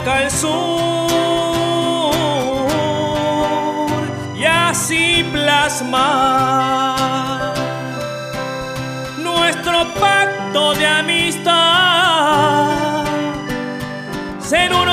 marca 0.00 0.22
el 0.22 0.30
sur 0.30 0.50
y 4.36 4.44
así 4.44 5.24
plasma 5.32 6.96
nuestro 9.18 9.92
pacto 9.94 10.74
de 10.74 10.86
amistad, 10.86 11.54
ser 14.40 14.72
uno 14.74 14.89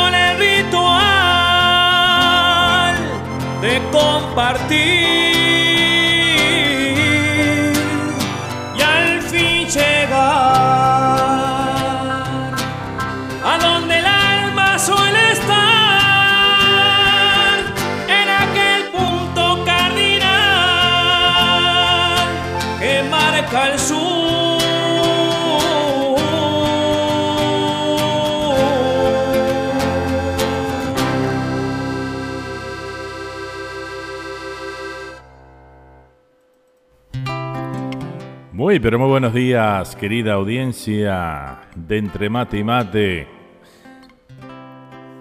Pero 38.82 39.00
muy 39.00 39.08
buenos 39.08 39.34
días, 39.34 39.96
querida 39.96 40.34
audiencia 40.34 41.62
de 41.76 41.98
Entre 41.98 42.30
Mate 42.30 42.60
y 42.60 42.64
Mate. 42.64 43.28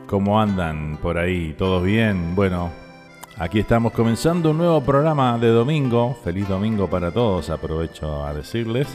¿Cómo 0.06 0.39
andan 0.39 0.99
por 1.00 1.17
ahí? 1.17 1.55
¿Todos 1.56 1.83
bien? 1.83 2.34
Bueno, 2.34 2.71
aquí 3.39 3.61
estamos 3.61 3.93
comenzando 3.93 4.50
un 4.50 4.59
nuevo 4.59 4.83
programa 4.83 5.39
de 5.39 5.49
domingo. 5.49 6.15
Feliz 6.22 6.47
domingo 6.49 6.91
para 6.91 7.11
todos, 7.11 7.49
aprovecho 7.49 8.27
a 8.27 8.34
decirles. 8.34 8.89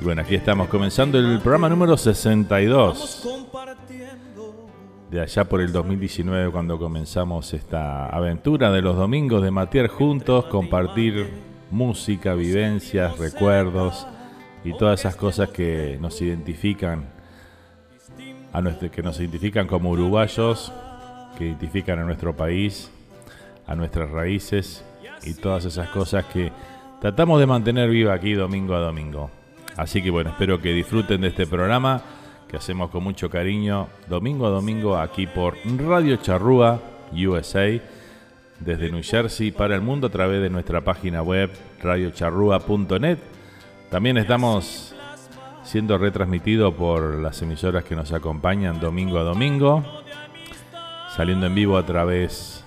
Y 0.00 0.04
bueno, 0.04 0.22
aquí 0.22 0.36
estamos 0.36 0.68
comenzando 0.68 1.18
el 1.18 1.38
programa 1.40 1.68
número 1.68 1.96
62 1.96 3.28
de 5.10 5.20
allá 5.20 5.44
por 5.44 5.60
el 5.60 5.72
2019 5.72 6.50
cuando 6.50 6.78
comenzamos 6.78 7.52
esta 7.52 8.06
aventura 8.06 8.70
de 8.70 8.82
los 8.82 8.96
domingos 8.96 9.42
de 9.42 9.50
matear 9.50 9.88
juntos, 9.88 10.46
compartir 10.46 11.47
música, 11.70 12.34
vivencias, 12.34 13.18
recuerdos 13.18 14.06
y 14.64 14.76
todas 14.76 15.00
esas 15.00 15.16
cosas 15.16 15.50
que 15.50 15.98
nos 16.00 16.20
identifican 16.20 17.06
a 18.52 18.60
nuestro, 18.60 18.90
que 18.90 19.02
nos 19.02 19.18
identifican 19.20 19.66
como 19.66 19.90
uruguayos, 19.90 20.72
que 21.36 21.46
identifican 21.46 21.98
a 21.98 22.04
nuestro 22.04 22.36
país, 22.36 22.90
a 23.66 23.74
nuestras 23.74 24.10
raíces 24.10 24.84
y 25.24 25.34
todas 25.34 25.64
esas 25.64 25.88
cosas 25.90 26.24
que 26.26 26.50
tratamos 27.00 27.38
de 27.40 27.46
mantener 27.46 27.90
viva 27.90 28.14
aquí 28.14 28.34
domingo 28.34 28.74
a 28.74 28.80
domingo. 28.80 29.30
Así 29.76 30.02
que 30.02 30.10
bueno, 30.10 30.30
espero 30.30 30.60
que 30.60 30.72
disfruten 30.72 31.20
de 31.20 31.28
este 31.28 31.46
programa 31.46 32.02
que 32.48 32.56
hacemos 32.56 32.90
con 32.90 33.04
mucho 33.04 33.28
cariño 33.28 33.88
domingo 34.08 34.46
a 34.46 34.50
domingo 34.50 34.96
aquí 34.96 35.26
por 35.26 35.56
Radio 35.64 36.16
Charrúa 36.16 36.80
USA 37.12 37.97
desde 38.60 38.90
New 38.90 39.02
Jersey 39.02 39.50
para 39.50 39.74
el 39.74 39.80
mundo 39.80 40.08
a 40.08 40.10
través 40.10 40.42
de 40.42 40.50
nuestra 40.50 40.80
página 40.82 41.22
web 41.22 41.50
radiocharrúa.net. 41.82 43.18
También 43.90 44.18
estamos 44.18 44.94
siendo 45.62 45.98
retransmitido 45.98 46.74
por 46.74 47.18
las 47.18 47.42
emisoras 47.42 47.84
que 47.84 47.94
nos 47.94 48.12
acompañan 48.12 48.80
domingo 48.80 49.18
a 49.18 49.22
domingo, 49.22 49.84
saliendo 51.14 51.46
en 51.46 51.54
vivo 51.54 51.76
a 51.76 51.84
través 51.84 52.64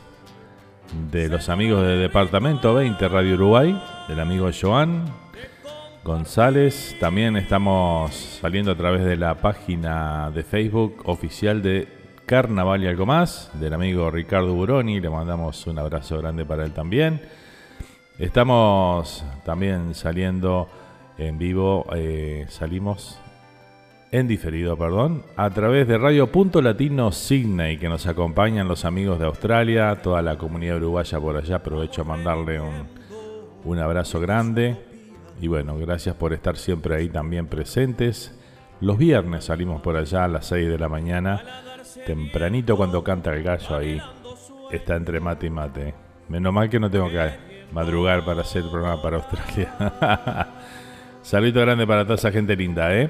de 1.11 1.29
los 1.29 1.49
amigos 1.49 1.83
de 1.83 1.97
Departamento 1.97 2.73
20 2.73 3.07
Radio 3.07 3.35
Uruguay, 3.35 3.81
del 4.07 4.19
amigo 4.19 4.49
Joan 4.59 5.05
González. 6.03 6.95
También 6.99 7.37
estamos 7.37 8.13
saliendo 8.41 8.71
a 8.71 8.75
través 8.75 9.03
de 9.03 9.17
la 9.17 9.35
página 9.35 10.31
de 10.31 10.43
Facebook 10.43 11.01
oficial 11.05 11.61
de 11.61 12.00
Carnaval 12.25 12.83
y 12.83 12.87
algo 12.87 13.05
más, 13.05 13.49
del 13.53 13.73
amigo 13.73 14.09
Ricardo 14.11 14.53
Buroni. 14.53 14.99
Le 14.99 15.09
mandamos 15.09 15.65
un 15.67 15.79
abrazo 15.79 16.17
grande 16.17 16.45
para 16.45 16.65
él 16.65 16.71
también. 16.71 17.21
Estamos 18.19 19.23
también 19.45 19.95
saliendo 19.95 20.69
en 21.17 21.37
vivo, 21.37 21.85
eh, 21.95 22.45
salimos 22.49 23.19
en 24.11 24.27
diferido, 24.27 24.77
perdón, 24.77 25.23
a 25.37 25.49
través 25.49 25.87
de 25.87 25.97
Radio 25.97 26.31
Punto 26.31 26.61
Latino 26.61 27.11
Sydney, 27.11 27.77
que 27.77 27.87
nos 27.87 28.07
acompañan 28.07 28.67
los 28.67 28.83
amigos 28.83 29.19
de 29.19 29.25
Australia, 29.25 30.01
toda 30.01 30.21
la 30.21 30.37
comunidad 30.37 30.77
uruguaya 30.77 31.19
por 31.19 31.37
allá. 31.37 31.55
Aprovecho 31.57 32.01
a 32.01 32.05
mandarle 32.05 32.59
un, 32.59 32.87
un 33.63 33.79
abrazo 33.79 34.19
grande 34.19 34.77
Y 35.39 35.47
bueno, 35.47 35.77
gracias 35.77 36.15
por 36.15 36.33
estar 36.33 36.57
siempre 36.57 36.95
ahí 36.95 37.09
también 37.09 37.47
presentes. 37.47 38.37
Los 38.81 38.97
viernes 38.97 39.45
salimos 39.45 39.81
por 39.81 39.95
allá 39.95 40.25
a 40.25 40.27
las 40.27 40.47
6 40.47 40.69
de 40.69 40.77
la 40.77 40.89
mañana, 40.89 41.43
tempranito 42.05 42.75
cuando 42.77 43.03
canta 43.03 43.33
el 43.33 43.43
gallo 43.43 43.75
ahí. 43.75 44.01
Está 44.71 44.95
entre 44.95 45.19
mate 45.19 45.47
y 45.47 45.49
mate. 45.49 45.93
Menos 46.29 46.53
mal 46.53 46.69
que 46.69 46.79
no 46.79 46.89
tengo 46.89 47.09
que 47.09 47.31
madrugar 47.71 48.23
para 48.23 48.41
hacer 48.41 48.63
programa 48.69 49.01
para 49.01 49.17
Australia. 49.17 49.73
Saludito 51.21 51.61
grande 51.61 51.85
para 51.85 52.03
toda 52.03 52.15
esa 52.15 52.31
gente 52.31 52.55
linda, 52.55 52.95
¿eh? 52.95 53.09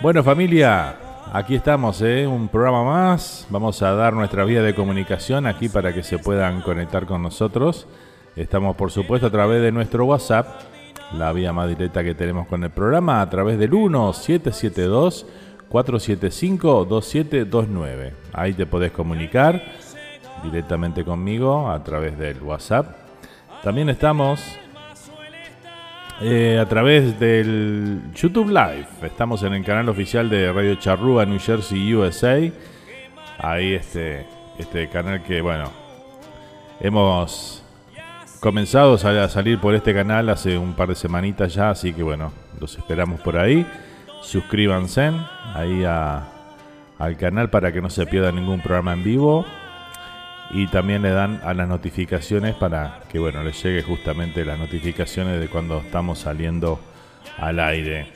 Bueno, 0.00 0.22
familia, 0.22 0.96
aquí 1.32 1.56
estamos, 1.56 2.00
¿eh? 2.02 2.26
Un 2.26 2.48
programa 2.48 2.84
más. 2.84 3.46
Vamos 3.50 3.82
a 3.82 3.92
dar 3.92 4.12
nuestra 4.12 4.44
vía 4.44 4.62
de 4.62 4.74
comunicación 4.74 5.46
aquí 5.46 5.68
para 5.68 5.92
que 5.92 6.02
se 6.02 6.18
puedan 6.18 6.60
conectar 6.60 7.06
con 7.06 7.22
nosotros. 7.22 7.86
Estamos, 8.36 8.76
por 8.76 8.90
supuesto, 8.92 9.26
a 9.26 9.30
través 9.30 9.60
de 9.62 9.72
nuestro 9.72 10.04
WhatsApp, 10.04 10.46
la 11.12 11.32
vía 11.32 11.52
más 11.52 11.68
directa 11.68 12.04
que 12.04 12.14
tenemos 12.14 12.46
con 12.46 12.62
el 12.62 12.70
programa, 12.70 13.20
a 13.20 13.28
través 13.28 13.58
del 13.58 13.70
1772 13.70 15.26
475 15.68 16.84
2729. 16.86 18.14
Ahí 18.32 18.54
te 18.54 18.66
podés 18.66 18.92
comunicar 18.92 19.62
directamente 20.42 21.04
conmigo 21.04 21.70
a 21.70 21.82
través 21.82 22.18
del 22.18 22.42
WhatsApp. 22.42 22.96
También 23.62 23.88
estamos 23.88 24.40
eh, 26.20 26.58
a 26.60 26.66
través 26.66 27.18
del 27.20 28.00
YouTube 28.14 28.48
Live. 28.48 28.86
Estamos 29.02 29.42
en 29.42 29.54
el 29.54 29.64
canal 29.64 29.88
oficial 29.88 30.30
de 30.30 30.52
Radio 30.52 30.74
Charrúa, 30.76 31.26
New 31.26 31.38
Jersey, 31.38 31.94
USA. 31.94 32.38
Ahí 33.38 33.74
este, 33.74 34.26
este 34.58 34.88
canal 34.88 35.22
que, 35.22 35.40
bueno, 35.40 35.70
hemos 36.80 37.62
comenzado 38.40 38.94
a 38.94 39.28
salir 39.28 39.58
por 39.58 39.74
este 39.74 39.92
canal 39.92 40.28
hace 40.28 40.56
un 40.56 40.74
par 40.74 40.88
de 40.88 40.94
semanitas 40.94 41.54
ya, 41.54 41.70
así 41.70 41.92
que 41.92 42.02
bueno, 42.02 42.32
los 42.60 42.76
esperamos 42.76 43.20
por 43.20 43.36
ahí. 43.36 43.66
Suscríbanse 44.22 45.12
ahí 45.54 45.84
al 45.84 47.16
canal 47.16 47.50
para 47.50 47.72
que 47.72 47.80
no 47.80 47.90
se 47.90 48.06
pierda 48.06 48.32
ningún 48.32 48.60
programa 48.60 48.92
en 48.92 49.04
vivo. 49.04 49.46
Y 50.50 50.66
también 50.68 51.02
le 51.02 51.10
dan 51.10 51.40
a 51.44 51.52
las 51.52 51.68
notificaciones 51.68 52.54
para 52.54 53.00
que 53.10 53.18
bueno 53.18 53.42
les 53.42 53.62
llegue 53.62 53.82
justamente 53.82 54.46
las 54.46 54.58
notificaciones 54.58 55.40
de 55.40 55.48
cuando 55.48 55.78
estamos 55.78 56.20
saliendo 56.20 56.80
al 57.38 57.60
aire. 57.60 58.06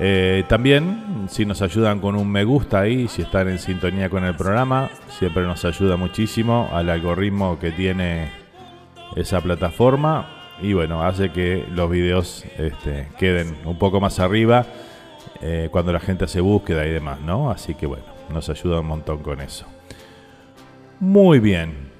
Eh, 0.00 0.42
también 0.48 1.26
si 1.28 1.44
nos 1.46 1.62
ayudan 1.62 2.00
con 2.00 2.16
un 2.16 2.28
me 2.28 2.42
gusta 2.42 2.80
ahí, 2.80 3.06
si 3.06 3.22
están 3.22 3.48
en 3.48 3.58
sintonía 3.58 4.08
con 4.10 4.24
el 4.24 4.34
programa, 4.34 4.90
siempre 5.08 5.44
nos 5.44 5.64
ayuda 5.64 5.96
muchísimo 5.96 6.68
al 6.72 6.90
algoritmo 6.90 7.58
que 7.60 7.70
tiene 7.70 8.28
esa 9.14 9.40
plataforma. 9.40 10.26
Y 10.60 10.72
bueno, 10.72 11.02
hace 11.02 11.30
que 11.30 11.64
los 11.70 11.90
videos 11.90 12.44
este, 12.58 13.08
queden 13.18 13.56
un 13.64 13.78
poco 13.78 14.00
más 14.00 14.18
arriba 14.18 14.66
eh, 15.42 15.68
cuando 15.72 15.92
la 15.92 16.00
gente 16.00 16.24
hace 16.24 16.40
búsqueda 16.40 16.86
y 16.86 16.90
demás, 16.90 17.20
¿no? 17.20 17.50
Así 17.50 17.74
que 17.74 17.86
bueno, 17.86 18.04
nos 18.32 18.48
ayuda 18.48 18.80
un 18.80 18.86
montón 18.86 19.18
con 19.18 19.40
eso. 19.40 19.66
Muy 21.00 21.40
bien. 21.40 21.90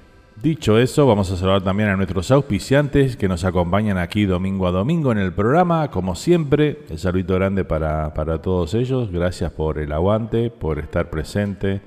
Dicho 0.41 0.77
eso, 0.77 1.05
vamos 1.05 1.29
a 1.31 1.37
saludar 1.37 1.61
también 1.61 1.89
a 1.89 1.95
nuestros 1.95 2.31
auspiciantes 2.31 3.15
que 3.15 3.27
nos 3.27 3.43
acompañan 3.43 3.97
aquí 3.97 4.25
domingo 4.25 4.67
a 4.67 4.71
domingo 4.71 5.11
en 5.11 5.17
el 5.17 5.33
programa. 5.33 5.89
Como 5.91 6.15
siempre, 6.15 6.79
el 6.89 6.99
saludo 6.99 7.35
grande 7.35 7.63
para, 7.65 8.41
todos 8.41 8.73
ellos. 8.73 9.11
Gracias 9.11 9.51
por 9.51 9.77
el 9.77 9.91
aguante, 9.91 10.49
por 10.49 10.79
estar 10.79 11.09
presente 11.09 11.81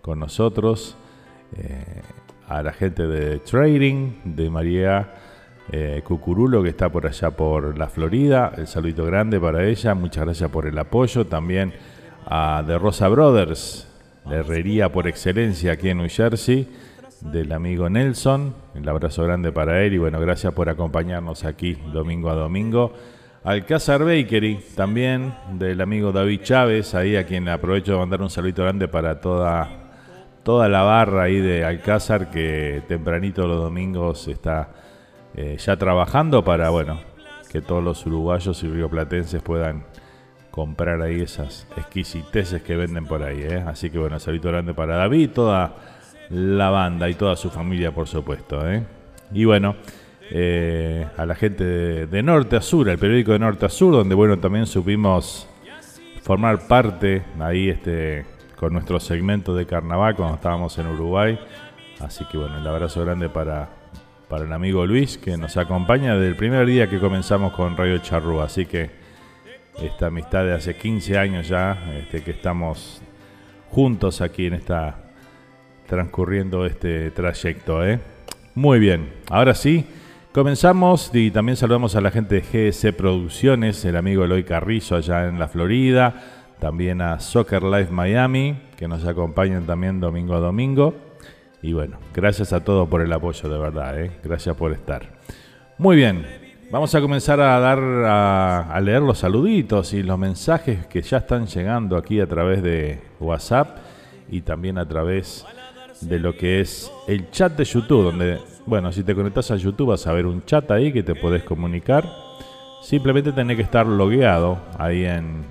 con 0.00 0.18
nosotros. 0.18 0.96
Eh, 1.56 2.02
a 2.48 2.62
la 2.62 2.72
gente 2.72 3.06
de 3.06 3.38
Trading, 3.38 4.12
de 4.24 4.50
María 4.50 5.10
eh, 5.74 6.02
Cucurulo, 6.04 6.62
que 6.62 6.68
está 6.68 6.90
por 6.90 7.06
allá 7.06 7.30
por 7.30 7.78
la 7.78 7.88
Florida. 7.88 8.52
El 8.58 8.66
saludo 8.66 9.06
grande 9.06 9.40
para 9.40 9.64
ella. 9.64 9.94
Muchas 9.94 10.24
gracias 10.24 10.50
por 10.50 10.66
el 10.66 10.78
apoyo. 10.78 11.26
También 11.26 11.72
a 12.26 12.62
The 12.66 12.76
Rosa 12.76 13.08
Brothers, 13.08 13.88
la 14.26 14.36
herrería 14.36 14.92
por 14.92 15.08
excelencia 15.08 15.72
aquí 15.72 15.88
en 15.88 15.98
New 15.98 16.08
Jersey, 16.10 16.68
del 17.22 17.52
amigo 17.52 17.88
Nelson. 17.88 18.54
El 18.74 18.86
abrazo 18.86 19.24
grande 19.24 19.50
para 19.50 19.82
él 19.82 19.94
y 19.94 19.98
bueno, 19.98 20.20
gracias 20.20 20.52
por 20.52 20.68
acompañarnos 20.68 21.44
aquí 21.44 21.78
domingo 21.90 22.28
a 22.28 22.34
domingo. 22.34 22.92
Alcázar 23.42 24.04
Bakery, 24.04 24.60
también 24.76 25.34
del 25.54 25.80
amigo 25.80 26.12
David 26.12 26.42
Chávez, 26.42 26.94
ahí 26.94 27.16
a 27.16 27.24
quien 27.24 27.48
aprovecho 27.48 27.92
de 27.92 27.98
mandar 27.98 28.20
un 28.20 28.30
saludo 28.30 28.62
grande 28.62 28.88
para 28.88 29.20
toda, 29.20 29.68
toda 30.42 30.68
la 30.68 30.82
barra 30.82 31.22
ahí 31.22 31.40
de 31.40 31.64
Alcázar 31.64 32.30
que 32.30 32.82
tempranito 32.86 33.48
los 33.48 33.58
domingos 33.58 34.28
está 34.28 34.81
eh, 35.34 35.56
ya 35.58 35.76
trabajando 35.76 36.44
para, 36.44 36.70
bueno, 36.70 37.00
que 37.50 37.60
todos 37.60 37.82
los 37.82 38.04
uruguayos 38.06 38.62
y 38.62 38.68
rioplatenses 38.68 39.42
puedan 39.42 39.84
comprar 40.50 41.00
ahí 41.00 41.22
esas 41.22 41.66
exquisiteces 41.76 42.62
que 42.62 42.76
venden 42.76 43.06
por 43.06 43.22
ahí. 43.22 43.42
¿eh? 43.42 43.64
Así 43.66 43.90
que 43.90 43.98
bueno, 43.98 44.18
saludo 44.18 44.50
grande 44.50 44.74
para 44.74 44.96
David, 44.96 45.30
toda 45.30 45.76
la 46.30 46.70
banda 46.70 47.08
y 47.08 47.14
toda 47.14 47.36
su 47.36 47.50
familia, 47.50 47.92
por 47.92 48.08
supuesto. 48.08 48.70
¿eh? 48.70 48.84
Y 49.32 49.44
bueno, 49.44 49.76
a 51.16 51.26
la 51.26 51.34
gente 51.34 51.64
de, 52.06 52.22
Norte 52.22 52.56
a 52.56 52.60
Sur, 52.62 52.88
el 52.88 52.98
periódico 52.98 53.32
de 53.32 53.38
Norte 53.38 53.66
a 53.66 53.68
Sur, 53.68 53.94
donde 53.94 54.14
bueno, 54.14 54.38
también 54.38 54.66
supimos 54.66 55.46
formar 56.22 56.66
parte 56.68 57.22
ahí 57.40 57.68
este 57.68 58.24
con 58.56 58.72
nuestro 58.72 59.00
segmento 59.00 59.56
de 59.56 59.66
carnaval 59.66 60.14
cuando 60.14 60.36
estábamos 60.36 60.78
en 60.78 60.86
Uruguay. 60.86 61.38
Así 61.98 62.24
que 62.26 62.38
bueno, 62.38 62.58
el 62.58 62.66
abrazo 62.66 63.04
grande 63.04 63.28
para, 63.28 63.68
para 64.32 64.46
el 64.46 64.52
amigo 64.54 64.86
Luis 64.86 65.18
que 65.18 65.36
nos 65.36 65.58
acompaña 65.58 66.14
desde 66.14 66.28
el 66.28 66.36
primer 66.36 66.64
día 66.64 66.88
que 66.88 66.98
comenzamos 66.98 67.52
con 67.52 67.76
Radio 67.76 67.98
Charrúa. 67.98 68.44
Así 68.44 68.64
que 68.64 68.88
esta 69.78 70.06
amistad 70.06 70.46
de 70.46 70.54
hace 70.54 70.74
15 70.74 71.18
años 71.18 71.48
ya, 71.48 71.92
este, 71.98 72.22
que 72.22 72.30
estamos 72.30 73.02
juntos 73.68 74.22
aquí 74.22 74.46
en 74.46 74.54
esta 74.54 74.96
transcurriendo 75.86 76.64
este 76.64 77.10
trayecto. 77.10 77.86
¿eh? 77.86 78.00
Muy 78.54 78.78
bien, 78.78 79.12
ahora 79.28 79.54
sí, 79.54 79.84
comenzamos 80.32 81.10
y 81.12 81.30
también 81.30 81.56
saludamos 81.56 81.94
a 81.94 82.00
la 82.00 82.10
gente 82.10 82.40
de 82.40 82.70
GS 82.70 82.90
Producciones, 82.94 83.84
el 83.84 83.96
amigo 83.96 84.24
Eloy 84.24 84.44
Carrizo 84.44 84.96
allá 84.96 85.28
en 85.28 85.38
la 85.38 85.48
Florida, 85.48 86.54
también 86.58 87.02
a 87.02 87.20
Soccer 87.20 87.62
Life 87.62 87.92
Miami, 87.92 88.56
que 88.78 88.88
nos 88.88 89.04
acompañan 89.04 89.66
también 89.66 90.00
domingo 90.00 90.34
a 90.34 90.38
domingo. 90.38 91.11
Y 91.62 91.72
bueno, 91.72 91.98
gracias 92.12 92.52
a 92.52 92.64
todos 92.64 92.88
por 92.88 93.00
el 93.02 93.12
apoyo, 93.12 93.48
de 93.48 93.58
verdad, 93.58 94.00
¿eh? 94.00 94.10
gracias 94.22 94.56
por 94.56 94.72
estar. 94.72 95.02
Muy 95.78 95.96
bien, 95.96 96.26
Vamos 96.72 96.94
a 96.94 97.02
comenzar 97.02 97.38
a 97.38 97.60
dar 97.60 97.78
a, 97.78 98.80
leer 98.80 99.02
los 99.02 99.18
saluditos 99.18 99.92
y 99.92 100.02
los 100.02 100.18
mensajes 100.18 100.86
que 100.86 101.02
ya 101.02 101.18
están 101.18 101.46
llegando 101.46 101.98
aquí 101.98 102.18
a 102.18 102.26
través 102.26 102.62
de 102.62 102.98
WhatsApp 103.20 103.76
y 104.30 104.40
también 104.40 104.78
a 104.78 104.88
través 104.88 105.44
de 106.00 106.18
lo 106.18 106.34
que 106.34 106.62
es 106.62 106.90
el 107.06 107.30
chat 107.30 107.54
de 107.58 107.64
YouTube, 107.66 108.04
donde, 108.04 108.38
bueno, 108.64 108.90
si 108.90 109.04
te 109.04 109.14
conectas 109.14 109.50
a 109.50 109.56
YouTube 109.56 109.88
vas 109.88 110.06
a 110.06 110.14
ver 110.14 110.24
un 110.24 110.46
chat 110.46 110.70
ahí 110.70 110.94
que 110.94 111.02
te 111.02 111.14
podés 111.14 111.42
comunicar. 111.42 112.08
Simplemente 112.80 113.32
tenés 113.32 113.56
que 113.58 113.62
estar 113.64 113.86
logueado 113.86 114.58
ahí 114.78 115.04
en, 115.04 115.44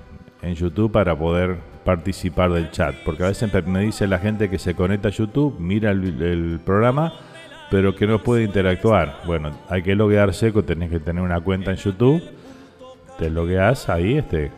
YouTube 0.56 0.90
para 0.90 1.16
poder 1.16 1.58
participar 1.84 2.52
del 2.52 2.70
chat, 2.70 2.94
porque 3.04 3.24
a 3.24 3.28
veces 3.28 3.50
me 3.66 3.80
dice 3.80 4.06
la 4.06 4.18
gente 4.18 4.48
que 4.48 4.58
se 4.58 4.74
conecta 4.74 5.08
a 5.08 5.12
YouTube, 5.12 5.58
mira 5.58 5.90
el 5.90 6.60
programa 6.64 7.12
pero 7.72 7.94
que 7.94 8.06
no 8.06 8.22
puede 8.22 8.44
interactuar. 8.44 9.22
Bueno, 9.24 9.50
hay 9.70 9.82
que 9.82 9.94
loguearse, 9.94 10.52
tenés 10.52 10.90
que 10.90 11.00
tener 11.00 11.22
una 11.22 11.40
cuenta 11.40 11.70
en 11.70 11.78
YouTube, 11.78 12.22
te 13.18 13.30
logueas 13.30 13.88
ahí, 13.88 14.18
este, 14.18 14.50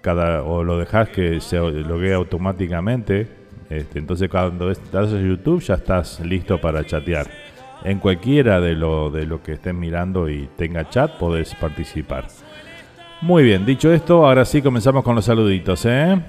cada, 0.00 0.42
o 0.42 0.64
lo 0.64 0.76
dejas 0.76 1.08
que 1.10 1.40
se 1.40 1.60
loguee 1.60 2.12
automáticamente. 2.12 3.28
Este, 3.70 4.00
entonces 4.00 4.28
cuando 4.28 4.72
estás 4.72 5.12
en 5.12 5.28
YouTube 5.28 5.62
ya 5.62 5.74
estás 5.74 6.18
listo 6.18 6.60
para 6.60 6.84
chatear. 6.84 7.28
En 7.84 8.00
cualquiera 8.00 8.60
de 8.60 8.74
lo, 8.74 9.12
de 9.12 9.24
lo 9.24 9.40
que 9.40 9.52
estés 9.52 9.72
mirando 9.72 10.28
y 10.28 10.48
tenga 10.56 10.90
chat 10.90 11.12
podés 11.18 11.54
participar. 11.54 12.26
Muy 13.20 13.44
bien, 13.44 13.64
dicho 13.64 13.92
esto, 13.92 14.26
ahora 14.26 14.44
sí 14.44 14.62
comenzamos 14.62 15.04
con 15.04 15.14
los 15.14 15.24
saluditos, 15.24 15.86
¿eh? 15.86 16.20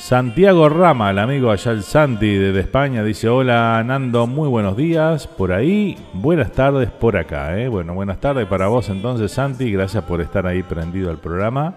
Santiago 0.00 0.70
Rama, 0.70 1.10
el 1.10 1.18
amigo 1.18 1.50
allá 1.50 1.72
el 1.72 1.82
Santi 1.82 2.34
de, 2.34 2.58
España, 2.58 3.04
dice, 3.04 3.28
hola 3.28 3.84
Nando, 3.86 4.26
muy 4.26 4.48
buenos 4.48 4.74
días 4.74 5.26
por 5.26 5.52
ahí, 5.52 5.96
buenas 6.14 6.52
tardes 6.52 6.90
por 6.90 7.18
acá. 7.18 7.56
¿eh? 7.58 7.68
Bueno, 7.68 7.92
buenas 7.94 8.18
tardes 8.18 8.46
para 8.48 8.66
vos 8.68 8.88
entonces 8.88 9.30
Santi, 9.30 9.70
gracias 9.70 10.02
por 10.04 10.22
estar 10.22 10.46
ahí 10.46 10.62
prendido 10.62 11.10
al 11.10 11.18
programa 11.18 11.74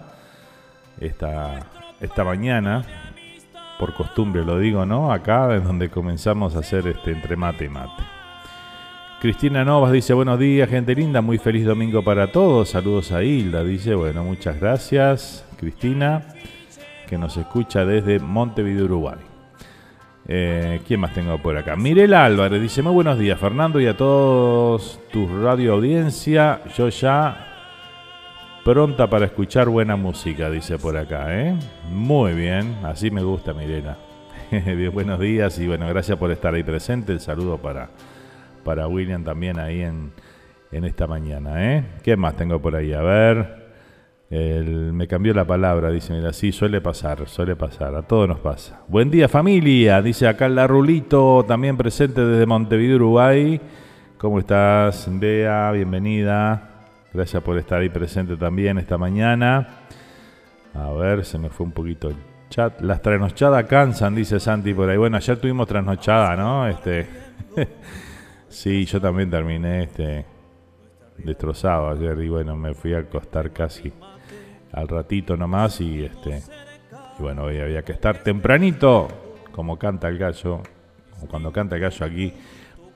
esta, 0.98 1.66
esta 2.00 2.24
mañana, 2.24 2.82
por 3.78 3.94
costumbre 3.94 4.42
lo 4.42 4.58
digo, 4.58 4.86
¿no? 4.86 5.12
Acá 5.12 5.54
es 5.54 5.62
donde 5.62 5.90
comenzamos 5.90 6.56
a 6.56 6.60
hacer 6.60 6.88
este 6.88 7.12
entre 7.12 7.36
mate 7.36 7.66
y 7.66 7.68
mate. 7.68 8.02
Cristina 9.20 9.66
Novas 9.66 9.92
dice, 9.92 10.14
buenos 10.14 10.38
días 10.38 10.70
gente 10.70 10.94
linda, 10.94 11.20
muy 11.20 11.36
feliz 11.36 11.66
domingo 11.66 12.02
para 12.02 12.32
todos, 12.32 12.70
saludos 12.70 13.12
a 13.12 13.22
Hilda, 13.22 13.62
dice, 13.62 13.94
bueno, 13.94 14.24
muchas 14.24 14.58
gracias 14.58 15.44
Cristina 15.58 16.22
que 17.04 17.18
nos 17.18 17.36
escucha 17.36 17.84
desde 17.84 18.18
Montevideo, 18.18 18.84
Uruguay. 18.84 19.18
Eh, 20.26 20.80
¿Quién 20.86 21.00
más 21.00 21.12
tengo 21.12 21.36
por 21.38 21.56
acá? 21.56 21.76
Mirela 21.76 22.24
Álvarez 22.24 22.60
dice: 22.60 22.82
Muy 22.82 22.92
buenos 22.92 23.18
días, 23.18 23.38
Fernando, 23.38 23.80
y 23.80 23.86
a 23.86 23.96
todos 23.96 25.00
tu 25.12 25.26
radio 25.42 25.74
audiencia. 25.74 26.62
Yo 26.76 26.88
ya 26.88 27.54
Pronta 28.64 29.10
para 29.10 29.26
escuchar 29.26 29.68
buena 29.68 29.94
música, 29.94 30.48
dice 30.48 30.78
por 30.78 30.96
acá, 30.96 31.38
¿eh? 31.38 31.54
Muy 31.90 32.32
bien, 32.32 32.78
así 32.82 33.10
me 33.10 33.22
gusta, 33.22 33.52
Mirena. 33.52 33.98
bien, 34.50 34.90
buenos 34.94 35.20
días 35.20 35.58
y 35.58 35.66
bueno, 35.66 35.86
gracias 35.86 36.16
por 36.16 36.30
estar 36.30 36.54
ahí 36.54 36.62
presente. 36.62 37.12
El 37.12 37.20
saludo 37.20 37.58
para, 37.58 37.90
para 38.64 38.88
William 38.88 39.22
también 39.22 39.58
ahí 39.58 39.82
en, 39.82 40.12
en 40.72 40.84
esta 40.86 41.06
mañana, 41.06 41.74
¿eh? 41.74 41.84
¿Qué 42.02 42.16
más 42.16 42.36
tengo 42.36 42.58
por 42.58 42.74
ahí? 42.74 42.94
A 42.94 43.02
ver. 43.02 43.63
Me 44.92 45.06
cambió 45.06 45.32
la 45.34 45.44
palabra, 45.44 45.90
dice, 45.90 46.12
mira, 46.12 46.32
sí, 46.32 46.50
suele 46.50 46.80
pasar, 46.80 47.28
suele 47.28 47.56
pasar, 47.56 47.94
a 47.94 48.02
todos 48.02 48.28
nos 48.28 48.40
pasa. 48.40 48.82
Buen 48.88 49.10
día 49.10 49.28
familia, 49.28 50.02
dice 50.02 50.26
acá 50.26 50.48
la 50.48 50.66
Rulito, 50.66 51.44
también 51.46 51.76
presente 51.76 52.24
desde 52.24 52.46
Montevideo, 52.46 52.96
Uruguay. 52.96 53.60
¿Cómo 54.18 54.38
estás, 54.38 55.08
Bea? 55.10 55.70
Bienvenida. 55.72 56.70
Gracias 57.12 57.42
por 57.42 57.58
estar 57.58 57.80
ahí 57.80 57.90
presente 57.90 58.36
también 58.36 58.78
esta 58.78 58.98
mañana. 58.98 59.68
A 60.74 60.90
ver, 60.92 61.24
se 61.24 61.38
me 61.38 61.50
fue 61.50 61.66
un 61.66 61.72
poquito 61.72 62.08
el 62.08 62.16
chat. 62.48 62.80
Las 62.80 63.02
trasnochadas 63.02 63.64
cansan, 63.66 64.14
dice 64.14 64.40
Santi 64.40 64.74
por 64.74 64.90
ahí. 64.90 64.96
Bueno, 64.96 65.16
ayer 65.16 65.36
tuvimos 65.36 65.68
trasnochada, 65.68 66.34
¿no? 66.34 66.66
Este. 66.66 67.06
sí, 68.48 68.84
yo 68.84 69.00
también 69.00 69.30
terminé 69.30 69.84
este 69.84 70.26
destrozado 71.18 71.90
ayer 71.90 72.18
y 72.20 72.28
bueno, 72.28 72.56
me 72.56 72.74
fui 72.74 72.94
a 72.94 72.98
acostar 72.98 73.52
casi 73.52 73.92
al 74.74 74.88
ratito 74.88 75.36
nomás 75.36 75.80
y 75.80 76.04
este 76.04 76.42
y 77.18 77.22
bueno, 77.22 77.44
hoy 77.44 77.60
había 77.60 77.82
que 77.82 77.92
estar 77.92 78.18
tempranito, 78.18 79.08
como 79.52 79.78
canta 79.78 80.08
el 80.08 80.18
gallo, 80.18 80.60
como 81.14 81.28
cuando 81.28 81.52
canta 81.52 81.76
el 81.76 81.82
gallo 81.82 82.06
aquí 82.06 82.32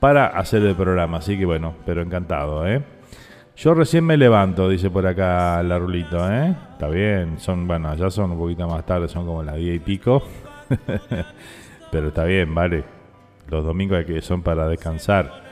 para 0.00 0.26
hacer 0.26 0.62
el 0.62 0.75
programa, 0.75 1.18
así 1.18 1.38
que 1.38 1.44
bueno, 1.44 1.75
pero 1.87 2.02
encantado, 2.02 2.66
¿eh? 2.66 2.82
Yo 3.56 3.75
recién 3.75 4.04
me 4.04 4.16
levanto, 4.16 4.68
dice 4.68 4.88
por 4.88 5.04
acá 5.06 5.61
la 5.64 5.78
Rulito, 5.78 6.30
¿eh? 6.30 6.54
Está 6.73 6.88
bien, 6.88 7.40
son, 7.40 7.66
bueno, 7.66 7.92
ya 7.97 8.08
son 8.08 8.30
un 8.30 8.38
poquito 8.38 8.68
más 8.68 8.87
tarde, 8.87 9.08
son 9.08 9.26
como 9.26 9.42
las 9.42 9.56
10 9.56 9.76
y 9.76 9.78
pico. 9.80 10.23
Pero 11.90 12.08
está 12.08 12.23
bien, 12.23 12.54
vale. 12.54 12.85
Los 13.50 13.64
domingos 13.64 14.04
que 14.04 14.20
son 14.20 14.42
para 14.42 14.68
descansar. 14.68 15.42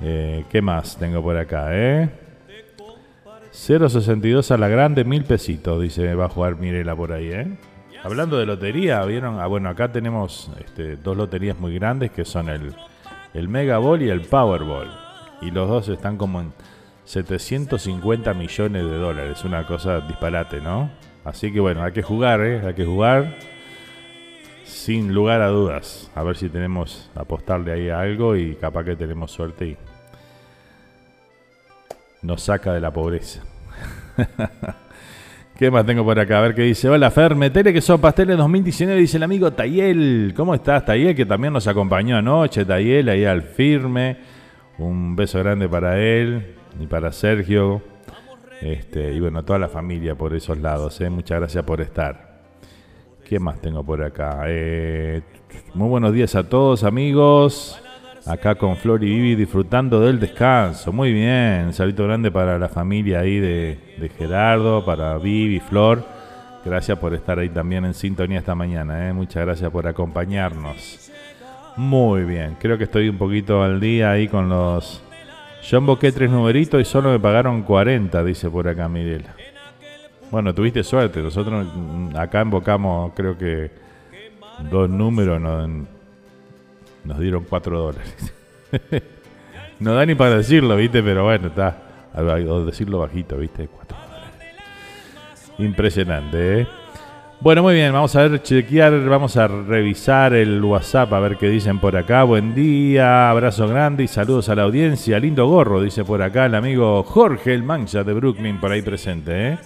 Eh, 0.00 0.44
¿Qué 0.48 0.62
más 0.62 0.96
tengo 0.98 1.20
por 1.20 1.36
acá, 1.36 1.70
eh? 1.70 2.08
0.62 3.60 4.52
a 4.52 4.56
la 4.56 4.68
grande, 4.68 5.04
mil 5.04 5.24
pesitos, 5.24 5.82
dice, 5.82 6.14
va 6.14 6.24
a 6.24 6.28
jugar 6.30 6.56
Mirela 6.56 6.96
por 6.96 7.12
ahí, 7.12 7.30
¿eh? 7.30 7.46
Hablando 8.02 8.38
de 8.38 8.46
lotería, 8.46 9.04
¿vieron? 9.04 9.38
Ah, 9.38 9.46
bueno, 9.48 9.68
acá 9.68 9.92
tenemos 9.92 10.50
este, 10.58 10.96
dos 10.96 11.14
loterías 11.14 11.58
muy 11.60 11.74
grandes 11.74 12.10
que 12.10 12.24
son 12.24 12.48
el, 12.48 12.74
el 13.34 13.48
Mega 13.48 13.76
Ball 13.76 14.00
y 14.00 14.08
el 14.08 14.22
Powerball. 14.22 14.88
Y 15.42 15.50
los 15.50 15.68
dos 15.68 15.90
están 15.90 16.16
como 16.16 16.40
en 16.40 16.54
750 17.04 18.32
millones 18.32 18.82
de 18.82 18.96
dólares. 18.96 19.44
Una 19.44 19.66
cosa 19.66 20.00
disparate, 20.00 20.62
¿no? 20.62 20.90
Así 21.22 21.52
que 21.52 21.60
bueno, 21.60 21.82
hay 21.82 21.92
que 21.92 22.02
jugar, 22.02 22.40
¿eh? 22.40 22.66
Hay 22.66 22.72
que 22.72 22.86
jugar 22.86 23.36
sin 24.64 25.12
lugar 25.12 25.42
a 25.42 25.48
dudas. 25.48 26.10
A 26.14 26.22
ver 26.22 26.38
si 26.38 26.48
tenemos 26.48 27.10
apostarle 27.14 27.72
ahí 27.72 27.90
a 27.90 28.00
algo 28.00 28.36
y 28.36 28.54
capaz 28.54 28.84
que 28.84 28.96
tenemos 28.96 29.30
suerte 29.30 29.66
y 29.66 29.76
nos 32.22 32.44
saca 32.44 32.72
de 32.72 32.80
la 32.80 32.90
pobreza. 32.90 33.42
¿Qué 35.58 35.70
más 35.70 35.84
tengo 35.84 36.04
por 36.04 36.18
acá? 36.18 36.38
A 36.38 36.40
ver 36.42 36.54
qué 36.54 36.62
dice. 36.62 36.88
Hola 36.88 37.10
Fer, 37.10 37.34
metele 37.34 37.72
que 37.72 37.80
son 37.80 38.00
pasteles 38.00 38.36
2019, 38.38 39.00
dice 39.00 39.18
el 39.18 39.22
amigo 39.22 39.52
Tayel. 39.52 40.32
¿Cómo 40.34 40.54
estás, 40.54 40.84
Tayel? 40.86 41.14
Que 41.14 41.26
también 41.26 41.52
nos 41.52 41.66
acompañó 41.66 42.16
anoche, 42.16 42.64
Tayel, 42.64 43.08
ahí 43.10 43.24
al 43.24 43.42
firme. 43.42 44.16
Un 44.78 45.14
beso 45.14 45.38
grande 45.40 45.68
para 45.68 46.00
él 46.00 46.54
y 46.80 46.86
para 46.86 47.12
Sergio. 47.12 47.82
Este, 48.62 49.12
y 49.12 49.20
bueno, 49.20 49.44
toda 49.44 49.58
la 49.58 49.68
familia 49.68 50.14
por 50.14 50.34
esos 50.34 50.58
lados. 50.58 51.00
¿eh? 51.00 51.10
Muchas 51.10 51.38
gracias 51.38 51.64
por 51.64 51.80
estar. 51.80 52.40
¿Qué 53.28 53.38
más 53.38 53.60
tengo 53.60 53.84
por 53.84 54.02
acá? 54.02 54.44
Eh, 54.46 55.22
muy 55.74 55.88
buenos 55.88 56.12
días 56.12 56.34
a 56.34 56.48
todos, 56.48 56.84
amigos. 56.84 57.80
Acá 58.26 58.54
con 58.54 58.76
Flor 58.76 59.02
y 59.02 59.06
Vivi 59.06 59.34
disfrutando 59.34 60.00
del 60.00 60.20
descanso. 60.20 60.92
Muy 60.92 61.12
bien. 61.12 61.66
Un 61.66 61.72
saludo 61.72 62.04
grande 62.04 62.30
para 62.30 62.58
la 62.58 62.68
familia 62.68 63.20
ahí 63.20 63.38
de, 63.38 64.10
Gerardo, 64.18 64.84
para 64.84 65.16
Vivi, 65.18 65.60
Flor. 65.60 66.04
Gracias 66.64 66.98
por 66.98 67.14
estar 67.14 67.38
ahí 67.38 67.48
también 67.48 67.84
en 67.84 67.94
sintonía 67.94 68.38
esta 68.38 68.54
mañana. 68.54 69.08
¿eh? 69.08 69.12
Muchas 69.12 69.44
gracias 69.44 69.70
por 69.70 69.86
acompañarnos. 69.86 71.10
Muy 71.76 72.24
bien. 72.24 72.56
Creo 72.60 72.76
que 72.76 72.84
estoy 72.84 73.08
un 73.08 73.16
poquito 73.16 73.62
al 73.62 73.80
día 73.80 74.10
ahí 74.10 74.28
con 74.28 74.48
los 74.48 75.02
yo 75.62 75.78
emboqué 75.78 76.10
tres 76.10 76.30
numeritos 76.30 76.80
y 76.80 76.84
solo 76.84 77.10
me 77.10 77.20
pagaron 77.20 77.62
40, 77.62 78.24
dice 78.24 78.48
por 78.48 78.66
acá 78.66 78.88
Miguel. 78.88 79.24
Bueno, 80.30 80.54
tuviste 80.54 80.82
suerte. 80.82 81.20
Nosotros 81.20 81.66
acá 82.16 82.40
embocamos, 82.40 83.12
creo 83.14 83.36
que 83.36 83.70
dos 84.70 84.88
números, 84.88 85.40
nos, 87.04 87.18
dieron 87.18 87.44
4 87.48 87.78
dólares. 87.78 88.34
no 89.80 89.94
da 89.94 90.06
ni 90.06 90.14
para 90.14 90.36
decirlo, 90.36 90.76
¿viste? 90.76 91.02
Pero 91.02 91.24
bueno, 91.24 91.48
está. 91.48 91.82
O 92.14 92.64
decirlo 92.64 93.00
bajito, 93.00 93.36
¿viste? 93.36 93.68
4 93.68 93.96
dólares. 93.96 95.52
Impresionante, 95.58 96.60
¿eh? 96.60 96.66
Bueno, 97.42 97.62
muy 97.62 97.72
bien, 97.72 97.90
vamos 97.90 98.14
a 98.16 98.28
ver, 98.28 98.42
chequear, 98.42 99.02
vamos 99.08 99.38
a 99.38 99.48
revisar 99.48 100.34
el 100.34 100.62
WhatsApp 100.62 101.10
a 101.14 101.20
ver 101.20 101.38
qué 101.38 101.48
dicen 101.48 101.78
por 101.78 101.96
acá. 101.96 102.22
Buen 102.24 102.54
día, 102.54 103.30
abrazo 103.30 103.66
grande 103.66 104.04
y 104.04 104.08
saludos 104.08 104.50
a 104.50 104.54
la 104.54 104.64
audiencia. 104.64 105.18
Lindo 105.18 105.46
gorro, 105.46 105.80
dice 105.80 106.04
por 106.04 106.20
acá 106.20 106.44
el 106.44 106.54
amigo 106.54 107.02
Jorge 107.02 107.54
el 107.54 107.62
Mancha 107.62 108.04
de 108.04 108.12
Brooklyn 108.12 108.60
por 108.60 108.70
ahí 108.70 108.82
presente, 108.82 109.52
¿eh? 109.52 109.58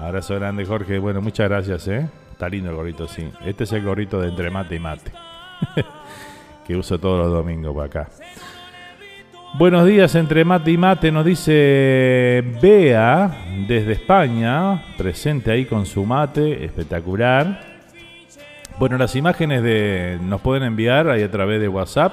Abrazo 0.00 0.34
grande, 0.34 0.64
Jorge. 0.64 0.98
Bueno, 0.98 1.20
muchas 1.20 1.48
gracias, 1.48 1.86
¿eh? 1.86 2.08
Está 2.32 2.48
lindo 2.48 2.70
el 2.70 2.76
gorrito, 2.76 3.06
sí. 3.06 3.30
Este 3.44 3.62
es 3.62 3.72
el 3.72 3.84
gorrito 3.84 4.20
de 4.20 4.30
entre 4.30 4.50
mate 4.50 4.74
y 4.74 4.80
mate. 4.80 5.12
que 6.66 6.76
uso 6.76 6.98
todos 6.98 7.24
los 7.24 7.32
domingos 7.32 7.72
por 7.74 7.84
acá. 7.84 8.08
Buenos 9.56 9.86
días 9.86 10.14
entre 10.16 10.44
mate 10.44 10.72
y 10.72 10.76
mate, 10.76 11.12
nos 11.12 11.24
dice 11.24 12.42
Bea 12.60 13.30
desde 13.68 13.92
España, 13.92 14.82
presente 14.98 15.52
ahí 15.52 15.64
con 15.64 15.86
su 15.86 16.04
mate, 16.04 16.64
espectacular. 16.64 17.60
Bueno, 18.80 18.98
las 18.98 19.14
imágenes 19.14 19.62
de, 19.62 20.18
nos 20.20 20.40
pueden 20.40 20.64
enviar 20.64 21.08
ahí 21.08 21.22
a 21.22 21.30
través 21.30 21.60
de 21.60 21.68
WhatsApp. 21.68 22.12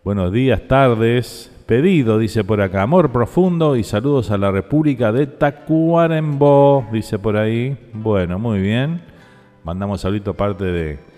Buenos 0.06 0.32
días, 0.32 0.66
tardes. 0.70 1.52
Pedido, 1.66 2.18
dice 2.18 2.46
por 2.46 2.62
acá, 2.62 2.82
amor 2.82 3.12
profundo 3.12 3.76
y 3.76 3.84
saludos 3.84 4.32
a 4.32 4.38
la 4.38 4.52
República 4.52 5.12
de 5.12 5.28
Tacuarembó, 5.28 6.88
dice 6.94 7.20
por 7.20 7.36
ahí. 7.36 7.78
Bueno, 7.94 8.40
muy 8.40 8.62
bien. 8.62 9.02
Mandamos 9.66 10.00
saludito 10.02 10.34
parte 10.34 10.64
de, 10.64 11.11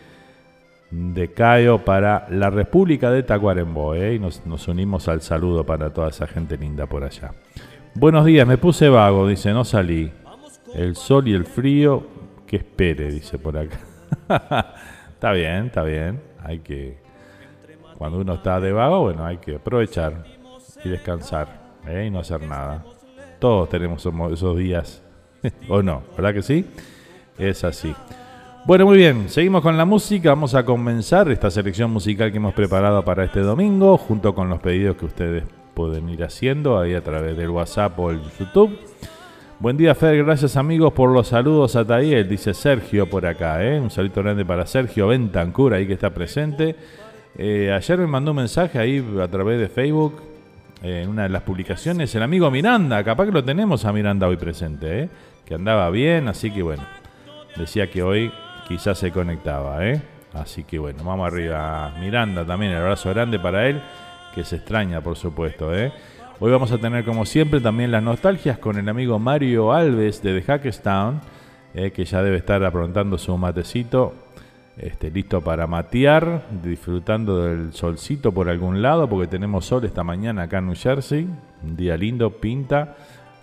de 0.94 1.32
Caio 1.34 1.80
para 1.84 2.28
la 2.30 2.52
República 2.52 3.10
de 3.10 3.24
Tacuarembó. 3.24 3.96
¿eh? 3.96 4.16
Y 4.16 4.20
nos, 4.20 4.46
nos, 4.46 4.68
unimos 4.68 5.08
al 5.08 5.22
saludo 5.22 5.66
para 5.66 5.92
toda 5.92 6.10
esa 6.10 6.28
gente 6.28 6.56
linda 6.56 6.86
por 6.86 7.04
allá. 7.04 7.32
Buenos 7.96 8.26
días, 8.26 8.48
me 8.48 8.58
puse 8.58 8.90
vago, 8.90 9.28
dice, 9.28 9.52
no 9.54 9.66
salí. 9.66 10.12
El 10.76 10.96
sol 10.96 11.28
y 11.28 11.34
el 11.34 11.46
frío, 11.46 12.06
que 12.46 12.58
espere, 12.58 13.12
dice 13.12 13.40
por 13.40 13.58
acá. 13.58 13.80
está 15.14 15.32
bien, 15.32 15.66
está 15.68 15.84
bien. 15.84 16.22
Hay 16.44 16.60
que, 16.60 16.98
cuando 17.98 18.20
uno 18.20 18.36
está 18.36 18.60
de 18.60 18.72
vago, 18.72 19.02
bueno, 19.02 19.26
hay 19.26 19.38
que 19.38 19.56
aprovechar 19.56 20.26
y 20.84 20.90
descansar 20.90 21.48
¿eh? 21.88 22.06
y 22.08 22.12
no 22.12 22.20
hacer 22.20 22.42
nada. 22.44 22.86
Todos 23.40 23.70
tenemos 23.70 24.06
esos 24.32 24.58
días, 24.58 25.02
¿o 25.70 25.82
no? 25.82 26.04
¿Verdad 26.16 26.36
que 26.36 26.44
sí? 26.44 26.66
Es 27.38 27.64
así. 27.64 27.96
Bueno, 28.66 28.86
muy 28.86 28.96
bien, 28.96 29.28
seguimos 29.28 29.62
con 29.62 29.76
la 29.76 29.84
música. 29.84 30.30
Vamos 30.30 30.56
a 30.56 30.64
comenzar 30.64 31.30
esta 31.30 31.52
selección 31.52 31.92
musical 31.92 32.32
que 32.32 32.38
hemos 32.38 32.54
preparado 32.54 33.04
para 33.04 33.26
este 33.26 33.42
domingo, 33.42 33.98
junto 33.98 34.34
con 34.34 34.48
los 34.48 34.62
pedidos 34.62 34.96
que 34.96 35.06
ustedes 35.06 35.44
pueden 35.74 36.08
ir 36.08 36.24
haciendo 36.24 36.80
ahí 36.80 36.94
a 36.94 37.04
través 37.04 37.36
del 37.36 37.50
WhatsApp 37.50 38.00
o 38.00 38.12
el 38.12 38.22
YouTube. 38.40 38.80
Buen 39.60 39.76
día, 39.76 39.94
Fer. 39.96 40.24
Gracias, 40.24 40.56
amigos, 40.56 40.94
por 40.94 41.10
los 41.10 41.28
saludos 41.28 41.76
a 41.76 41.84
Tayel. 41.84 42.30
Dice 42.30 42.54
Sergio 42.54 43.10
por 43.10 43.26
acá. 43.26 43.62
¿eh? 43.66 43.82
Un 43.82 43.92
saludo 43.92 44.24
grande 44.24 44.46
para 44.46 44.66
Sergio 44.66 45.08
Bentancur, 45.08 45.74
ahí 45.74 45.86
que 45.86 45.94
está 45.94 46.12
presente. 46.12 46.78
Eh, 47.38 47.70
ayer 47.70 47.98
me 47.98 48.08
mandó 48.08 48.32
un 48.32 48.38
mensaje 48.38 48.80
ahí 48.80 49.06
a 49.22 49.28
través 49.28 49.60
de 49.60 49.68
Facebook, 49.68 50.22
eh, 50.82 51.02
en 51.04 51.10
una 51.10 51.24
de 51.24 51.30
las 51.30 51.42
publicaciones, 51.42 52.16
el 52.16 52.24
amigo 52.24 52.50
Miranda. 52.50 53.04
Capaz 53.04 53.26
que 53.26 53.34
lo 53.34 53.44
tenemos 53.44 53.84
a 53.84 53.92
Miranda 53.92 54.26
hoy 54.26 54.38
presente, 54.38 55.10
que 55.46 55.54
andaba 55.54 55.90
bien, 55.90 56.30
así 56.30 56.50
que 56.50 56.64
bueno, 56.64 56.84
decía 57.58 57.92
que 57.92 58.02
hoy 58.02 58.32
quizás 58.68 58.98
se 58.98 59.12
conectaba, 59.12 59.86
¿eh? 59.86 60.02
Así 60.34 60.64
que 60.64 60.80
bueno, 60.80 61.04
vamos 61.04 61.28
arriba. 61.28 61.94
Miranda 62.00 62.46
también, 62.46 62.72
el 62.72 62.80
abrazo 62.80 63.10
grande 63.10 63.40
para 63.40 63.68
él, 63.68 63.82
que 64.34 64.44
se 64.44 64.58
extraña, 64.58 65.02
por 65.02 65.16
supuesto. 65.16 65.74
¿eh? 65.76 65.92
Hoy 66.40 66.52
vamos 66.52 66.72
a 66.72 66.80
tener, 66.80 67.06
como 67.06 67.26
siempre, 67.26 67.62
también 67.62 67.92
las 67.92 68.02
nostalgias 68.02 68.58
con 68.58 68.78
el 68.78 68.90
amigo 68.90 69.20
Mario 69.20 69.72
Alves 69.72 70.24
de 70.24 70.40
The 70.40 70.46
Hackestown, 70.46 71.22
eh, 71.76 71.92
que 71.92 72.06
ya 72.06 72.24
debe 72.24 72.38
estar 72.38 72.64
aprontando 72.64 73.18
su 73.18 73.38
matecito, 73.38 74.14
este, 74.76 75.12
listo 75.12 75.42
para 75.42 75.68
matear, 75.68 76.48
disfrutando 76.64 77.44
del 77.44 77.74
solcito 77.74 78.32
por 78.32 78.50
algún 78.50 78.82
lado, 78.82 79.08
porque 79.08 79.28
tenemos 79.28 79.66
sol 79.66 79.86
esta 79.86 80.04
mañana 80.04 80.44
acá 80.44 80.58
en 80.58 80.66
New 80.66 80.76
Jersey. 80.76 81.28
Un 81.64 81.76
día 81.76 81.96
lindo, 81.96 82.32
pinta, 82.32 82.96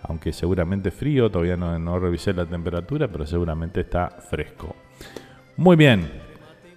aunque 0.03 0.33
seguramente 0.33 0.91
frío, 0.91 1.31
todavía 1.31 1.57
no, 1.57 1.79
no 1.79 2.01
revisé 2.01 2.33
la 2.33 2.47
temperatura, 2.47 3.07
pero 3.07 3.27
seguramente 3.27 3.83
está 3.83 4.09
fresco. 4.11 4.75
Muy 5.61 5.77
bien, 5.77 6.11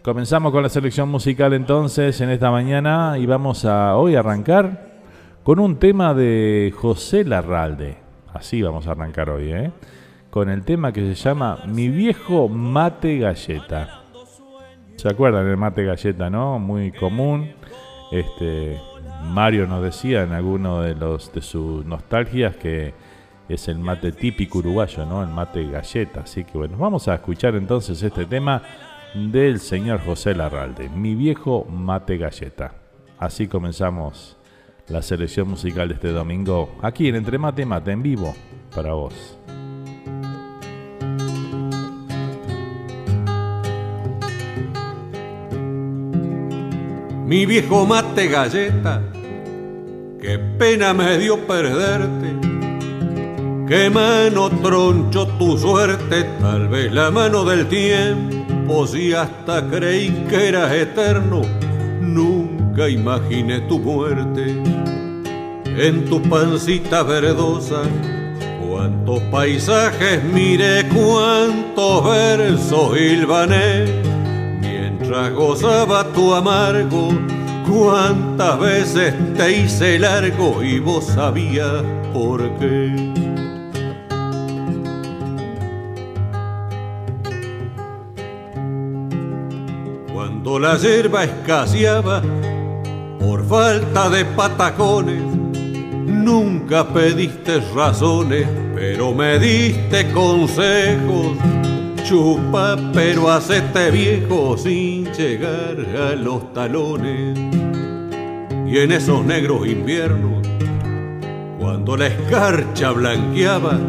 comenzamos 0.01 0.51
con 0.51 0.61
la 0.61 0.67
selección 0.67 1.07
musical 1.07 1.53
entonces 1.53 2.19
en 2.19 2.29
esta 2.29 2.51
mañana 2.51 3.17
y 3.17 3.25
vamos 3.25 3.63
a 3.63 3.95
hoy 3.95 4.17
arrancar 4.17 4.99
con 5.41 5.59
un 5.59 5.77
tema 5.77 6.13
de 6.13 6.73
José 6.75 7.23
Larralde. 7.23 7.95
Así 8.33 8.61
vamos 8.61 8.85
a 8.85 8.91
arrancar 8.91 9.29
hoy, 9.29 9.53
¿eh? 9.53 9.71
Con 10.29 10.49
el 10.49 10.65
tema 10.65 10.91
que 10.91 10.99
se 10.99 11.15
llama 11.15 11.59
Mi 11.65 11.87
viejo 11.87 12.49
mate 12.49 13.19
galleta. 13.19 14.01
¿Se 14.97 15.07
acuerdan 15.07 15.45
del 15.45 15.55
mate 15.55 15.85
galleta, 15.85 16.29
no? 16.29 16.59
Muy 16.59 16.91
común. 16.91 17.53
Este 18.11 18.81
Mario 19.23 19.65
nos 19.65 19.81
decía 19.81 20.23
en 20.23 20.33
alguno 20.33 20.81
de 20.81 20.93
los 20.93 21.31
de 21.31 21.41
sus 21.41 21.85
nostalgias 21.85 22.57
que 22.57 22.93
es 23.49 23.67
el 23.67 23.79
mate 23.79 24.11
típico 24.11 24.59
uruguayo, 24.59 25.05
¿no? 25.05 25.21
El 25.21 25.29
mate 25.29 25.65
galleta. 25.69 26.21
Así 26.21 26.43
que 26.43 26.57
bueno, 26.57 26.77
vamos 26.77 27.07
a 27.07 27.15
escuchar 27.15 27.55
entonces 27.55 28.01
este 28.01 28.25
tema 28.25 28.61
del 29.13 29.59
señor 29.59 30.03
José 30.03 30.33
Larralde, 30.33 30.89
mi 30.89 31.15
viejo 31.15 31.65
mate 31.69 32.17
galleta. 32.17 32.73
Así 33.19 33.47
comenzamos 33.47 34.37
la 34.87 35.01
selección 35.01 35.47
musical 35.47 35.87
de 35.87 35.93
este 35.95 36.11
domingo, 36.11 36.75
aquí 36.81 37.07
en 37.07 37.15
Entre 37.15 37.37
Mate 37.37 37.65
Mate, 37.65 37.91
en 37.91 38.03
vivo, 38.03 38.35
para 38.75 38.93
vos. 38.93 39.37
Mi 47.25 47.45
viejo 47.45 47.85
mate 47.85 48.27
galleta, 48.27 49.01
qué 50.21 50.37
pena 50.37 50.93
me 50.93 51.17
dio 51.17 51.47
perderte. 51.47 52.52
Qué 53.73 53.89
mano 53.89 54.51
troncho 54.51 55.25
tu 55.39 55.57
suerte, 55.57 56.25
tal 56.39 56.67
vez 56.67 56.93
la 56.93 57.09
mano 57.09 57.43
del 57.43 57.67
tiempo, 57.67 58.85
si 58.85 59.13
hasta 59.13 59.67
creí 59.67 60.11
que 60.29 60.49
eras 60.49 60.71
eterno, 60.73 61.41
nunca 61.99 62.87
imaginé 62.87 63.61
tu 63.61 63.79
muerte. 63.79 64.61
En 65.65 66.05
tu 66.05 66.21
pancita 66.21 67.01
verdosa, 67.01 67.81
cuántos 68.63 69.23
paisajes 69.31 70.23
miré, 70.23 70.87
cuántos 70.89 72.03
versos 72.05 72.95
hilvané, 72.95 73.85
mientras 74.61 75.33
gozaba 75.33 76.03
tu 76.13 76.31
amargo, 76.31 77.09
cuántas 77.67 78.59
veces 78.59 79.15
te 79.35 79.63
hice 79.63 79.97
largo 79.97 80.61
y 80.61 80.77
vos 80.77 81.05
sabías 81.05 81.83
por 82.13 82.39
qué. 82.59 83.22
Cuando 90.53 90.69
la 90.69 90.77
hierba 90.77 91.23
escaseaba 91.23 92.21
por 93.19 93.43
falta 93.43 94.07
de 94.11 94.23
patacones, 94.23 95.23
nunca 96.05 96.87
pediste 96.87 97.59
razones, 97.73 98.47
pero 98.75 99.15
me 99.15 99.39
diste 99.39 100.11
consejos. 100.11 101.37
Chupa, 102.03 102.77
pero 102.93 103.31
hacete 103.31 103.89
viejo 103.89 104.55
sin 104.55 105.11
llegar 105.13 105.75
a 105.99 106.15
los 106.15 106.53
talones. 106.53 107.35
Y 108.67 108.77
en 108.77 108.91
esos 108.91 109.25
negros 109.25 109.65
inviernos, 109.65 110.47
cuando 111.59 111.97
la 111.97 112.05
escarcha 112.05 112.91
blanqueaba, 112.91 113.79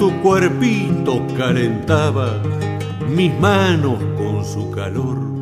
tu 0.00 0.12
cuerpito 0.20 1.24
calentaba 1.36 2.42
mis 3.08 3.32
manos 3.38 3.98
con 4.16 4.44
su 4.44 4.68
calor 4.72 5.37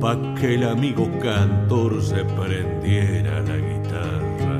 pa' 0.00 0.16
que 0.38 0.54
el 0.54 0.64
amigo 0.64 1.08
cantor 1.20 2.02
se 2.02 2.24
prendiera 2.24 3.40
la 3.40 3.56
guitarra. 3.56 4.56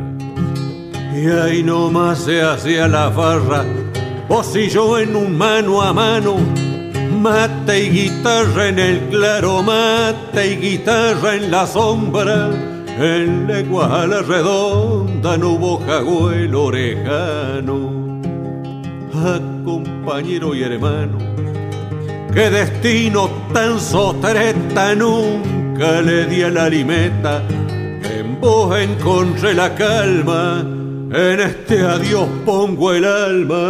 Y 1.14 1.27
ahí 1.29 1.62
nomás 1.62 2.18
se 2.18 2.42
hacía 2.42 2.88
la 2.88 3.11
farra, 3.11 3.64
vos 4.29 4.55
y 4.57 4.68
yo 4.68 4.98
en 4.98 5.16
un 5.16 5.37
mano 5.37 5.83
a 5.83 5.92
mano, 5.92 6.37
mate 7.20 7.85
y 7.85 7.90
guitarra 7.90 8.68
en 8.68 8.79
el 8.79 8.98
claro, 9.09 9.62
mate 9.62 10.53
y 10.53 10.57
guitarra 10.57 11.37
en 11.37 11.51
la 11.51 11.66
sombra. 11.66 12.51
En 12.98 13.46
legua 13.46 14.03
a 14.03 14.07
la 14.09 14.22
redonda 14.22 15.37
no 15.37 15.51
hubo 15.51 15.79
jagüelo 15.87 16.64
orejano, 16.64 18.20
a 19.14 19.38
compañero 19.64 20.53
y 20.53 20.62
hermano 20.64 21.48
qué 22.38 22.51
destino 22.51 23.29
tan 23.53 23.81
sotreta 23.81 24.94
nunca 24.94 26.01
le 26.01 26.24
di 26.27 26.40
a 26.42 26.51
la 26.51 26.68
limeta. 26.68 27.42
En 28.16 28.40
vos 28.40 28.79
encontré 28.79 29.55
la 29.55 29.74
calma, 29.74 30.61
en 31.11 31.40
este 31.40 31.81
adiós 31.81 32.29
pongo 32.46 32.92
el 32.92 33.05
alma. 33.05 33.66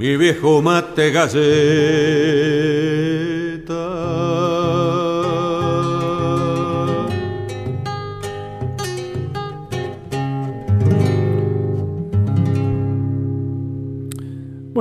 Mi 0.00 0.16
viejo 0.16 0.60
mate 0.60 1.12
galleta. 1.12 2.73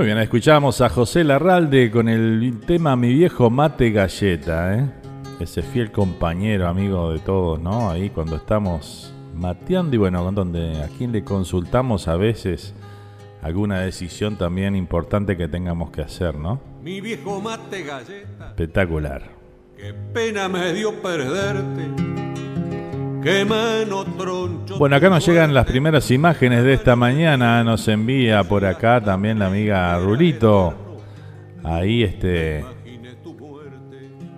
Muy 0.03 0.07
bien, 0.07 0.19
escuchamos 0.19 0.81
a 0.81 0.89
José 0.89 1.23
Larralde 1.23 1.89
con 1.89 2.09
el 2.09 2.59
tema 2.67 2.97
Mi 2.97 3.13
viejo 3.13 3.49
mate 3.49 3.89
galleta, 3.89 4.75
¿eh? 4.77 4.91
ese 5.39 5.61
fiel 5.61 5.93
compañero, 5.93 6.67
amigo 6.67 7.13
de 7.13 7.19
todos, 7.19 7.57
¿no? 7.61 7.89
Ahí 7.89 8.09
cuando 8.09 8.35
estamos 8.35 9.13
mateando 9.33 9.95
y 9.95 9.99
bueno, 9.99 10.29
donde 10.33 10.83
a 10.83 10.89
quien 10.89 11.13
le 11.13 11.23
consultamos 11.23 12.09
a 12.09 12.17
veces 12.17 12.73
alguna 13.41 13.79
decisión 13.79 14.35
también 14.35 14.75
importante 14.75 15.37
que 15.37 15.47
tengamos 15.47 15.89
que 15.91 16.01
hacer, 16.01 16.35
¿no? 16.35 16.59
Mi 16.83 16.99
viejo 16.99 17.39
mate 17.39 17.83
galleta. 17.83 18.47
Espectacular. 18.47 19.23
Qué 19.77 19.93
pena 19.93 20.49
me 20.49 20.73
dio 20.73 21.01
perderte. 21.01 22.32
Bueno, 24.77 24.95
acá 24.97 25.09
nos 25.09 25.25
llegan 25.25 25.53
las 25.53 25.65
primeras 25.65 26.11
imágenes 26.11 26.63
de 26.63 26.73
esta 26.73 26.95
mañana. 26.95 27.63
Nos 27.63 27.87
envía 27.87 28.43
por 28.43 28.65
acá 28.65 29.01
también 29.01 29.39
la 29.39 29.47
amiga 29.47 29.97
Rulito. 29.99 30.73
Ahí 31.63 32.03
este. 32.03 32.65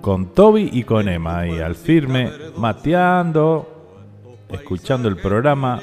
Con 0.01 0.33
Toby 0.33 0.69
y 0.71 0.83
con 0.83 1.09
Emma 1.09 1.39
ahí 1.39 1.59
al 1.59 1.73
firme, 1.73 2.29
mateando, 2.57 4.21
escuchando 4.49 5.09
el 5.09 5.15
programa. 5.17 5.81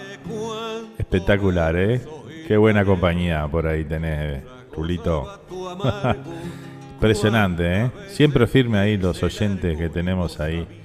Espectacular, 0.97 1.75
¿eh? 1.77 2.01
Qué 2.47 2.57
buena 2.57 2.85
compañía 2.85 3.49
por 3.49 3.67
ahí 3.67 3.85
tenés, 3.85 4.45
Rulito. 4.77 5.41
Impresionante, 6.95 7.83
¿eh? 7.83 7.91
Siempre 8.07 8.47
firme 8.47 8.79
ahí 8.79 8.97
los 8.97 9.21
oyentes 9.25 9.77
que 9.77 9.89
tenemos 9.89 10.39
ahí 10.39 10.82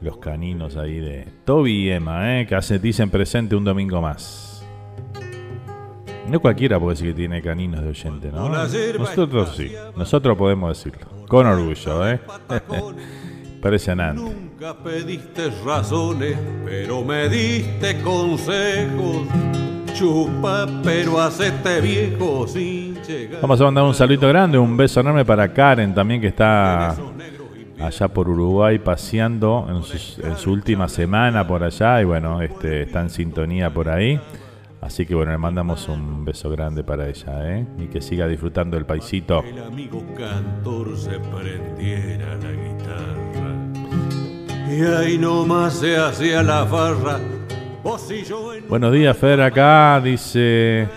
los 0.00 0.18
caninos 0.18 0.76
ahí 0.76 1.00
de 1.00 1.26
Toby 1.44 1.86
y 1.86 1.90
Emma, 1.90 2.40
¿eh? 2.40 2.46
que 2.46 2.54
hace, 2.54 2.78
dicen 2.78 3.10
presente 3.10 3.56
un 3.56 3.64
domingo 3.64 4.00
más. 4.00 4.64
No 6.28 6.40
cualquiera 6.40 6.78
puede 6.78 6.94
decir 6.94 7.08
que 7.08 7.14
tiene 7.14 7.40
caninos 7.40 7.82
de 7.82 7.88
oyente, 7.88 8.30
¿no? 8.30 8.48
Nosotros 8.48 9.56
sí, 9.56 9.72
nosotros 9.96 10.36
podemos 10.36 10.76
decirlo, 10.76 11.08
con 11.26 11.46
orgullo, 11.46 12.08
¿eh? 12.08 12.20
Impresionante. 13.54 14.22
Nunca 14.22 14.76
pediste 14.76 15.50
razones, 15.64 16.36
pero 16.64 17.02
me 17.02 17.28
diste 17.28 18.00
consejos. 18.02 19.26
Chupa, 19.94 20.68
pero 20.84 21.20
hacete 21.20 21.80
viejo 21.80 22.46
sin 22.46 22.94
llegar. 23.02 23.40
Vamos 23.40 23.60
a 23.60 23.64
mandar 23.64 23.84
un 23.84 23.94
saludito 23.94 24.28
grande, 24.28 24.56
un 24.56 24.76
beso 24.76 25.00
enorme 25.00 25.24
para 25.24 25.52
Karen 25.52 25.92
también 25.92 26.20
que 26.20 26.28
está 26.28 26.94
allá 27.80 28.08
por 28.08 28.28
Uruguay 28.28 28.78
paseando 28.78 29.66
en 29.68 29.82
su, 29.82 30.22
en 30.22 30.36
su, 30.36 30.52
última 30.52 30.88
semana 30.88 31.46
por 31.46 31.62
allá 31.62 32.00
y 32.00 32.04
bueno, 32.04 32.42
este, 32.42 32.82
está 32.82 33.00
en 33.00 33.10
sintonía 33.10 33.72
por 33.72 33.88
ahí. 33.88 34.20
Así 34.80 35.06
que 35.06 35.14
bueno, 35.14 35.32
le 35.32 35.38
mandamos 35.38 35.88
un 35.88 36.24
beso 36.24 36.50
grande 36.50 36.84
para 36.84 37.08
ella, 37.08 37.50
¿eh? 37.52 37.66
Y 37.78 37.86
que 37.88 38.00
siga 38.00 38.28
disfrutando 38.28 38.76
el 38.76 38.86
paisito. 38.86 39.42
El 39.42 39.62
amigo 39.62 40.04
cantor 40.16 40.96
se 40.96 41.18
prendiera 41.18 42.36
la 42.36 42.52
guitarra. 42.52 43.48
Y 44.70 44.82
ahí 44.82 45.18
nomás 45.18 45.74
se 45.74 45.96
hacía 45.96 46.42
la 46.42 46.64
farra. 46.64 47.18
Buenos 48.68 48.92
días, 48.92 49.16
Fer, 49.16 49.40
acá 49.40 50.00
dice. 50.02 50.88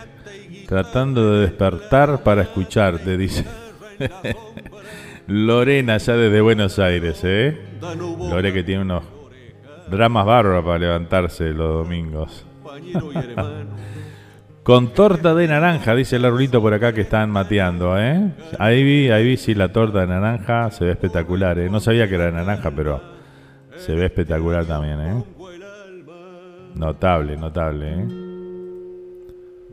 Tratando 0.68 1.34
de 1.34 1.42
despertar 1.42 2.22
para 2.22 2.44
escucharte, 2.44 3.18
dice. 3.18 3.46
Lorena, 5.32 5.98
ya 5.98 6.18
desde 6.18 6.42
Buenos 6.42 6.78
Aires, 6.78 7.22
¿eh? 7.24 7.58
Lore 7.80 8.52
que 8.52 8.64
tiene 8.64 8.82
unos 8.82 9.04
dramas 9.90 10.26
bárbaros 10.26 10.66
para 10.66 10.78
levantarse 10.78 11.54
los 11.54 11.86
domingos. 11.86 12.46
Con 14.64 14.90
torta 14.94 15.34
de 15.34 15.48
naranja, 15.48 15.96
dice 15.96 16.18
el 16.18 16.26
arbolito 16.26 16.62
por 16.62 16.74
acá 16.74 16.92
que 16.92 17.02
están 17.02 17.32
mateando, 17.32 17.98
¿eh? 17.98 18.30
Ahí 18.60 18.84
vi, 18.84 19.10
ahí 19.10 19.26
vi 19.26 19.38
sí 19.38 19.56
la 19.56 19.72
torta 19.72 20.02
de 20.02 20.08
naranja, 20.08 20.70
se 20.70 20.84
ve 20.84 20.92
espectacular, 20.92 21.58
¿eh? 21.60 21.70
No 21.70 21.80
sabía 21.80 22.10
que 22.10 22.16
era 22.16 22.26
de 22.26 22.34
naranja, 22.34 22.70
pero 22.72 23.02
se 23.78 23.96
ve 23.96 24.08
espectacular 24.08 24.66
también, 24.66 25.00
¿eh? 25.00 25.24
Notable, 26.76 27.38
notable, 27.38 27.94
¿eh? 27.94 28.06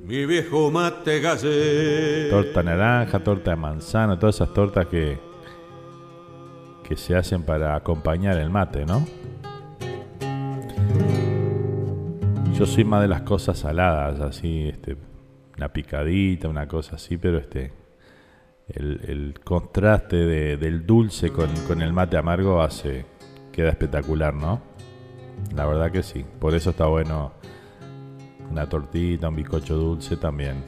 Mi 0.05 0.25
viejo 0.25 0.71
mate 0.71 1.18
gase. 1.18 2.29
Torta 2.31 2.62
naranja, 2.62 3.18
torta 3.18 3.51
de 3.51 3.57
manzana, 3.57 4.16
todas 4.16 4.37
esas 4.37 4.55
tortas 4.55 4.87
que 4.87 5.28
que 6.88 6.96
se 6.96 7.14
hacen 7.14 7.42
para 7.42 7.77
acompañar 7.77 8.38
el 8.38 8.48
mate, 8.48 8.87
¿no? 8.87 9.05
Yo 12.55 12.64
soy 12.64 12.85
más 12.85 13.03
de 13.03 13.09
las 13.09 13.20
cosas 13.20 13.59
saladas, 13.59 14.18
así, 14.20 14.70
este, 14.70 14.96
una 15.59 15.68
picadita, 15.68 16.48
una 16.48 16.66
cosa 16.66 16.96
así, 16.96 17.18
pero 17.18 17.37
este, 17.37 17.72
el, 18.68 19.38
contraste 19.44 20.16
del 20.16 20.87
dulce 20.87 21.31
con, 21.31 21.83
el 21.83 21.92
mate 21.92 22.16
amargo 22.16 22.62
hace, 22.62 23.05
queda 23.53 23.68
espectacular, 23.68 24.33
¿no? 24.33 24.62
La 25.55 25.66
verdad 25.66 25.92
que 25.92 26.03
sí, 26.03 26.24
por 26.40 26.55
eso 26.55 26.70
está 26.70 26.87
bueno 26.87 27.33
una 28.51 28.66
tortita, 28.66 29.29
un 29.29 29.37
bizcocho 29.37 29.77
dulce 29.77 30.16
también. 30.16 30.64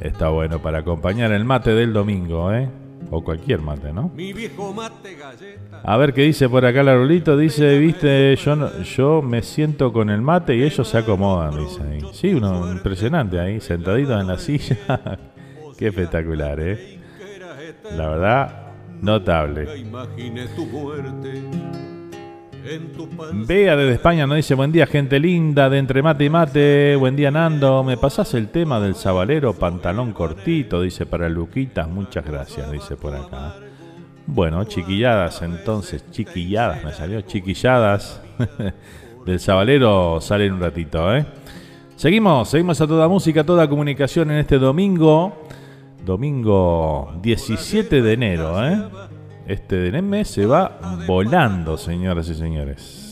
Está 0.00 0.28
bueno 0.28 0.62
para 0.62 0.78
acompañar 0.78 1.32
el 1.32 1.44
mate 1.44 1.72
del 1.72 1.92
domingo, 1.92 2.52
¿eh? 2.52 2.70
O 3.10 3.22
cualquier 3.22 3.60
mate, 3.60 3.92
¿no? 3.92 4.10
Mi 4.14 4.32
viejo 4.32 4.72
mate 4.72 5.14
galleta. 5.14 5.80
A 5.82 5.96
ver 5.96 6.14
qué 6.14 6.22
dice 6.22 6.48
por 6.48 6.64
acá 6.64 6.80
el 6.80 6.88
arbolito. 6.88 7.36
Dice, 7.36 7.78
viste, 7.78 8.34
yo, 8.36 8.82
yo 8.82 9.22
me 9.22 9.42
siento 9.42 9.92
con 9.92 10.08
el 10.10 10.22
mate 10.22 10.56
y 10.56 10.62
ellos 10.62 10.88
se 10.88 10.98
acomodan, 10.98 11.56
dice 11.56 11.82
ahí. 11.82 12.00
Sí, 12.12 12.34
uno 12.34 12.72
impresionante 12.72 13.38
ahí, 13.38 13.60
sentaditos 13.60 14.20
en 14.20 14.26
la 14.26 14.38
silla. 14.38 14.78
qué 15.78 15.88
espectacular, 15.88 16.58
¿eh? 16.60 17.00
La 17.96 18.08
verdad, 18.08 18.72
notable. 19.00 19.66
tu 20.56 20.66
muerte. 20.66 21.42
Bea 23.46 23.76
desde 23.76 23.94
España 23.94 24.24
nos 24.26 24.36
dice, 24.36 24.54
buen 24.54 24.70
día 24.70 24.86
gente 24.86 25.18
linda, 25.18 25.68
de 25.68 25.78
entre 25.78 26.00
mate 26.00 26.24
y 26.24 26.30
mate, 26.30 26.96
buen 26.96 27.16
día 27.16 27.30
Nando, 27.32 27.82
me 27.82 27.96
pasás 27.96 28.34
el 28.34 28.48
tema 28.50 28.78
del 28.78 28.94
sabalero, 28.94 29.52
pantalón 29.54 30.12
cortito, 30.12 30.80
dice 30.80 31.04
para 31.04 31.28
Luquitas, 31.28 31.88
muchas 31.88 32.24
gracias, 32.24 32.70
dice 32.70 32.94
por 32.96 33.16
acá. 33.16 33.56
Bueno, 34.26 34.62
chiquilladas 34.64 35.42
entonces, 35.42 36.08
chiquilladas, 36.12 36.84
me 36.84 36.92
salió, 36.92 37.20
chiquilladas 37.22 38.22
del 39.26 39.40
sabalero 39.40 40.20
salen 40.20 40.52
un 40.52 40.60
ratito, 40.60 41.14
¿eh? 41.16 41.26
Seguimos, 41.96 42.48
seguimos 42.48 42.80
a 42.80 42.86
toda 42.86 43.08
música, 43.08 43.44
toda 43.44 43.68
comunicación 43.68 44.30
en 44.30 44.38
este 44.38 44.58
domingo, 44.60 45.48
domingo 46.04 47.12
17 47.22 48.02
de 48.02 48.12
enero, 48.12 48.64
¿eh? 48.64 48.82
Este 49.46 49.90
DNM 49.90 50.24
se 50.24 50.46
va 50.46 50.78
volando, 51.06 51.76
señoras 51.76 52.28
y 52.28 52.34
señores. 52.34 53.02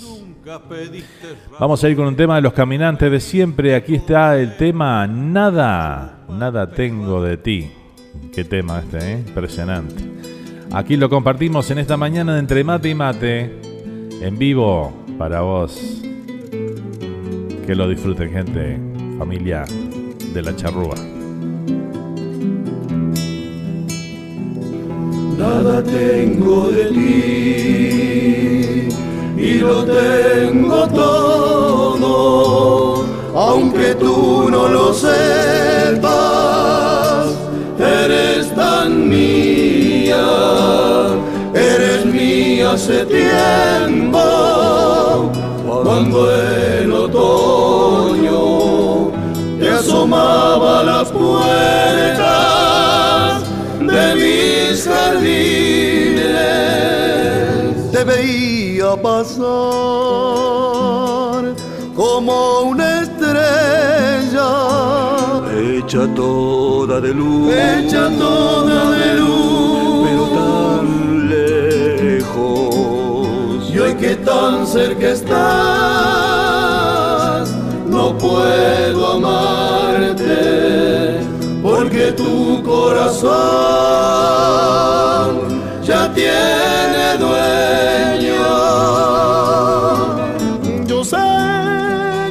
Vamos 1.59 1.85
a 1.85 1.88
ir 1.88 1.97
con 1.97 2.07
un 2.07 2.16
tema 2.16 2.37
de 2.37 2.43
los 2.43 2.53
caminantes 2.53 3.11
de 3.11 3.21
siempre. 3.21 3.75
Aquí 3.75 3.95
está 3.95 4.38
el 4.38 4.57
tema 4.57 5.07
Nada, 5.07 6.25
nada 6.29 6.71
tengo 6.71 7.23
de 7.23 7.37
ti. 7.37 7.71
Qué 8.33 8.45
tema 8.45 8.81
este, 8.81 9.12
¿eh? 9.12 9.25
impresionante. 9.27 9.95
Aquí 10.73 10.97
lo 10.97 11.11
compartimos 11.11 11.71
en 11.71 11.79
esta 11.79 11.97
mañana 11.97 12.35
de 12.35 12.40
Entre 12.40 12.64
Mate 12.64 12.88
y 12.88 12.95
Mate, 12.95 13.61
en 14.21 14.38
vivo 14.38 14.93
para 15.19 15.43
vos. 15.43 16.03
Que 17.66 17.75
lo 17.75 17.88
disfruten, 17.88 18.31
gente, 18.31 18.79
familia 19.19 19.64
de 20.33 20.43
la 20.43 20.55
charrúa. 20.57 21.20
Nada 25.40 25.83
tengo 25.83 26.68
de 26.68 26.85
ti 26.96 28.20
y 29.38 29.55
lo 29.55 29.85
tengo 29.85 30.87
todo, 30.88 32.12
aunque 33.35 33.94
tú 33.94 34.50
no 34.50 34.68
lo 34.68 34.92
sepas, 34.92 36.11
eres 37.79 38.55
tan 38.55 39.09
mía, 39.09 40.26
eres 41.55 42.05
mía 42.05 42.72
hace 42.72 43.07
tiempo, 43.07 44.20
cuando 45.64 46.18
el 46.31 46.92
otoño 46.92 48.42
te 49.59 49.70
asomaba 49.70 50.83
las 50.85 51.09
puertas 51.09 52.61
de 53.81 54.14
mis 54.20 54.50
te 58.01 58.05
veía 58.05 58.97
pasar 58.97 59.45
como 61.95 62.61
una 62.63 63.03
estrella. 63.03 64.49
Hecha 65.55 66.07
toda 66.15 67.01
de 67.01 67.13
luz, 67.13 67.53
hecha 67.53 68.09
toda 68.19 68.91
de 68.93 69.15
luz, 69.17 70.09
pero 70.09 70.25
tan 70.39 71.29
lejos. 71.29 72.75
Y 73.71 73.79
hoy 73.79 73.95
que 73.97 74.17
tan 74.17 74.67
cerca 74.67 75.09
estás, 75.11 76.01
no 77.87 78.17
puedo 78.17 79.13
amarte 79.19 80.41
porque 81.63 82.13
tu 82.13 82.63
corazón 82.63 83.91
ya 85.90 86.03
tiene 86.14 87.07
dueño. 87.18 88.44
Yo 90.87 90.98
sé 91.05 91.16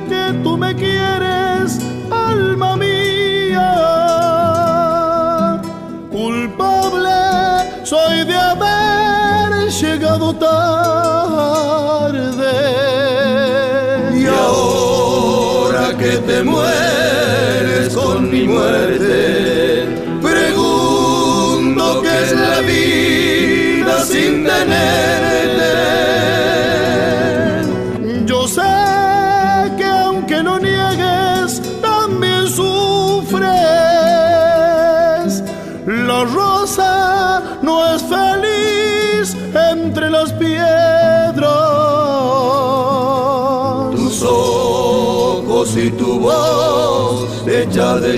que 0.08 0.24
tú 0.44 0.52
me 0.58 0.74
quieres, 0.76 1.68
alma 2.10 2.78
mía. 2.78 3.72
Culpable 6.10 7.20
soy 7.84 8.24
de 8.32 8.38
haber 8.52 9.70
llegado 9.82 10.28
tarde. 10.48 10.96
Y 14.22 14.26
ahora 14.26 15.86
que 15.98 16.14
te 16.30 16.38
mueres 16.44 17.94
con 17.94 18.32
mi 18.32 18.44
muerte, 18.48 19.09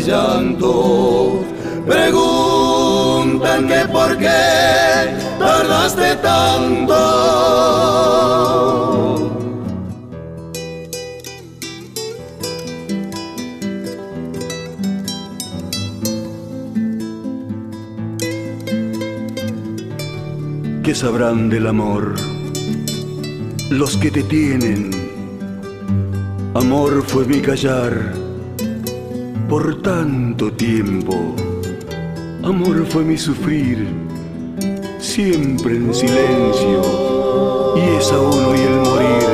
llanto 0.01 1.43
preguntan 1.85 3.67
que 3.67 3.87
por 3.91 4.17
qué 4.17 5.15
tardaste 5.39 6.15
tanto. 6.17 6.97
¿Qué 20.83 20.95
sabrán 20.95 21.49
del 21.49 21.67
amor? 21.67 22.15
Los 23.69 23.97
que 23.97 24.11
te 24.11 24.23
tienen. 24.23 24.91
Amor 26.53 27.03
fue 27.07 27.25
mi 27.25 27.39
callar 27.39 28.20
por 29.51 29.81
tanto 29.81 30.49
tiempo. 30.53 31.13
Amor 32.41 32.85
fue 32.87 33.03
mi 33.03 33.17
sufrir, 33.17 33.85
siempre 34.97 35.75
en 35.75 35.93
silencio, 35.93 36.81
y 37.75 37.81
es 37.97 38.09
aún 38.13 38.45
hoy 38.45 38.59
el 38.61 38.79
morir 38.79 39.27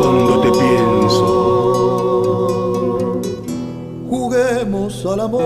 cuando 0.00 0.40
te 0.40 0.50
pienso. 0.62 1.26
Juguemos 4.08 5.04
al 5.04 5.20
amor, 5.20 5.42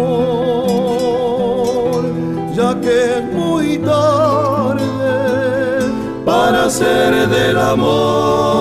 ya 2.55 2.81
que 2.81 3.19
es 3.19 3.25
muy 3.33 3.79
tarde 3.79 4.85
para 6.25 6.67
hacer 6.67 7.29
del 7.29 7.59
amor 7.59 8.55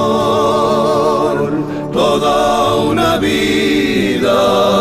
toda 1.93 2.77
una 2.77 3.17
vida. 3.19 4.72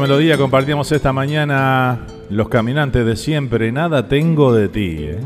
Melodía, 0.00 0.38
compartíamos 0.38 0.90
esta 0.90 1.12
mañana 1.12 2.06
Los 2.30 2.48
Caminantes 2.48 3.04
de 3.04 3.14
Siempre, 3.14 3.70
Nada 3.72 4.08
Tengo 4.08 4.54
de 4.54 4.68
Ti. 4.68 4.96
¿eh? 5.00 5.20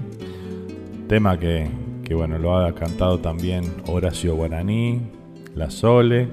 Tema 1.08 1.38
que, 1.38 1.70
bueno, 2.10 2.36
lo 2.38 2.56
ha 2.56 2.74
cantado 2.74 3.20
también 3.20 3.64
Horacio 3.86 4.34
Guaraní, 4.34 5.02
La 5.54 5.70
Sole, 5.70 6.28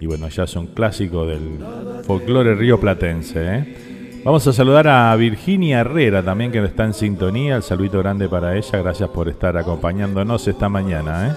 y 0.00 0.06
bueno, 0.06 0.28
ya 0.28 0.44
es 0.44 0.56
un 0.56 0.68
clásico 0.68 1.26
del 1.26 1.58
folclore 2.04 2.54
río 2.54 2.80
platense. 2.80 3.56
¿eh? 3.56 4.20
Vamos 4.24 4.46
a 4.46 4.52
saludar 4.54 4.88
a 4.88 5.14
Virginia 5.16 5.80
Herrera 5.80 6.22
también 6.22 6.50
que 6.50 6.64
está 6.64 6.84
en 6.84 6.94
sintonía, 6.94 7.56
el 7.56 7.62
saludito 7.62 7.98
grande 7.98 8.30
para 8.30 8.56
ella, 8.56 8.78
gracias 8.78 9.10
por 9.10 9.28
estar 9.28 9.56
acompañándonos 9.58 10.48
esta 10.48 10.70
mañana. 10.70 11.28
¿eh? 11.28 11.32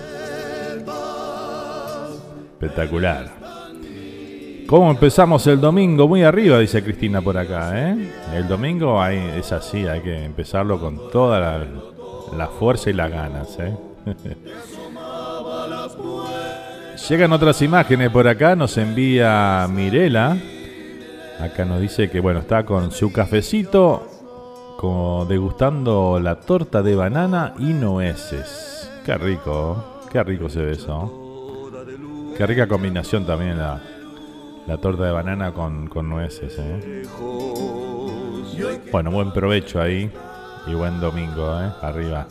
Espectacular. 2.53 3.40
¿Cómo 4.71 4.89
empezamos 4.89 5.45
el 5.47 5.59
domingo? 5.59 6.07
Muy 6.07 6.23
arriba, 6.23 6.57
dice 6.57 6.81
Cristina 6.81 7.21
por 7.21 7.37
acá. 7.37 7.71
¿eh? 7.77 8.09
El 8.33 8.47
domingo 8.47 9.05
es 9.05 9.51
así, 9.51 9.85
hay 9.85 9.99
que 9.99 10.23
empezarlo 10.23 10.79
con 10.79 11.11
toda 11.11 11.41
la, 11.41 11.67
la 12.37 12.47
fuerza 12.47 12.89
y 12.89 12.93
las 12.93 13.11
ganas. 13.11 13.57
¿eh? 13.59 13.75
Llegan 17.09 17.33
otras 17.33 17.61
imágenes 17.61 18.11
por 18.11 18.29
acá, 18.29 18.55
nos 18.55 18.77
envía 18.77 19.67
Mirela. 19.69 20.37
Acá 21.41 21.65
nos 21.65 21.81
dice 21.81 22.09
que 22.09 22.21
bueno, 22.21 22.39
está 22.39 22.63
con 22.65 22.93
su 22.93 23.11
cafecito, 23.11 24.07
como 24.77 25.25
degustando 25.25 26.17
la 26.17 26.39
torta 26.39 26.81
de 26.81 26.95
banana 26.95 27.55
y 27.59 27.73
nueces. 27.73 28.89
Qué 29.05 29.17
rico, 29.17 30.05
qué 30.09 30.23
rico 30.23 30.47
se 30.47 30.61
ve 30.61 30.71
eso. 30.71 31.17
Qué 32.37 32.47
rica 32.47 32.67
combinación 32.67 33.25
también 33.25 33.57
la, 33.57 33.81
la 34.67 34.77
torta 34.77 35.05
de 35.05 35.11
banana 35.11 35.51
con, 35.53 35.87
con 35.87 36.09
nueces. 36.09 36.57
¿eh? 36.59 37.03
Bueno, 38.91 39.11
buen 39.11 39.31
provecho 39.31 39.81
ahí 39.81 40.09
y 40.67 40.73
buen 40.73 40.99
domingo, 40.99 41.59
¿eh? 41.61 41.69
arriba. 41.81 42.27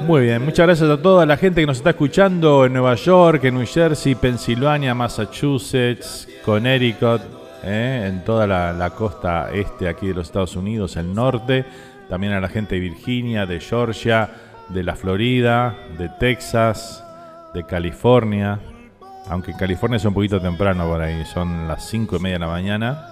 Muy 0.00 0.22
bien, 0.22 0.44
muchas 0.44 0.66
gracias 0.66 0.88
a 0.88 1.02
toda 1.02 1.26
la 1.26 1.36
gente 1.36 1.60
que 1.60 1.66
nos 1.66 1.78
está 1.78 1.90
escuchando 1.90 2.64
en 2.64 2.72
Nueva 2.72 2.94
York, 2.94 3.42
en 3.44 3.54
New 3.54 3.66
Jersey, 3.66 4.14
Pensilvania, 4.14 4.94
Massachusetts, 4.94 6.28
Connecticut, 6.44 7.20
¿eh? 7.64 8.04
en 8.06 8.22
toda 8.24 8.46
la, 8.46 8.72
la 8.72 8.90
costa 8.90 9.50
este 9.52 9.88
aquí 9.88 10.06
de 10.06 10.14
los 10.14 10.28
Estados 10.28 10.54
Unidos, 10.54 10.96
el 10.96 11.12
norte. 11.12 11.64
También 12.08 12.32
a 12.32 12.40
la 12.40 12.48
gente 12.48 12.76
de 12.76 12.80
Virginia, 12.80 13.44
de 13.44 13.60
Georgia, 13.60 14.30
de 14.68 14.82
la 14.82 14.94
Florida, 14.94 15.74
de 15.98 16.08
Texas, 16.08 17.04
de 17.52 17.64
California. 17.64 18.60
Aunque 19.30 19.50
en 19.50 19.58
California 19.58 19.96
es 19.96 20.04
un 20.04 20.14
poquito 20.14 20.40
temprano 20.40 20.86
por 20.86 21.00
ahí, 21.00 21.24
son 21.26 21.68
las 21.68 21.88
5 21.88 22.16
y 22.16 22.18
media 22.20 22.36
de 22.36 22.40
la 22.40 22.48
mañana. 22.48 23.06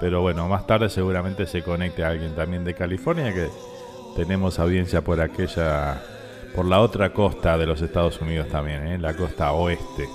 Pero 0.00 0.22
bueno, 0.22 0.48
más 0.48 0.66
tarde 0.66 0.88
seguramente 0.88 1.46
se 1.46 1.62
conecte 1.62 2.04
alguien 2.04 2.34
también 2.34 2.64
de 2.64 2.74
California 2.74 3.32
que 3.34 3.48
tenemos 4.16 4.58
audiencia 4.58 5.02
por 5.02 5.20
aquella, 5.20 6.00
por 6.54 6.66
la 6.66 6.80
otra 6.80 7.12
costa 7.12 7.58
de 7.58 7.66
los 7.66 7.82
Estados 7.82 8.20
Unidos 8.20 8.48
también, 8.48 8.86
¿eh? 8.86 8.98
la 8.98 9.14
costa 9.14 9.52
oeste. 9.52 10.08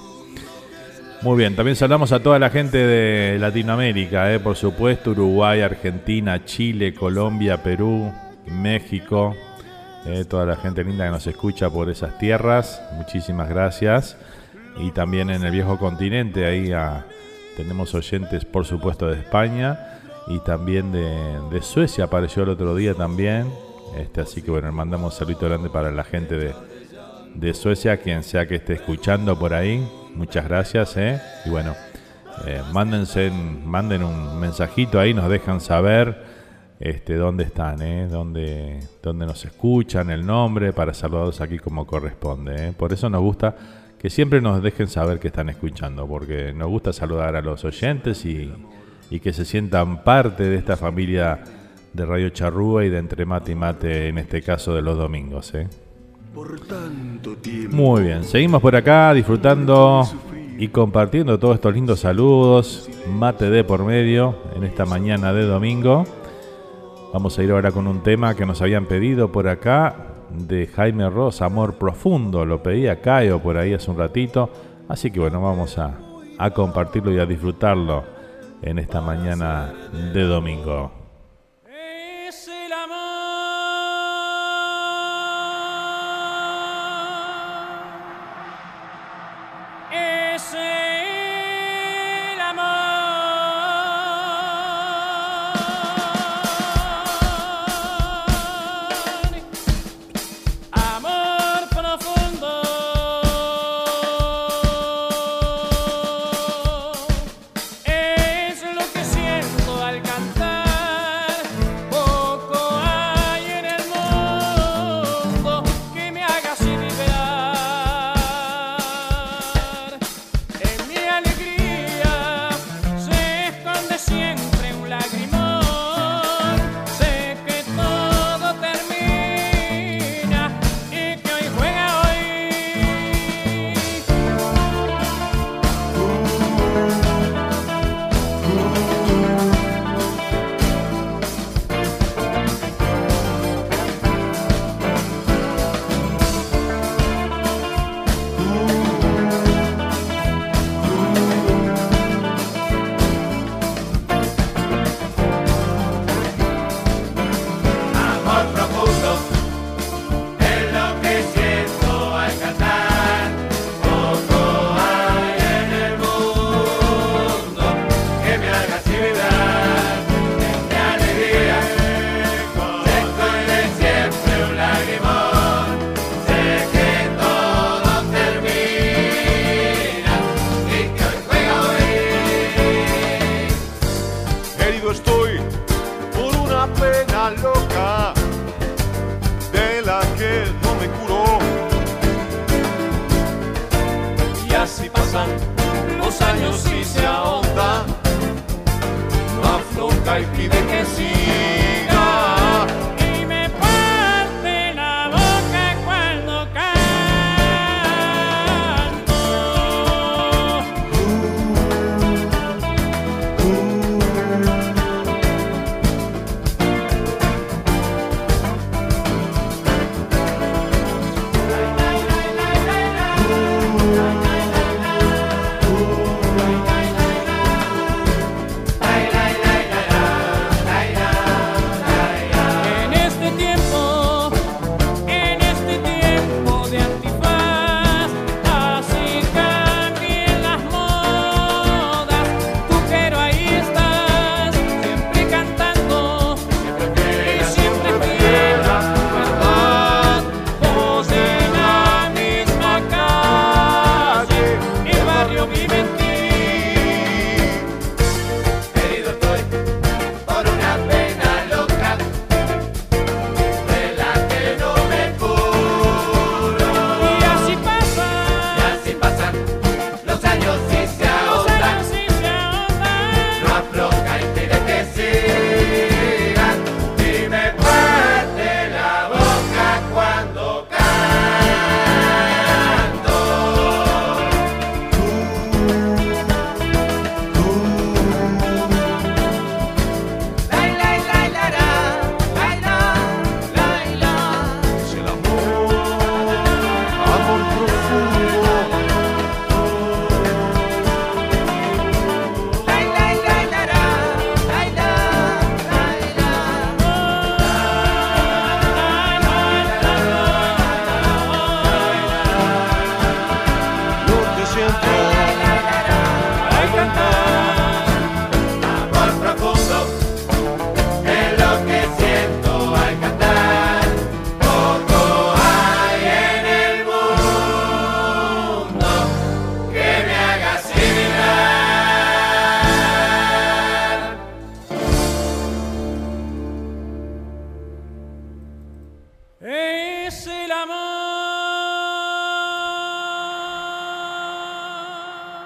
Muy 1.22 1.38
bien, 1.38 1.56
también 1.56 1.78
saludamos 1.78 2.12
a 2.12 2.22
toda 2.22 2.38
la 2.38 2.50
gente 2.50 2.78
de 2.78 3.40
Latinoamérica, 3.40 4.34
¿eh? 4.34 4.40
por 4.40 4.58
supuesto, 4.58 5.12
Uruguay, 5.12 5.62
Argentina, 5.62 6.44
Chile, 6.44 6.94
Colombia, 6.94 7.64
Perú, 7.64 8.12
México, 8.46 9.34
¿eh? 10.06 10.26
toda 10.26 10.46
la 10.46 10.58
gente 10.58 10.84
linda 10.84 11.06
que 11.06 11.12
nos 11.12 11.26
escucha 11.28 11.70
por 11.70 11.90
esas 11.90 12.18
tierras, 12.18 12.82
muchísimas 12.98 13.48
gracias. 13.48 14.18
Y 14.78 14.92
también 14.92 15.30
en 15.30 15.44
el 15.44 15.52
viejo 15.52 15.78
continente, 15.78 16.46
ahí 16.46 16.72
a, 16.72 17.06
tenemos 17.56 17.94
oyentes, 17.94 18.46
por 18.46 18.66
supuesto, 18.66 19.08
de 19.08 19.20
España 19.20 20.00
y 20.28 20.40
también 20.40 20.92
de, 20.92 21.40
de, 21.52 21.62
Suecia, 21.62 22.06
apareció 22.06 22.44
el 22.44 22.50
otro 22.50 22.76
día 22.76 22.94
también. 22.94 23.52
Este, 23.98 24.22
así 24.22 24.42
que 24.42 24.52
bueno, 24.52 24.72
mandamos 24.72 25.14
un 25.14 25.20
saludo 25.20 25.48
grande 25.48 25.70
para 25.70 25.92
la 25.92 26.04
gente 26.04 26.36
de, 26.38 26.56
de 27.36 27.54
Suecia, 27.54 27.98
quien 27.98 28.24
sea 28.24 28.48
que 28.48 28.56
esté 28.56 28.74
escuchando 28.74 29.38
por 29.38 29.54
ahí. 29.54 29.88
Muchas 30.16 30.48
gracias, 30.48 30.98
¿eh? 30.98 31.22
Y 31.46 31.50
bueno, 31.50 31.76
eh, 32.46 32.62
mándense, 32.72 33.32
manden 33.32 34.04
un 34.04 34.40
mensajito 34.40 35.00
ahí, 35.00 35.14
nos 35.14 35.30
dejan 35.30 35.62
saber 35.62 36.24
este, 36.80 37.16
dónde 37.16 37.44
están, 37.44 37.82
¿eh? 37.82 38.08
Dónde, 38.08 38.80
dónde 39.02 39.26
nos 39.26 39.46
escuchan, 39.46 40.10
el 40.10 40.26
nombre, 40.26 40.74
para 40.74 40.94
saludarlos 40.94 41.42
aquí 41.42 41.60
como 41.60 41.86
corresponde. 41.86 42.70
¿eh? 42.70 42.74
Por 42.76 42.94
eso 42.94 43.10
nos 43.10 43.22
gusta 43.22 43.56
que 44.04 44.10
siempre 44.10 44.42
nos 44.42 44.62
dejen 44.62 44.90
saber 44.90 45.18
que 45.18 45.30
están 45.30 45.48
escuchando, 45.48 46.06
porque 46.06 46.52
nos 46.52 46.68
gusta 46.68 46.92
saludar 46.92 47.38
a 47.38 47.42
los 47.42 47.64
oyentes 47.64 48.26
y, 48.26 48.52
y 49.10 49.22
que 49.22 49.32
se 49.32 49.46
sientan 49.46 50.04
parte 50.04 50.44
de 50.44 50.58
esta 50.58 50.76
familia 50.76 51.42
de 51.94 52.06
Radio 52.06 52.30
Charrúa 52.32 52.84
y 52.84 52.90
de 52.90 52.98
Entre 52.98 53.26
Mate 53.26 53.54
y 53.54 53.56
Mate, 53.56 54.10
en 54.10 54.18
este 54.18 54.42
caso 54.42 54.76
de 54.76 54.82
los 54.82 54.98
domingos. 54.98 55.54
¿eh? 55.54 55.70
Por 56.36 56.60
tanto 56.60 57.38
tiempo. 57.38 57.78
Muy 57.78 58.04
bien, 58.04 58.26
seguimos 58.26 58.62
por 58.62 58.76
acá 58.76 59.14
disfrutando 59.14 60.06
y 60.58 60.68
compartiendo 60.68 61.40
todos 61.40 61.56
estos 61.56 61.74
lindos 61.74 62.02
saludos. 62.02 62.90
Mate 63.10 63.50
de 63.50 63.64
por 63.64 63.86
medio 63.86 64.36
en 64.54 64.66
esta 64.66 64.86
mañana 64.86 65.32
de 65.32 65.46
domingo. 65.46 66.06
Vamos 67.14 67.40
a 67.40 67.44
ir 67.44 67.52
ahora 67.52 67.72
con 67.72 67.88
un 67.88 68.04
tema 68.04 68.36
que 68.36 68.46
nos 68.46 68.62
habían 68.62 68.86
pedido 68.86 69.32
por 69.32 69.48
acá 69.48 70.13
de 70.34 70.68
Jaime 70.68 71.10
Ross, 71.10 71.42
Amor 71.42 71.76
Profundo. 71.76 72.46
Lo 72.46 72.62
pedía 72.62 73.02
Caio 73.02 73.40
por 73.40 73.58
ahí 73.58 73.74
hace 73.74 73.92
un 73.92 73.98
ratito. 73.98 74.50
Así 74.88 75.12
que 75.12 75.20
bueno, 75.20 75.42
vamos 75.42 75.78
a, 75.78 75.98
a 76.38 76.50
compartirlo 76.52 77.14
y 77.14 77.20
a 77.20 77.26
disfrutarlo 77.26 78.04
en 78.62 78.80
esta 78.80 79.02
mañana 79.02 79.74
de 80.14 80.24
domingo. 80.24 81.03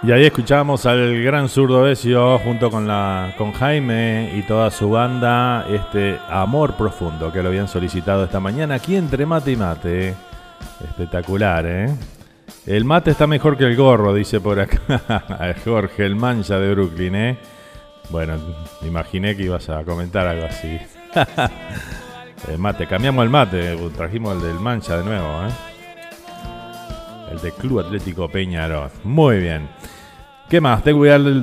Y 0.08 0.12
ahí 0.14 0.24
escuchamos 0.24 0.86
al 0.86 1.22
gran 1.22 1.50
zurdo 1.50 1.82
Besio 1.82 2.40
junto 2.40 2.72
con, 2.72 2.88
la, 2.88 3.34
con 3.38 3.52
Jaime 3.52 4.32
y 4.38 4.42
toda 4.44 4.72
su 4.72 4.90
banda, 4.90 5.68
este 5.70 6.18
Amor 6.30 6.76
Profundo 6.76 7.30
que 7.30 7.44
lo 7.44 7.50
habían 7.50 7.68
solicitado 7.68 8.24
esta 8.24 8.40
mañana 8.40 8.76
aquí 8.76 8.96
entre 8.96 9.26
mate 9.26 9.52
y 9.52 9.58
mate. 9.58 10.16
Espectacular, 10.82 11.66
¿eh? 11.68 11.94
El 12.66 12.86
mate 12.86 13.12
está 13.12 13.28
mejor 13.28 13.58
que 13.58 13.66
el 13.66 13.76
gorro, 13.76 14.14
dice 14.14 14.40
por 14.40 14.62
acá 14.62 15.56
Jorge, 15.66 16.06
el 16.06 16.16
mancha 16.16 16.58
de 16.58 16.74
Brooklyn, 16.74 17.16
¿eh? 17.16 17.38
Bueno, 18.10 18.36
imaginé 18.84 19.36
que 19.36 19.44
ibas 19.44 19.68
a 19.68 19.84
comentar 19.84 20.26
algo 20.26 20.46
así. 20.46 20.80
el 22.48 22.58
mate, 22.58 22.88
cambiamos 22.88 23.26
el 23.26 23.30
mate, 23.30 23.76
trajimos 23.94 24.38
el 24.38 24.42
del 24.42 24.60
mancha 24.62 25.00
de 25.00 25.04
nuevo, 25.04 25.48
¿eh? 25.48 25.52
El 27.30 27.42
de 27.42 27.52
Club 27.52 27.82
Atlético 27.82 28.30
Peñarol. 28.30 28.90
Muy 29.04 29.40
bien. 29.40 29.68
¿Qué 30.50 30.62
más? 30.62 30.82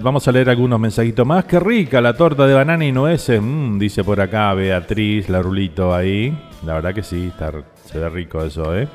Vamos 0.00 0.26
a 0.26 0.32
leer 0.32 0.48
algunos 0.48 0.80
mensajitos 0.80 1.26
más. 1.26 1.44
Qué 1.44 1.60
rica 1.60 2.00
la 2.00 2.14
torta 2.14 2.46
de 2.46 2.54
banana 2.54 2.86
y 2.86 2.90
nueces. 2.92 3.38
Mm, 3.38 3.78
dice 3.78 4.02
por 4.02 4.18
acá 4.18 4.54
Beatriz, 4.54 5.28
la 5.28 5.42
rulito 5.42 5.94
ahí. 5.94 6.34
La 6.64 6.72
verdad 6.72 6.94
que 6.94 7.02
sí, 7.02 7.26
está, 7.26 7.52
se 7.84 7.98
ve 7.98 8.08
rico 8.08 8.42
eso, 8.42 8.74
¿eh? 8.74 8.88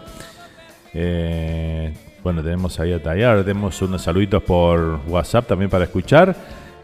Eh, 0.95 1.93
bueno, 2.23 2.41
tenemos 2.41 2.79
ahí 2.79 2.91
a 2.91 3.03
tallar. 3.03 3.43
Tenemos 3.43 3.79
unos 3.83 4.01
saluditos 4.01 4.41
por 4.41 4.99
WhatsApp 5.07 5.45
también 5.45 5.69
para 5.69 5.83
escuchar. 5.83 6.35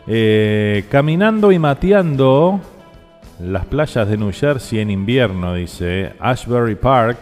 Eh, 0.06 0.86
caminando 0.92 1.52
y 1.52 1.58
mateando 1.58 2.60
las 3.40 3.66
playas 3.66 4.08
de 4.08 4.18
New 4.18 4.32
Jersey 4.32 4.82
en 4.82 4.92
invierno, 4.92 5.56
dice 5.56 6.14
Ashbury 6.20 6.76
Park 6.76 7.18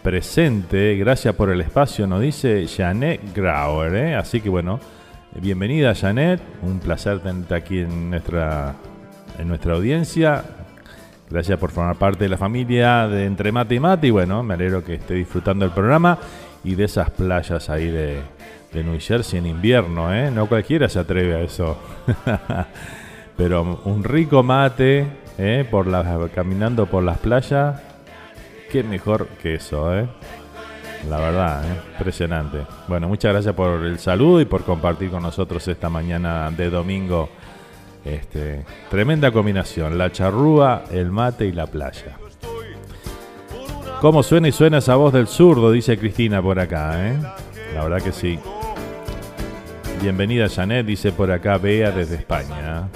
presente. 0.00 0.96
Gracias 0.96 1.34
por 1.34 1.50
el 1.50 1.60
espacio, 1.60 2.06
nos 2.06 2.20
dice 2.20 2.68
Janet 2.68 3.34
Grauer. 3.34 3.96
¿eh? 3.96 4.14
Así 4.14 4.40
que 4.40 4.48
bueno, 4.48 4.78
bienvenida 5.34 5.94
Janet. 5.94 6.40
Un 6.62 6.80
placer 6.80 7.20
tenerte 7.20 7.54
aquí 7.54 7.80
en 7.80 8.10
nuestra, 8.10 8.74
en 9.38 9.48
nuestra 9.48 9.74
audiencia. 9.74 10.44
Gracias 11.28 11.58
por 11.58 11.70
formar 11.70 11.96
parte 11.96 12.24
de 12.24 12.30
la 12.30 12.36
familia 12.36 13.06
de 13.06 13.24
Entre 13.24 13.52
Mate 13.52 13.76
y 13.76 13.80
Mate. 13.80 14.06
Y 14.08 14.10
bueno, 14.10 14.42
me 14.42 14.54
alegro 14.54 14.82
que 14.82 14.94
esté 14.94 15.14
disfrutando 15.14 15.64
del 15.64 15.72
programa 15.72 16.18
y 16.64 16.74
de 16.74 16.84
esas 16.84 17.10
playas 17.10 17.70
ahí 17.70 17.86
de, 17.86 18.20
de 18.72 18.84
New 18.84 18.98
Jersey 18.98 19.38
en 19.38 19.46
invierno. 19.46 20.12
¿eh? 20.12 20.30
No 20.30 20.46
cualquiera 20.46 20.88
se 20.88 20.98
atreve 20.98 21.36
a 21.36 21.40
eso. 21.40 21.78
Pero 23.36 23.80
un 23.84 24.04
rico 24.04 24.42
mate 24.42 25.06
¿eh? 25.38 25.66
por 25.70 25.86
las, 25.86 26.30
caminando 26.30 26.86
por 26.86 27.02
las 27.02 27.18
playas. 27.18 27.80
Qué 28.70 28.82
mejor 28.82 29.26
que 29.42 29.54
eso, 29.54 29.96
¿eh? 29.96 30.08
La 31.08 31.18
verdad, 31.18 31.64
¿eh? 31.64 31.80
impresionante. 31.98 32.58
Bueno, 32.86 33.08
muchas 33.08 33.32
gracias 33.32 33.54
por 33.54 33.84
el 33.84 33.98
saludo 33.98 34.40
y 34.40 34.44
por 34.44 34.64
compartir 34.64 35.10
con 35.10 35.22
nosotros 35.22 35.66
esta 35.68 35.88
mañana 35.88 36.50
de 36.50 36.70
domingo. 36.70 37.28
Este, 38.04 38.64
tremenda 38.90 39.30
combinación, 39.30 39.98
la 39.98 40.10
charrúa, 40.10 40.84
el 40.90 41.10
mate 41.10 41.46
y 41.46 41.52
la 41.52 41.66
playa. 41.66 42.16
¿Cómo 44.00 44.22
suena 44.22 44.48
y 44.48 44.52
suena 44.52 44.78
esa 44.78 44.96
voz 44.96 45.12
del 45.12 45.26
zurdo? 45.26 45.70
Dice 45.72 45.98
Cristina 45.98 46.40
por 46.40 46.58
acá, 46.58 47.08
¿eh? 47.08 47.16
La 47.74 47.82
verdad 47.82 48.02
que 48.02 48.12
sí. 48.12 48.38
Bienvenida 50.00 50.48
Janet, 50.48 50.86
dice 50.86 51.12
por 51.12 51.30
acá 51.30 51.58
Bea 51.58 51.90
desde 51.90 52.16
España. 52.16 52.88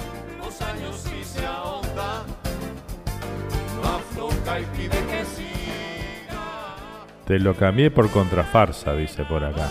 Te 7.27 7.39
lo 7.39 7.55
cambié 7.55 7.91
por 7.91 8.11
contrafarsa, 8.11 8.95
dice 8.95 9.25
por 9.25 9.45
acá. 9.45 9.69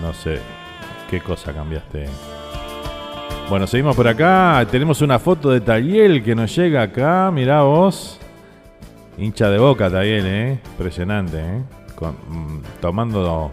No 0.00 0.14
sé 0.14 0.38
qué 1.10 1.20
cosa 1.20 1.52
cambiaste. 1.52 2.06
Bueno, 3.48 3.66
seguimos 3.66 3.96
por 3.96 4.08
acá. 4.08 4.64
Tenemos 4.70 5.02
una 5.02 5.18
foto 5.18 5.50
de 5.50 5.60
Taliel 5.60 6.22
que 6.22 6.34
nos 6.34 6.54
llega 6.54 6.82
acá. 6.82 7.30
Mirá 7.32 7.62
vos. 7.62 8.18
Hincha 9.18 9.50
de 9.50 9.58
boca 9.58 9.90
Taliel, 9.90 10.26
¿eh? 10.26 10.58
Impresionante, 10.72 11.38
¿eh? 11.38 11.62
Mm, 12.28 12.60
tomando 12.80 13.50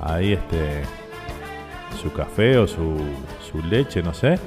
ahí 0.00 0.32
este 0.32 0.82
su 2.00 2.12
café 2.12 2.58
o 2.58 2.66
su, 2.66 2.96
su 3.50 3.62
leche, 3.62 4.02
no 4.02 4.14
sé. 4.14 4.38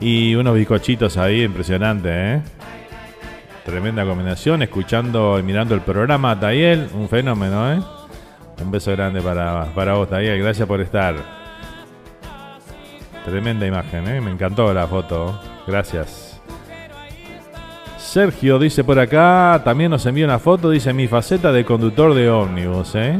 Y 0.00 0.34
unos 0.34 0.54
bizcochitos 0.54 1.16
ahí, 1.16 1.42
impresionante, 1.42 2.08
¿eh? 2.10 2.42
Tremenda 3.64 4.04
combinación, 4.04 4.62
escuchando 4.62 5.38
y 5.38 5.42
mirando 5.42 5.74
el 5.74 5.82
programa 5.82 6.38
Tayel, 6.38 6.88
un 6.94 7.08
fenómeno, 7.08 7.72
¿eh? 7.72 7.80
Un 8.60 8.70
beso 8.70 8.90
grande 8.92 9.20
para, 9.20 9.66
para 9.74 9.94
vos, 9.94 10.08
Tayel. 10.08 10.42
Gracias 10.42 10.66
por 10.66 10.80
estar. 10.80 11.14
Tremenda 13.24 13.66
imagen, 13.66 14.08
¿eh? 14.08 14.20
Me 14.20 14.32
encantó 14.32 14.74
la 14.74 14.86
foto. 14.86 15.40
Gracias. 15.66 16.40
Sergio 17.98 18.58
dice 18.58 18.84
por 18.84 18.98
acá, 18.98 19.62
también 19.64 19.90
nos 19.90 20.04
envía 20.06 20.26
una 20.26 20.38
foto, 20.38 20.68
dice 20.68 20.92
mi 20.92 21.06
faceta 21.08 21.50
de 21.52 21.64
conductor 21.64 22.12
de 22.14 22.28
ómnibus, 22.28 22.94
¿eh? 22.96 23.18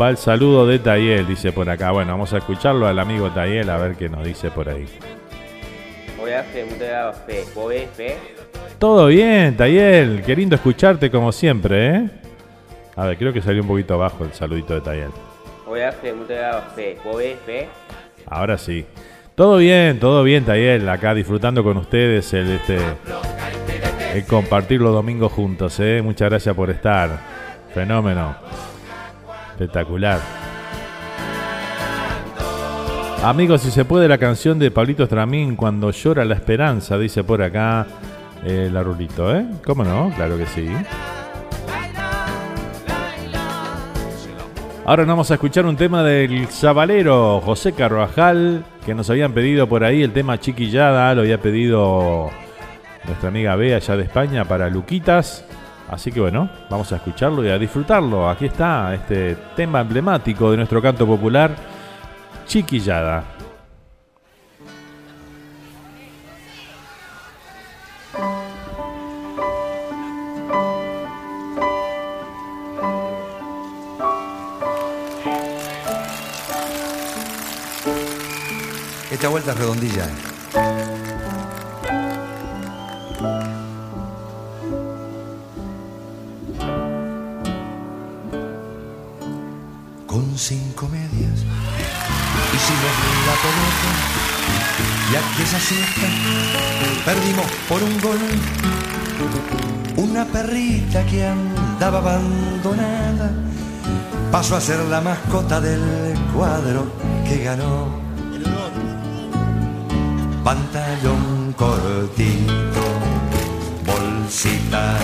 Va 0.00 0.10
el 0.10 0.18
saludo 0.18 0.66
de 0.66 0.78
Tayel, 0.78 1.26
dice 1.26 1.52
por 1.52 1.68
acá. 1.70 1.90
Bueno, 1.90 2.12
vamos 2.12 2.32
a 2.32 2.38
escucharlo 2.38 2.86
al 2.86 2.98
amigo 2.98 3.30
Tayel 3.30 3.70
a 3.70 3.76
ver 3.78 3.96
qué 3.96 4.08
nos 4.08 4.24
dice 4.24 4.50
por 4.50 4.68
ahí. 4.68 4.86
Hola, 6.26 6.42
Fe, 7.24 7.44
fe. 7.94 8.16
Todo 8.80 9.06
bien, 9.06 9.56
Tayel. 9.56 10.24
Qué 10.26 10.34
lindo 10.34 10.56
escucharte 10.56 11.08
como 11.08 11.30
siempre, 11.30 11.88
¿eh? 11.88 12.10
A 12.96 13.06
ver, 13.06 13.16
creo 13.16 13.32
que 13.32 13.40
salió 13.40 13.62
un 13.62 13.68
poquito 13.68 13.96
bajo 13.96 14.24
el 14.24 14.32
saludito 14.32 14.74
de 14.74 14.80
Tayel. 14.80 15.10
Hola, 15.68 15.94
mucha 16.16 16.62
fe. 16.74 16.98
¿Vos 17.04 17.18
ves, 17.18 17.38
Fe? 17.46 17.68
Ahora 18.26 18.58
sí. 18.58 18.84
Todo 19.36 19.58
bien, 19.58 20.00
todo 20.00 20.24
bien, 20.24 20.44
Tayel. 20.44 20.88
Acá 20.88 21.14
disfrutando 21.14 21.62
con 21.62 21.76
ustedes 21.76 22.32
el, 22.34 22.50
este, 22.50 22.78
el 24.12 24.26
compartir 24.26 24.80
los 24.80 24.92
domingos 24.92 25.30
juntos, 25.30 25.78
¿eh? 25.78 26.00
Muchas 26.02 26.28
gracias 26.28 26.56
por 26.56 26.70
estar. 26.70 27.20
Fenómeno. 27.72 28.34
Espectacular. 29.52 30.45
Amigos, 33.22 33.62
si 33.62 33.70
se 33.70 33.84
puede, 33.84 34.08
la 34.08 34.18
canción 34.18 34.58
de 34.58 34.70
Pablito 34.70 35.02
Estramín, 35.02 35.56
Cuando 35.56 35.90
llora 35.90 36.24
la 36.24 36.34
esperanza, 36.34 36.96
dice 36.96 37.24
por 37.24 37.42
acá 37.42 37.86
eh, 38.44 38.68
la 38.72 38.82
Rulito, 38.82 39.34
¿eh? 39.34 39.46
¿Cómo 39.64 39.82
no? 39.82 40.12
Claro 40.14 40.38
que 40.38 40.46
sí. 40.46 40.68
Ahora 44.84 45.02
nos 45.02 45.14
vamos 45.14 45.30
a 45.32 45.34
escuchar 45.34 45.66
un 45.66 45.76
tema 45.76 46.04
del 46.04 46.46
Zabalero, 46.46 47.40
José 47.40 47.72
Carvajal, 47.72 48.64
que 48.84 48.94
nos 48.94 49.10
habían 49.10 49.32
pedido 49.32 49.68
por 49.68 49.82
ahí 49.82 50.04
el 50.04 50.12
tema 50.12 50.38
Chiquillada, 50.38 51.12
lo 51.12 51.22
había 51.22 51.40
pedido 51.40 52.30
nuestra 53.04 53.30
amiga 53.30 53.56
Bea 53.56 53.78
allá 53.78 53.96
de 53.96 54.04
España 54.04 54.44
para 54.44 54.70
Luquitas. 54.70 55.44
Así 55.88 56.12
que 56.12 56.20
bueno, 56.20 56.48
vamos 56.70 56.92
a 56.92 56.96
escucharlo 56.96 57.44
y 57.44 57.48
a 57.48 57.58
disfrutarlo. 57.58 58.28
Aquí 58.28 58.46
está 58.46 58.94
este 58.94 59.36
tema 59.56 59.80
emblemático 59.80 60.52
de 60.52 60.58
nuestro 60.58 60.80
canto 60.80 61.04
popular, 61.04 61.50
Chiquillada. 62.46 63.24
Esta 79.10 79.28
vuelta 79.28 79.54
redondilla. 79.54 80.06
Con 90.06 90.38
cinco 90.38 90.88
medias 90.88 91.44
hicimos 92.56 92.94
la 93.28 93.36
pelota 93.44 93.90
y 95.10 95.16
aquella 95.16 95.60
siesta 95.60 96.08
perdimos 97.04 97.46
por 97.68 97.82
un 97.82 98.00
gol. 98.00 98.18
Una 99.96 100.24
perrita 100.24 101.04
que 101.06 101.26
andaba 101.26 101.98
abandonada 101.98 103.30
pasó 104.30 104.56
a 104.56 104.60
ser 104.60 104.80
la 104.86 105.00
mascota 105.00 105.60
del 105.60 105.80
cuadro 106.34 106.86
que 107.28 107.42
ganó 107.44 108.06
pantalón 110.44 111.54
cortito, 111.56 112.84
bolsita 113.84 114.96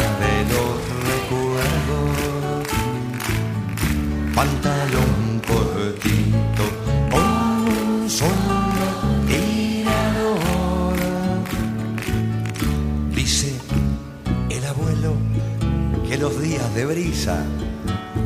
los 16.22 16.40
días 16.40 16.72
de 16.76 16.86
brisa, 16.86 17.44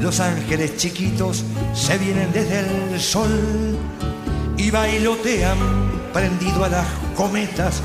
los 0.03 0.21
ángeles 0.21 0.77
chiquitos 0.77 1.47
se 1.73 1.97
vienen 1.97 2.31
desde 2.31 2.59
el 2.59 3.01
sol 3.01 3.31
y 4.59 4.71
bailotean 4.71 5.57
prendido 6.13 6.63
a 6.67 6.69
las 6.69 6.87
cometas, 7.17 7.81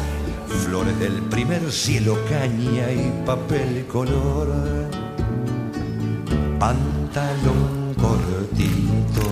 flores 0.65 0.99
del 0.99 1.21
primer 1.29 1.71
cielo, 1.71 2.17
caña 2.29 2.91
y 2.91 3.23
papel 3.25 3.85
color. 3.87 4.49
Pantalón 6.59 7.95
cortito, 7.95 9.23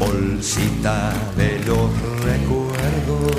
bolsita 0.00 1.12
de 1.36 1.60
los 1.60 1.90
recuerdos. 2.24 3.36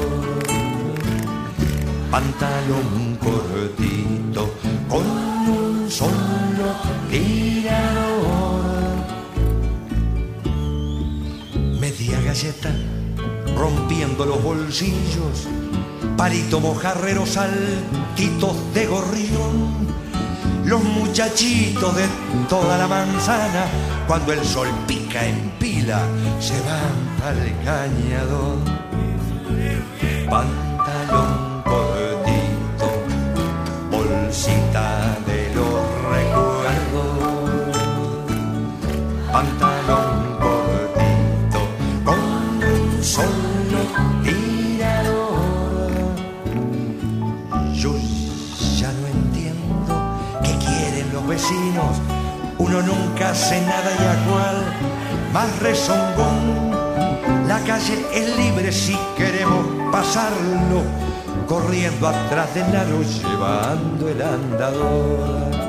Pantalón 2.10 3.18
cortito, 3.22 4.50
con 4.88 5.26
Rompiendo 13.58 14.26
los 14.26 14.41
bolsillos, 14.41 15.48
palito 16.16 16.62
mojarrero, 16.62 17.26
saltitos 17.26 18.74
de 18.74 18.86
gorrión. 18.86 19.98
Los 20.64 20.82
muchachitos 20.82 21.93
de 21.95 22.06
toda 22.48 22.78
la 22.78 22.88
manzana, 22.88 23.66
cuando 24.08 24.32
el 24.32 24.45
sol 24.45 24.70
pica 24.88 25.26
en 25.26 25.50
pila, 25.60 26.02
se 26.39 26.54
van 26.62 26.95
al 27.26 27.54
cañadón. 27.66 28.64
Pantalón 30.30 31.64
cortito, 31.64 32.89
bolsita 33.91 35.18
de 35.26 35.52
los 35.54 35.82
recuerdos. 36.12 37.28
Pantalón 39.32 39.76
Uno 52.60 52.82
nunca 52.82 53.30
hace 53.30 53.62
nada 53.62 53.91
cual 54.28 54.58
más 55.32 55.60
rezongón. 55.60 56.72
La 57.47 57.60
calle 57.60 58.05
es 58.14 58.38
libre 58.38 58.72
si 58.72 58.97
queremos 59.16 59.66
pasarlo. 59.91 60.82
Corriendo 61.47 62.08
atrás 62.08 62.53
del 62.53 62.76
aro, 62.76 63.01
llevando 63.01 64.10
el 64.10 64.22
andador. 64.22 65.66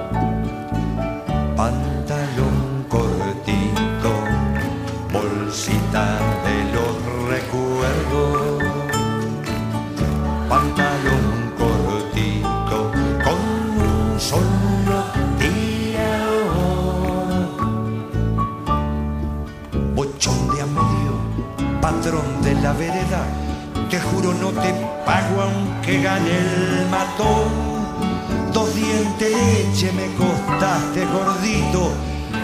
Gane 26.18 26.38
el 26.38 26.88
matón. 26.88 28.52
Dos 28.52 28.74
dientes 28.74 29.30
leche 29.30 29.92
me 29.92 30.06
costaste 30.14 31.06
gordito, 31.06 31.92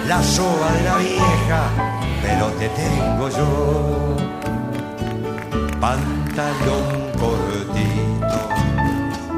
la 0.07 0.23
soba 0.23 0.73
de 0.73 0.83
la 0.83 0.97
vieja, 0.99 1.71
pero 2.23 2.47
te 2.59 2.69
tengo 2.69 3.29
yo. 3.29 4.17
Pantalón 5.81 7.13
cortito, 7.19 8.41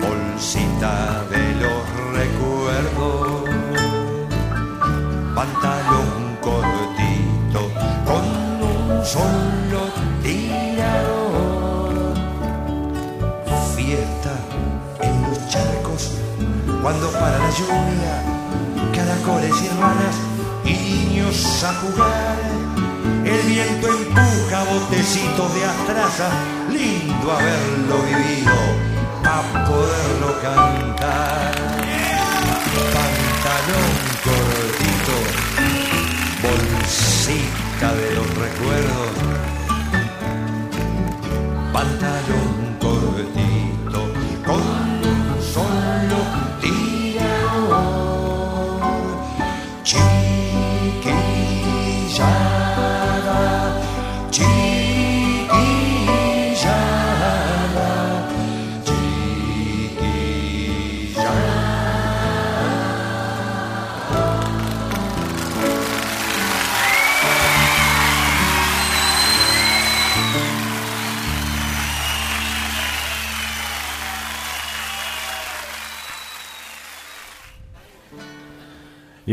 bolsita 0.00 1.24
de 1.30 1.54
cuando 16.86 17.10
para 17.10 17.36
la 17.36 17.50
lluvia, 17.50 18.22
caracoles 18.94 19.60
y 19.60 19.66
hermanas 19.66 20.14
y 20.64 20.72
niños 20.72 21.64
a 21.64 21.74
jugar. 21.80 22.38
El 23.24 23.42
viento 23.48 23.88
empuja 23.88 24.62
botecitos 24.72 25.52
de 25.56 25.64
astraza, 25.64 26.28
lindo 26.70 27.32
haberlo 27.32 28.02
vivido, 28.04 28.54
a 29.24 29.42
poderlo 29.66 30.40
cantar. 30.40 31.56
Pantalón 32.94 33.92
cortito, 34.22 35.16
bolsita 36.40 37.94
de 37.96 38.14
los 38.14 38.28
recuerdos. 38.36 39.35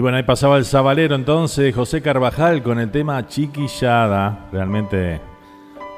Bueno, 0.04 0.18
ahí 0.18 0.24
pasaba 0.24 0.58
el 0.58 0.66
sabalero 0.66 1.16
entonces, 1.16 1.74
José 1.74 2.02
Carvajal 2.02 2.62
con 2.62 2.78
el 2.78 2.92
tema 2.92 3.26
Chiquillada. 3.26 4.50
Realmente 4.52 5.22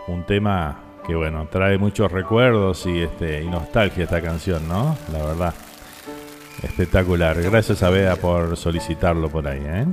un 0.07 0.23
tema 0.27 0.79
que 1.07 1.15
bueno, 1.15 1.47
trae 1.49 1.79
muchos 1.79 2.11
recuerdos 2.11 2.85
y 2.85 2.99
este 2.99 3.41
y 3.41 3.47
nostalgia 3.47 4.03
esta 4.03 4.21
canción, 4.21 4.67
¿no? 4.67 4.95
La 5.11 5.25
verdad. 5.25 5.55
Espectacular. 6.61 7.41
Gracias 7.41 7.81
a 7.81 7.89
Bea 7.89 8.15
por 8.15 8.55
solicitarlo 8.55 9.27
por 9.27 9.47
ahí, 9.47 9.63
¿eh? 9.65 9.87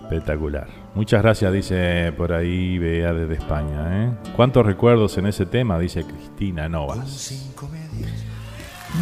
Espectacular. 0.00 0.66
Muchas 0.94 1.20
gracias, 1.22 1.52
dice 1.52 2.14
por 2.16 2.32
ahí 2.32 2.78
Bea 2.78 3.12
desde 3.12 3.34
España, 3.34 4.06
¿eh? 4.06 4.10
¿Cuántos 4.34 4.64
recuerdos 4.64 5.18
en 5.18 5.26
ese 5.26 5.44
tema? 5.44 5.78
Dice 5.78 6.02
Cristina 6.06 6.66
Novas. 6.66 6.98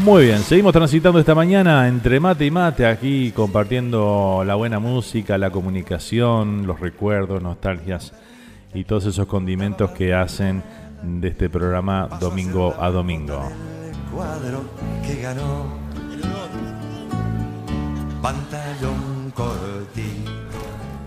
Muy 0.00 0.24
bien, 0.24 0.38
seguimos 0.40 0.72
transitando 0.72 1.20
esta 1.20 1.34
mañana 1.34 1.86
entre 1.86 2.18
mate 2.18 2.46
y 2.46 2.50
mate, 2.50 2.86
aquí 2.86 3.30
compartiendo 3.30 4.42
la 4.44 4.54
buena 4.54 4.78
música, 4.78 5.38
la 5.38 5.50
comunicación, 5.50 6.66
los 6.66 6.80
recuerdos, 6.80 7.42
nostalgias 7.42 8.12
y 8.74 8.84
todos 8.84 9.06
esos 9.06 9.26
condimentos 9.26 9.90
que 9.90 10.14
hacen 10.14 10.62
de 11.02 11.28
este 11.28 11.48
programa 11.50 12.08
domingo 12.20 12.74
a 12.80 12.90
domingo. 12.90 13.48
Cuadro 14.12 14.64
que 15.06 15.20
ganó. 15.20 15.66
Pantalón. 18.22 19.12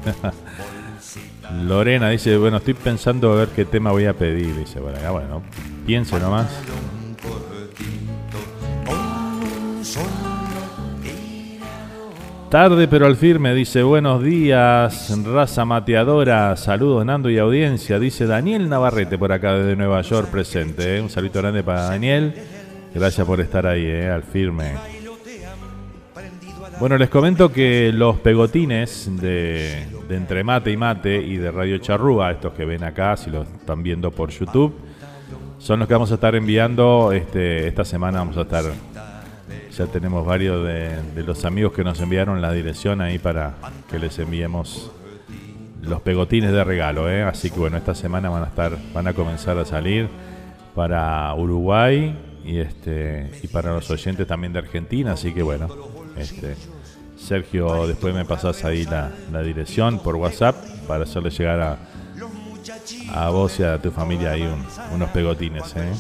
Lorena 1.66 2.10
dice, 2.10 2.38
bueno, 2.38 2.58
estoy 2.58 2.74
pensando 2.74 3.32
a 3.32 3.36
ver 3.36 3.50
qué 3.50 3.66
tema 3.66 3.92
voy 3.92 4.06
a 4.06 4.14
pedir. 4.14 4.56
Dice, 4.56 4.80
bueno, 4.80 5.00
ya 5.00 5.12
bueno, 5.12 5.42
piense 5.86 6.20
nomás. 6.20 6.48
Tarde 12.56 12.88
pero 12.88 13.06
al 13.06 13.18
firme, 13.18 13.54
dice 13.54 13.84
buenos 13.84 14.24
días, 14.24 15.14
raza 15.26 15.66
mateadora, 15.66 16.56
saludos 16.56 17.06
Nando 17.06 17.30
y 17.30 17.38
audiencia, 17.38 18.00
dice 18.00 18.28
Daniel 18.28 18.70
Navarrete 18.70 19.18
por 19.18 19.34
acá 19.34 19.56
desde 19.56 19.76
Nueva 19.76 20.02
York 20.04 20.30
presente, 20.30 20.96
¿eh? 20.96 21.02
un 21.02 21.10
saludo 21.10 21.42
grande 21.42 21.64
para 21.64 21.82
Daniel, 21.82 22.34
gracias 22.94 23.28
por 23.28 23.42
estar 23.42 23.68
ahí, 23.68 23.84
¿eh? 23.84 24.08
al 24.08 24.24
firme. 24.24 24.72
Bueno, 26.80 26.98
les 26.98 27.10
comento 27.10 27.52
que 27.52 27.92
los 27.94 28.20
pegotines 28.20 29.12
de, 29.20 29.88
de 30.08 30.16
Entre 30.16 30.42
Mate 30.46 30.72
y 30.72 30.78
Mate 30.78 31.18
y 31.18 31.36
de 31.36 31.52
Radio 31.52 31.78
Charrúa, 31.80 32.32
estos 32.32 32.54
que 32.54 32.64
ven 32.64 32.86
acá, 32.86 33.18
si 33.18 33.32
los 33.32 33.46
están 33.50 33.84
viendo 33.84 34.12
por 34.12 34.30
YouTube, 34.30 34.74
son 35.58 35.80
los 35.80 35.90
que 35.90 35.94
vamos 35.94 36.10
a 36.10 36.14
estar 36.14 36.34
enviando 36.36 37.12
este, 37.12 37.68
esta 37.68 37.84
semana, 37.84 38.20
vamos 38.20 38.38
a 38.38 38.44
estar 38.44 38.64
ya 39.76 39.86
tenemos 39.88 40.26
varios 40.26 40.66
de, 40.66 41.24
los 41.24 41.46
amigos 41.46 41.74
que 41.74 41.84
nos 41.84 42.00
enviaron 42.00 42.42
la 42.42 42.52
dirección 42.52 43.02
ahí 43.02 43.20
para 43.20 43.56
que 43.90 44.00
les 44.00 44.18
enviemos 44.20 44.92
los 45.82 46.02
pegotines 46.02 46.52
de 46.52 46.64
regalo, 46.64 47.10
¿eh? 47.10 47.24
así 47.24 47.52
que 47.52 47.60
bueno, 47.60 47.78
esta 47.78 47.94
semana 47.94 48.30
van 48.30 48.44
a 48.44 48.48
estar, 48.48 48.78
van 48.94 49.08
a 49.08 49.14
comenzar 49.14 49.58
a 49.58 49.66
salir 49.66 50.10
para 50.74 51.34
Uruguay 51.36 52.18
y 52.44 52.58
este 52.58 53.32
y 53.44 53.48
para 53.48 53.72
los 53.74 53.90
oyentes 53.92 54.26
también 54.26 54.54
de 54.54 54.60
Argentina, 54.60 55.14
así 55.14 55.34
que 55.34 55.44
bueno, 55.44 55.68
este 56.18 56.56
Sergio, 57.18 57.88
después 57.88 58.14
me 58.14 58.26
pasás 58.26 58.66
ahí 58.66 58.86
la, 58.86 59.12
la 59.32 59.42
dirección 59.42 60.00
por 60.00 60.16
WhatsApp 60.16 60.56
para 60.88 61.04
hacerle 61.04 61.30
llegar 61.30 61.60
a, 61.60 61.78
a 63.14 63.30
vos 63.30 63.60
y 63.60 63.64
a 63.64 63.82
tu 63.82 63.92
familia 63.92 64.32
ahí 64.32 64.44
un, 64.44 64.66
unos 64.94 65.10
pegotines, 65.12 65.76
¿eh? 65.76 65.92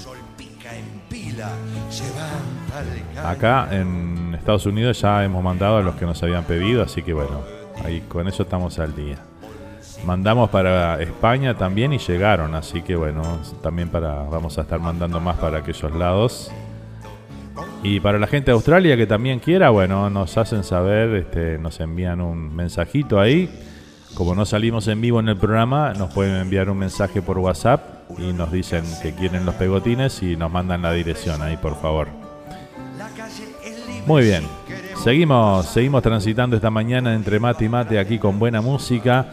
Acá 3.24 3.70
en 3.72 4.36
Estados 4.36 4.66
Unidos 4.66 5.02
ya 5.02 5.24
hemos 5.24 5.44
mandado 5.44 5.78
a 5.78 5.82
los 5.82 5.96
que 5.96 6.06
nos 6.06 6.22
habían 6.24 6.44
pedido, 6.44 6.84
así 6.84 7.02
que 7.02 7.14
bueno, 7.14 7.42
ahí 7.84 8.02
con 8.02 8.28
eso 8.28 8.44
estamos 8.44 8.80
al 8.80 8.96
día. 8.96 9.18
Mandamos 10.06 10.50
para 10.50 11.02
España 11.02 11.58
también 11.58 11.94
y 11.94 11.98
llegaron, 11.98 12.54
así 12.54 12.82
que 12.82 12.96
bueno, 12.96 13.24
también 13.64 13.90
para 13.90 14.24
vamos 14.24 14.58
a 14.58 14.62
estar 14.62 14.80
mandando 14.80 15.20
más 15.20 15.38
para 15.38 15.60
aquellos 15.60 15.96
lados. 15.96 16.52
Y 17.82 18.00
para 18.00 18.20
la 18.20 18.28
gente 18.28 18.48
de 18.48 18.54
Australia 18.54 18.98
que 18.98 19.08
también 19.08 19.40
quiera, 19.40 19.70
bueno, 19.70 20.10
nos 20.10 20.38
hacen 20.38 20.64
saber, 20.64 21.16
este, 21.16 21.58
nos 21.58 21.80
envían 21.80 22.20
un 22.20 22.56
mensajito 22.56 23.20
ahí. 23.20 23.50
Como 24.16 24.34
no 24.34 24.46
salimos 24.46 24.88
en 24.88 25.02
vivo 25.02 25.20
en 25.20 25.30
el 25.30 25.38
programa, 25.38 25.94
nos 25.94 26.14
pueden 26.14 26.36
enviar 26.36 26.70
un 26.70 26.78
mensaje 26.78 27.22
por 27.22 27.38
WhatsApp 27.38 28.10
y 28.18 28.34
nos 28.34 28.52
dicen 28.52 28.84
que 29.02 29.14
quieren 29.14 29.46
los 29.46 29.56
pegotines 29.56 30.22
y 30.24 30.36
nos 30.36 30.52
mandan 30.52 30.82
la 30.82 30.94
dirección 30.94 31.42
ahí, 31.42 31.58
por 31.58 31.80
favor. 31.80 32.25
Muy 34.06 34.24
bien. 34.24 34.44
Seguimos, 35.04 35.66
seguimos 35.66 36.04
transitando 36.04 36.56
esta 36.56 36.70
mañana 36.70 37.16
entre 37.16 37.40
mate 37.40 37.66
y 37.66 37.70
mate 37.70 37.98
aquí 37.98 38.20
con 38.20 38.38
buena 38.38 38.62
música. 38.62 39.26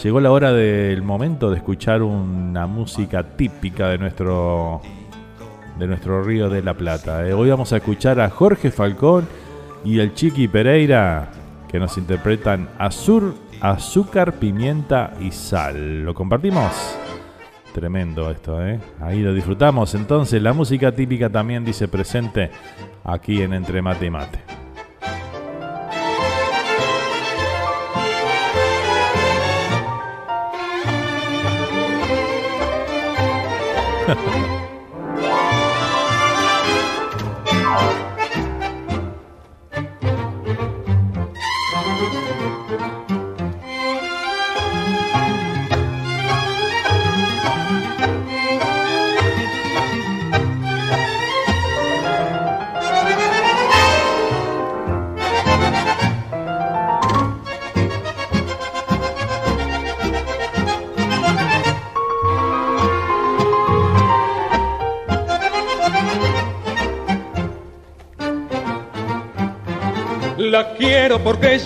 Llegó 0.00 0.20
la 0.20 0.30
hora 0.30 0.52
del 0.52 1.02
momento 1.02 1.50
de 1.50 1.56
escuchar 1.56 2.02
una 2.02 2.68
música 2.68 3.24
típica 3.24 3.88
de 3.88 3.98
nuestro 3.98 4.80
de 5.76 5.86
nuestro 5.88 6.22
Río 6.22 6.48
de 6.48 6.62
la 6.62 6.74
Plata. 6.74 7.26
Eh, 7.26 7.32
hoy 7.32 7.50
vamos 7.50 7.72
a 7.72 7.78
escuchar 7.78 8.20
a 8.20 8.30
Jorge 8.30 8.70
Falcón 8.70 9.26
y 9.84 9.98
el 9.98 10.14
Chiqui 10.14 10.46
Pereira 10.46 11.28
que 11.68 11.80
nos 11.80 11.98
interpretan 11.98 12.68
Azur, 12.78 13.34
Azúcar, 13.60 14.34
Pimienta 14.34 15.14
y 15.20 15.32
Sal. 15.32 16.04
¿Lo 16.04 16.14
compartimos? 16.14 16.96
Tremendo 17.74 18.30
esto, 18.30 18.64
¿eh? 18.64 18.78
Ahí 19.00 19.20
lo 19.20 19.34
disfrutamos. 19.34 19.94
Entonces, 19.94 20.40
la 20.42 20.52
música 20.52 20.92
típica 20.92 21.28
también 21.30 21.64
dice 21.64 21.88
presente 21.88 22.50
aquí 23.04 23.42
en 23.42 23.54
Entre 23.54 23.82
Mate 23.82 24.06
y 24.06 24.10
Mate. 24.10 24.61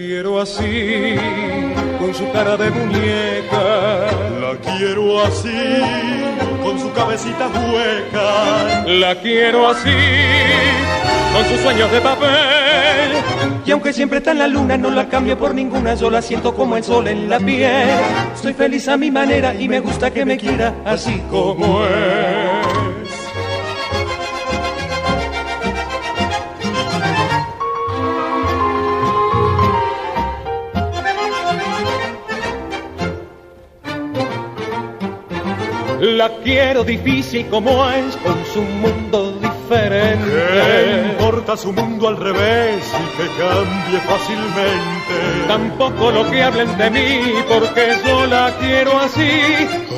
Quiero 0.00 0.40
así, 0.40 1.16
con 1.98 2.14
su 2.14 2.30
cara 2.32 2.56
de 2.56 2.70
muñeca. 2.70 4.06
La 4.40 4.56
quiero 4.64 5.20
así, 5.20 5.82
con 6.62 6.80
su 6.80 6.90
cabecita 6.92 7.48
hueca. 7.48 8.84
La 8.86 9.14
quiero 9.16 9.68
así, 9.68 9.90
con 11.34 11.44
sus 11.44 11.60
sueños 11.60 11.92
de 11.92 12.00
papel. 12.00 13.10
Y 13.66 13.72
aunque 13.72 13.92
siempre 13.92 14.18
está 14.18 14.30
en 14.30 14.38
la 14.38 14.48
luna, 14.48 14.78
no 14.78 14.90
la 14.90 15.06
cambio 15.06 15.36
por 15.36 15.54
ninguna. 15.54 15.94
Yo 15.94 16.08
la 16.08 16.22
siento 16.22 16.54
como 16.54 16.78
el 16.78 16.84
sol 16.84 17.06
en 17.06 17.28
la 17.28 17.38
piel. 17.38 18.00
Soy 18.40 18.54
feliz 18.54 18.88
a 18.88 18.96
mi 18.96 19.10
manera 19.10 19.54
y 19.54 19.68
me 19.68 19.80
gusta 19.80 20.10
que 20.10 20.24
me 20.24 20.38
quiera 20.38 20.74
así 20.86 21.20
como 21.30 21.84
es. 21.84 22.19
Quiero 36.42 36.84
difícil 36.84 37.46
como 37.46 37.88
es, 37.90 38.16
con 38.16 38.44
su 38.52 38.62
mundo 38.62 39.38
¿Qué 39.40 39.48
diferente. 39.48 41.12
importa 41.12 41.56
su 41.56 41.72
mundo 41.72 42.08
al 42.08 42.16
revés 42.16 42.82
y 42.84 43.16
que 43.16 43.28
cambie 43.38 44.00
fácilmente? 44.00 45.46
Tampoco 45.46 46.10
lo 46.10 46.30
que 46.30 46.42
hablen 46.42 46.76
de 46.76 46.90
mí, 46.90 47.20
porque 47.48 47.92
yo 48.04 48.26
la 48.26 48.52
quiero 48.58 48.98
así, 48.98 49.30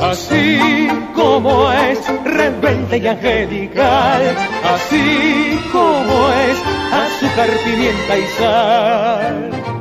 así 0.00 0.88
como 1.14 1.72
es, 1.72 1.98
rebelde 2.24 2.98
y 2.98 3.06
angelical, 3.06 4.22
así 4.64 5.60
como 5.72 6.28
es, 6.28 6.58
azúcar, 6.92 7.48
pimienta 7.64 8.18
y 8.18 8.26
sal. 8.38 9.71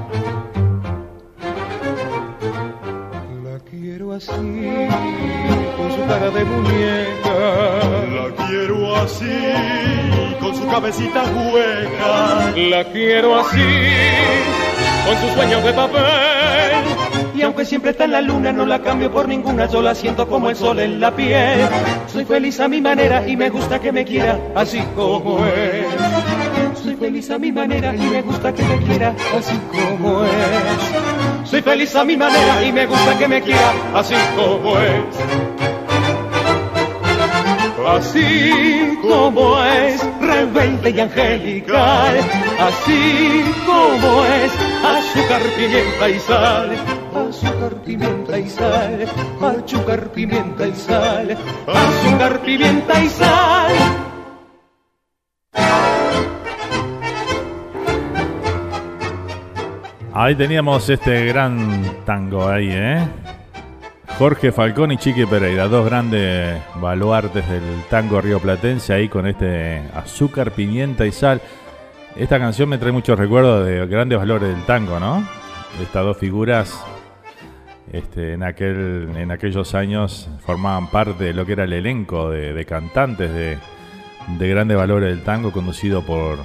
Así, 9.01 10.37
con 10.39 10.55
su 10.55 10.67
cabecita 10.67 11.23
hueca. 11.23 12.53
La 12.55 12.83
quiero 12.85 13.39
así, 13.39 13.59
con 15.05 15.17
sus 15.17 15.31
sueños 15.31 15.63
de 15.63 15.73
papel. 15.73 16.01
Y 17.35 17.41
aunque 17.43 17.65
siempre 17.65 17.91
está 17.91 18.05
en 18.05 18.11
la 18.11 18.21
luna, 18.21 18.51
no 18.51 18.65
la 18.65 18.79
cambio 18.81 19.11
por 19.11 19.27
ninguna. 19.27 19.65
Yo 19.67 19.81
la 19.81 19.95
siento 19.95 20.27
como 20.27 20.49
el 20.49 20.55
sol 20.55 20.79
en 20.79 20.99
la 20.99 21.15
piel. 21.15 21.67
Soy 22.07 22.25
feliz 22.25 22.59
a 22.59 22.67
mi 22.67 22.81
manera 22.81 23.27
y 23.27 23.35
me 23.35 23.49
gusta 23.49 23.79
que 23.79 23.91
me 23.91 24.05
quiera 24.05 24.39
así 24.55 24.81
como 24.95 25.43
es. 25.45 26.79
Soy 26.83 26.95
feliz 26.95 27.29
a 27.31 27.39
mi 27.39 27.51
manera 27.51 27.95
y 27.95 27.99
me 27.99 28.21
gusta 28.21 28.53
que 28.53 28.63
me 28.63 28.77
quiera 28.79 29.15
así 29.37 29.59
como 29.71 30.23
es. 30.23 31.49
Soy 31.49 31.61
feliz 31.61 31.95
a 31.95 32.05
mi 32.05 32.17
manera 32.17 32.63
y 32.63 32.71
me 32.71 32.85
gusta 32.85 33.17
que 33.17 33.27
me 33.27 33.41
quiera 33.41 33.73
así 33.95 34.15
como 34.35 34.77
es. 34.77 35.60
Así 37.87 38.97
como 39.01 39.57
es, 39.63 40.07
rebelde 40.21 40.91
y 40.91 40.99
angelical, 40.99 42.17
así 42.59 43.43
como 43.65 44.25
es, 44.25 44.51
azúcar, 44.85 45.41
pimienta 45.57 46.09
y 46.09 46.19
sal, 46.19 46.71
azúcar, 47.15 47.75
pimienta 47.83 48.39
y 48.39 48.49
sal, 48.49 49.05
azúcar, 49.41 50.11
pimienta 50.11 50.67
y 50.67 50.75
sal, 50.75 51.37
azúcar, 51.67 52.39
pimienta 52.41 53.03
y 53.03 53.09
sal. 53.09 53.71
Ahí 60.13 60.35
teníamos 60.35 60.87
este 60.89 61.25
gran 61.25 62.03
tango 62.05 62.47
ahí, 62.47 62.69
¿eh? 62.71 63.07
Jorge 64.21 64.51
Falcón 64.51 64.91
y 64.91 64.97
Chiqui 64.97 65.25
Pereira, 65.25 65.67
dos 65.67 65.83
grandes 65.83 66.61
baluartes 66.75 67.49
del 67.49 67.63
tango 67.89 68.21
rioplatense 68.21 68.93
ahí 68.93 69.09
con 69.09 69.25
este 69.25 69.81
azúcar, 69.95 70.51
pimienta 70.51 71.07
y 71.07 71.11
sal. 71.11 71.41
Esta 72.15 72.37
canción 72.37 72.69
me 72.69 72.77
trae 72.77 72.91
muchos 72.91 73.17
recuerdos 73.17 73.65
de 73.65 73.83
grandes 73.87 74.19
valores 74.19 74.49
del 74.49 74.63
tango, 74.67 74.99
¿no? 74.99 75.27
Estas 75.81 76.05
dos 76.05 76.17
figuras 76.17 76.85
este, 77.91 78.33
en, 78.33 78.43
aquel, 78.43 79.09
en 79.15 79.31
aquellos 79.31 79.73
años 79.73 80.29
formaban 80.45 80.91
parte 80.91 81.23
de 81.23 81.33
lo 81.33 81.43
que 81.43 81.53
era 81.53 81.63
el 81.63 81.73
elenco 81.73 82.29
de, 82.29 82.63
cantantes 82.65 83.33
de, 83.33 83.57
de 84.37 84.47
grandes 84.47 84.77
valores 84.77 85.09
del 85.09 85.23
tango 85.23 85.51
conducido 85.51 86.03
por, 86.03 86.37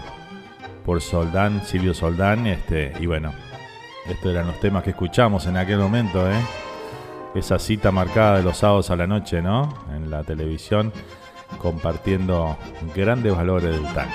por 0.86 1.02
Soldán, 1.02 1.62
Silvio 1.62 1.92
Soldán, 1.92 2.46
este, 2.46 2.94
y 2.98 3.04
bueno, 3.04 3.34
estos 4.08 4.32
eran 4.32 4.46
los 4.46 4.58
temas 4.60 4.82
que 4.82 4.90
escuchamos 4.90 5.46
en 5.46 5.58
aquel 5.58 5.76
momento, 5.76 6.26
¿eh? 6.26 6.40
Esa 7.36 7.58
cita 7.58 7.92
marcada 7.92 8.38
de 8.38 8.42
los 8.42 8.56
sábados 8.56 8.90
a 8.90 8.96
la 8.96 9.06
noche, 9.06 9.42
¿no? 9.42 9.68
En 9.94 10.10
la 10.10 10.24
televisión, 10.24 10.90
compartiendo 11.58 12.56
grandes 12.94 13.36
valores 13.36 13.72
del 13.72 13.84
tango. 13.92 14.14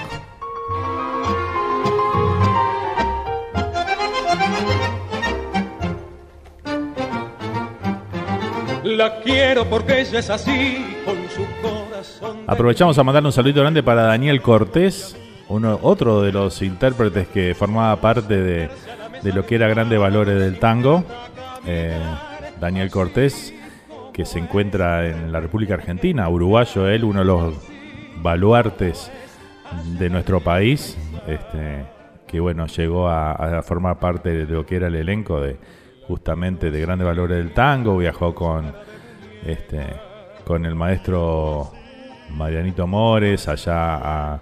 La 8.84 9.20
quiero 9.22 9.66
porque 9.66 10.02
ella 10.02 10.18
es 10.18 10.30
así, 10.32 10.98
con 11.06 11.16
su 11.30 11.46
corazón. 11.62 12.44
Aprovechamos 12.48 12.98
a 12.98 13.04
mandar 13.04 13.24
un 13.24 13.32
saludo 13.32 13.62
grande 13.62 13.84
para 13.84 14.02
Daniel 14.02 14.42
Cortés, 14.42 15.16
uno, 15.48 15.78
otro 15.84 16.24
de 16.24 16.32
los 16.32 16.60
intérpretes 16.64 17.28
que 17.28 17.54
formaba 17.54 17.96
parte 18.02 18.42
de, 18.42 18.70
de 19.22 19.32
lo 19.32 19.46
que 19.46 19.56
era 19.56 19.68
Grandes 19.68 20.00
Valores 20.00 20.40
del 20.40 20.58
Tango. 20.58 21.04
Eh, 21.68 22.00
Daniel 22.62 22.92
Cortés, 22.92 23.54
que 24.14 24.24
se 24.24 24.38
encuentra 24.38 25.08
en 25.08 25.32
la 25.32 25.40
República 25.40 25.74
Argentina, 25.74 26.30
uruguayo, 26.30 26.88
él, 26.88 27.04
uno 27.04 27.20
de 27.22 27.26
los 27.26 27.56
baluartes 28.22 29.12
de 29.98 30.10
nuestro 30.12 30.42
país, 30.42 30.96
este, 31.28 31.86
que 32.28 32.40
bueno, 32.40 32.68
llegó 32.68 33.10
a, 33.10 33.64
formar 33.64 34.00
parte 34.00 34.46
de 34.46 34.54
lo 34.54 34.64
que 34.64 34.76
era 34.76 34.88
el 34.88 34.96
elenco 34.96 35.42
de 35.42 35.58
justamente 36.08 36.70
de 36.70 36.82
Grandes 36.82 37.08
Valores 37.08 37.38
del 37.38 37.52
Tango, 37.52 37.98
viajó 37.98 38.36
con 38.36 38.74
este 39.44 39.80
con 40.46 40.66
el 40.66 40.76
maestro 40.76 41.72
Marianito 42.30 42.86
Mores 42.86 43.48
allá 43.48 44.36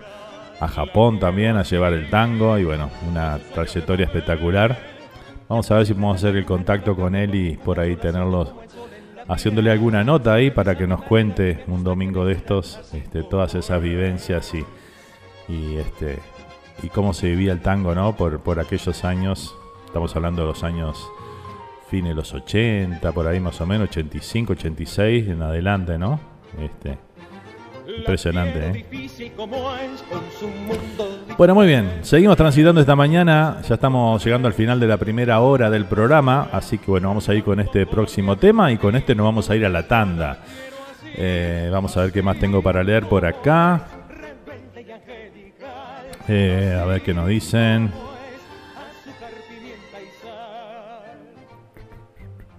a 0.59 0.67
Japón 0.67 1.19
también 1.19 1.55
a 1.55 1.63
llevar 1.63 1.93
el 1.93 2.09
tango 2.09 2.57
y 2.57 2.65
bueno, 2.65 2.89
una 3.09 3.37
trayectoria 3.53 4.05
espectacular. 4.05 4.98
Vamos 5.49 5.71
a 5.71 5.77
ver 5.77 5.87
si 5.87 5.93
podemos 5.95 6.17
hacer 6.17 6.35
el 6.35 6.45
contacto 6.45 6.95
con 6.95 7.15
él 7.15 7.33
y 7.33 7.57
por 7.57 7.79
ahí 7.79 7.95
tenerlos 7.95 8.53
haciéndole 9.27 9.71
alguna 9.71 10.03
nota 10.03 10.35
ahí 10.35 10.51
para 10.51 10.77
que 10.77 10.85
nos 10.85 11.01
cuente 11.01 11.63
un 11.65 11.83
domingo 11.83 12.23
de 12.23 12.33
estos 12.33 12.79
este, 12.93 13.23
todas 13.23 13.55
esas 13.55 13.81
vivencias 13.81 14.53
y, 14.53 14.63
y 15.51 15.77
este 15.77 16.19
y 16.83 16.89
cómo 16.89 17.15
se 17.15 17.29
vivía 17.29 17.51
el 17.51 17.61
tango, 17.61 17.95
¿no? 17.95 18.15
Por, 18.15 18.39
por 18.41 18.59
aquellos 18.59 19.03
años, 19.03 19.55
estamos 19.87 20.15
hablando 20.15 20.43
de 20.43 20.49
los 20.49 20.63
años 20.63 21.09
fines 21.89 22.09
de 22.09 22.15
los 22.15 22.31
80, 22.31 23.11
por 23.11 23.25
ahí 23.25 23.39
más 23.39 23.59
o 23.59 23.65
menos, 23.65 23.89
85, 23.89 24.53
86 24.53 25.29
en 25.29 25.41
adelante, 25.41 25.97
¿no? 25.97 26.19
Este, 26.59 26.99
impresionante, 27.97 28.59
¿eh? 28.67 28.85
Bueno, 31.37 31.55
muy 31.55 31.67
bien. 31.67 31.99
Seguimos 32.01 32.37
transitando 32.37 32.81
esta 32.81 32.95
mañana. 32.95 33.57
Ya 33.67 33.75
estamos 33.75 34.23
llegando 34.23 34.47
al 34.47 34.53
final 34.53 34.79
de 34.79 34.87
la 34.87 34.97
primera 34.97 35.39
hora 35.39 35.69
del 35.69 35.85
programa. 35.85 36.49
Así 36.51 36.77
que 36.77 36.91
bueno, 36.91 37.09
vamos 37.09 37.27
a 37.29 37.35
ir 37.35 37.43
con 37.43 37.59
este 37.59 37.85
próximo 37.85 38.37
tema 38.37 38.71
y 38.71 38.77
con 38.77 38.95
este 38.95 39.15
nos 39.15 39.25
vamos 39.25 39.49
a 39.49 39.55
ir 39.55 39.65
a 39.65 39.69
la 39.69 39.87
tanda. 39.87 40.39
Eh, 41.15 41.69
vamos 41.71 41.95
a 41.97 42.01
ver 42.01 42.11
qué 42.11 42.21
más 42.21 42.37
tengo 42.39 42.61
para 42.61 42.83
leer 42.83 43.05
por 43.05 43.25
acá. 43.25 43.87
Eh, 46.27 46.77
a 46.79 46.85
ver 46.85 47.01
qué 47.01 47.13
nos 47.13 47.27
dicen. 47.27 47.91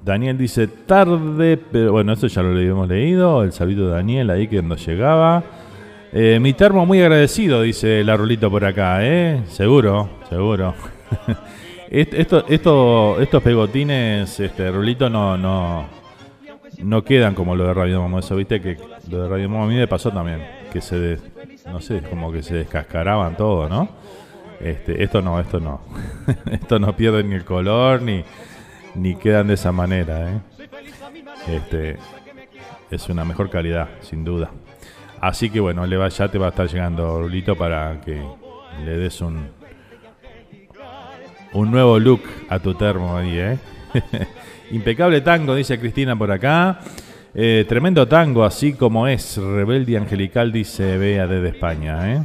Daniel 0.05 0.38
dice 0.38 0.66
tarde, 0.66 1.59
pero 1.70 1.92
bueno, 1.92 2.12
esto 2.12 2.26
ya 2.26 2.42
lo 2.42 2.57
habíamos 2.57 2.88
leído. 2.88 3.42
El 3.42 3.53
saludo 3.53 3.88
de 3.88 3.94
Daniel 3.94 4.30
ahí 4.30 4.48
que 4.48 4.62
nos 4.62 4.84
llegaba. 4.86 5.42
Eh, 6.12 6.38
mi 6.40 6.53
termo 6.55 6.86
muy 6.86 7.01
agradecido, 7.01 7.62
dice 7.62 8.03
la 8.03 8.16
Rulito 8.16 8.51
por 8.51 8.64
acá, 8.64 8.98
¿eh? 9.07 9.42
Seguro, 9.48 10.09
seguro. 10.28 10.74
Est- 11.90 12.14
Esto, 12.14 12.44
esto, 12.48 13.20
estos 13.20 13.42
pegotines, 13.42 14.40
este, 14.40 14.70
Rulito, 14.70 15.11
no, 15.11 15.36
no, 15.36 15.86
no 16.82 17.05
quedan 17.05 17.34
como 17.34 17.55
lo 17.55 17.66
de 17.66 17.74
Radio 17.74 18.01
Momo. 18.01 18.18
Eso, 18.20 18.36
viste 18.36 18.61
que 18.61 18.76
lo 19.11 19.22
de 19.24 19.28
Radio 19.28 19.48
Momo 19.48 19.64
a 19.64 19.66
mí 19.68 19.74
me 19.76 19.86
pasó 19.88 20.11
también. 20.11 20.40
Que 20.72 20.80
se, 20.80 21.18
no 21.66 21.80
sé, 21.80 22.01
como 22.09 22.32
que 22.32 22.42
se 22.42 22.55
descascaraban 22.55 23.36
todo, 23.36 23.68
¿no? 23.68 23.88
Este, 24.61 25.03
esto 25.03 25.20
no, 25.22 25.38
esto 25.40 25.59
no. 25.61 25.80
esto 26.51 26.78
no 26.78 26.94
pierde 26.96 27.22
ni 27.24 27.34
el 27.34 27.44
color 27.44 28.03
ni, 28.03 28.22
ni 28.95 29.14
quedan 29.16 29.49
de 29.49 29.55
esa 29.55 29.72
manera, 29.72 30.30
¿eh? 30.30 30.41
Este, 31.49 31.97
es 32.91 33.09
una 33.09 33.24
mejor 33.24 33.51
calidad, 33.51 33.88
sin 34.01 34.24
duda. 34.24 34.51
Así 35.20 35.51
que 35.51 35.61
bueno, 35.61 35.86
le 35.86 36.11
ya 36.11 36.28
te 36.28 36.38
va 36.38 36.47
a 36.47 36.49
estar 36.51 36.66
llegando, 36.66 37.20
Rulito, 37.20 37.57
para 37.57 38.01
que 38.01 38.22
le 38.84 38.97
des 38.97 39.20
un, 39.20 39.49
un 41.53 41.70
nuevo 41.70 41.99
look 41.99 42.22
a 42.49 42.59
tu 42.59 42.74
termo 42.74 43.16
ahí, 43.16 43.38
¿eh? 43.38 43.59
Impecable 44.70 45.20
tango, 45.20 45.55
dice 45.55 45.78
Cristina 45.78 46.16
por 46.16 46.30
acá. 46.30 46.80
Eh, 47.34 47.64
tremendo 47.68 48.09
tango, 48.09 48.45
así 48.45 48.72
como 48.72 49.07
es. 49.07 49.36
Rebelde 49.36 49.97
angelical, 49.97 50.53
dice 50.53 50.97
Bea 50.97 51.26
desde 51.26 51.49
España, 51.49 52.14
¿eh? 52.14 52.22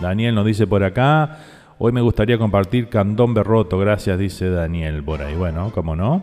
Daniel 0.00 0.34
nos 0.34 0.46
dice 0.46 0.66
por 0.66 0.84
acá. 0.84 1.38
Hoy 1.82 1.92
me 1.92 2.02
gustaría 2.02 2.36
compartir 2.36 2.90
Candombe 2.90 3.42
Roto, 3.42 3.78
gracias, 3.78 4.18
dice 4.18 4.50
Daniel 4.50 5.02
por 5.02 5.22
ahí. 5.22 5.34
Bueno, 5.34 5.72
cómo 5.74 5.96
no. 5.96 6.20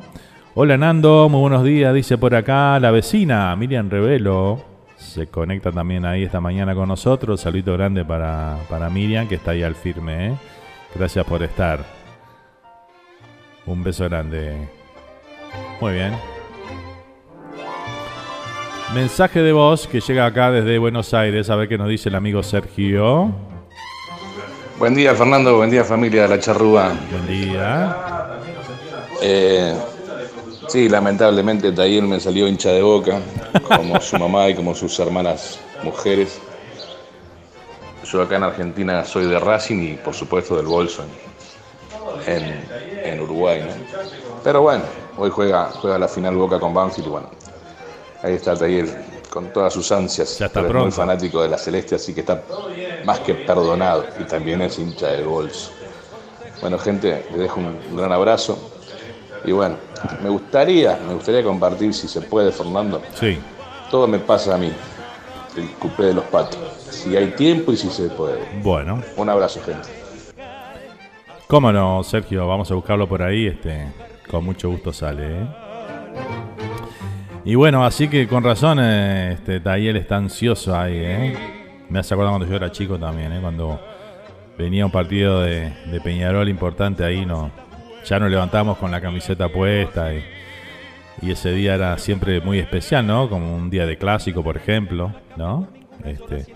Hola 0.54 0.78
Nando, 0.78 1.30
muy 1.30 1.42
buenos 1.42 1.64
días, 1.64 1.96
dice 1.96 2.16
por 2.20 2.36
acá 2.36 2.80
la 2.80 2.92
vecina 2.92 3.56
Miriam 3.56 3.90
Revelo. 3.90 4.64
Se 4.98 5.26
conecta 5.26 5.72
también 5.72 6.06
ahí 6.06 6.26
esta 6.26 6.40
mañana 6.40 6.76
con 6.76 6.88
nosotros. 6.88 7.42
Saludito 7.42 7.74
grande 7.74 8.06
para, 8.06 8.60
para 8.70 8.92
Miriam, 8.92 9.28
que 9.28 9.34
está 9.34 9.50
ahí 9.50 9.64
al 9.64 9.74
firme. 9.74 10.28
¿eh? 10.28 10.34
Gracias 10.94 11.26
por 11.26 11.42
estar. 11.42 11.80
Un 13.66 13.84
beso 13.84 14.04
grande. 14.04 14.56
Muy 15.82 15.94
bien. 15.94 16.14
Mensaje 18.94 19.42
de 19.42 19.54
voz 19.54 19.88
que 19.88 20.02
llega 20.02 20.28
acá 20.28 20.52
desde 20.52 20.78
Buenos 20.78 21.16
Aires. 21.16 21.50
A 21.50 21.56
ver 21.56 21.68
qué 21.68 21.80
nos 21.80 21.90
dice 21.90 22.10
el 22.10 22.16
amigo 22.16 22.44
Sergio. 22.44 23.57
Buen 24.80 24.94
día, 24.96 25.16
Fernando. 25.16 25.58
Buen 25.58 25.70
día, 25.70 25.84
familia 25.84 26.24
de 26.24 26.28
la 26.30 26.40
Charrúa. 26.40 26.94
Buen 27.12 27.28
día. 27.28 27.96
Eh, 29.22 29.74
sí, 30.68 30.88
lamentablemente 30.88 31.72
Tayel 31.72 32.04
me 32.08 32.20
salió 32.20 32.48
hincha 32.48 32.70
de 32.72 32.82
boca, 32.82 33.20
como 33.64 34.00
su 34.00 34.18
mamá 34.18 34.50
y 34.50 34.56
como 34.56 34.76
sus 34.76 34.98
hermanas 35.00 35.60
mujeres. 35.82 36.40
Yo 38.12 38.22
acá 38.22 38.38
en 38.38 38.44
Argentina 38.44 39.04
soy 39.04 39.26
de 39.28 39.40
Racing 39.40 39.82
y 39.82 39.94
por 39.96 40.14
supuesto 40.14 40.56
del 40.56 40.68
Bolso 40.68 41.04
en, 42.28 42.46
en- 43.04 43.20
Uruguay. 43.20 43.62
¿no? 43.68 43.74
Pero 44.44 44.62
bueno, 44.62 44.84
hoy 45.18 45.30
juega, 45.30 45.72
juega 45.82 45.98
la 45.98 46.08
final 46.08 46.36
Boca 46.36 46.60
con 46.60 46.74
Banfield 46.74 47.08
y 47.08 47.10
bueno, 47.10 47.30
ahí 48.22 48.34
está 48.36 48.56
Tayel 48.56 48.94
con 49.38 49.54
todas 49.54 49.72
sus 49.72 49.92
ansias. 49.92 50.40
Ya 50.40 50.48
está 50.48 50.64
pero 50.64 50.80
es 50.80 50.86
muy 50.86 50.92
fanático 50.92 51.44
de 51.44 51.48
la 51.48 51.60
Celeste, 51.60 51.94
así 51.94 52.12
que 52.12 52.22
está 52.22 52.42
más 53.06 53.20
que 53.20 53.36
perdonado 53.36 54.04
y 54.20 54.24
también 54.24 54.64
es 54.64 54.80
hincha 54.80 55.10
del 55.10 55.26
Bolso. 55.26 55.72
Bueno, 56.60 56.80
gente, 56.80 57.28
les 57.30 57.42
dejo 57.42 57.60
un 57.60 57.96
gran 57.96 58.12
abrazo. 58.12 58.58
Y 59.46 59.52
bueno, 59.52 59.76
me 60.24 60.30
gustaría, 60.30 60.98
me 61.08 61.14
gustaría 61.14 61.44
compartir, 61.44 61.94
si 61.94 62.08
se 62.08 62.22
puede, 62.22 62.52
Fernando. 62.52 63.00
Sí. 63.14 63.38
Todo 63.92 64.08
me 64.08 64.18
pasa 64.18 64.56
a 64.56 64.58
mí, 64.58 64.72
el 65.56 65.70
cupé 65.74 66.06
de 66.06 66.14
los 66.16 66.26
patos. 66.26 66.58
Si 66.90 67.16
hay 67.16 67.28
tiempo 67.36 67.72
y 67.72 67.78
si 67.78 67.92
se 67.92 68.10
puede. 68.10 68.40
Bueno. 68.64 69.04
Un 69.18 69.30
abrazo, 69.30 69.62
gente. 69.62 69.88
Cómo 71.46 71.72
no, 71.72 72.04
Sergio, 72.04 72.48
vamos 72.48 72.72
a 72.72 72.74
buscarlo 72.74 73.08
por 73.08 73.22
ahí, 73.22 73.46
este, 73.46 73.88
con 74.32 74.44
mucho 74.44 74.68
gusto 74.72 74.92
sale, 74.92 75.42
¿eh? 75.42 75.67
Y 77.48 77.56
bueno, 77.56 77.86
así 77.86 78.10
que 78.10 78.28
con 78.28 78.44
razón, 78.44 78.78
eh, 78.82 79.32
este, 79.36 79.62
Tayel 79.62 79.96
está 79.96 80.18
ansioso 80.18 80.78
ahí, 80.78 80.98
¿eh? 80.98 81.38
Me 81.88 82.00
hace 82.00 82.14
acordar 82.14 82.34
cuando 82.34 82.46
yo 82.46 82.58
era 82.58 82.74
chico 82.74 83.00
también, 83.00 83.32
¿eh? 83.32 83.40
Cuando 83.40 83.80
venía 84.58 84.86
un 84.86 84.92
partido 84.92 85.40
de, 85.40 85.72
Peñarol 86.04 86.50
importante 86.50 87.06
ahí, 87.06 87.26
no, 87.26 87.50
ya 88.04 88.20
nos 88.20 88.30
levantábamos 88.30 88.78
con 88.80 88.92
la 88.92 89.00
camiseta 89.00 89.48
puesta 89.48 90.14
y, 90.14 90.26
y 91.22 91.32
ese 91.32 91.54
día 91.54 91.76
era 91.76 91.98
siempre 92.00 92.42
muy 92.42 92.60
especial, 92.60 93.08
¿no? 93.08 93.30
Como 93.30 93.56
un 93.56 93.70
día 93.70 93.86
de 93.86 93.98
clásico, 93.98 94.44
por 94.44 94.58
ejemplo, 94.58 95.14
¿no? 95.38 95.70
Este, 96.04 96.54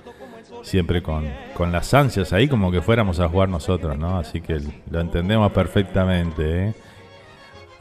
siempre 0.62 1.02
con, 1.02 1.26
con 1.54 1.72
las 1.72 1.94
ansias 1.94 2.34
ahí 2.34 2.50
como 2.50 2.70
que 2.70 2.82
fuéramos 2.82 3.22
a 3.22 3.30
jugar 3.30 3.48
nosotros, 3.48 3.98
¿no? 3.98 4.20
Así 4.20 4.42
que 4.42 4.60
lo 4.90 5.00
entendemos 5.00 5.54
perfectamente, 5.54 6.68
¿eh? 6.68 6.74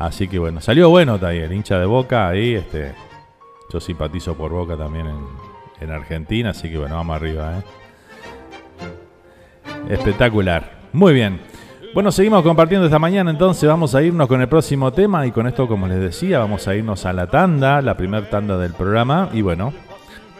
Así 0.00 0.28
que 0.28 0.38
bueno, 0.38 0.62
salió 0.62 0.88
bueno 0.88 1.18
también, 1.18 1.52
hincha 1.52 1.78
de 1.78 1.84
Boca 1.84 2.26
ahí, 2.26 2.54
este, 2.54 2.94
yo 3.70 3.80
simpatizo 3.80 4.34
por 4.34 4.50
Boca 4.50 4.74
también 4.74 5.06
en, 5.06 5.18
en 5.78 5.90
Argentina, 5.90 6.50
así 6.50 6.70
que 6.70 6.78
bueno, 6.78 6.94
vamos 6.94 7.16
arriba, 7.16 7.58
¿eh? 7.58 7.62
Espectacular. 9.90 10.80
Muy 10.94 11.12
bien. 11.12 11.38
Bueno, 11.92 12.10
seguimos 12.12 12.42
compartiendo 12.42 12.86
esta 12.86 12.98
mañana, 12.98 13.30
entonces 13.30 13.68
vamos 13.68 13.94
a 13.94 14.02
irnos 14.02 14.26
con 14.26 14.40
el 14.40 14.48
próximo 14.48 14.90
tema 14.90 15.26
y 15.26 15.32
con 15.32 15.46
esto, 15.46 15.68
como 15.68 15.86
les 15.86 16.00
decía, 16.00 16.38
vamos 16.38 16.66
a 16.66 16.74
irnos 16.74 17.04
a 17.04 17.12
la 17.12 17.26
tanda, 17.26 17.82
la 17.82 17.94
primer 17.94 18.30
tanda 18.30 18.56
del 18.56 18.72
programa 18.72 19.28
y 19.34 19.42
bueno, 19.42 19.74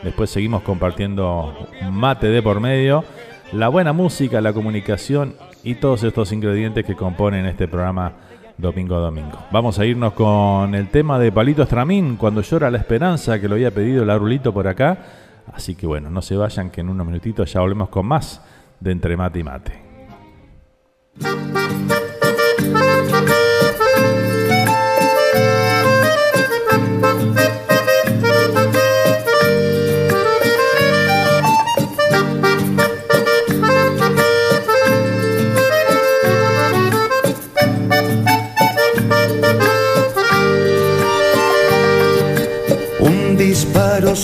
después 0.02 0.30
seguimos 0.30 0.62
compartiendo 0.62 1.68
mate 1.92 2.28
de 2.28 2.40
por 2.40 2.61
medio, 2.61 3.04
la 3.52 3.68
buena 3.68 3.92
música, 3.92 4.40
la 4.40 4.54
comunicación 4.54 5.34
y 5.62 5.74
todos 5.74 6.02
estos 6.02 6.32
ingredientes 6.32 6.86
que 6.86 6.96
componen 6.96 7.44
este 7.44 7.68
programa 7.68 8.30
domingo 8.61 8.96
a 8.96 9.00
domingo. 9.00 9.38
Vamos 9.50 9.78
a 9.78 9.86
irnos 9.86 10.12
con 10.12 10.74
el 10.74 10.88
tema 10.88 11.18
de 11.18 11.32
Palito 11.32 11.62
Estramín, 11.62 12.16
cuando 12.16 12.42
llora 12.42 12.70
la 12.70 12.78
esperanza, 12.78 13.40
que 13.40 13.48
lo 13.48 13.54
había 13.54 13.70
pedido 13.70 14.04
la 14.04 14.18
Rulito 14.18 14.52
por 14.52 14.68
acá. 14.68 14.98
Así 15.52 15.74
que 15.74 15.86
bueno, 15.86 16.11
no 16.11 16.22
se 16.22 16.36
vayan, 16.36 16.70
que 16.70 16.80
en 16.80 16.88
unos 16.88 17.06
minutitos 17.06 17.52
ya 17.52 17.61
volvemos 17.61 17.88
con 17.88 18.06
más 18.06 18.42
de 18.78 18.92
Entre 18.92 19.16
Mate 19.16 19.38
y 19.38 19.44
Mate. 19.44 19.82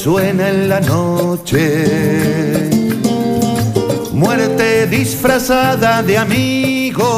Suena 0.06 0.48
en 0.50 0.68
la 0.68 0.80
noche. 0.80 2.70
Muerte 4.12 4.86
disfrazada 4.86 6.00
de 6.00 6.16
amigo. 6.16 7.08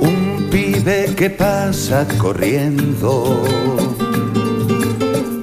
Un 0.00 0.48
pibe 0.48 1.12
que 1.16 1.28
pasa 1.30 2.06
corriendo. 2.18 3.42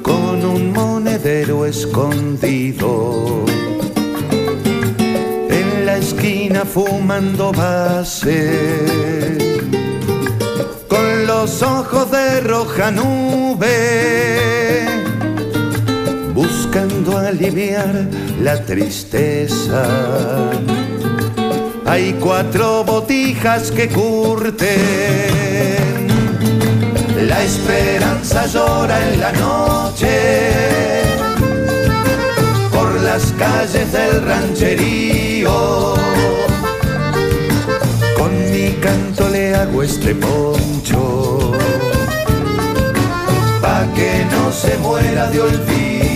Con 0.02 0.46
un 0.46 0.72
monedero 0.72 1.66
escondido. 1.66 3.44
En 5.60 5.86
la 5.86 5.98
esquina 5.98 6.64
fumando 6.64 7.52
base 7.52 9.26
con 10.88 11.28
los 11.28 11.62
ojos 11.62 12.12
de 12.12 12.42
roja 12.42 12.92
nube, 12.92 14.86
buscando 16.34 17.18
aliviar 17.18 18.08
la 18.42 18.64
tristeza. 18.64 19.86
Hay 21.86 22.14
cuatro 22.20 22.84
botijas 22.84 23.72
que 23.72 23.88
curten, 23.90 24.66
la 27.28 27.44
esperanza 27.44 28.46
llora 28.48 28.98
en 29.12 29.20
la 29.20 29.32
noche, 29.34 30.62
por 32.72 33.02
las 33.02 33.32
calles 33.34 33.92
del 33.92 34.26
rancherío 34.26 35.96
con 38.18 38.52
mi 38.52 38.72
canto 38.82 39.30
le 39.30 39.45
hago 39.66 39.84
este 39.84 40.14
poncho 40.16 41.52
pa 43.62 43.88
que 43.96 44.26
no 44.32 44.52
se 44.52 44.78
muera 44.78 45.30
de 45.32 45.42
olvido. 45.42 46.15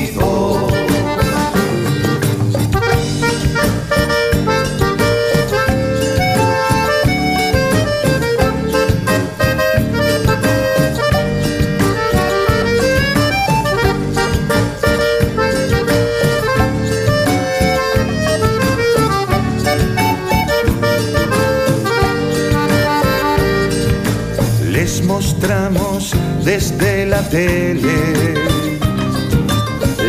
Tele, 27.30 28.34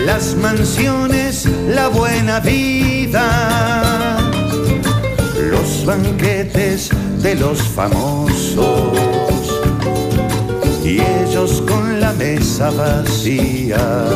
las 0.05 0.35
mansiones, 0.35 1.47
la 1.69 1.89
buena 1.89 2.41
vida, 2.41 4.19
los 5.51 5.85
banquetes 5.87 6.91
de 7.23 7.37
los 7.37 7.63
famosos. 7.63 8.99
Y 10.85 11.01
ellos 11.01 11.63
con 11.69 12.01
la 12.01 12.13
mesa 12.15 12.71
vacía. 12.71 14.07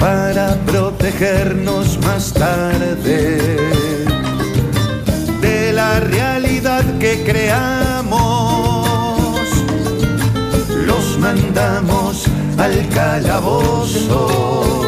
Para 0.00 0.56
protegernos 0.66 1.98
más 2.00 2.32
tarde 2.32 3.38
de 5.40 5.72
la 5.72 6.00
realidad 6.00 6.82
que 6.98 7.22
creamos. 7.22 7.91
Mandamos 11.54 12.24
al 12.56 12.88
calabozo 12.88 14.82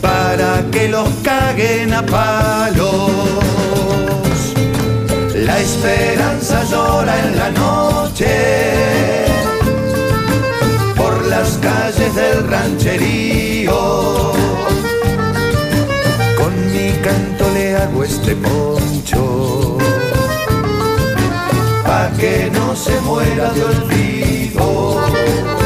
para 0.00 0.64
que 0.72 0.88
los 0.88 1.08
caguen 1.22 1.94
a 1.94 2.02
palos. 2.02 2.90
La 5.34 5.60
esperanza 5.60 6.64
llora 6.64 7.14
en 7.24 7.36
la 7.36 7.50
noche 7.50 8.26
por 10.96 11.24
las 11.26 11.50
calles 11.58 12.14
del 12.14 12.48
rancherío. 12.48 14.32
Con 16.36 16.52
mi 16.72 16.90
canto 17.00 17.44
le 17.54 17.76
hago 17.76 18.02
este 18.02 18.34
poncho 18.34 19.78
pa' 21.86 22.10
que 22.18 22.50
no 22.52 22.74
se 22.74 23.00
muera 23.02 23.52
de 23.52 23.64
olvido. 23.64 24.11
Cuando 24.62 25.61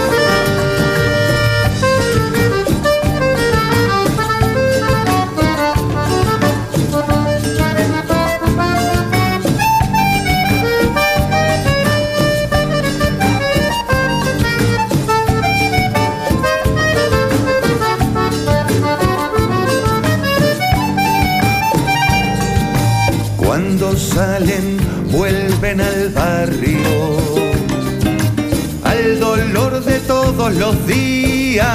los 30.66 30.86
días, 30.88 31.68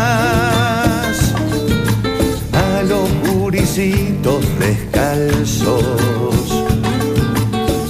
a 2.52 2.84
los 2.84 3.08
gurisitos 3.26 4.44
descalzos, 4.60 5.86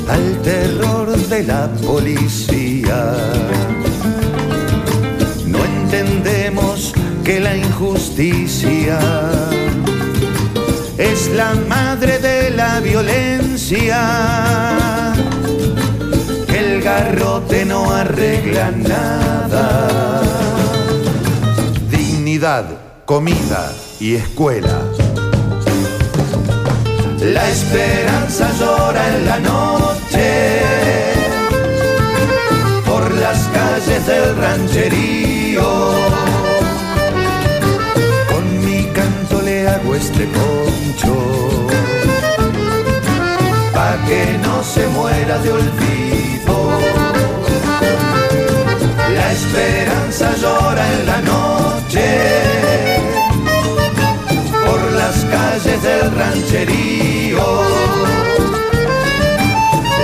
al 0.08 0.42
terror 0.44 1.18
de 1.34 1.44
la 1.44 1.68
policía. 1.88 3.16
No 5.48 5.60
entendemos 5.66 6.94
que 7.24 7.40
la 7.40 7.58
injusticia 7.58 9.00
es 11.00 11.32
la 11.32 11.56
madre 11.68 12.20
de 12.20 12.52
la 12.52 12.80
violencia. 12.80 13.98
El 16.48 16.84
garrote 16.84 17.66
no 17.66 17.92
arregla 17.92 18.70
nada. 18.70 19.91
Comida 23.06 23.72
y 24.00 24.16
escuela. 24.16 24.82
La 27.22 27.48
esperanza 27.48 28.50
llora 28.60 29.16
en 29.16 29.26
la 29.28 29.40
noche 29.42 30.62
por 32.84 33.12
las 33.12 33.38
calles 33.50 34.08
del 34.08 34.36
rancherío. 34.38 35.62
Con 38.32 38.66
mi 38.66 38.86
canto 38.86 39.40
le 39.44 39.68
hago 39.68 39.94
este 39.94 40.26
poncho 40.26 41.16
pa' 43.72 43.98
que 44.08 44.40
no 44.42 44.64
se 44.64 44.88
muera 44.88 45.38
de 45.38 45.52
olvido. 45.52 46.80
La 49.14 49.32
esperanza 49.32 50.36
llora 50.42 50.92
en 50.94 51.06
la 51.06 51.22
noche 51.22 51.61
por 54.66 54.82
las 54.94 55.26
calles 55.26 55.84
del 55.84 56.10
rancherío. 56.16 57.44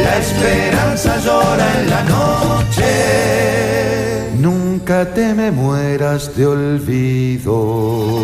La 0.04 0.18
esperanza 0.18 1.18
llora 1.24 1.66
en 1.80 1.90
la 1.90 2.04
noche. 2.04 2.92
Nunca 4.38 5.06
te 5.14 5.34
me 5.34 5.50
mueras 5.52 6.36
de 6.36 6.46
olvido. 6.46 8.22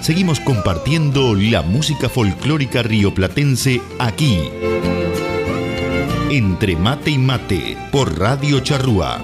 Seguimos 0.00 0.40
compartiendo 0.40 1.34
la 1.34 1.62
música 1.62 2.08
folclórica 2.08 2.82
rioplatense 2.82 3.80
aquí. 3.98 4.50
Entre 6.30 6.76
mate 6.76 7.10
y 7.10 7.18
mate 7.18 7.76
por 7.90 8.18
Radio 8.18 8.60
Charrúa. 8.60 9.20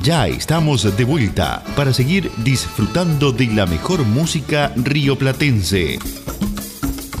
Ya 0.00 0.28
estamos 0.28 0.96
de 0.96 1.04
vuelta 1.04 1.64
para 1.74 1.92
seguir 1.92 2.30
disfrutando 2.44 3.32
de 3.32 3.48
la 3.48 3.66
mejor 3.66 4.04
música 4.04 4.70
rioplatense. 4.76 5.98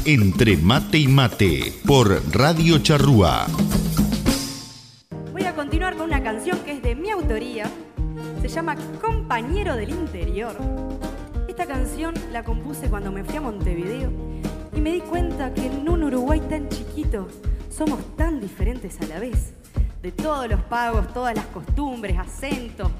Entre 0.04 0.56
mate 0.56 0.98
y 0.98 1.08
mate 1.08 1.72
por 1.84 2.22
Radio 2.32 2.78
Charrúa. 2.78 3.46
Voy 5.32 5.42
a 5.42 5.54
continuar 5.56 5.96
con 5.96 6.06
una 6.06 6.22
canción 6.22 6.60
que 6.60 6.72
es 6.72 6.82
de 6.82 6.94
mi 6.94 7.10
autoría. 7.10 7.68
Se 8.40 8.46
llama 8.46 8.76
Compañero 9.00 9.74
del 9.74 9.90
Interior. 9.90 10.56
Esta 11.48 11.66
canción 11.66 12.14
la 12.30 12.44
compuse 12.44 12.88
cuando 12.88 13.10
me 13.10 13.24
fui 13.24 13.36
a 13.36 13.40
Montevideo 13.40 14.12
y 14.74 14.80
me 14.80 14.92
di 14.92 15.00
cuenta 15.00 15.52
que 15.54 15.66
en 15.66 15.88
un 15.88 16.04
Uruguay 16.04 16.40
tan 16.40 16.68
chiquito 16.68 17.28
somos 17.70 18.16
tan 18.16 18.40
diferentes 18.40 19.00
a 19.00 19.06
la 19.06 19.18
vez. 19.18 19.54
De 20.02 20.12
todos 20.12 20.48
los 20.48 20.60
pagos, 20.62 21.12
todas 21.12 21.34
las 21.34 21.46
costumbres, 21.46 22.18
acentos 22.18 22.90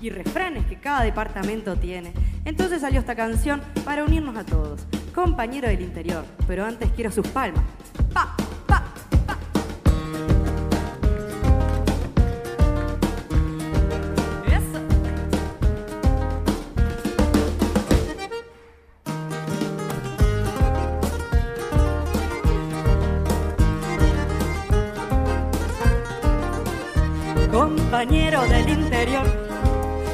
y 0.00 0.10
refranes 0.10 0.66
que 0.66 0.78
cada 0.78 1.02
departamento 1.02 1.76
tiene. 1.76 2.12
Entonces 2.44 2.80
salió 2.80 3.00
esta 3.00 3.14
canción 3.14 3.60
para 3.84 4.04
unirnos 4.04 4.36
a 4.36 4.44
todos. 4.44 4.86
Compañero 5.14 5.68
del 5.68 5.80
interior, 5.80 6.24
pero 6.46 6.64
antes 6.64 6.90
quiero 6.92 7.10
sus 7.10 7.26
palmas. 7.28 7.64
¡Pa! 8.12 8.36
Compañero 28.02 28.42
del 28.48 28.68
interior. 28.68 29.24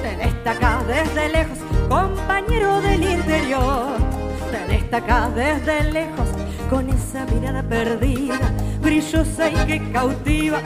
Tenés 0.03 0.47
acá 0.47 0.83
desde 0.87 1.31
lejos, 1.31 1.59
compañero 1.89 2.83
del 2.83 3.03
interior. 3.03 3.97
Tenés 4.51 4.93
acá 4.93 5.31
desde 5.35 5.85
lejos, 5.91 6.29
con 6.69 6.91
esa 6.91 7.25
mirada 7.25 7.63
perdida, 7.63 8.53
brillosa 8.83 9.49
y 9.49 9.55
que 9.67 9.91
cautiva, 9.91 10.59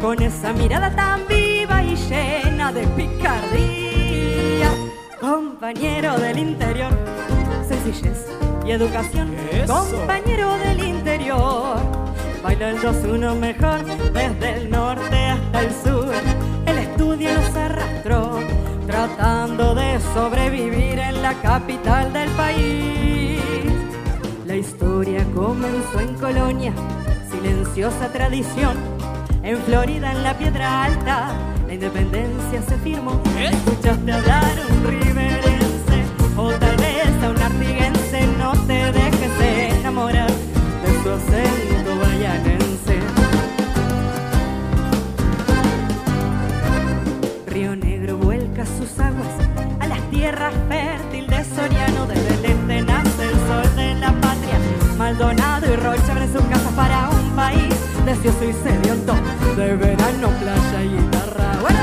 con 0.00 0.20
esa 0.20 0.52
mirada 0.54 0.90
tan 0.90 1.24
viva 1.28 1.84
y 1.84 1.94
llena 1.94 2.72
de 2.72 2.84
picardía. 2.88 4.68
Compañero 5.20 6.18
del 6.18 6.36
interior, 6.36 6.90
sencillez 7.68 8.26
y 8.66 8.72
educación. 8.72 9.36
Compañero 9.68 10.58
del 10.58 10.82
interior, 10.82 11.76
baila 12.42 12.70
el 12.70 12.78
2-1 12.78 13.36
mejor 13.36 13.84
desde 14.12 14.54
el 14.54 14.68
norte 14.68 15.25
el 15.54 15.70
sur. 15.84 16.12
El 16.66 16.78
estudio 16.78 17.32
nos 17.34 17.54
arrastró, 17.54 18.40
tratando 18.86 19.74
de 19.74 19.98
sobrevivir 20.14 20.98
en 20.98 21.22
la 21.22 21.34
capital 21.34 22.12
del 22.12 22.30
país. 22.30 23.40
La 24.46 24.56
historia 24.56 25.24
comenzó 25.34 26.00
en 26.00 26.14
Colonia, 26.14 26.72
silenciosa 27.30 28.12
tradición. 28.12 28.76
En 29.42 29.58
Florida, 29.58 30.12
en 30.12 30.22
la 30.22 30.36
Piedra 30.36 30.84
Alta, 30.84 31.28
la 31.66 31.74
independencia 31.74 32.62
se 32.68 32.76
firmó. 32.78 33.20
Escuchaste 33.38 34.12
hablar 34.12 34.52
un 34.70 34.84
riverense, 34.84 35.98
o 36.36 36.50
tal 36.50 36.76
vez 36.76 37.22
a 37.22 37.30
un 37.30 37.42
artiguense. 37.42 38.26
No 38.38 38.52
te 38.66 38.92
dejes 38.92 39.80
enamorar 39.80 40.30
de 40.30 41.02
su 41.02 41.10
acento 41.10 41.65
Desde 52.08 52.34
el 52.34 52.88
este 52.88 53.24
el 53.24 53.38
sol 53.46 53.76
de 53.76 53.94
la 53.94 54.12
patria. 54.20 54.58
Maldonado 54.98 55.72
y 55.72 55.76
Rocha 55.76 56.12
abren 56.12 56.32
sus 56.32 56.42
casas 56.42 56.72
para 56.74 57.08
un 57.10 57.30
país 57.36 57.74
deseoso 58.04 58.44
y 58.44 58.52
sediento 58.52 59.14
de 59.56 59.76
verano, 59.76 60.28
playa 60.40 60.82
y 60.82 60.88
guitarra. 60.88 61.58
Bueno. 61.60 61.80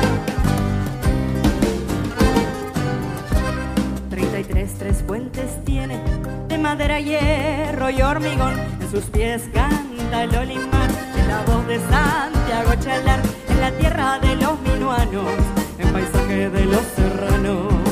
33 4.09 4.73
tres 4.79 5.03
puentes 5.05 5.63
tiene 5.65 5.99
de 6.47 6.57
madera, 6.57 6.99
hierro 6.99 7.89
y 7.89 8.01
hormigón. 8.01 8.53
En 8.79 8.91
sus 8.91 9.03
pies 9.05 9.43
canta 9.53 10.23
el 10.23 10.35
olimar, 10.35 10.89
en 11.17 11.27
la 11.27 11.41
voz 11.45 11.67
de 11.67 11.79
Santiago 11.79 12.75
Chalar, 12.79 13.19
en 13.49 13.59
la 13.59 13.71
tierra 13.71 14.19
de 14.19 14.35
los 14.35 14.59
minuanos, 14.61 15.29
en 15.77 15.91
paisaje 15.91 16.49
de 16.49 16.65
los 16.65 16.81
serranos. 16.95 17.82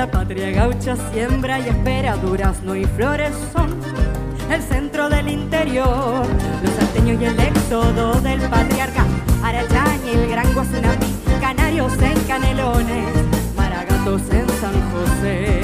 La 0.00 0.10
patria 0.10 0.50
gaucha 0.50 0.96
siembra 1.12 1.60
y 1.60 1.68
espera, 1.68 2.16
durazno 2.16 2.74
y 2.74 2.86
flores 2.86 3.34
son. 3.52 3.68
El 4.50 4.62
centro 4.62 5.10
del 5.10 5.28
interior, 5.28 6.24
los 6.62 6.74
salteños 6.74 7.20
y 7.20 7.24
el 7.26 7.38
éxodo 7.38 8.18
del 8.22 8.40
patriarca, 8.48 9.04
Arachaña 9.44 10.06
y 10.06 10.16
el 10.16 10.30
gran 10.30 10.54
Guasunapí, 10.54 11.06
canarios 11.42 11.92
en 12.00 12.18
Canelones, 12.20 13.08
maragatos 13.54 14.22
en 14.30 14.48
San 14.62 14.72
José. 14.90 15.60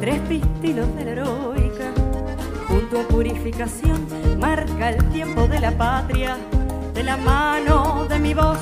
Tres 0.00 0.20
pistilos 0.28 0.92
de 0.96 1.04
la 1.04 1.10
heroica, 1.12 1.92
junto 2.66 3.00
a 3.00 3.02
purificación, 3.04 4.08
marca 4.40 4.90
el 4.90 5.04
tiempo 5.10 5.46
de 5.46 5.60
la 5.60 5.70
patria, 5.70 6.36
de 7.02 7.06
la 7.06 7.16
mano 7.16 8.06
de 8.08 8.16
mi 8.20 8.32
voz, 8.32 8.60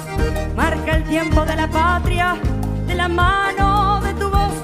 marca 0.57 0.97
el 0.97 1.05
tiempo 1.05 1.45
de 1.45 1.57
la 1.57 1.69
patria, 1.69 2.39
de 2.87 2.95
la 2.95 3.07
mano 3.07 4.01
de 4.01 4.15
tu 4.15 4.31
voz, 4.31 4.55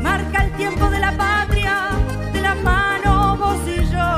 marca 0.00 0.46
el 0.46 0.52
tiempo 0.54 0.90
de 0.90 0.98
la 0.98 1.16
patria, 1.16 1.90
de 2.32 2.40
la 2.40 2.56
mano 2.56 3.36
vos 3.36 3.60
y 3.68 3.84
yo. 3.84 4.08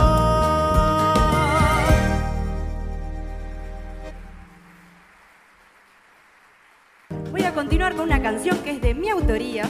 Voy 7.30 7.42
a 7.42 7.52
continuar 7.52 7.94
con 7.94 8.06
una 8.06 8.22
canción 8.22 8.56
que 8.64 8.70
es 8.70 8.80
de 8.80 8.94
mi 8.94 9.10
autoría. 9.10 9.68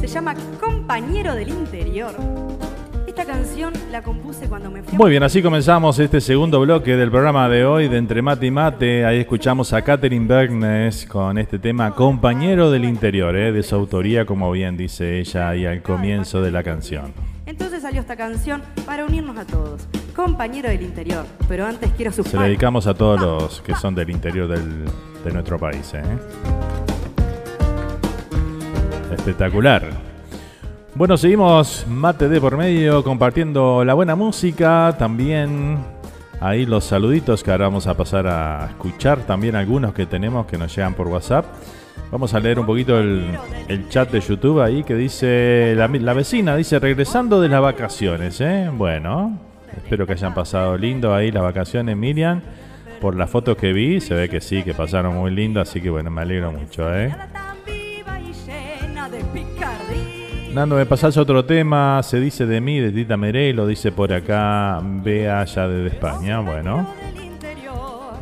Se 0.00 0.06
llama 0.06 0.34
Compañero 0.58 1.34
del 1.34 1.50
Interior. 1.50 2.51
Esta 3.14 3.26
canción 3.26 3.74
la 3.90 4.00
compuse 4.02 4.48
cuando 4.48 4.70
me 4.70 4.82
fui 4.82 4.96
Muy 4.96 5.10
bien, 5.10 5.22
así 5.22 5.42
comenzamos 5.42 5.98
este 5.98 6.18
segundo 6.22 6.58
bloque 6.60 6.96
del 6.96 7.10
programa 7.10 7.46
de 7.50 7.62
hoy 7.66 7.88
de 7.88 7.98
Entre 7.98 8.22
Mate 8.22 8.46
y 8.46 8.50
Mate. 8.50 9.04
Ahí 9.04 9.18
escuchamos 9.20 9.74
a 9.74 9.82
Catherine 9.82 10.26
Bergnes 10.26 11.04
con 11.04 11.36
este 11.36 11.58
tema 11.58 11.94
Compañero 11.94 12.70
del 12.70 12.86
Interior, 12.86 13.36
¿eh? 13.36 13.52
de 13.52 13.62
su 13.62 13.74
autoría, 13.74 14.24
como 14.24 14.50
bien 14.50 14.78
dice 14.78 15.18
ella 15.20 15.50
ahí 15.50 15.66
al 15.66 15.82
comienzo 15.82 16.40
de 16.40 16.50
la 16.52 16.62
canción. 16.62 17.12
Entonces 17.44 17.82
salió 17.82 18.00
esta 18.00 18.16
canción 18.16 18.62
para 18.86 19.04
unirnos 19.04 19.36
a 19.36 19.44
todos. 19.44 19.86
Compañero 20.16 20.70
del 20.70 20.80
Interior. 20.80 21.26
Pero 21.48 21.66
antes 21.66 21.90
quiero 21.96 22.12
sus 22.12 22.26
Se 22.26 22.36
la 22.38 22.44
dedicamos 22.44 22.86
a 22.86 22.94
todos 22.94 23.20
los 23.20 23.60
que 23.60 23.74
son 23.74 23.94
del 23.94 24.08
interior 24.08 24.48
del- 24.48 24.86
de 25.22 25.32
nuestro 25.32 25.58
país. 25.58 25.92
¿eh? 25.94 26.02
Espectacular. 29.14 30.11
Bueno, 30.94 31.16
seguimos 31.16 31.86
mate 31.88 32.28
de 32.28 32.38
por 32.38 32.58
medio 32.58 33.02
compartiendo 33.02 33.82
la 33.82 33.94
buena 33.94 34.14
música, 34.14 34.94
también 34.98 35.78
ahí 36.38 36.66
los 36.66 36.84
saluditos 36.84 37.42
que 37.42 37.50
ahora 37.50 37.64
vamos 37.64 37.86
a 37.86 37.94
pasar 37.96 38.26
a 38.26 38.66
escuchar, 38.68 39.20
también 39.20 39.56
algunos 39.56 39.94
que 39.94 40.04
tenemos 40.04 40.44
que 40.44 40.58
nos 40.58 40.74
llegan 40.76 40.92
por 40.92 41.08
WhatsApp. 41.08 41.46
Vamos 42.10 42.34
a 42.34 42.40
leer 42.40 42.58
un 42.58 42.66
poquito 42.66 43.00
el, 43.00 43.38
chat 43.88 44.10
de 44.10 44.20
YouTube 44.20 44.60
ahí 44.60 44.84
que 44.84 44.94
dice 44.94 45.72
la, 45.74 45.88
la 45.88 46.12
vecina, 46.12 46.56
dice 46.56 46.78
regresando 46.78 47.40
de 47.40 47.48
las 47.48 47.62
vacaciones, 47.62 48.38
¿eh? 48.42 48.70
Bueno, 48.70 49.38
espero 49.74 50.06
que 50.06 50.12
hayan 50.12 50.34
pasado 50.34 50.76
lindo 50.76 51.14
ahí 51.14 51.30
las 51.30 51.42
vacaciones, 51.42 51.96
Miriam. 51.96 52.42
Por 53.00 53.16
las 53.16 53.30
fotos 53.30 53.56
que 53.56 53.72
vi, 53.72 54.00
se 54.02 54.14
ve 54.14 54.28
que 54.28 54.42
sí, 54.42 54.62
que 54.62 54.74
pasaron 54.74 55.16
muy 55.16 55.30
lindo, 55.30 55.58
así 55.58 55.80
que 55.80 55.88
bueno, 55.88 56.10
me 56.10 56.20
alegro 56.20 56.52
mucho, 56.52 56.94
¿eh? 56.94 57.14
Nando, 60.54 60.76
me 60.76 60.84
pasás 60.84 61.16
otro 61.16 61.46
tema, 61.46 62.02
se 62.02 62.20
dice 62.20 62.44
de 62.44 62.60
mí, 62.60 62.78
de 62.78 62.92
Tita 62.92 63.16
Merey, 63.16 63.54
lo 63.54 63.66
dice 63.66 63.90
por 63.90 64.12
acá, 64.12 64.80
vea 64.82 65.42
ya 65.44 65.66
desde 65.66 65.96
España, 65.96 66.40
bueno. 66.40 66.86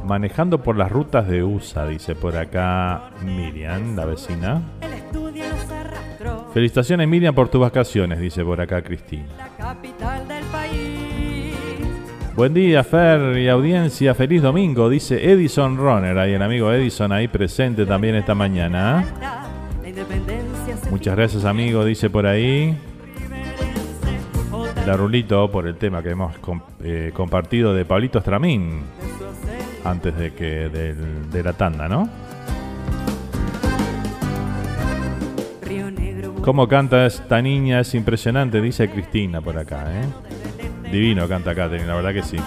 Manejando 0.06 0.62
por 0.62 0.76
las 0.76 0.92
rutas 0.92 1.26
de 1.26 1.42
USA, 1.42 1.88
dice 1.88 2.14
por 2.14 2.36
acá 2.36 3.10
Miriam, 3.24 3.96
la 3.96 4.04
vecina. 4.04 4.62
Felicitaciones 6.54 7.08
Miriam 7.08 7.34
por 7.34 7.48
tus 7.48 7.60
vacaciones, 7.62 8.20
dice 8.20 8.44
por 8.44 8.60
acá 8.60 8.80
Cristina. 8.80 9.26
Buen 12.36 12.54
día, 12.54 12.84
Fer 12.84 13.38
y 13.38 13.48
audiencia, 13.48 14.14
feliz 14.14 14.40
domingo, 14.40 14.88
dice 14.88 15.32
Edison 15.32 15.76
Runner, 15.76 16.16
ahí 16.16 16.34
el 16.34 16.42
amigo 16.42 16.72
Edison 16.72 17.10
ahí 17.10 17.26
presente 17.26 17.84
también 17.86 18.14
esta 18.14 18.36
mañana. 18.36 19.39
Muchas 20.90 21.16
gracias 21.16 21.44
amigo, 21.44 21.84
dice 21.84 22.10
por 22.10 22.26
ahí. 22.26 22.76
Darulito 24.84 25.50
por 25.50 25.66
el 25.66 25.76
tema 25.76 26.02
que 26.02 26.10
hemos 26.10 26.34
eh, 26.82 27.12
compartido 27.14 27.72
de 27.74 27.84
Pablito 27.84 28.18
Estramín 28.18 28.82
antes 29.84 30.16
de 30.16 30.32
que 30.34 30.68
de 30.68 31.42
la 31.42 31.52
tanda, 31.52 31.88
¿no? 31.88 32.08
Cómo 36.42 36.66
canta 36.66 37.06
esta 37.06 37.40
niña 37.42 37.80
es 37.80 37.94
impresionante, 37.94 38.60
dice 38.60 38.90
Cristina 38.90 39.40
por 39.40 39.58
acá, 39.58 39.84
¿eh? 39.92 40.90
Divino 40.90 41.28
canta 41.28 41.54
Catherine, 41.54 41.86
la 41.86 41.94
verdad 41.94 42.14
que 42.14 42.22
sí. 42.22 42.38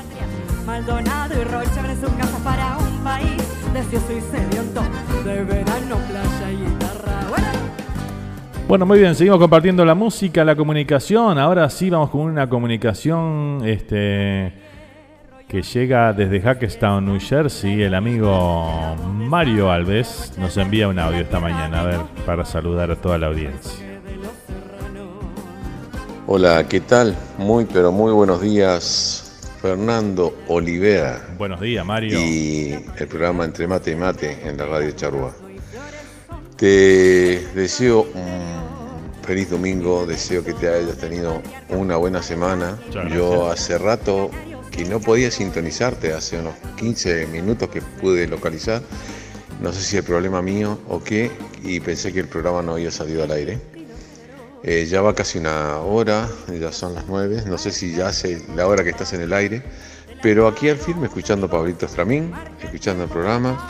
Maldonado 0.66 1.34
y 1.39 1.44
Rocha 1.44 1.80
abren 1.80 1.98
para 2.43 2.78
un 2.78 3.04
país 3.04 3.42
deseoso 3.74 4.13
y 4.13 4.22
sediento 4.22 4.53
Bueno, 8.74 8.87
muy 8.87 8.97
bien, 8.97 9.13
seguimos 9.13 9.37
compartiendo 9.37 9.86
la 9.86 9.93
música, 9.93 10.43
la 10.43 10.55
comunicación. 10.55 11.37
Ahora 11.37 11.70
sí 11.70 11.91
vamos 11.91 12.09
con 12.09 12.21
una 12.21 12.50
comunicación 12.50 13.62
este, 13.63 14.51
que 15.47 15.62
llega 15.62 16.12
desde 16.12 16.41
Hackettstown, 16.41 17.05
New 17.05 17.20
Jersey. 17.20 17.83
El 17.83 17.93
amigo 17.93 18.95
Mario 19.13 19.70
Alves 19.70 20.33
nos 20.39 20.58
envía 20.58 20.87
un 20.87 20.97
audio 20.97 21.20
esta 21.20 21.39
mañana, 21.39 21.82
a 21.82 21.83
ver, 21.83 22.00
para 22.25 22.45
saludar 22.45 22.89
a 22.89 22.95
toda 22.95 23.20
la 23.20 23.28
audiencia. 23.28 23.86
Hola, 26.25 26.67
¿qué 26.67 26.82
tal? 26.82 27.16
Muy, 27.37 27.66
pero 27.66 27.91
muy 27.91 28.12
buenos 28.12 28.41
días, 28.41 29.51
Fernando 29.62 30.33
Olivera. 30.47 31.21
Buenos 31.37 31.62
días, 31.62 31.86
Mario. 31.86 32.17
Y 32.20 32.74
el 32.97 33.08
programa 33.08 33.45
Entre 33.45 33.67
Mate 33.67 33.91
y 33.91 33.95
Mate 33.95 34.50
en 34.50 34.58
la 34.58 34.66
radio 34.66 34.89
Charrúa. 34.93 35.42
Te 36.64 37.46
deseo 37.56 38.08
un 38.14 39.22
feliz 39.22 39.50
domingo, 39.50 40.06
deseo 40.06 40.46
que 40.46 40.54
te 40.54 40.70
hayas 40.70 40.96
tenido 40.96 41.42
una 41.68 41.98
buena 41.98 42.24
semana. 42.24 42.80
Yo 43.14 43.52
hace 43.52 43.78
rato 43.78 44.32
que 44.72 44.86
no 44.86 45.02
podía 45.02 45.30
sintonizarte, 45.30 46.14
hace 46.14 46.40
unos 46.40 46.54
15 46.78 47.28
minutos 47.28 47.68
que 47.68 47.82
pude 47.82 48.28
localizar. 48.28 48.82
No 49.60 49.74
sé 49.74 49.82
si 49.82 49.98
es 49.98 50.06
problema 50.06 50.42
mío 50.42 50.80
o 50.88 51.04
qué, 51.04 51.32
y 51.64 51.82
pensé 51.82 52.14
que 52.14 52.22
el 52.22 52.30
programa 52.30 52.62
no 52.62 52.76
había 52.76 52.92
salido 52.92 53.26
al 53.26 53.32
aire. 53.32 53.60
Eh, 54.64 54.88
ya 54.90 55.02
va 55.02 55.14
casi 55.14 55.40
una 55.40 55.80
hora, 55.80 56.30
ya 56.48 56.72
son 56.72 56.96
las 56.96 57.08
nueve, 57.10 57.44
no 57.46 57.58
sé 57.58 57.72
si 57.72 57.94
ya 57.94 58.08
hace 58.08 58.42
la 58.56 58.68
hora 58.68 58.86
que 58.86 58.92
estás 58.92 59.12
en 59.12 59.20
el 59.20 59.34
aire, 59.34 59.62
pero 60.22 60.48
aquí 60.48 60.70
al 60.70 60.78
firme 60.78 61.08
escuchando 61.08 61.48
a 61.48 61.50
Pablito 61.50 61.88
Estramín, 61.88 62.32
escuchando 62.62 63.04
el 63.04 63.10
programa 63.10 63.70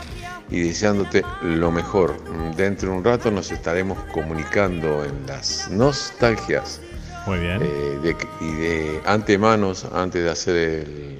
y 0.50 0.60
deseándote 0.60 1.22
lo 1.42 1.70
mejor. 1.70 2.16
Dentro 2.56 2.90
de 2.90 2.96
un 2.98 3.04
rato 3.04 3.30
nos 3.30 3.50
estaremos 3.50 3.98
comunicando 4.12 5.04
en 5.04 5.26
las 5.26 5.70
nostalgias. 5.70 6.80
Muy 7.26 7.38
bien. 7.38 7.62
Eh, 7.62 7.98
de- 8.02 8.16
y 8.40 8.52
de 8.52 9.00
antemanos, 9.06 9.84
antes 9.92 10.22
de 10.22 10.30
hacer 10.30 10.56
el- 10.56 11.18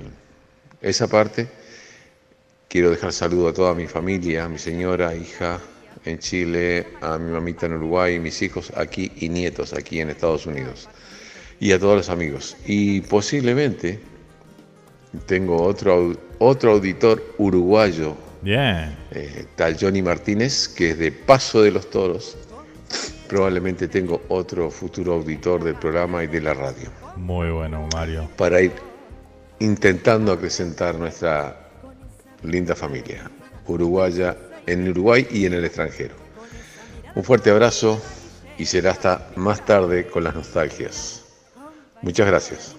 esa 0.83 1.09
parte, 1.09 1.49
quiero 2.69 2.91
dejar 2.91 3.13
saludo 3.13 3.49
a 3.49 3.53
toda 3.55 3.75
mi 3.75 3.87
familia, 3.87 4.45
a 4.45 4.49
mi 4.49 4.59
señora, 4.59 5.15
hija 5.15 5.61
en 6.05 6.19
Chile, 6.19 6.87
a 7.01 7.17
mi 7.17 7.33
mamita 7.33 7.65
en 7.65 7.75
Uruguay, 7.75 8.19
mis 8.19 8.43
hijos 8.43 8.71
aquí 8.77 9.11
y 9.17 9.31
nietos 9.31 9.73
aquí 9.73 10.01
en 10.01 10.11
Estados 10.11 10.45
Unidos. 10.45 10.89
Y 11.59 11.73
a 11.73 11.79
todos 11.79 11.97
los 11.97 12.09
amigos. 12.11 12.57
Y 12.67 13.01
posiblemente 13.01 14.01
tengo 15.25 15.63
otro, 15.63 16.15
otro 16.39 16.73
auditor 16.73 17.23
uruguayo, 17.39 18.17
Bien. 18.45 18.95
eh, 19.13 19.47
tal 19.57 19.77
Johnny 19.81 20.03
Martínez, 20.03 20.69
que 20.69 20.91
es 20.91 20.99
de 20.99 21.11
Paso 21.11 21.63
de 21.63 21.71
los 21.71 21.89
Toros. 21.89 22.37
Probablemente 23.27 23.89
tengo 23.89 24.23
otro 24.29 24.71
futuro 24.71 25.15
auditor 25.15 25.65
del 25.65 25.77
programa 25.77 26.23
y 26.23 26.27
de 26.27 26.43
la 26.43 26.53
radio 26.53 26.91
Muy 27.17 27.51
bueno, 27.51 27.89
Mario. 27.95 28.29
para 28.37 28.61
ir 28.61 28.73
intentando 29.61 30.33
acrecentar 30.33 30.95
nuestra 30.97 31.57
linda 32.43 32.77
familia 32.77 33.31
uruguaya 33.67 34.37
en 34.67 34.89
Uruguay 34.91 35.27
y 35.31 35.47
en 35.47 35.55
el 35.55 35.65
extranjero. 35.65 36.15
Un 37.15 37.25
fuerte 37.25 37.51
abrazo 37.51 37.99
y 38.59 38.67
será 38.67 38.91
hasta 38.91 39.31
más 39.37 39.65
tarde 39.65 40.07
con 40.07 40.23
las 40.23 40.35
nostalgias. 40.35 41.23
Muchas 42.03 42.27
gracias. 42.27 42.77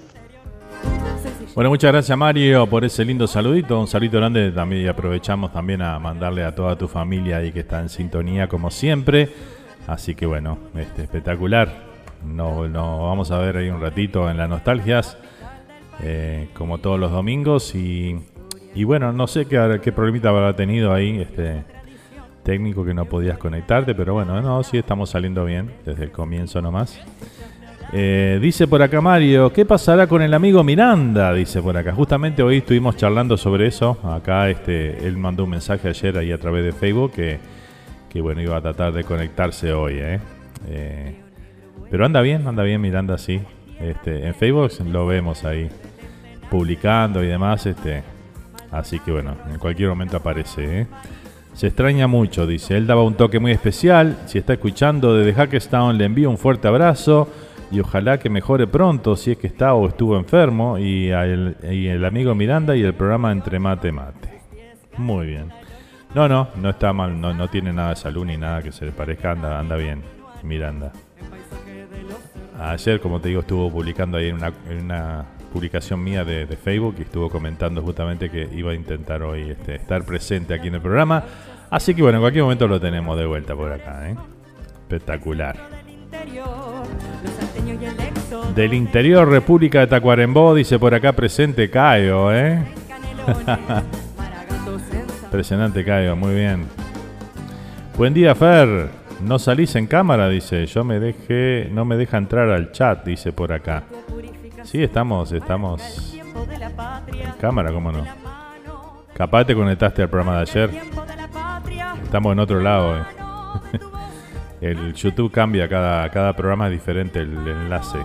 Bueno, 1.56 1.70
muchas 1.70 1.94
gracias 1.94 2.18
Mario 2.18 2.68
por 2.68 2.84
ese 2.84 3.06
lindo 3.06 3.28
saludito. 3.28 3.80
Un 3.80 3.88
saludito 3.88 4.18
grande 4.18 4.52
también 4.52 4.84
y 4.84 4.88
aprovechamos 4.90 5.54
también 5.54 5.82
a 5.82 5.98
mandarle 6.00 6.44
a 6.44 6.54
toda 6.54 6.78
tu 6.78 6.90
familia 6.90 7.38
ahí 7.38 7.54
que 7.54 7.62
está 7.62 7.80
en 7.80 7.88
sintonía 7.88 8.50
como 8.50 8.70
siempre. 8.70 9.30
Así 9.88 10.16
que 10.16 10.26
bueno, 10.26 10.58
este, 10.76 11.04
espectacular. 11.04 11.86
No, 12.26 12.68
no, 12.68 13.08
vamos 13.08 13.32
a 13.32 13.38
ver 13.38 13.56
ahí 13.56 13.70
un 13.70 13.80
ratito 13.80 14.30
en 14.30 14.36
las 14.36 14.50
nostalgias, 14.50 15.18
eh, 16.04 16.50
como 16.54 16.80
todos 16.80 17.00
los 17.00 17.12
domingos. 17.12 17.74
Y, 17.74 18.20
y 18.74 18.84
bueno, 18.84 19.14
no 19.14 19.26
sé 19.26 19.46
qué, 19.46 19.80
qué 19.82 19.94
problemita 19.94 20.28
habrá 20.28 20.54
tenido 20.58 20.92
ahí 20.92 21.22
este 21.22 21.64
técnico 22.44 22.84
que 22.84 22.94
no 22.94 23.06
podías 23.06 23.38
conectarte, 23.38 23.96
pero 23.96 24.14
bueno, 24.14 24.42
no, 24.42 24.62
sí 24.64 24.78
estamos 24.78 25.10
saliendo 25.10 25.46
bien 25.46 25.72
desde 25.86 26.04
el 26.04 26.12
comienzo 26.12 26.62
nomás. 26.62 27.00
Eh, 27.98 28.40
dice 28.42 28.68
por 28.68 28.82
acá 28.82 29.00
Mario, 29.00 29.54
¿qué 29.54 29.64
pasará 29.64 30.06
con 30.06 30.22
el 30.22 30.34
amigo 30.34 30.62
Miranda? 30.66 31.34
Dice 31.34 31.62
por 31.62 31.78
acá. 31.78 31.94
Justamente 31.94 32.44
hoy 32.44 32.58
estuvimos 32.58 32.98
charlando 32.98 33.38
sobre 33.38 33.68
eso. 33.68 33.98
Acá 34.04 34.50
este, 34.50 35.08
él 35.08 35.16
mandó 35.16 35.46
un 35.46 35.52
mensaje 35.52 35.88
ayer 35.88 36.18
ahí 36.18 36.34
a 36.34 36.38
través 36.38 36.66
de 36.66 36.74
Facebook 36.74 37.14
que, 37.14 37.40
que 38.10 38.20
bueno, 38.20 38.42
iba 38.42 38.58
a 38.58 38.62
tratar 38.62 38.92
de 38.92 39.06
conectarse 39.06 39.72
hoy. 39.72 39.94
¿eh? 40.00 40.20
Eh, 40.68 41.16
pero 41.90 42.06
anda 42.06 42.20
bien, 42.20 42.46
anda 42.46 42.64
bien 42.64 42.82
Miranda, 42.82 43.18
sí. 43.18 43.40
Este, 43.80 44.28
en 44.28 44.36
Facebook 44.36 44.72
lo 44.92 45.08
vemos 45.08 45.46
ahí 45.46 45.70
publicando 46.50 47.24
y 47.24 47.28
demás. 47.28 47.66
Este, 47.66 48.04
así 48.72 49.00
que 49.00 49.12
bueno, 49.12 49.38
en 49.50 49.58
cualquier 49.58 49.88
momento 49.88 50.18
aparece. 50.18 50.82
¿eh? 50.82 50.88
Se 51.54 51.68
extraña 51.68 52.08
mucho, 52.08 52.46
dice. 52.46 52.76
Él 52.76 52.88
daba 52.88 53.04
un 53.04 53.14
toque 53.14 53.40
muy 53.40 53.54
especial. 53.54 54.18
Si 54.26 54.38
está 54.38 54.52
escuchando 54.52 55.16
desde 55.16 55.34
Hackestown, 55.34 55.98
le 55.98 56.04
envío 56.04 56.30
un 56.30 56.38
fuerte 56.38 56.68
abrazo 56.68 57.30
y 57.72 57.80
ojalá 57.80 58.20
que 58.20 58.30
mejore 58.30 58.68
pronto 58.68 59.16
si 59.16 59.32
es 59.32 59.38
que 59.38 59.48
está 59.48 59.74
o 59.74 59.88
estuvo 59.88 60.18
enfermo. 60.18 60.78
Y, 60.78 61.10
el, 61.10 61.58
y 61.72 61.88
el 61.88 62.06
amigo 62.06 62.36
Miranda 62.36 62.76
y 62.76 62.84
el 62.84 62.94
programa 62.94 63.32
Entre 63.32 63.60
Mate 63.60 63.92
Mate. 63.92 64.42
Muy 64.98 65.28
bien. 65.28 65.52
No, 66.14 66.30
no, 66.30 66.48
no 66.56 66.70
está 66.70 66.94
mal, 66.94 67.20
no, 67.20 67.34
no 67.34 67.50
tiene 67.50 67.74
nada 67.74 67.90
de 67.90 67.96
salud 67.98 68.26
ni 68.26 68.38
nada 68.38 68.62
que 68.62 68.72
se 68.72 68.86
le 68.86 68.94
parezca, 68.94 69.32
anda, 69.32 69.60
anda 69.60 69.76
bien, 69.76 70.02
Miranda. 70.44 70.94
Ayer, 72.58 73.02
como 73.02 73.20
te 73.20 73.28
digo, 73.28 73.42
estuvo 73.42 73.70
publicando 73.70 74.18
ahí 74.18 74.30
en 74.30 74.38
una, 74.82 75.26
publicación 75.52 76.04
mía 76.04 76.26
de, 76.26 76.46
de 76.46 76.58
Facebook 76.58 76.96
y 77.00 77.04
estuvo 77.04 77.30
comentando 77.30 77.82
justamente 77.82 78.30
que 78.30 78.50
iba 78.54 78.72
a 78.72 78.76
intentar 78.76 79.24
hoy 79.24 79.52
este, 79.52 79.76
estar 79.76 80.04
presente 80.04 80.54
aquí 80.54 80.68
en 80.68 80.76
el 80.76 80.82
programa. 80.82 81.24
Así 81.70 81.94
que 81.94 82.02
bueno, 82.02 82.18
en 82.18 82.24
cualquier 82.24 82.44
momento 82.44 82.68
lo 82.68 82.80
tenemos 82.80 83.18
de 83.18 83.26
vuelta 83.26 83.56
por 83.56 83.72
acá. 83.72 84.10
¿eh? 84.10 84.16
Espectacular. 84.82 85.58
Del 88.56 88.74
interior, 88.74 89.28
República 89.28 89.82
de 89.82 89.88
Tacuarembó, 89.88 90.56
dice 90.56 90.80
por 90.80 90.94
acá 90.94 91.12
presente 91.12 91.70
Caio, 91.70 92.34
¿eh? 92.34 92.64
Impresionante, 95.26 95.84
Caio, 95.84 96.16
muy 96.16 96.34
bien. 96.36 96.66
Buen 97.98 98.14
día, 98.14 98.34
Fer. 98.34 98.90
No 99.22 99.40
salís 99.40 99.76
en 99.76 99.88
cámara, 99.88 100.30
dice. 100.30 100.66
Yo 100.68 100.86
me 100.86 101.00
dejé, 101.00 101.70
no 101.72 101.84
me 101.84 101.98
deja 101.98 102.18
entrar 102.18 102.50
al 102.50 102.72
chat, 102.72 103.04
dice 103.06 103.34
por 103.34 103.52
acá. 103.52 103.84
Sí, 104.64 104.82
estamos, 104.82 105.34
estamos 105.34 106.14
en 106.14 107.32
cámara, 107.42 107.74
cómo 107.74 107.92
no. 107.92 108.06
Capaz 109.14 109.46
te 109.46 109.54
conectaste 109.56 110.02
al 110.02 110.10
programa 110.10 110.38
de 110.38 110.42
ayer. 110.42 110.70
Estamos 112.04 112.32
en 112.32 112.40
otro 112.40 112.62
lado. 112.62 112.98
eh. 113.00 113.04
El 114.62 114.94
YouTube 114.94 115.32
cambia, 115.32 115.68
cada, 115.68 116.10
cada 116.10 116.34
programa 116.34 116.68
es 116.68 116.72
diferente 116.72 117.20
el 117.20 117.38
enlace. 117.46 118.00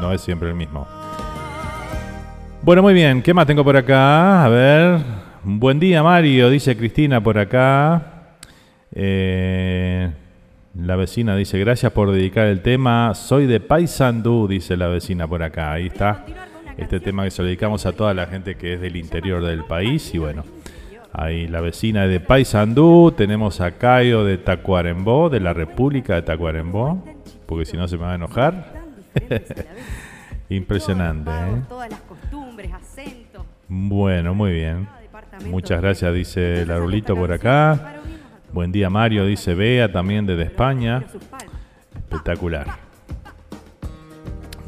No 0.00 0.12
es 0.12 0.22
siempre 0.22 0.48
el 0.48 0.54
mismo. 0.54 0.86
Bueno, 2.62 2.82
muy 2.82 2.94
bien. 2.94 3.22
¿Qué 3.22 3.34
más 3.34 3.46
tengo 3.46 3.62
por 3.62 3.76
acá? 3.76 4.44
A 4.44 4.48
ver. 4.48 4.98
Buen 5.44 5.78
día, 5.78 6.02
Mario, 6.02 6.48
dice 6.50 6.76
Cristina 6.76 7.22
por 7.22 7.38
acá. 7.38 8.36
Eh, 8.92 10.10
la 10.74 10.96
vecina 10.96 11.36
dice, 11.36 11.58
gracias 11.58 11.92
por 11.92 12.10
dedicar 12.12 12.46
el 12.46 12.60
tema. 12.60 13.14
Soy 13.14 13.46
de 13.46 13.60
Paysandú, 13.60 14.48
dice 14.48 14.76
la 14.76 14.88
vecina 14.88 15.26
por 15.26 15.42
acá. 15.42 15.72
Ahí 15.72 15.88
está. 15.88 16.24
Este 16.78 17.00
tema 17.00 17.24
que 17.24 17.30
se 17.30 17.42
lo 17.42 17.46
dedicamos 17.46 17.84
a 17.84 17.92
toda 17.92 18.14
la 18.14 18.26
gente 18.26 18.56
que 18.56 18.74
es 18.74 18.80
del 18.80 18.96
interior 18.96 19.44
del 19.44 19.64
país. 19.64 20.14
Y 20.14 20.18
bueno, 20.18 20.44
ahí 21.12 21.46
la 21.46 21.60
vecina 21.60 22.06
de 22.06 22.20
Paysandú. 22.20 23.12
Tenemos 23.14 23.60
a 23.60 23.72
Cayo 23.72 24.24
de 24.24 24.38
Tacuarembó, 24.38 25.28
de 25.28 25.40
la 25.40 25.52
República 25.52 26.14
de 26.14 26.22
Tacuarembó. 26.22 27.04
Porque 27.44 27.66
si 27.66 27.76
no 27.76 27.86
se 27.86 27.96
me 27.98 28.04
va 28.04 28.12
a 28.12 28.14
enojar. 28.14 28.79
Impresionante, 30.48 31.30
¿eh? 31.30 31.62
Todas 31.68 31.90
las 31.90 32.00
costumbres, 32.00 32.72
acentos. 32.72 33.44
Bueno, 33.68 34.34
muy 34.34 34.52
bien. 34.52 34.88
Muchas 35.46 35.80
gracias, 35.80 36.12
dice 36.12 36.66
Larulito 36.66 37.14
por 37.14 37.32
acá. 37.32 37.94
Buen 38.52 38.72
día, 38.72 38.90
Mario, 38.90 39.24
dice 39.26 39.54
Bea, 39.54 39.90
también 39.92 40.26
desde 40.26 40.42
España. 40.44 41.04
Espectacular. 41.94 42.66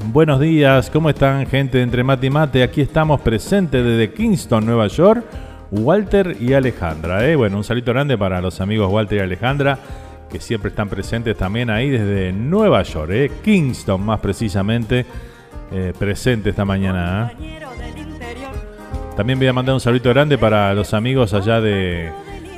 Buenos 0.06 0.40
días, 0.40 0.90
¿cómo 0.90 1.10
están, 1.10 1.46
gente 1.46 1.78
de 1.78 1.84
Entre 1.84 2.04
Mate 2.04 2.26
y 2.26 2.30
Mate? 2.30 2.62
Aquí 2.62 2.80
estamos 2.80 3.20
presentes 3.20 3.84
desde 3.84 4.12
Kingston, 4.12 4.64
Nueva 4.64 4.86
York. 4.88 5.24
Walter 5.72 6.36
y 6.38 6.52
Alejandra. 6.52 7.26
¿eh? 7.26 7.34
Bueno, 7.34 7.56
un 7.56 7.64
saludo 7.64 7.92
grande 7.92 8.18
para 8.18 8.40
los 8.42 8.60
amigos 8.60 8.92
Walter 8.92 9.18
y 9.18 9.20
Alejandra, 9.22 9.78
que 10.32 10.40
siempre 10.40 10.70
están 10.70 10.88
presentes 10.88 11.36
también 11.36 11.68
ahí 11.68 11.90
desde 11.90 12.32
Nueva 12.32 12.82
York, 12.82 13.10
¿eh? 13.12 13.30
Kingston 13.44 14.02
más 14.02 14.18
precisamente, 14.18 15.04
eh, 15.70 15.92
presente 15.98 16.50
esta 16.50 16.64
mañana. 16.64 17.32
¿eh? 17.38 17.60
También 19.14 19.38
voy 19.38 19.48
a 19.48 19.52
mandar 19.52 19.74
un 19.74 19.80
saludo 19.80 20.08
grande 20.08 20.38
para 20.38 20.72
los 20.72 20.94
amigos 20.94 21.34
allá 21.34 21.60
de, 21.60 22.10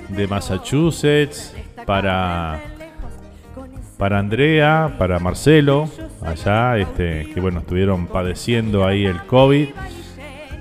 de 0.09 0.27
Massachusetts, 0.29 1.53
para, 1.85 2.61
para 3.99 4.21
Andrea, 4.21 4.95
para 4.97 5.19
Marcelo, 5.19 5.91
allá, 6.23 6.79
este, 6.79 7.29
que 7.35 7.41
bueno, 7.41 7.59
estuvieron 7.59 8.07
padeciendo 8.07 8.87
ahí 8.87 9.05
el 9.05 9.21
COVID, 9.27 9.71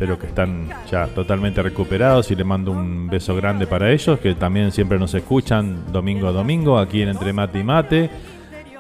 pero 0.04 0.20
que 0.20 0.28
están 0.28 0.68
ya 0.92 1.08
totalmente 1.08 1.64
recuperados 1.64 2.30
y 2.30 2.36
le 2.36 2.44
mando 2.44 2.74
un 2.74 3.08
beso 3.08 3.38
grande 3.38 3.68
para 3.68 3.90
ellos, 3.90 4.20
que 4.20 4.36
también 4.36 4.74
siempre 4.74 5.00
nos 5.00 5.14
escuchan 5.14 5.94
domingo 5.94 6.28
a 6.28 6.34
domingo 6.34 6.78
aquí 6.78 7.04
en 7.04 7.08
Entre 7.08 7.32
Mate 7.32 7.60
y 7.60 7.64
Mate. 7.64 8.10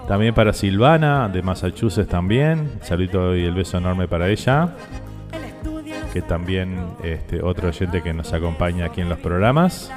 También 0.05 0.33
para 0.33 0.51
Silvana 0.51 1.29
de 1.29 1.41
Massachusetts 1.41 2.09
también, 2.09 2.71
saludo 2.81 3.37
y 3.37 3.45
el 3.45 3.53
beso 3.53 3.77
enorme 3.77 4.09
para 4.09 4.27
ella 4.27 4.75
que 6.11 6.21
también 6.21 6.77
este, 7.01 7.41
otro 7.41 7.69
oyente 7.69 8.03
que 8.03 8.13
nos 8.13 8.33
acompaña 8.33 8.87
aquí 8.87 8.99
en 8.99 9.07
los 9.07 9.19
programas. 9.19 9.93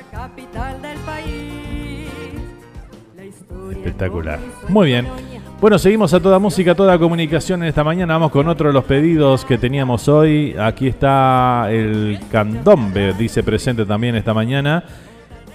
Espectacular. 3.73 4.39
Muy 4.69 4.87
bien. 4.87 5.36
Bueno, 5.59 5.79
seguimos 5.79 6.13
a 6.13 6.21
toda 6.21 6.39
música, 6.39 6.75
toda 6.75 6.99
comunicación 6.99 7.63
en 7.63 7.71
esta 7.71 7.83
mañana. 7.83 8.13
Vamos 8.13 8.31
con 8.31 8.47
otro 8.47 8.69
de 8.69 8.75
los 8.75 8.85
pedidos 8.85 9.47
que 9.47 9.57
teníamos 9.57 10.07
hoy. 10.07 10.55
Aquí 10.59 10.87
está 10.87 11.69
el 11.71 12.19
candombe, 12.31 13.15
dice 13.15 13.43
presente 13.43 13.87
también 13.87 14.17
esta 14.17 14.35
mañana, 14.35 14.85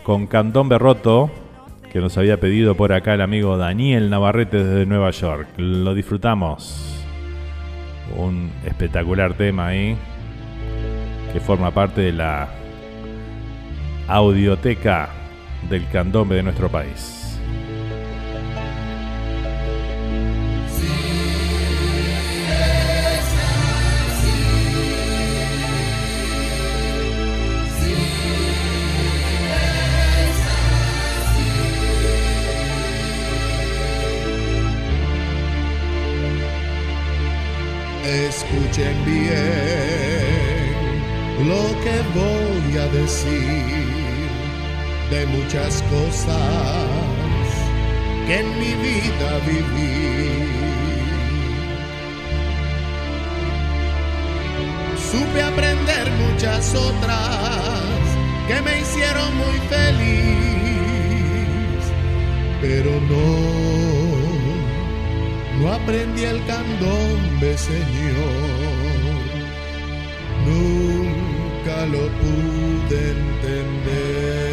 con 0.02 0.26
candombe 0.26 0.80
roto, 0.80 1.30
que 1.94 2.00
nos 2.00 2.18
había 2.18 2.40
pedido 2.40 2.74
por 2.74 2.94
acá 2.94 3.14
el 3.14 3.22
amigo 3.22 3.58
Daniel 3.58 4.10
Navarrete 4.10 4.64
desde 4.64 4.88
Nueva 4.88 5.12
York. 5.12 5.48
Lo 5.58 5.94
disfrutamos. 5.94 7.06
Un 8.18 8.50
espectacular 8.66 9.36
tema 9.36 9.68
ahí 9.68 9.96
que 11.32 11.40
forma 11.40 11.70
parte 11.70 12.02
de 12.02 12.14
la 12.14 12.50
audioteca 14.08 15.10
del 15.70 15.88
candombe 15.90 16.36
de 16.38 16.44
nuestro 16.44 16.70
país. 16.70 17.21
Escuchen 38.04 39.06
bien 39.06 40.32
lo 41.48 41.64
que 41.84 42.02
voy 42.16 42.78
a 42.78 42.88
decir 42.88 43.92
de 45.12 45.26
muchas 45.28 45.84
cosas 45.84 46.38
que 48.26 48.40
en 48.40 48.60
mi 48.60 48.74
vida 48.76 49.40
viví. 49.46 50.52
Supe 55.12 55.44
aprender 55.44 56.10
muchas 56.28 56.74
otras 56.74 57.82
que 58.48 58.62
me 58.62 58.80
hicieron 58.80 59.36
muy 59.38 59.60
feliz, 59.70 60.72
pero 62.62 62.92
no, 63.10 63.81
no 65.62 65.74
aprendí 65.74 66.24
el 66.24 66.46
candombe, 66.46 67.58
Señor 67.58 68.72
nunca 70.46 71.86
lo 71.86 72.08
pude 72.20 73.12
entender. 73.12 74.51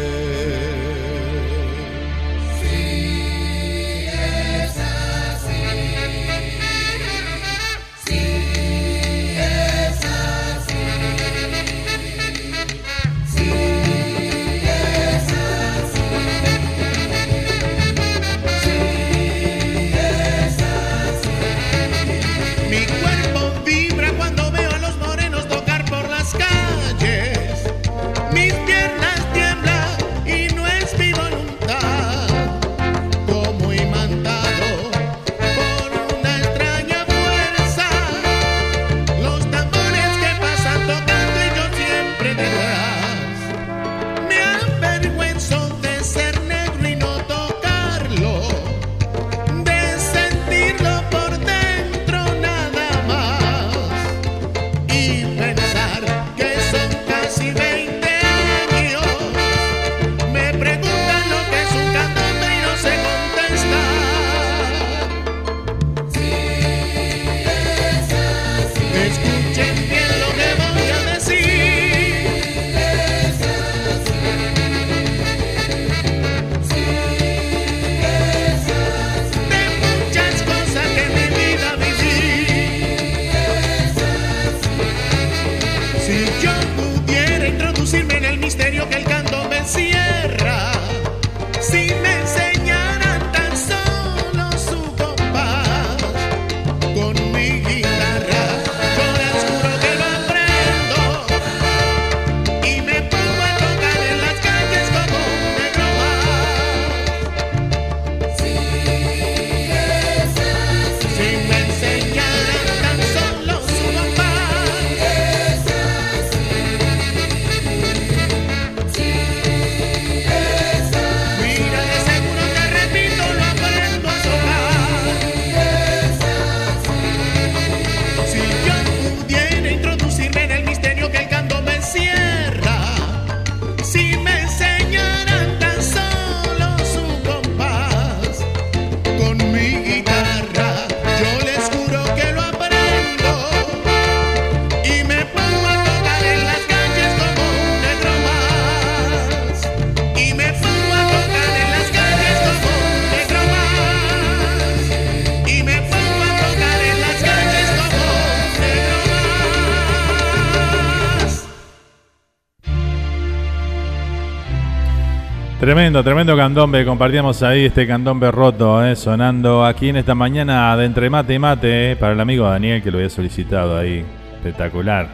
Tremendo, 165.69 166.03
tremendo 166.03 166.35
candombe. 166.35 166.83
Compartíamos 166.83 167.43
ahí 167.43 167.65
este 167.65 167.85
candombe 167.85 168.31
roto, 168.31 168.83
eh, 168.83 168.95
sonando 168.95 169.63
aquí 169.63 169.89
en 169.89 169.97
esta 169.97 170.15
mañana 170.15 170.75
de 170.75 170.85
entre 170.85 171.11
mate 171.11 171.35
y 171.35 171.37
mate, 171.37 171.91
eh, 171.91 171.95
para 171.95 172.13
el 172.13 172.19
amigo 172.19 172.49
Daniel 172.49 172.81
que 172.81 172.89
lo 172.89 172.97
había 172.97 173.11
solicitado 173.11 173.77
ahí. 173.77 174.03
Espectacular. 174.37 175.07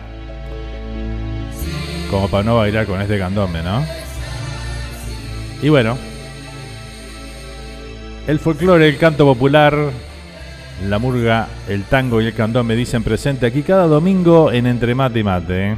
Como 2.09 2.29
para 2.29 2.43
no 2.43 2.55
bailar 2.55 2.85
con 2.85 3.01
este 3.01 3.19
candombe, 3.19 3.61
¿no? 3.63 3.83
Y 5.61 5.67
bueno, 5.67 5.97
el 8.25 8.39
folclore, 8.39 8.87
el 8.87 8.97
canto 8.97 9.25
popular, 9.25 9.75
la 10.87 10.99
murga, 10.99 11.49
el 11.67 11.83
tango 11.83 12.21
y 12.21 12.27
el 12.27 12.33
candombe 12.33 12.77
dicen 12.77 13.03
presente 13.03 13.45
aquí 13.45 13.61
cada 13.61 13.87
domingo 13.87 14.53
en 14.53 14.67
Entre 14.67 14.95
Mate 14.95 15.19
y 15.19 15.23
Mate. 15.25 15.71
eh. 15.71 15.75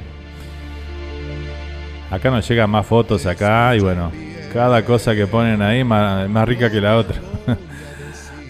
Acá 2.12 2.30
nos 2.30 2.48
llegan 2.48 2.70
más 2.70 2.86
fotos 2.86 3.26
acá 3.26 3.76
y 3.76 3.80
bueno, 3.80 4.12
cada 4.54 4.84
cosa 4.84 5.16
que 5.16 5.28
ponen 5.28 5.62
ahí 5.62 5.84
más, 5.84 6.30
más 6.30 6.48
rica 6.48 6.70
que 6.70 6.82
la 6.82 6.98
otra. 6.98 7.18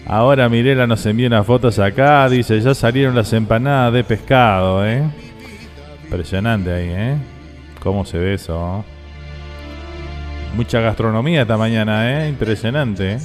Ahora 0.06 0.48
Mirela 0.48 0.86
nos 0.86 1.04
envía 1.04 1.26
unas 1.26 1.46
fotos 1.46 1.78
acá, 1.78 2.28
dice, 2.28 2.60
ya 2.60 2.74
salieron 2.74 3.14
las 3.14 3.32
empanadas 3.34 3.92
de 3.92 4.04
pescado, 4.04 4.86
¿eh? 4.86 5.02
Impresionante 6.04 6.72
ahí, 6.72 6.88
¿eh? 6.88 7.16
¿Cómo 7.80 8.06
se 8.06 8.18
ve 8.18 8.34
eso? 8.34 8.84
Mucha 10.54 10.80
gastronomía 10.80 11.42
esta 11.42 11.58
mañana, 11.58 12.24
¿eh? 12.24 12.28
Impresionante. 12.30 13.12
¿eh? 13.12 13.18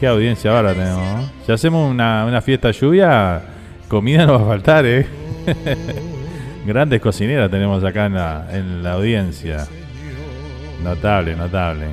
Qué 0.00 0.06
audiencia 0.06 0.56
ahora 0.56 0.72
tenemos. 0.72 1.24
¿eh? 1.24 1.30
Si 1.44 1.52
hacemos 1.52 1.90
una, 1.90 2.24
una 2.24 2.40
fiesta 2.40 2.70
lluvia, 2.70 3.42
comida 3.88 4.24
no 4.24 4.38
va 4.38 4.44
a 4.44 4.48
faltar, 4.48 4.86
¿eh? 4.86 5.06
Grandes 6.66 7.00
cocineras 7.02 7.50
tenemos 7.50 7.84
acá 7.84 8.06
en 8.06 8.14
la, 8.14 8.46
en 8.52 8.82
la 8.82 8.92
audiencia. 8.92 9.66
Notable, 10.82 11.36
notable. 11.36 11.86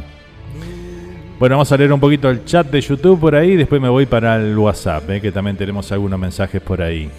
Bueno, 1.40 1.56
vamos 1.56 1.72
a 1.72 1.78
leer 1.78 1.94
un 1.94 2.00
poquito 2.00 2.30
el 2.30 2.44
chat 2.44 2.68
de 2.68 2.82
YouTube 2.82 3.20
por 3.20 3.36
ahí. 3.36 3.56
Después 3.56 3.82
me 3.82 3.88
voy 3.88 4.06
para 4.06 4.36
el 4.36 4.58
WhatsApp, 4.58 5.10
¿eh? 5.10 5.22
que 5.22 5.32
también 5.32 5.56
tenemos 5.56 5.92
algunos 5.92 6.20
mensajes 6.20 6.62
por 6.62 6.82
ahí. 6.82 7.10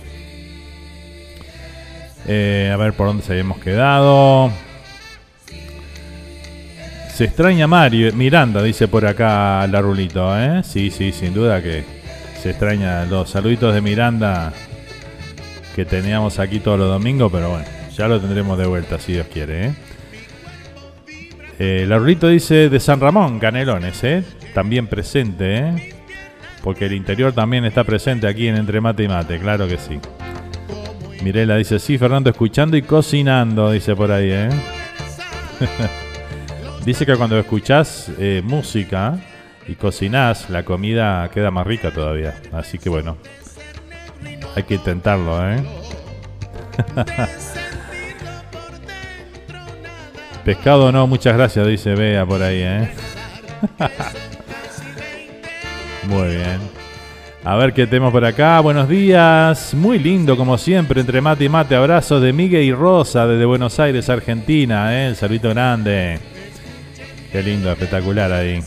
Eh, 2.26 2.70
a 2.72 2.76
ver 2.76 2.92
por 2.92 3.06
dónde 3.06 3.22
se 3.22 3.32
habíamos 3.32 3.58
quedado. 3.58 4.50
Se 7.14 7.24
extraña 7.24 7.66
Mario, 7.66 8.12
Miranda, 8.14 8.62
dice 8.62 8.88
por 8.88 9.06
acá 9.06 9.66
la 9.66 9.80
Rulito, 9.80 10.38
¿eh? 10.38 10.62
Sí, 10.64 10.90
sí, 10.90 11.12
sin 11.12 11.34
duda 11.34 11.62
que 11.62 11.84
se 12.40 12.50
extraña 12.50 13.04
los 13.04 13.30
saluditos 13.30 13.74
de 13.74 13.80
Miranda 13.80 14.52
que 15.74 15.84
teníamos 15.84 16.38
aquí 16.38 16.60
todos 16.60 16.78
los 16.78 16.88
domingos, 16.88 17.30
pero 17.32 17.50
bueno, 17.50 17.66
ya 17.94 18.08
lo 18.08 18.20
tendremos 18.20 18.58
de 18.58 18.66
vuelta 18.66 18.98
si 18.98 19.12
Dios 19.12 19.26
quiere, 19.32 19.66
¿eh? 19.66 19.74
Eh, 21.62 21.86
dice 22.22 22.70
de 22.70 22.80
San 22.80 23.00
Ramón, 23.00 23.38
Canelones, 23.38 24.02
¿eh? 24.02 24.24
También 24.54 24.86
presente, 24.86 25.58
¿eh? 25.58 25.94
Porque 26.62 26.86
el 26.86 26.94
interior 26.94 27.34
también 27.34 27.66
está 27.66 27.84
presente 27.84 28.26
aquí 28.26 28.48
en 28.48 28.56
Entre 28.56 28.80
Mate 28.80 29.02
y 29.04 29.08
Mate, 29.08 29.38
claro 29.38 29.68
que 29.68 29.76
sí. 29.76 30.00
Mirela 31.22 31.56
dice, 31.56 31.78
sí, 31.78 31.98
Fernando, 31.98 32.30
escuchando 32.30 32.78
y 32.78 32.82
cocinando, 32.82 33.70
dice 33.72 33.94
por 33.94 34.10
ahí, 34.10 34.30
¿eh? 34.30 34.48
dice 36.86 37.04
que 37.04 37.14
cuando 37.16 37.38
escuchás 37.38 38.10
eh, 38.18 38.40
música 38.42 39.18
y 39.68 39.74
cocinás, 39.74 40.48
la 40.48 40.64
comida 40.64 41.28
queda 41.28 41.50
más 41.50 41.66
rica 41.66 41.90
todavía. 41.90 42.40
Así 42.52 42.78
que 42.78 42.88
bueno, 42.88 43.18
hay 44.56 44.62
que 44.62 44.76
intentarlo, 44.76 45.46
¿eh? 45.46 45.62
Pescado 50.44 50.90
no, 50.90 51.06
muchas 51.06 51.36
gracias, 51.36 51.66
dice 51.66 51.94
Bea 51.94 52.24
por 52.24 52.42
ahí, 52.42 52.62
¿eh? 52.62 52.90
Muy 56.08 56.28
bien. 56.28 56.58
A 57.44 57.56
ver 57.56 57.72
qué 57.72 57.86
tenemos 57.86 58.12
por 58.12 58.24
acá. 58.24 58.60
Buenos 58.60 58.88
días. 58.88 59.72
Muy 59.74 59.98
lindo, 59.98 60.36
como 60.36 60.58
siempre, 60.58 61.00
entre 61.00 61.20
mate 61.20 61.44
y 61.44 61.48
mate. 61.48 61.74
Abrazos 61.74 62.20
de 62.20 62.32
Miguel 62.32 62.64
y 62.64 62.72
Rosa 62.72 63.26
desde 63.26 63.44
Buenos 63.44 63.80
Aires, 63.80 64.10
Argentina. 64.10 64.94
¿eh? 64.94 65.08
El 65.08 65.16
saludito 65.16 65.48
grande. 65.50 66.18
Qué 67.32 67.42
lindo, 67.42 67.70
espectacular 67.70 68.32
ahí. 68.32 68.60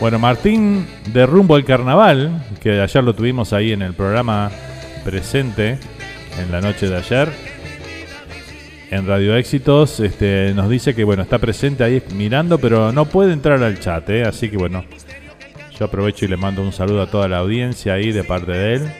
Bueno, 0.00 0.18
Martín 0.18 0.86
de 1.12 1.26
Rumbo 1.26 1.56
al 1.56 1.64
Carnaval, 1.64 2.46
que 2.62 2.80
ayer 2.80 3.02
lo 3.02 3.14
tuvimos 3.14 3.52
ahí 3.52 3.72
en 3.72 3.82
el 3.82 3.94
programa 3.94 4.50
presente, 5.04 5.78
en 6.40 6.52
la 6.52 6.60
noche 6.60 6.88
de 6.88 6.96
ayer, 6.96 7.28
en 8.90 9.06
Radio 9.06 9.36
Éxitos, 9.36 10.00
este, 10.00 10.52
nos 10.54 10.68
dice 10.68 10.94
que 10.94 11.04
bueno, 11.04 11.22
está 11.22 11.38
presente 11.38 11.84
ahí 11.84 12.02
mirando, 12.14 12.58
pero 12.58 12.90
no 12.92 13.04
puede 13.06 13.32
entrar 13.32 13.62
al 13.62 13.78
chat, 13.78 14.08
¿eh? 14.10 14.22
así 14.24 14.48
que 14.48 14.56
bueno, 14.56 14.84
yo 15.78 15.84
aprovecho 15.86 16.24
y 16.24 16.28
le 16.28 16.36
mando 16.36 16.62
un 16.62 16.72
saludo 16.72 17.02
a 17.02 17.06
toda 17.10 17.28
la 17.28 17.38
audiencia 17.38 17.94
ahí 17.94 18.12
de 18.12 18.24
parte 18.24 18.52
de 18.52 18.74
él. 18.74 18.90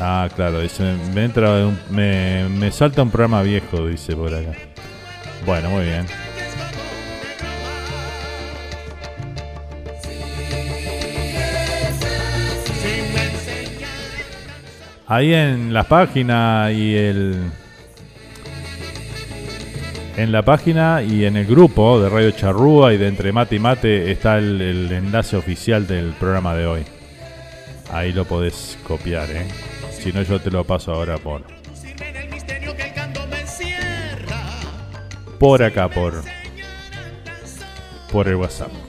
Ah, 0.00 0.28
claro, 0.34 0.60
dice, 0.60 0.94
entra 1.14 1.66
un- 1.66 1.78
me, 1.90 2.48
me 2.48 2.70
salta 2.72 3.02
un 3.02 3.10
programa 3.10 3.42
viejo, 3.42 3.86
dice 3.86 4.14
por 4.16 4.34
acá. 4.34 4.52
Bueno, 5.46 5.70
muy 5.70 5.84
bien. 5.84 6.06
Ahí 15.14 15.32
en 15.32 15.72
la 15.72 15.84
página 15.84 16.72
y 16.72 16.96
el. 16.96 17.48
En 20.16 20.32
la 20.32 20.42
página 20.42 21.04
y 21.04 21.24
en 21.24 21.36
el 21.36 21.46
grupo 21.46 22.00
de 22.00 22.08
Radio 22.08 22.32
Charrúa 22.32 22.92
y 22.92 22.96
de 22.96 23.06
Entre 23.06 23.30
Mate 23.30 23.54
y 23.54 23.58
Mate 23.60 24.10
está 24.10 24.38
el, 24.38 24.60
el 24.60 24.90
enlace 24.90 25.36
oficial 25.36 25.86
del 25.86 26.14
programa 26.14 26.56
de 26.56 26.66
hoy. 26.66 26.82
Ahí 27.92 28.12
lo 28.12 28.24
podés 28.24 28.76
copiar, 28.88 29.30
¿eh? 29.30 29.46
Si 29.92 30.12
no, 30.12 30.20
yo 30.22 30.40
te 30.40 30.50
lo 30.50 30.64
paso 30.64 30.92
ahora 30.92 31.16
por. 31.16 31.42
Por 35.38 35.62
acá, 35.62 35.88
por. 35.88 36.24
Por 38.10 38.26
el 38.26 38.34
WhatsApp. 38.34 38.83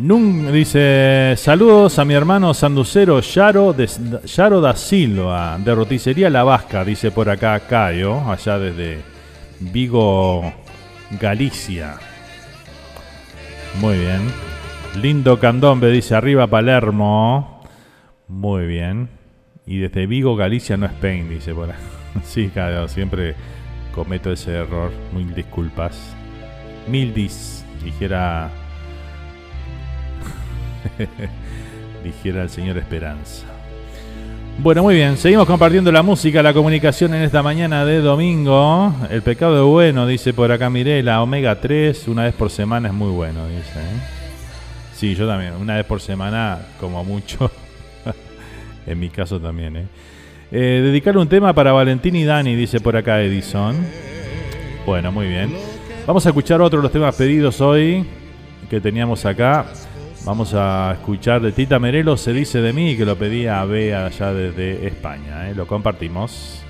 Nun 0.00 0.52
dice 0.52 1.34
saludos 1.36 1.98
a 1.98 2.04
mi 2.04 2.14
hermano 2.14 2.52
sanducero 2.52 3.20
Yaro, 3.20 3.72
de, 3.72 3.88
da 4.60 4.76
Silva 4.76 5.56
de 5.58 5.74
roticería 5.74 6.28
La 6.28 6.42
Vasca, 6.42 6.84
dice 6.84 7.12
por 7.12 7.30
acá 7.30 7.60
Cayo, 7.60 8.20
allá 8.28 8.58
desde 8.58 9.02
Vigo, 9.60 10.52
Galicia. 11.20 11.94
Muy 13.80 13.98
bien. 13.98 14.22
Lindo 15.00 15.38
candombe, 15.38 15.90
dice 15.90 16.14
arriba 16.14 16.46
Palermo. 16.46 17.62
Muy 18.28 18.66
bien. 18.66 19.08
Y 19.66 19.78
desde 19.78 20.06
Vigo, 20.06 20.36
Galicia 20.36 20.76
no 20.76 20.86
Spain, 20.86 21.28
dice 21.30 21.54
por 21.54 21.70
acá. 21.70 21.78
Sí, 22.24 22.48
claro, 22.52 22.86
siempre 22.88 23.34
cometo 23.92 24.32
ese 24.32 24.52
error. 24.52 24.90
Mil 25.12 25.34
disculpas. 25.34 26.14
Mil 26.88 27.12
dis, 27.14 27.64
dijera 27.82 28.50
dijera 32.04 32.42
el 32.42 32.50
señor 32.50 32.78
Esperanza. 32.78 33.46
Bueno, 34.58 34.84
muy 34.84 34.94
bien, 34.94 35.16
seguimos 35.16 35.46
compartiendo 35.46 35.90
la 35.90 36.02
música, 36.02 36.42
la 36.42 36.54
comunicación 36.54 37.12
en 37.12 37.22
esta 37.22 37.42
mañana 37.42 37.84
de 37.84 38.00
domingo. 38.00 38.94
El 39.10 39.22
pecado 39.22 39.56
es 39.64 39.68
bueno, 39.68 40.06
dice 40.06 40.32
por 40.32 40.52
acá 40.52 40.70
Mirela. 40.70 41.22
Omega 41.22 41.60
3, 41.60 42.06
una 42.08 42.22
vez 42.22 42.34
por 42.34 42.50
semana 42.50 42.88
es 42.88 42.94
muy 42.94 43.10
bueno, 43.10 43.46
dice. 43.48 43.80
¿eh? 43.80 44.00
Sí, 44.94 45.14
yo 45.16 45.26
también, 45.26 45.54
una 45.54 45.74
vez 45.74 45.84
por 45.84 46.00
semana, 46.00 46.60
como 46.78 47.02
mucho. 47.02 47.50
en 48.86 49.00
mi 49.00 49.08
caso 49.08 49.40
también, 49.40 49.76
¿eh? 49.76 49.86
Eh, 50.52 50.82
dedicar 50.84 51.18
un 51.18 51.28
tema 51.28 51.52
para 51.52 51.72
Valentín 51.72 52.14
y 52.14 52.24
Dani, 52.24 52.54
dice 52.54 52.78
por 52.78 52.96
acá 52.96 53.20
Edison. 53.20 53.74
Bueno, 54.86 55.10
muy 55.10 55.26
bien. 55.26 55.52
Vamos 56.06 56.24
a 56.26 56.28
escuchar 56.28 56.60
otro 56.60 56.78
de 56.78 56.84
los 56.84 56.92
temas 56.92 57.16
pedidos 57.16 57.60
hoy 57.60 58.06
que 58.70 58.80
teníamos 58.80 59.26
acá. 59.26 59.66
Vamos 60.24 60.54
a 60.54 60.92
escuchar 60.94 61.42
de 61.42 61.52
Tita 61.52 61.78
Merelo, 61.78 62.16
se 62.16 62.32
dice 62.32 62.62
de 62.62 62.72
mí, 62.72 62.96
que 62.96 63.04
lo 63.04 63.16
pedía 63.16 63.60
a 63.60 63.66
Bea 63.66 64.06
allá 64.06 64.32
desde 64.32 64.86
España. 64.86 65.50
¿eh? 65.50 65.54
Lo 65.54 65.66
compartimos. 65.66 66.64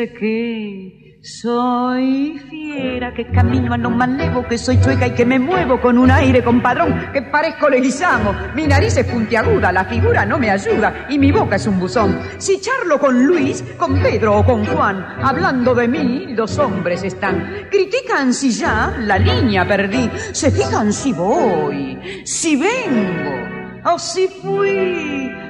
Dice 0.00 0.12
que 0.14 1.20
soy 1.22 2.40
fiera, 2.48 3.12
que 3.12 3.30
camino 3.30 3.74
a 3.74 3.76
no 3.76 3.90
malevo, 3.90 4.46
que 4.48 4.56
soy 4.56 4.80
chueca 4.80 5.08
y 5.08 5.10
que 5.10 5.26
me 5.26 5.38
muevo 5.38 5.78
con 5.80 5.98
un 5.98 6.10
aire 6.10 6.42
compadrón, 6.42 7.12
que 7.12 7.20
parezco 7.22 7.68
leguizamo. 7.68 8.34
Mi 8.54 8.66
nariz 8.66 8.96
es 8.96 9.06
puntiaguda, 9.06 9.70
la 9.70 9.84
figura 9.84 10.24
no 10.24 10.38
me 10.38 10.50
ayuda 10.50 11.06
y 11.10 11.18
mi 11.18 11.30
boca 11.30 11.56
es 11.56 11.66
un 11.66 11.78
buzón. 11.78 12.18
Si 12.38 12.60
charlo 12.60 12.98
con 12.98 13.26
Luis, 13.26 13.62
con 13.76 14.00
Pedro 14.00 14.38
o 14.38 14.46
con 14.46 14.64
Juan, 14.64 15.04
hablando 15.22 15.74
de 15.74 15.88
mí, 15.88 16.26
los 16.30 16.58
hombres 16.58 17.02
están. 17.02 17.66
Critican 17.70 18.32
si 18.32 18.50
ya 18.50 18.96
la 19.00 19.18
línea 19.18 19.68
perdí, 19.68 20.10
se 20.32 20.50
fijan 20.50 20.92
si 20.92 21.12
voy, 21.12 21.98
si 22.24 22.56
vengo 22.56 23.92
o 23.92 23.98
si 23.98 24.26
fui. 24.28 25.49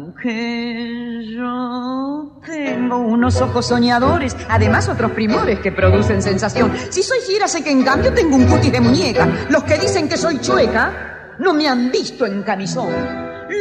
que 0.21 1.25
yo 1.35 2.39
tengo 2.45 2.97
unos 2.97 3.41
ojos 3.41 3.67
soñadores, 3.67 4.35
además 4.47 4.87
otros 4.87 5.11
primores 5.11 5.59
que 5.59 5.71
producen 5.71 6.21
sensación. 6.21 6.71
Si 6.89 7.01
soy 7.01 7.19
fiera, 7.25 7.47
sé 7.47 7.63
que 7.63 7.71
en 7.71 7.83
cambio 7.83 8.13
tengo 8.13 8.35
un 8.35 8.45
cutis 8.45 8.71
de 8.71 8.81
muñeca. 8.81 9.27
Los 9.49 9.63
que 9.63 9.77
dicen 9.77 10.07
que 10.07 10.17
soy 10.17 10.39
chueca 10.39 11.35
no 11.39 11.53
me 11.53 11.67
han 11.67 11.91
visto 11.91 12.25
en 12.25 12.43
camisón. 12.43 12.89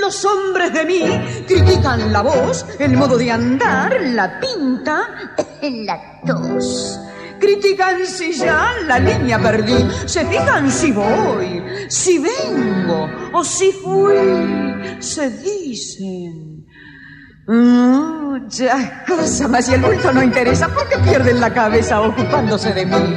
Los 0.01 0.25
hombres 0.25 0.73
de 0.73 0.85
mí 0.85 1.03
critican 1.49 2.13
la 2.13 2.23
voz, 2.23 2.65
el 2.79 2.97
modo 2.97 3.17
de 3.17 3.31
andar, 3.31 3.97
la 4.01 4.39
pinta, 4.39 5.33
la 5.63 6.21
tos. 6.27 7.01
Critican 7.41 8.07
si 8.07 8.33
ya 8.35 8.75
la 8.87 8.99
línea 8.99 9.39
perdí, 9.39 9.87
se 10.07 10.25
fijan 10.27 10.71
si 10.71 10.93
voy, 10.93 11.63
si 11.89 12.19
vengo 12.19 13.09
o 13.33 13.43
si 13.43 13.73
fui, 13.73 14.15
se 15.01 15.31
dicen. 15.31 16.67
Muchas 17.47 19.05
cosas, 19.09 19.49
mas 19.51 19.67
si 19.67 19.75
el 19.75 19.81
bulto 19.81 20.13
no 20.13 20.23
interesa, 20.23 20.69
¿por 20.69 20.89
qué 20.89 20.99
pierden 20.99 21.41
la 21.41 21.53
cabeza 21.53 22.01
ocupándose 22.01 22.73
de 22.73 22.87
mí? 22.87 23.17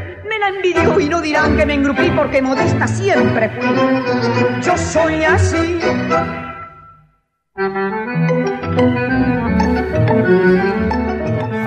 la 0.41 0.47
envidió 0.47 0.99
y 0.99 1.07
no 1.07 1.21
dirán 1.21 1.55
que 1.55 1.65
me 1.67 1.75
engrupí 1.75 2.09
porque 2.15 2.41
modesta 2.41 2.87
siempre 2.87 3.49
fui. 3.49 3.69
Yo 4.63 4.75
soy 4.75 5.23
así. 5.23 5.79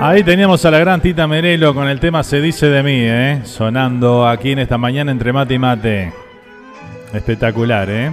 Ahí 0.01 0.23
teníamos 0.23 0.65
a 0.65 0.71
la 0.71 0.79
gran 0.79 0.99
Tita 0.99 1.25
Merelo 1.25 1.73
con 1.73 1.87
el 1.87 1.99
tema 1.99 2.21
Se 2.23 2.41
dice 2.41 2.67
de 2.67 2.83
mí, 2.83 2.99
¿eh? 2.99 3.41
sonando 3.45 4.27
aquí 4.27 4.51
en 4.51 4.59
esta 4.59 4.77
mañana 4.77 5.11
entre 5.11 5.31
mate 5.31 5.53
y 5.53 5.59
mate. 5.59 6.13
Espectacular, 7.13 7.89
¿eh? 7.89 8.11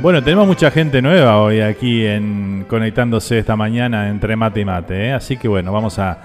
Bueno, 0.00 0.22
tenemos 0.22 0.46
mucha 0.46 0.70
gente 0.70 1.02
nueva 1.02 1.38
hoy 1.38 1.60
aquí 1.60 2.06
en 2.06 2.64
conectándose 2.68 3.40
esta 3.40 3.56
mañana 3.56 4.08
entre 4.08 4.36
mate 4.36 4.60
y 4.60 4.64
mate, 4.64 5.06
¿eh? 5.06 5.12
así 5.12 5.36
que 5.36 5.48
bueno, 5.48 5.72
vamos 5.72 5.98
a 5.98 6.18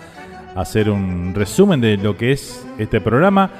hacer 0.55 0.89
un 0.89 1.33
resumen 1.33 1.81
de 1.81 1.97
lo 1.97 2.17
que 2.17 2.31
es 2.31 2.65
este 2.77 3.01
programa, 3.01 3.51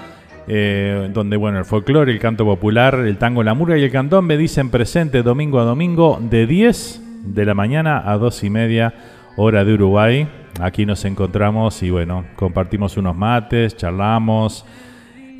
eh, 0.47 1.09
donde 1.13 1.37
bueno, 1.37 1.59
el 1.59 1.65
folclore, 1.65 2.11
el 2.11 2.19
canto 2.19 2.45
popular, 2.45 2.95
el 2.95 3.17
tango, 3.17 3.43
la 3.43 3.53
murga 3.53 3.77
y 3.77 3.83
el 3.83 3.91
cantón 3.91 4.25
me 4.25 4.37
dicen 4.37 4.69
presente 4.69 5.23
domingo 5.23 5.59
a 5.59 5.63
domingo 5.63 6.19
de 6.21 6.47
10 6.47 7.01
de 7.25 7.45
la 7.45 7.53
mañana 7.53 8.01
a 8.11 8.17
2 8.17 8.43
y 8.43 8.49
media 8.49 8.93
hora 9.37 9.63
de 9.63 9.73
Uruguay. 9.73 10.27
Aquí 10.59 10.85
nos 10.85 11.05
encontramos 11.05 11.81
y 11.83 11.89
bueno, 11.89 12.25
compartimos 12.35 12.97
unos 12.97 13.15
mates, 13.15 13.77
charlamos, 13.77 14.65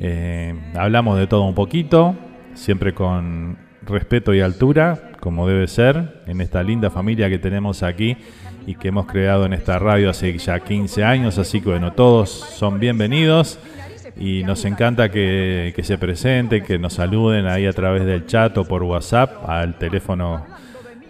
eh, 0.00 0.54
hablamos 0.74 1.18
de 1.18 1.26
todo 1.26 1.42
un 1.42 1.54
poquito, 1.54 2.16
siempre 2.54 2.94
con 2.94 3.58
respeto 3.82 4.32
y 4.32 4.40
altura, 4.40 5.12
como 5.20 5.46
debe 5.46 5.66
ser, 5.68 6.22
en 6.26 6.40
esta 6.40 6.62
linda 6.62 6.90
familia 6.90 7.28
que 7.28 7.38
tenemos 7.38 7.82
aquí 7.82 8.16
y 8.66 8.74
que 8.74 8.88
hemos 8.88 9.06
creado 9.06 9.46
en 9.46 9.52
esta 9.52 9.78
radio 9.78 10.10
hace 10.10 10.36
ya 10.38 10.60
15 10.60 11.04
años, 11.04 11.38
así 11.38 11.60
que 11.60 11.70
bueno, 11.70 11.92
todos 11.92 12.30
son 12.30 12.78
bienvenidos 12.78 13.58
y 14.16 14.44
nos 14.44 14.64
encanta 14.64 15.10
que, 15.10 15.72
que 15.74 15.82
se 15.82 15.98
presenten, 15.98 16.64
que 16.64 16.78
nos 16.78 16.94
saluden 16.94 17.46
ahí 17.46 17.66
a 17.66 17.72
través 17.72 18.04
del 18.04 18.26
chat 18.26 18.56
o 18.58 18.64
por 18.64 18.82
WhatsApp 18.82 19.48
al 19.48 19.78
teléfono 19.78 20.44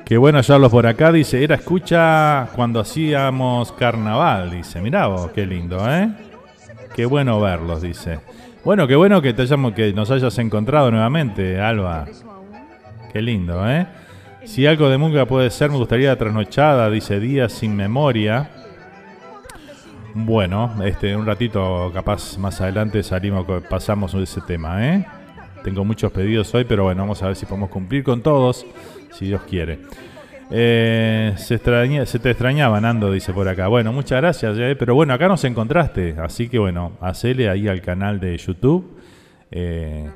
Qué 0.05 0.19
bueno 0.19 0.39
hallarlos 0.39 0.71
por 0.71 0.87
acá, 0.87 1.11
dice, 1.11 1.43
era 1.43 1.55
escucha 1.55 2.49
cuando 2.55 2.81
hacíamos 2.81 3.73
carnaval, 3.73 4.51
dice, 4.51 4.81
mirá 4.81 5.07
vos, 5.07 5.31
qué 5.31 5.47
lindo, 5.47 5.79
¿eh? 5.91 6.11
Qué 6.95 7.07
bueno 7.07 7.41
verlos, 7.41 7.81
dice. 7.81 8.21
Bueno, 8.65 8.87
qué 8.87 8.97
bueno 8.97 9.23
que, 9.23 9.33
te 9.33 9.43
hayamos, 9.43 9.73
que 9.73 9.93
nos 9.95 10.11
hayas 10.11 10.39
encontrado 10.39 10.91
nuevamente, 10.91 11.59
Alba. 11.59 12.07
Qué 13.13 13.23
lindo, 13.23 13.69
¿eh? 13.69 13.87
Si 14.45 14.67
algo 14.67 14.91
de 14.91 14.99
música 14.99 15.25
puede 15.25 15.51
ser, 15.51 15.71
me 15.71 15.79
gustaría 15.79 16.17
trasnochada, 16.17 16.91
dice 16.91 17.19
Días 17.19 17.53
sin 17.53 17.75
memoria. 17.75 18.51
Bueno, 20.17 20.73
este, 20.85 21.17
un 21.17 21.27
ratito, 21.27 21.91
capaz 21.93 22.39
más 22.39 22.61
adelante 22.61 23.03
salimos, 23.03 23.45
pasamos 23.69 24.15
ese 24.15 24.41
tema, 24.43 24.87
¿eh? 24.87 25.05
Tengo 25.65 25.85
muchos 25.85 26.13
pedidos 26.13 26.55
hoy, 26.55 26.65
pero 26.65 26.85
bueno, 26.85 27.03
vamos 27.03 27.21
a 27.25 27.27
ver 27.27 27.37
si 27.37 27.47
podemos 27.47 27.69
cumplir 27.69 28.05
con 28.05 28.23
todos, 28.23 28.65
si 29.11 29.27
Dios 29.27 29.43
quiere. 29.43 29.81
Eh, 30.53 31.33
se, 31.37 31.57
extraña, 31.57 32.07
se 32.07 32.21
te 32.21 32.31
extrañaba, 32.31 32.81
Nando, 32.81 33.11
dice 33.11 33.33
por 33.33 33.49
acá. 33.49 33.67
Bueno, 33.67 33.93
muchas 33.93 34.21
gracias, 34.21 34.57
eh, 34.57 34.77
pero 34.79 34.95
bueno, 34.95 35.15
acá 35.15 35.27
nos 35.27 35.43
encontraste, 35.43 36.15
así 36.23 36.49
que 36.49 36.61
bueno, 36.61 36.93
hacele 37.01 37.49
ahí 37.49 37.67
al 37.67 37.81
canal 37.81 38.21
de 38.21 38.37
YouTube. 38.37 38.97
Eh, 39.51 40.09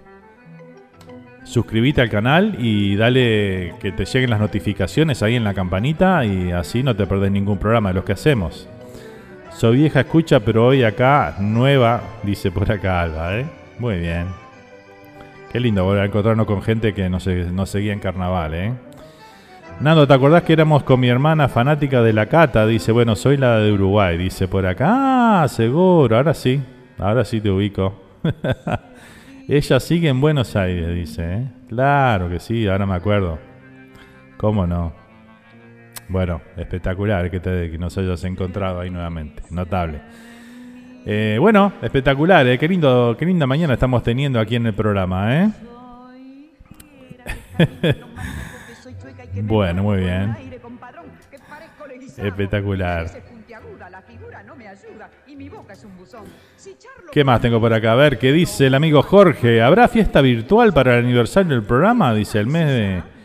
al 1.96 2.10
canal 2.10 2.56
y 2.58 2.94
dale 2.94 3.74
que 3.80 3.90
te 3.90 4.04
lleguen 4.04 4.30
las 4.30 4.38
notificaciones 4.38 5.22
ahí 5.24 5.34
en 5.34 5.44
la 5.44 5.54
campanita 5.54 6.24
y 6.24 6.52
así 6.52 6.84
no 6.84 6.94
te 6.94 7.06
perdés 7.06 7.32
ningún 7.32 7.58
programa 7.58 7.88
de 7.88 7.94
los 7.96 8.04
que 8.04 8.12
hacemos. 8.12 8.68
Soy 9.58 9.78
vieja 9.78 10.02
escucha, 10.02 10.38
pero 10.38 10.68
hoy 10.68 10.84
acá 10.84 11.34
nueva, 11.40 12.00
dice 12.22 12.52
por 12.52 12.70
acá 12.70 13.02
Alba, 13.02 13.38
¿eh? 13.38 13.46
Muy 13.80 13.98
bien. 13.98 14.26
Qué 15.50 15.58
lindo 15.58 15.82
volver 15.82 16.02
a 16.02 16.06
encontrarnos 16.06 16.46
con 16.46 16.62
gente 16.62 16.94
que 16.94 17.08
nos, 17.08 17.26
nos 17.26 17.68
seguía 17.68 17.92
en 17.92 17.98
carnaval, 17.98 18.54
¿eh? 18.54 18.72
Nando, 19.80 20.06
¿te 20.06 20.14
acordás 20.14 20.44
que 20.44 20.52
éramos 20.52 20.84
con 20.84 21.00
mi 21.00 21.08
hermana 21.08 21.48
fanática 21.48 22.02
de 22.02 22.12
la 22.12 22.26
cata? 22.26 22.68
Dice, 22.68 22.92
bueno, 22.92 23.16
soy 23.16 23.36
la 23.36 23.58
de 23.58 23.72
Uruguay, 23.72 24.16
dice 24.16 24.46
por 24.46 24.64
acá. 24.64 25.42
Ah, 25.42 25.48
seguro, 25.48 26.16
ahora 26.16 26.34
sí, 26.34 26.62
ahora 26.96 27.24
sí 27.24 27.40
te 27.40 27.50
ubico. 27.50 28.00
Ella 29.48 29.80
sigue 29.80 30.08
en 30.08 30.20
Buenos 30.20 30.54
Aires, 30.54 30.94
dice. 30.94 31.34
¿eh? 31.34 31.48
Claro 31.68 32.28
que 32.28 32.38
sí, 32.38 32.68
ahora 32.68 32.86
me 32.86 32.94
acuerdo. 32.94 33.40
¿Cómo 34.36 34.68
no? 34.68 35.07
Bueno, 36.08 36.40
espectacular 36.56 37.30
que, 37.30 37.40
te, 37.40 37.70
que 37.70 37.78
nos 37.78 37.96
hayas 37.98 38.24
encontrado 38.24 38.80
ahí 38.80 38.90
nuevamente. 38.90 39.42
Notable. 39.50 40.00
Eh, 41.04 41.36
bueno, 41.40 41.72
espectacular, 41.82 42.46
¿eh? 42.46 42.58
qué, 42.58 42.68
lindo, 42.68 43.16
qué 43.18 43.24
linda 43.24 43.46
mañana 43.46 43.74
estamos 43.74 44.02
teniendo 44.02 44.40
aquí 44.40 44.56
en 44.56 44.66
el 44.66 44.74
programa. 44.74 45.42
¿eh? 45.42 45.50
bueno, 49.42 49.82
muy 49.82 49.98
bien. 49.98 50.36
Espectacular. 52.16 53.06
¿Qué 57.12 57.24
más 57.24 57.40
tengo 57.40 57.60
por 57.60 57.72
acá? 57.72 57.92
A 57.92 57.96
ver, 57.96 58.18
¿qué 58.18 58.32
dice 58.32 58.66
el 58.66 58.74
amigo 58.74 59.02
Jorge? 59.02 59.62
¿Habrá 59.62 59.88
fiesta 59.88 60.20
virtual 60.20 60.72
para 60.72 60.98
el 60.98 61.04
aniversario 61.04 61.52
del 61.52 61.62
programa? 61.62 62.12
Dice 62.14 62.38
el 62.38 62.46
mes 62.46 62.66
de... 62.66 63.17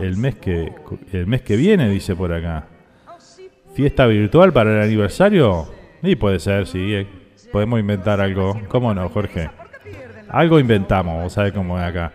El 0.00 0.16
mes 0.16 0.36
que, 0.36 0.72
el 1.12 1.26
mes 1.26 1.42
que 1.42 1.56
viene, 1.56 1.88
dice 1.88 2.16
por 2.16 2.32
acá. 2.32 2.66
¿Fiesta 3.74 4.06
virtual 4.06 4.52
para 4.52 4.76
el 4.76 4.82
aniversario? 4.82 5.66
Y 6.02 6.16
puede 6.16 6.38
ser, 6.38 6.66
sí. 6.66 6.94
eh. 6.94 7.06
Podemos 7.50 7.78
inventar 7.78 8.20
algo. 8.20 8.60
¿Cómo 8.68 8.94
no, 8.94 9.08
Jorge? 9.08 9.50
Algo 10.28 10.58
inventamos, 10.58 11.22
vos 11.22 11.32
sabés 11.32 11.52
cómo 11.52 11.78
es 11.78 11.84
acá. 11.84 12.12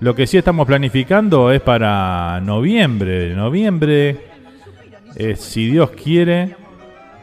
Lo 0.00 0.14
que 0.14 0.26
sí 0.26 0.36
estamos 0.36 0.66
planificando 0.66 1.52
es 1.52 1.60
para 1.60 2.40
noviembre. 2.40 3.34
Noviembre, 3.34 4.16
eh, 5.14 5.36
si 5.36 5.70
Dios 5.70 5.90
quiere, 5.90 6.56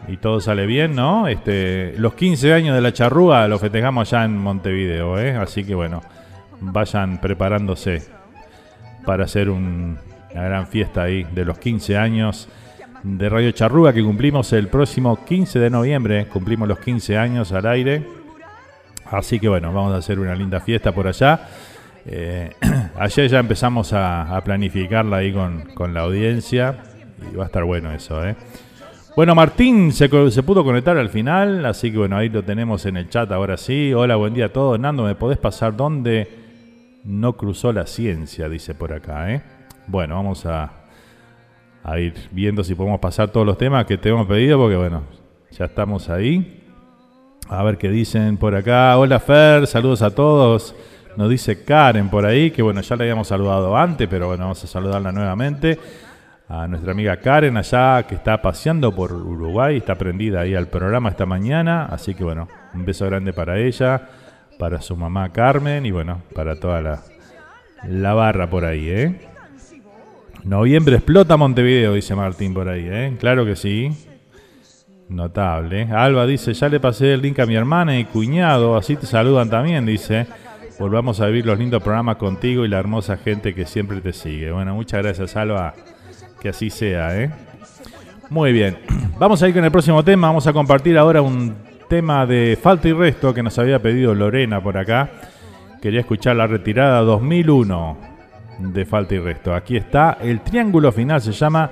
y 0.07 0.17
todo 0.17 0.39
sale 0.39 0.65
bien, 0.65 0.95
¿no? 0.95 1.27
Este, 1.27 1.93
los 1.97 2.13
15 2.13 2.53
años 2.53 2.75
de 2.75 2.81
la 2.81 2.93
charrúa 2.93 3.47
los 3.47 3.61
festejamos 3.61 4.09
ya 4.09 4.23
en 4.23 4.37
Montevideo, 4.37 5.19
¿eh? 5.19 5.35
Así 5.35 5.63
que 5.63 5.75
bueno, 5.75 6.01
vayan 6.61 7.19
preparándose 7.19 8.07
para 9.05 9.25
hacer 9.25 9.49
un- 9.49 9.97
una 10.33 10.43
gran 10.43 10.67
fiesta 10.67 11.03
ahí 11.03 11.23
de 11.23 11.45
los 11.45 11.57
15 11.57 11.97
años 11.97 12.47
de 13.03 13.29
Radio 13.29 13.51
Charrúa 13.51 13.93
que 13.93 14.03
cumplimos 14.03 14.51
el 14.53 14.67
próximo 14.67 15.23
15 15.25 15.57
de 15.59 15.69
noviembre. 15.69 16.25
Cumplimos 16.27 16.67
los 16.67 16.79
15 16.79 17.17
años 17.17 17.51
al 17.51 17.65
aire. 17.65 18.05
Así 19.09 19.39
que 19.39 19.49
bueno, 19.49 19.73
vamos 19.73 19.93
a 19.93 19.97
hacer 19.97 20.19
una 20.19 20.35
linda 20.35 20.59
fiesta 20.59 20.91
por 20.91 21.07
allá. 21.07 21.47
Eh, 22.05 22.51
ayer 22.99 23.27
ya 23.29 23.39
empezamos 23.39 23.91
a, 23.93 24.39
planificarla 24.43 25.17
ahí 25.17 25.33
con, 25.33 25.61
con 25.73 25.93
la 25.93 26.01
audiencia 26.01 26.75
y 27.31 27.35
va 27.35 27.43
a 27.43 27.45
estar 27.47 27.63
bueno 27.63 27.91
eso, 27.91 28.25
¿eh? 28.25 28.35
Bueno, 29.15 29.35
Martín 29.35 29.91
se, 29.91 30.07
se 30.31 30.43
pudo 30.43 30.63
conectar 30.63 30.95
al 30.97 31.09
final, 31.09 31.65
así 31.65 31.91
que 31.91 31.97
bueno, 31.97 32.15
ahí 32.15 32.29
lo 32.29 32.43
tenemos 32.43 32.85
en 32.85 32.95
el 32.95 33.09
chat 33.09 33.29
ahora 33.31 33.57
sí. 33.57 33.91
Hola, 33.93 34.15
buen 34.15 34.33
día 34.33 34.45
a 34.45 34.49
todos. 34.49 34.79
Nando, 34.79 35.03
¿me 35.03 35.15
podés 35.15 35.37
pasar 35.37 35.75
dónde 35.75 36.29
no 37.03 37.37
cruzó 37.37 37.73
la 37.73 37.85
ciencia? 37.85 38.49
Dice 38.49 38.75
por 38.75 38.93
acá, 38.93 39.31
¿eh? 39.33 39.41
Bueno, 39.87 40.15
vamos 40.15 40.45
a, 40.45 40.71
a 41.83 41.99
ir 41.99 42.13
viendo 42.31 42.63
si 42.63 42.75
podemos 42.75 42.99
pasar 42.99 43.29
todos 43.29 43.45
los 43.45 43.57
temas 43.57 43.85
que 43.85 43.97
te 43.97 44.09
hemos 44.09 44.27
pedido, 44.27 44.57
porque 44.57 44.75
bueno, 44.75 45.03
ya 45.51 45.65
estamos 45.65 46.09
ahí. 46.09 46.63
A 47.47 47.63
ver 47.63 47.77
qué 47.77 47.89
dicen 47.89 48.37
por 48.37 48.53
acá. 48.53 48.97
Hola 48.97 49.19
Fer, 49.19 49.65
saludos 49.65 50.03
a 50.03 50.13
todos. 50.13 50.75
Nos 51.17 51.29
dice 51.29 51.63
Karen 51.63 52.09
por 52.09 52.25
ahí, 52.25 52.51
que 52.51 52.61
bueno, 52.61 52.81
ya 52.81 52.95
la 52.95 53.03
habíamos 53.03 53.27
saludado 53.27 53.75
antes, 53.75 54.07
pero 54.07 54.27
bueno, 54.27 54.43
vamos 54.43 54.63
a 54.63 54.67
saludarla 54.67 55.11
nuevamente. 55.11 55.79
A 56.47 56.67
nuestra 56.67 56.91
amiga 56.91 57.17
Karen 57.17 57.57
allá 57.57 58.03
que 58.03 58.15
está 58.15 58.41
paseando 58.41 58.93
por 58.95 59.11
Uruguay, 59.11 59.77
está 59.77 59.95
prendida 59.95 60.41
ahí 60.41 60.55
al 60.55 60.67
programa 60.67 61.09
esta 61.09 61.25
mañana. 61.25 61.85
Así 61.85 62.13
que 62.13 62.23
bueno, 62.23 62.47
un 62.73 62.85
beso 62.85 63.05
grande 63.05 63.33
para 63.33 63.57
ella, 63.57 64.01
para 64.59 64.81
su 64.81 64.97
mamá 64.97 65.31
Carmen 65.31 65.85
y 65.85 65.91
bueno, 65.91 66.21
para 66.35 66.59
toda 66.59 66.81
la, 66.81 67.01
la 67.87 68.13
barra 68.13 68.49
por 68.49 68.65
ahí, 68.65 68.89
¿eh? 68.89 69.21
Noviembre 70.43 70.97
explota 70.97 71.37
Montevideo, 71.37 71.93
dice 71.93 72.13
Martín 72.13 72.53
por 72.53 72.67
ahí, 72.67 72.85
¿eh? 72.85 73.15
Claro 73.19 73.45
que 73.45 73.55
sí. 73.55 73.89
Notable. 75.07 75.83
Alba 75.91 76.27
dice, 76.27 76.53
ya 76.53 76.67
le 76.67 76.79
pasé 76.79 77.13
el 77.13 77.21
link 77.21 77.39
a 77.39 77.45
mi 77.45 77.55
hermana 77.55 77.97
y 77.97 78.05
cuñado, 78.05 78.75
así 78.75 78.97
te 78.97 79.07
saludan 79.07 79.49
también, 79.49 79.85
dice. 79.85 80.27
Volvamos 80.77 81.21
a 81.21 81.27
vivir 81.27 81.45
los 81.45 81.57
lindos 81.57 81.81
programas 81.81 82.17
contigo 82.17 82.65
y 82.65 82.67
la 82.67 82.79
hermosa 82.79 83.17
gente 83.17 83.55
que 83.55 83.65
siempre 83.65 84.01
te 84.01 84.11
sigue. 84.11 84.51
Bueno, 84.51 84.75
muchas 84.75 85.01
gracias, 85.01 85.35
Alba. 85.37 85.73
Que 86.41 86.49
así 86.49 86.69
sea, 86.69 87.17
¿eh? 87.17 87.31
Muy 88.29 88.51
bien. 88.51 88.77
Vamos 89.19 89.41
a 89.41 89.47
ir 89.47 89.53
con 89.53 89.63
el 89.63 89.71
próximo 89.71 90.03
tema. 90.03 90.27
Vamos 90.27 90.47
a 90.47 90.53
compartir 90.53 90.97
ahora 90.97 91.21
un 91.21 91.68
tema 91.89 92.25
de 92.27 92.57
Falta 92.61 92.87
y 92.87 92.93
Resto 92.93 93.33
que 93.33 93.43
nos 93.43 93.57
había 93.57 93.81
pedido 93.81 94.13
Lorena 94.13 94.61
por 94.61 94.77
acá. 94.77 95.09
Quería 95.81 96.01
escuchar 96.01 96.35
la 96.35 96.45
retirada 96.45 97.01
2001 97.01 97.97
de 98.59 98.85
Falta 98.85 99.15
y 99.15 99.19
Resto. 99.19 99.55
Aquí 99.55 99.75
está. 99.75 100.17
El 100.21 100.41
triángulo 100.41 100.91
final 100.91 101.19
se 101.19 101.31
llama. 101.31 101.69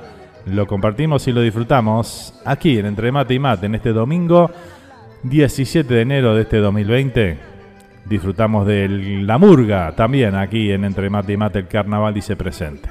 Lo 0.48 0.65
compartimos 0.65 1.27
y 1.27 1.34
lo 1.34 1.41
disfrutamos 1.41 2.34
aquí 2.45 2.80
en 2.80 2.88
Entre 2.88 3.11
Mate 3.11 3.35
y 3.35 3.39
Mate 3.39 3.65
en 3.68 3.76
este 3.76 3.91
domingo 3.91 4.49
17 5.23 5.94
de 5.94 6.02
enero 6.02 6.35
de 6.35 6.41
este 6.41 6.57
2020. 6.57 7.38
Disfrutamos 8.06 8.65
de 8.65 8.88
la 8.89 9.38
murga 9.38 9.91
también 9.95 10.35
aquí 10.35 10.72
en 10.72 10.84
Entre 10.84 11.10
Mate 11.10 11.34
y 11.34 11.38
Mate. 11.38 11.60
El 11.60 11.68
carnaval 11.68 12.14
dice 12.14 12.35
presente. 12.35 12.89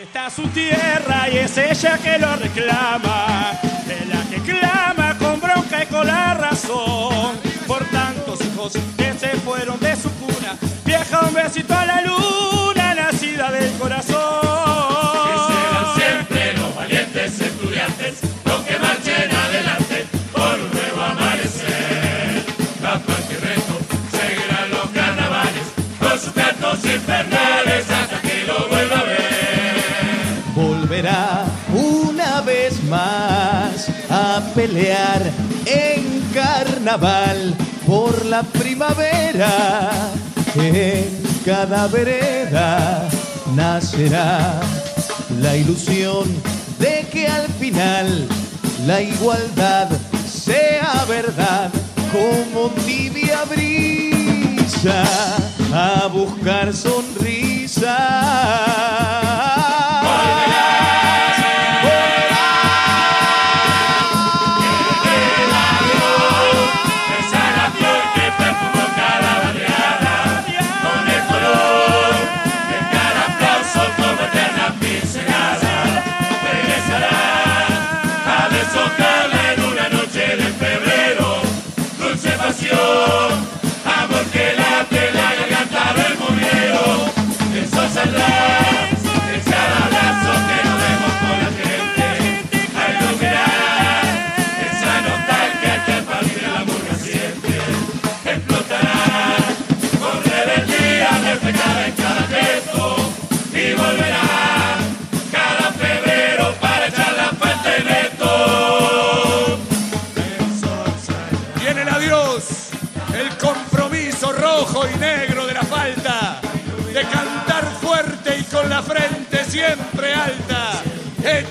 Está 0.00 0.30
su 0.30 0.42
tierra 0.48 1.28
y 1.32 1.38
es 1.38 1.58
ella 1.58 1.98
que 1.98 2.18
lo 2.20 2.36
reclama, 2.36 3.50
es 3.90 4.08
la 4.08 4.22
que 4.30 4.40
bronca 5.58 5.82
y 5.82 5.86
con 5.86 6.06
la 6.06 6.34
razón, 6.34 7.36
por 7.66 7.84
tantos 7.86 8.40
hijos 8.44 8.72
que 8.96 9.12
se 9.14 9.28
fueron 9.38 9.78
de 9.80 9.96
su 9.96 10.10
cuna, 10.12 10.56
viaja 10.84 11.20
un 11.26 11.34
besito 11.34 11.74
a 11.74 11.86
la 11.86 12.02
luna, 12.02 12.94
nacida 12.94 13.50
del 13.50 13.72
corazón. 13.78 14.67
pelear 34.58 35.22
en 35.66 36.20
carnaval 36.34 37.54
por 37.86 38.24
la 38.24 38.42
primavera. 38.42 39.50
En 40.56 41.22
cada 41.44 41.86
vereda 41.86 43.08
nacerá 43.54 44.58
la 45.40 45.56
ilusión 45.56 46.26
de 46.80 47.06
que 47.12 47.28
al 47.28 47.46
final 47.60 48.26
la 48.84 49.00
igualdad 49.00 49.90
sea 50.26 51.04
verdad 51.08 51.70
como 52.10 52.70
tibia 52.84 53.44
brisa 53.44 55.04
a 55.72 56.08
buscar 56.08 56.74
sonrisa 56.74 57.96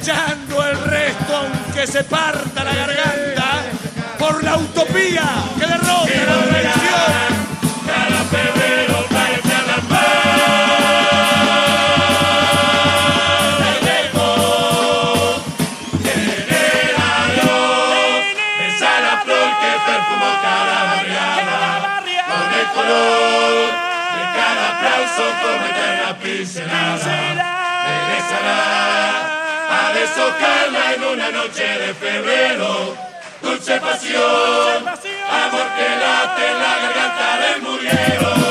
echando 0.07 0.65
el 0.65 0.81
resto 0.85 1.35
aunque 1.35 1.85
se 1.85 2.01
parta 2.05 2.63
la 2.63 2.73
garganta 2.73 3.63
por 4.17 4.41
la 4.41 4.55
utopía 4.55 5.25
que 5.59 5.67
derrota 5.67 6.07
la. 6.63 7.26
cortaste 36.27 36.53
la 36.53 36.77
garganta 36.81 37.39
del 37.39 37.61
murguero. 37.61 38.46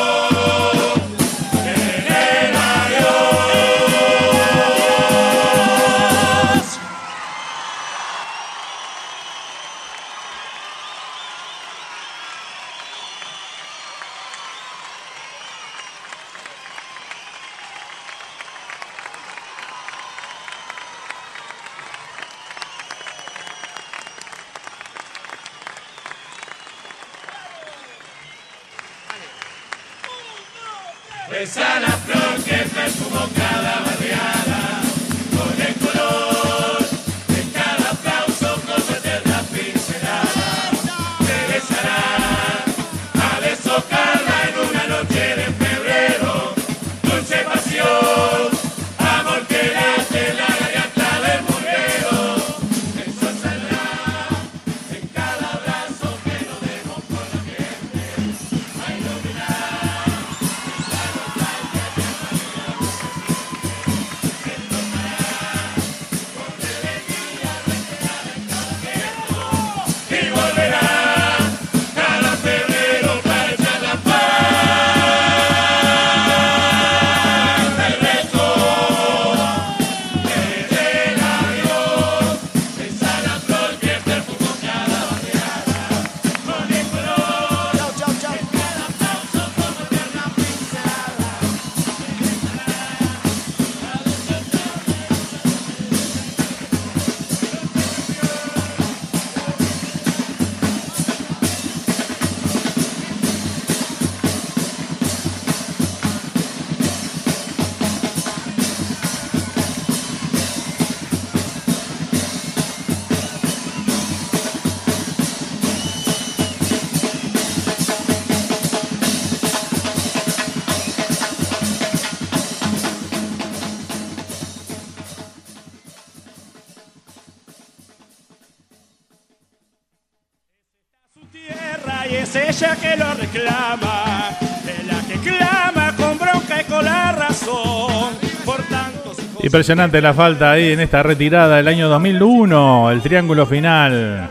Impresionante 139.56 140.02
la 140.02 140.12
falta 140.12 140.50
ahí 140.50 140.72
en 140.72 140.80
esta 140.80 141.02
retirada 141.02 141.56
del 141.56 141.66
año 141.66 141.88
2001, 141.88 142.90
el 142.90 143.00
triángulo 143.00 143.46
final. 143.46 144.28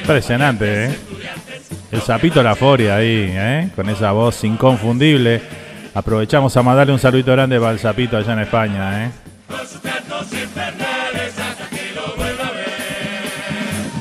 Impresionante, 0.00 0.86
¿eh? 0.86 0.98
El 1.92 2.00
sapito 2.02 2.42
La 2.42 2.56
Foria 2.56 2.96
ahí, 2.96 3.28
¿eh? 3.30 3.70
Con 3.76 3.88
esa 3.90 4.10
voz 4.10 4.42
inconfundible. 4.42 5.40
Aprovechamos 5.94 6.56
a 6.56 6.64
mandarle 6.64 6.94
un 6.94 6.98
saludito 6.98 7.30
grande 7.30 7.60
para 7.60 7.70
el 7.70 7.78
sapito 7.78 8.16
allá 8.16 8.32
en 8.32 8.40
España, 8.40 9.04
¿eh? 9.04 9.10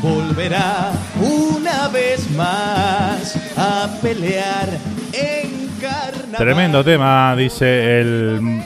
Volverá 0.02 0.94
una 1.22 1.88
vez 1.90 2.32
más 2.32 3.36
a 3.56 3.88
pelear 4.02 4.95
Tremendo 6.38 6.84
tema, 6.84 7.36
dice 7.36 8.00
el, 8.02 8.62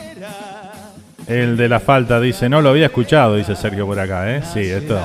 el 1.26 1.56
de 1.56 1.68
la 1.68 1.80
falta. 1.80 2.20
Dice, 2.20 2.48
no 2.48 2.60
lo 2.60 2.70
había 2.70 2.86
escuchado, 2.86 3.36
dice 3.36 3.56
Sergio 3.56 3.86
por 3.86 3.98
acá. 3.98 4.30
¿eh? 4.30 4.42
Sí, 4.52 4.60
esto. 4.60 4.98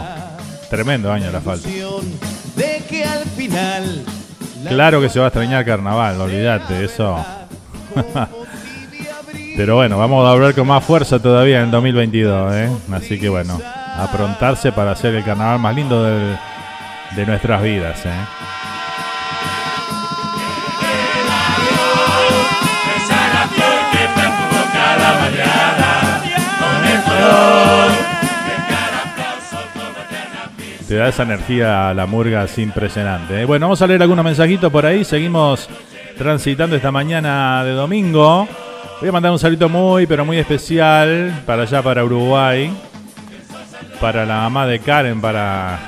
Tremendo 0.70 1.12
año 1.12 1.32
la 1.32 1.42
falta. 1.42 1.68
Claro 4.68 5.00
que 5.00 5.10
se 5.10 5.20
va 5.20 5.26
a 5.26 5.28
extrañar 5.28 5.64
carnaval, 5.64 6.20
olvídate, 6.20 6.86
eso. 6.86 7.24
Pero 9.56 9.76
bueno, 9.76 9.98
vamos 9.98 10.26
a 10.28 10.32
hablar 10.32 10.54
con 10.54 10.68
más 10.68 10.84
fuerza 10.84 11.20
todavía 11.20 11.60
en 11.60 11.66
el 11.66 11.72
2022. 11.72 12.54
¿eh? 12.56 12.70
Así 12.92 13.20
que 13.20 13.30
bueno, 13.30 13.62
aprontarse 13.98 14.72
para 14.72 14.92
hacer 14.92 15.16
el 15.16 15.24
carnaval 15.24 15.60
más 15.60 15.76
lindo 15.76 16.04
del, 16.04 16.38
de 17.16 17.26
nuestras 17.26 17.62
vidas. 17.62 18.06
¿eh? 18.06 18.12
Te 30.96 31.00
da 31.00 31.10
esa 31.10 31.24
energía 31.24 31.90
a 31.90 31.94
la 31.94 32.06
murga 32.06 32.44
así 32.44 32.62
impresionante. 32.62 33.42
¿eh? 33.42 33.46
Bueno, 33.46 33.66
vamos 33.66 33.82
a 33.82 33.88
leer 33.88 34.02
algunos 34.02 34.24
mensajitos 34.24 34.72
por 34.72 34.86
ahí. 34.86 35.04
Seguimos 35.04 35.68
transitando 36.18 36.76
esta 36.76 36.90
mañana 36.90 37.66
de 37.66 37.72
domingo. 37.72 38.48
Voy 39.02 39.10
a 39.10 39.12
mandar 39.12 39.34
un 39.34 39.40
saludo 39.40 39.68
muy, 39.68 40.06
pero 40.06 40.24
muy 40.24 40.38
especial 40.38 41.44
para 41.46 41.64
allá, 41.64 41.82
para 41.82 42.06
Uruguay. 42.06 42.72
Para 44.00 44.26
la 44.26 44.36
mamá 44.38 44.68
de 44.68 44.80
Karen, 44.80 45.20
para. 45.20 45.80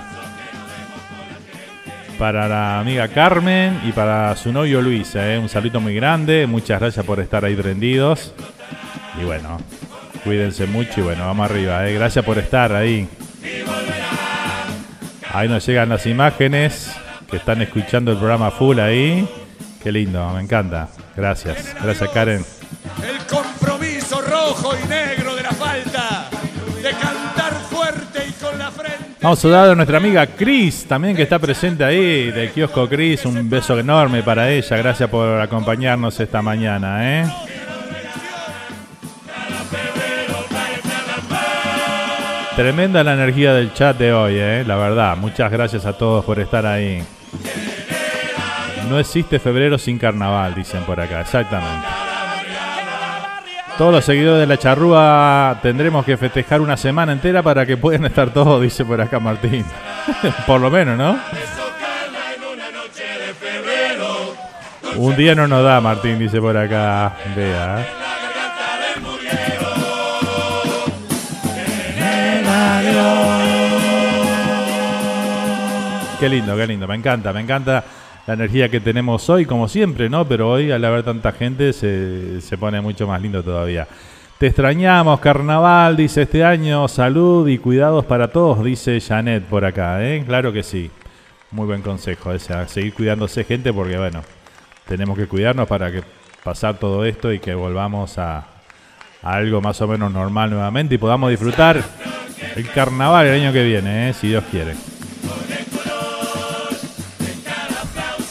Para 2.19 2.47
la 2.49 2.79
amiga 2.79 3.07
Carmen 3.07 3.79
y 3.87 3.93
para 3.93 4.35
su 4.35 4.51
novio 4.51 4.81
Luis. 4.81 5.15
¿eh? 5.15 5.39
Un 5.39 5.47
saludo 5.47 5.79
muy 5.79 5.95
grande. 5.95 6.47
Muchas 6.47 6.81
gracias 6.81 7.05
por 7.05 7.21
estar 7.21 7.45
ahí 7.45 7.55
prendidos. 7.55 8.33
Y 9.21 9.23
bueno, 9.23 9.57
cuídense 10.27 10.67
mucho 10.67 10.99
y 10.99 11.03
bueno, 11.03 11.25
vamos 11.25 11.49
arriba. 11.49 11.87
¿eh? 11.87 11.93
Gracias 11.93 12.25
por 12.25 12.37
estar 12.37 12.73
ahí. 12.73 13.07
Ahí 15.31 15.47
nos 15.47 15.65
llegan 15.65 15.87
las 15.87 16.05
imágenes 16.05 16.91
que 17.31 17.37
están 17.37 17.61
escuchando 17.61 18.11
el 18.11 18.17
programa 18.17 18.51
full 18.51 18.77
ahí. 18.79 19.25
Qué 19.81 19.89
lindo, 19.89 20.29
me 20.33 20.41
encanta. 20.41 20.89
Gracias. 21.15 21.73
Gracias, 21.81 22.09
Karen. 22.09 22.45
El 23.01 23.25
compromiso 23.25 24.21
rojo 24.21 24.73
y 24.83 24.87
negro 24.89 25.33
de 25.33 25.43
la 25.43 25.51
falta. 25.51 26.29
De 26.83 26.91
cantar 26.91 27.53
fuerte 27.69 28.27
y 28.27 28.31
con 28.33 28.59
la 28.59 28.69
frente. 28.69 29.05
Vamos 29.21 29.39
a 29.39 29.41
saludar 29.41 29.69
a 29.69 29.75
nuestra 29.75 29.97
amiga 29.97 30.27
Cris, 30.27 30.85
también 30.89 31.15
que 31.15 31.23
está 31.23 31.39
presente 31.39 31.85
ahí, 31.85 32.31
del 32.31 32.51
kiosco 32.51 32.89
Cris. 32.89 33.23
Un 33.25 33.49
beso 33.49 33.79
enorme 33.79 34.23
para 34.23 34.49
ella. 34.51 34.75
Gracias 34.75 35.09
por 35.09 35.39
acompañarnos 35.39 36.19
esta 36.19 36.41
mañana, 36.41 37.21
¿eh? 37.21 37.25
Tremenda 42.57 43.03
la 43.03 43.13
energía 43.13 43.53
del 43.53 43.71
chat 43.71 43.95
de 43.99 44.11
hoy, 44.11 44.33
¿eh? 44.35 44.63
La 44.65 44.77
verdad. 44.77 45.15
Muchas 45.15 45.51
gracias 45.51 45.85
a 45.85 45.93
todos 45.93 46.25
por 46.25 46.39
estar 46.39 46.65
ahí. 46.65 47.03
No 48.89 48.97
existe 48.97 49.37
febrero 49.37 49.77
sin 49.77 49.99
carnaval, 49.99 50.55
dicen 50.55 50.81
por 50.81 50.99
acá. 50.99 51.21
Exactamente. 51.21 51.87
Todos 53.77 53.93
los 53.93 54.03
seguidores 54.03 54.39
de 54.39 54.47
la 54.47 54.57
charrúa 54.57 55.59
tendremos 55.61 56.03
que 56.03 56.17
festejar 56.17 56.59
una 56.59 56.75
semana 56.77 57.11
entera 57.11 57.43
para 57.43 57.63
que 57.63 57.77
puedan 57.77 58.05
estar 58.05 58.31
todos, 58.31 58.59
dice 58.59 58.83
por 58.83 58.99
acá 58.99 59.19
Martín. 59.19 59.63
por 60.47 60.59
lo 60.59 60.71
menos, 60.71 60.97
¿no? 60.97 61.19
Un 64.95 65.15
día 65.15 65.35
no 65.35 65.47
nos 65.47 65.63
da, 65.63 65.79
Martín, 65.79 66.17
dice 66.17 66.41
por 66.41 66.57
acá. 66.57 67.17
Vea. 67.35 67.85
Qué 76.19 76.29
lindo, 76.29 76.57
qué 76.57 76.65
lindo. 76.65 76.87
Me 76.87 76.95
encanta, 76.95 77.31
me 77.31 77.41
encanta 77.41 77.83
la 78.25 78.33
energía 78.33 78.69
que 78.69 78.79
tenemos 78.79 79.29
hoy, 79.29 79.45
como 79.45 79.67
siempre, 79.67 80.09
¿no? 80.09 80.27
Pero 80.27 80.49
hoy, 80.49 80.71
al 80.71 80.83
haber 80.83 81.03
tanta 81.03 81.31
gente, 81.31 81.73
se, 81.73 82.41
se 82.41 82.57
pone 82.57 82.81
mucho 82.81 83.07
más 83.07 83.21
lindo 83.21 83.43
todavía. 83.43 83.87
Te 84.39 84.47
extrañamos, 84.47 85.19
carnaval, 85.19 85.95
dice 85.95 86.23
este 86.23 86.43
año. 86.43 86.87
Salud 86.87 87.47
y 87.47 87.59
cuidados 87.59 88.05
para 88.05 88.29
todos, 88.29 88.63
dice 88.63 88.99
Janet 88.99 89.43
por 89.45 89.63
acá, 89.63 90.03
¿eh? 90.03 90.23
Claro 90.25 90.51
que 90.51 90.63
sí. 90.63 90.89
Muy 91.51 91.67
buen 91.67 91.81
consejo 91.81 92.31
ese, 92.33 92.53
a 92.53 92.67
seguir 92.67 92.93
cuidándose, 92.93 93.43
gente, 93.43 93.71
porque 93.71 93.97
bueno, 93.97 94.21
tenemos 94.87 95.17
que 95.17 95.27
cuidarnos 95.27 95.67
para 95.67 95.91
que 95.91 96.03
pasar 96.43 96.77
todo 96.77 97.05
esto 97.05 97.31
y 97.31 97.39
que 97.39 97.53
volvamos 97.53 98.17
a 98.17 98.45
algo 99.21 99.61
más 99.61 99.79
o 99.81 99.87
menos 99.87 100.11
normal 100.11 100.49
nuevamente 100.49 100.95
y 100.95 100.97
podamos 100.97 101.29
disfrutar 101.29 101.81
el 102.57 102.69
carnaval 102.71 103.27
el 103.27 103.41
año 103.41 103.53
que 103.53 103.63
viene, 103.63 104.09
¿eh? 104.09 104.13
si 104.13 104.29
Dios 104.29 104.43
quiere. 104.49 104.73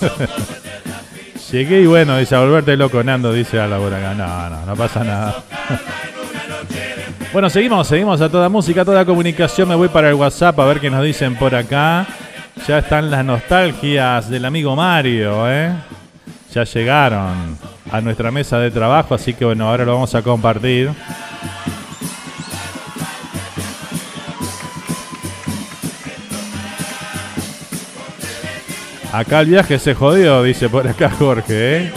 Llegué 1.52 1.82
y 1.82 1.86
bueno, 1.86 2.18
dice 2.18 2.34
a 2.34 2.40
volverte 2.40 2.76
loco, 2.76 3.04
Nando, 3.04 3.32
dice 3.32 3.60
a 3.60 3.68
la 3.68 3.76
acá. 3.76 4.14
No, 4.14 4.50
no, 4.50 4.66
no 4.66 4.74
pasa 4.74 5.04
nada. 5.04 5.44
bueno, 7.32 7.48
seguimos, 7.48 7.86
seguimos 7.86 8.20
a 8.20 8.28
toda 8.28 8.48
música, 8.48 8.82
a 8.82 8.84
toda 8.84 9.04
comunicación. 9.04 9.68
Me 9.68 9.76
voy 9.76 9.88
para 9.88 10.08
el 10.08 10.14
WhatsApp 10.14 10.58
a 10.58 10.64
ver 10.64 10.80
qué 10.80 10.90
nos 10.90 11.04
dicen 11.04 11.36
por 11.36 11.54
acá. 11.54 12.04
Ya 12.66 12.78
están 12.78 13.08
las 13.12 13.24
nostalgias 13.24 14.28
del 14.28 14.44
amigo 14.44 14.74
Mario, 14.74 15.48
¿eh? 15.48 15.72
Ya 16.52 16.64
llegaron 16.64 17.56
a 17.92 18.00
nuestra 18.00 18.32
mesa 18.32 18.58
de 18.58 18.72
trabajo, 18.72 19.14
así 19.14 19.34
que 19.34 19.44
bueno, 19.44 19.68
ahora 19.68 19.84
lo 19.84 19.92
vamos 19.94 20.12
a 20.16 20.22
compartir. 20.22 20.90
Acá 29.16 29.40
el 29.40 29.46
viaje 29.46 29.78
se 29.78 29.94
jodió, 29.94 30.42
dice 30.42 30.68
por 30.68 30.86
acá 30.86 31.08
Jorge. 31.08 31.76
¿eh? 31.78 31.92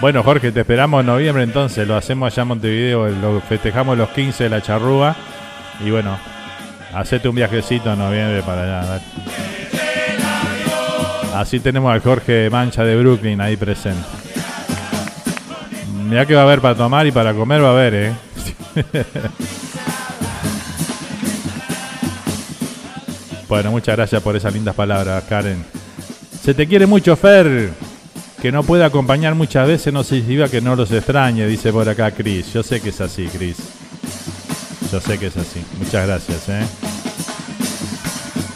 Bueno, 0.00 0.24
Jorge, 0.24 0.50
te 0.50 0.58
esperamos 0.58 0.98
en 1.02 1.06
noviembre 1.06 1.44
entonces. 1.44 1.86
Lo 1.86 1.94
hacemos 1.94 2.32
allá 2.32 2.42
en 2.42 2.48
Montevideo, 2.48 3.08
lo 3.10 3.40
festejamos 3.42 3.96
los 3.96 4.08
15 4.08 4.42
de 4.42 4.50
la 4.50 4.60
charrúa. 4.60 5.14
Y 5.86 5.92
bueno, 5.92 6.18
hacete 6.92 7.28
un 7.28 7.36
viajecito 7.36 7.92
en 7.92 8.00
noviembre 8.00 8.42
para 8.42 8.62
allá. 8.62 9.00
Así 11.36 11.60
tenemos 11.60 11.92
al 11.92 12.00
Jorge 12.00 12.50
Mancha 12.50 12.82
de 12.82 12.96
Brooklyn 12.96 13.40
ahí 13.40 13.56
presente. 13.56 14.02
Mira 16.08 16.26
que 16.26 16.34
va 16.34 16.40
a 16.40 16.44
haber 16.44 16.60
para 16.60 16.74
tomar 16.74 17.06
y 17.06 17.12
para 17.12 17.34
comer 17.34 17.62
va 17.62 17.68
a 17.68 17.70
haber, 17.70 17.94
¿eh? 17.94 18.12
bueno, 23.48 23.70
muchas 23.70 23.94
gracias 23.94 24.20
por 24.20 24.34
esas 24.34 24.52
lindas 24.52 24.74
palabras, 24.74 25.22
Karen. 25.28 25.64
Se 26.48 26.54
te 26.54 26.66
quiere 26.66 26.86
mucho, 26.86 27.14
Fer. 27.14 27.74
Que 28.40 28.50
no 28.50 28.62
puede 28.62 28.82
acompañar 28.82 29.34
muchas 29.34 29.68
veces 29.68 29.92
no 29.92 30.02
significa 30.02 30.48
que 30.48 30.62
no 30.62 30.76
los 30.76 30.90
extrañe, 30.90 31.46
dice 31.46 31.70
por 31.74 31.86
acá 31.86 32.10
Chris. 32.10 32.54
Yo 32.54 32.62
sé 32.62 32.80
que 32.80 32.88
es 32.88 32.98
así, 33.02 33.26
Chris. 33.26 33.58
Yo 34.90 34.98
sé 34.98 35.18
que 35.18 35.26
es 35.26 35.36
así. 35.36 35.62
Muchas 35.78 36.06
gracias, 36.06 36.48
¿eh? 36.48 36.66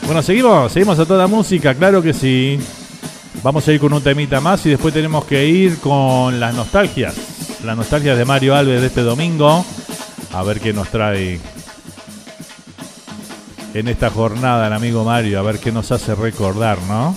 Bueno, 0.07 0.23
seguimos, 0.23 0.73
seguimos 0.73 0.99
a 1.01 1.05
toda 1.05 1.27
música, 1.27 1.75
claro 1.75 2.01
que 2.01 2.15
sí. 2.15 2.59
Vamos 3.43 3.69
a 3.69 3.73
ir 3.75 3.79
con 3.79 3.93
un 3.93 4.03
temita 4.03 4.41
más 4.41 4.65
y 4.65 4.71
después 4.71 4.95
tenemos 4.95 5.27
que 5.27 5.47
ir 5.47 5.77
con 5.77 6.41
las 6.41 6.55
nostalgias. 6.55 7.15
Las 7.63 7.77
nostalgias 7.77 8.17
de 8.17 8.25
Mario 8.25 8.55
Alves 8.55 8.81
de 8.81 8.87
este 8.87 9.03
domingo. 9.03 9.67
A 10.33 10.43
ver 10.43 10.61
qué 10.61 10.73
nos 10.73 10.89
trae 10.89 11.39
en 13.75 13.89
esta 13.89 14.09
jornada 14.09 14.69
el 14.69 14.73
amigo 14.73 15.05
Mario. 15.05 15.39
A 15.39 15.43
ver 15.43 15.59
qué 15.59 15.71
nos 15.71 15.93
hace 15.93 16.15
recordar, 16.15 16.79
¿no? 16.89 17.15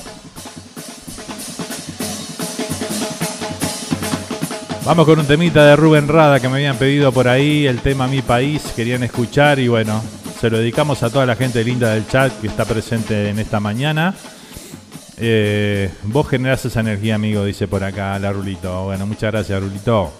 Vamos 4.86 5.08
con 5.08 5.18
un 5.18 5.26
temita 5.26 5.66
de 5.66 5.76
Rubén 5.76 6.08
Rada 6.08 6.40
que 6.40 6.48
me 6.48 6.58
habían 6.58 6.78
pedido 6.78 7.12
por 7.12 7.28
ahí, 7.28 7.66
el 7.66 7.80
tema 7.80 8.08
Mi 8.08 8.22
País, 8.22 8.72
querían 8.76 9.02
escuchar 9.02 9.58
y 9.58 9.68
bueno, 9.68 10.00
se 10.40 10.48
lo 10.52 10.60
dedicamos 10.60 11.02
a 11.02 11.10
toda 11.10 11.26
la 11.26 11.36
gente 11.36 11.64
linda 11.64 11.92
del 11.96 12.08
chat 12.08 12.32
que 12.40 12.46
está 12.46 12.66
presente 12.66 13.30
en 13.30 13.40
esta 13.40 13.60
mañana. 13.60 14.14
Eh, 15.18 15.92
vos 16.04 16.28
generás 16.28 16.66
esa 16.66 16.82
energía, 16.82 17.16
amigo, 17.16 17.44
dice 17.44 17.68
por 17.68 17.84
acá 17.84 18.20
la 18.20 18.32
Rulito. 18.32 18.84
Bueno, 18.84 19.08
muchas 19.08 19.32
gracias, 19.32 19.60
Rulito. 19.60 20.12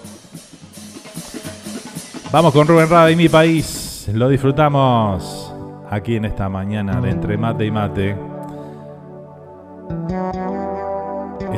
Vamos 2.32 2.52
con 2.52 2.68
Rubén 2.68 2.90
Rada 2.90 3.12
y 3.12 3.16
Mi 3.16 3.30
País. 3.30 4.10
Lo 4.14 4.30
disfrutamos 4.30 5.54
aquí 5.92 6.16
en 6.16 6.26
esta 6.26 6.50
mañana 6.50 7.00
de 7.02 7.12
Entre 7.12 7.38
Mate 7.38 7.66
y 7.66 7.72
Mate. 7.72 8.16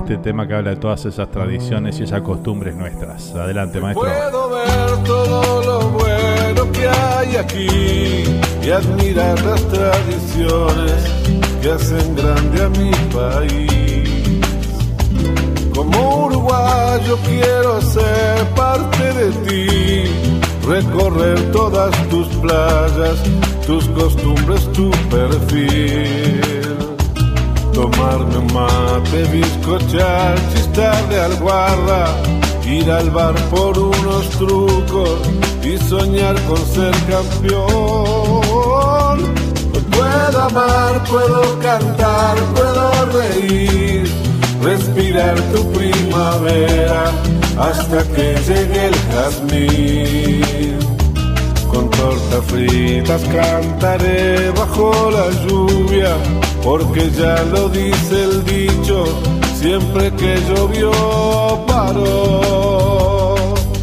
Este 0.07 0.19
tema 0.19 0.47
que 0.47 0.53
habla 0.53 0.69
de 0.69 0.77
todas 0.77 1.03
esas 1.03 1.29
tradiciones 1.29 1.99
y 1.99 2.03
esas 2.03 2.21
costumbres 2.21 2.73
nuestras. 2.73 3.35
Adelante, 3.35 3.81
maestro. 3.81 4.07
Puedo 4.07 4.49
ver 4.51 5.03
todo 5.03 5.61
lo 5.63 5.89
bueno 5.89 6.71
que 6.71 6.87
hay 6.87 7.35
aquí 7.35 8.23
y 8.63 8.69
admirar 8.69 9.37
las 9.43 9.61
tradiciones 9.67 10.93
que 11.61 11.71
hacen 11.71 12.15
grande 12.15 12.63
a 12.63 12.69
mi 12.69 12.91
país. 13.13 14.39
Como 15.75 16.27
uruguayo 16.27 17.17
quiero 17.25 17.81
ser 17.81 18.45
parte 18.55 19.11
de 19.11 19.31
ti, 19.45 20.09
recorrer 20.65 21.51
todas 21.51 21.91
tus 22.07 22.27
playas, 22.37 23.21
tus 23.65 23.89
costumbres, 23.89 24.71
tu 24.71 24.89
perfil. 25.09 26.56
Tomarme 27.77 28.41
mate, 28.53 29.21
bizcochar, 29.31 30.35
chistar 30.51 31.07
de 31.09 31.19
albarra, 31.19 32.07
ir 32.65 32.89
al 32.89 33.11
bar 33.11 33.35
por 33.51 33.77
unos 33.77 34.29
trucos 34.31 35.19
y 35.63 35.77
soñar 35.77 36.35
con 36.47 36.57
ser 36.57 36.95
campeón. 37.07 38.39
Puedo 39.91 40.41
amar, 40.41 41.03
puedo 41.03 41.59
cantar, 41.59 42.35
puedo 42.55 43.05
reír, 43.19 44.11
respirar 44.63 45.39
tu 45.53 45.71
primavera 45.73 47.11
hasta 47.59 48.03
que 48.15 48.35
llegue 48.47 48.85
el 48.87 48.95
jazmín. 49.11 50.79
Con 51.69 51.91
tortas 51.91 52.43
fritas 52.47 53.21
cantaré 53.25 54.49
bajo 54.49 55.11
la 55.11 55.29
lluvia, 55.45 56.17
porque 56.63 57.09
ya 57.11 57.43
lo 57.45 57.69
dice 57.69 58.23
el 58.23 58.45
dicho, 58.45 59.05
siempre 59.55 60.11
que 60.13 60.37
llovió 60.49 60.91
paró. 61.67 63.35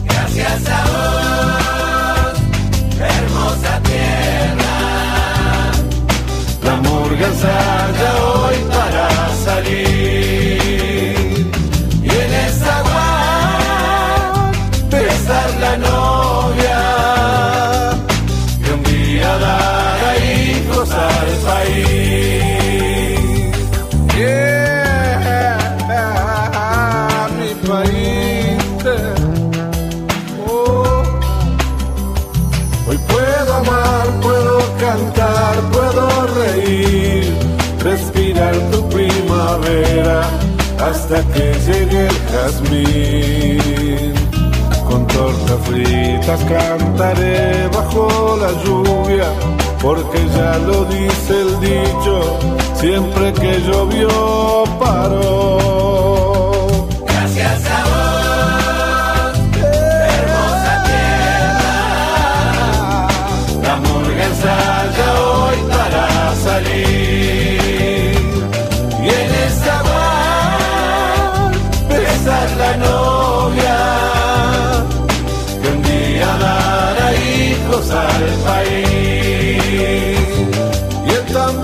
Gracias 0.05 0.69
a 0.69 0.85
vos, 0.93 2.35
hermosa 3.01 3.81
tierra. 3.83 4.75
La 6.63 6.77
murga 6.77 7.29
hasta 41.05 41.21
que 41.35 41.53
llegue 41.67 42.07
el 42.07 42.19
jazmín. 42.33 44.15
Con 44.89 45.07
tortas 45.07 45.61
fritas 45.67 46.41
cantaré 46.45 47.69
bajo 47.69 48.37
la 48.41 48.51
lluvia, 48.65 49.29
porque 49.83 50.19
ya 50.37 50.59
lo 50.59 50.85
dice 50.87 51.41
el 51.43 51.61
dicho, 51.61 52.39
siempre 52.75 53.33
que 53.35 53.61
llovió 53.61 54.09
paró. 54.81 55.59
Gracias 57.07 57.54
al 78.15 78.27
país 78.45 79.59
y 81.07 81.64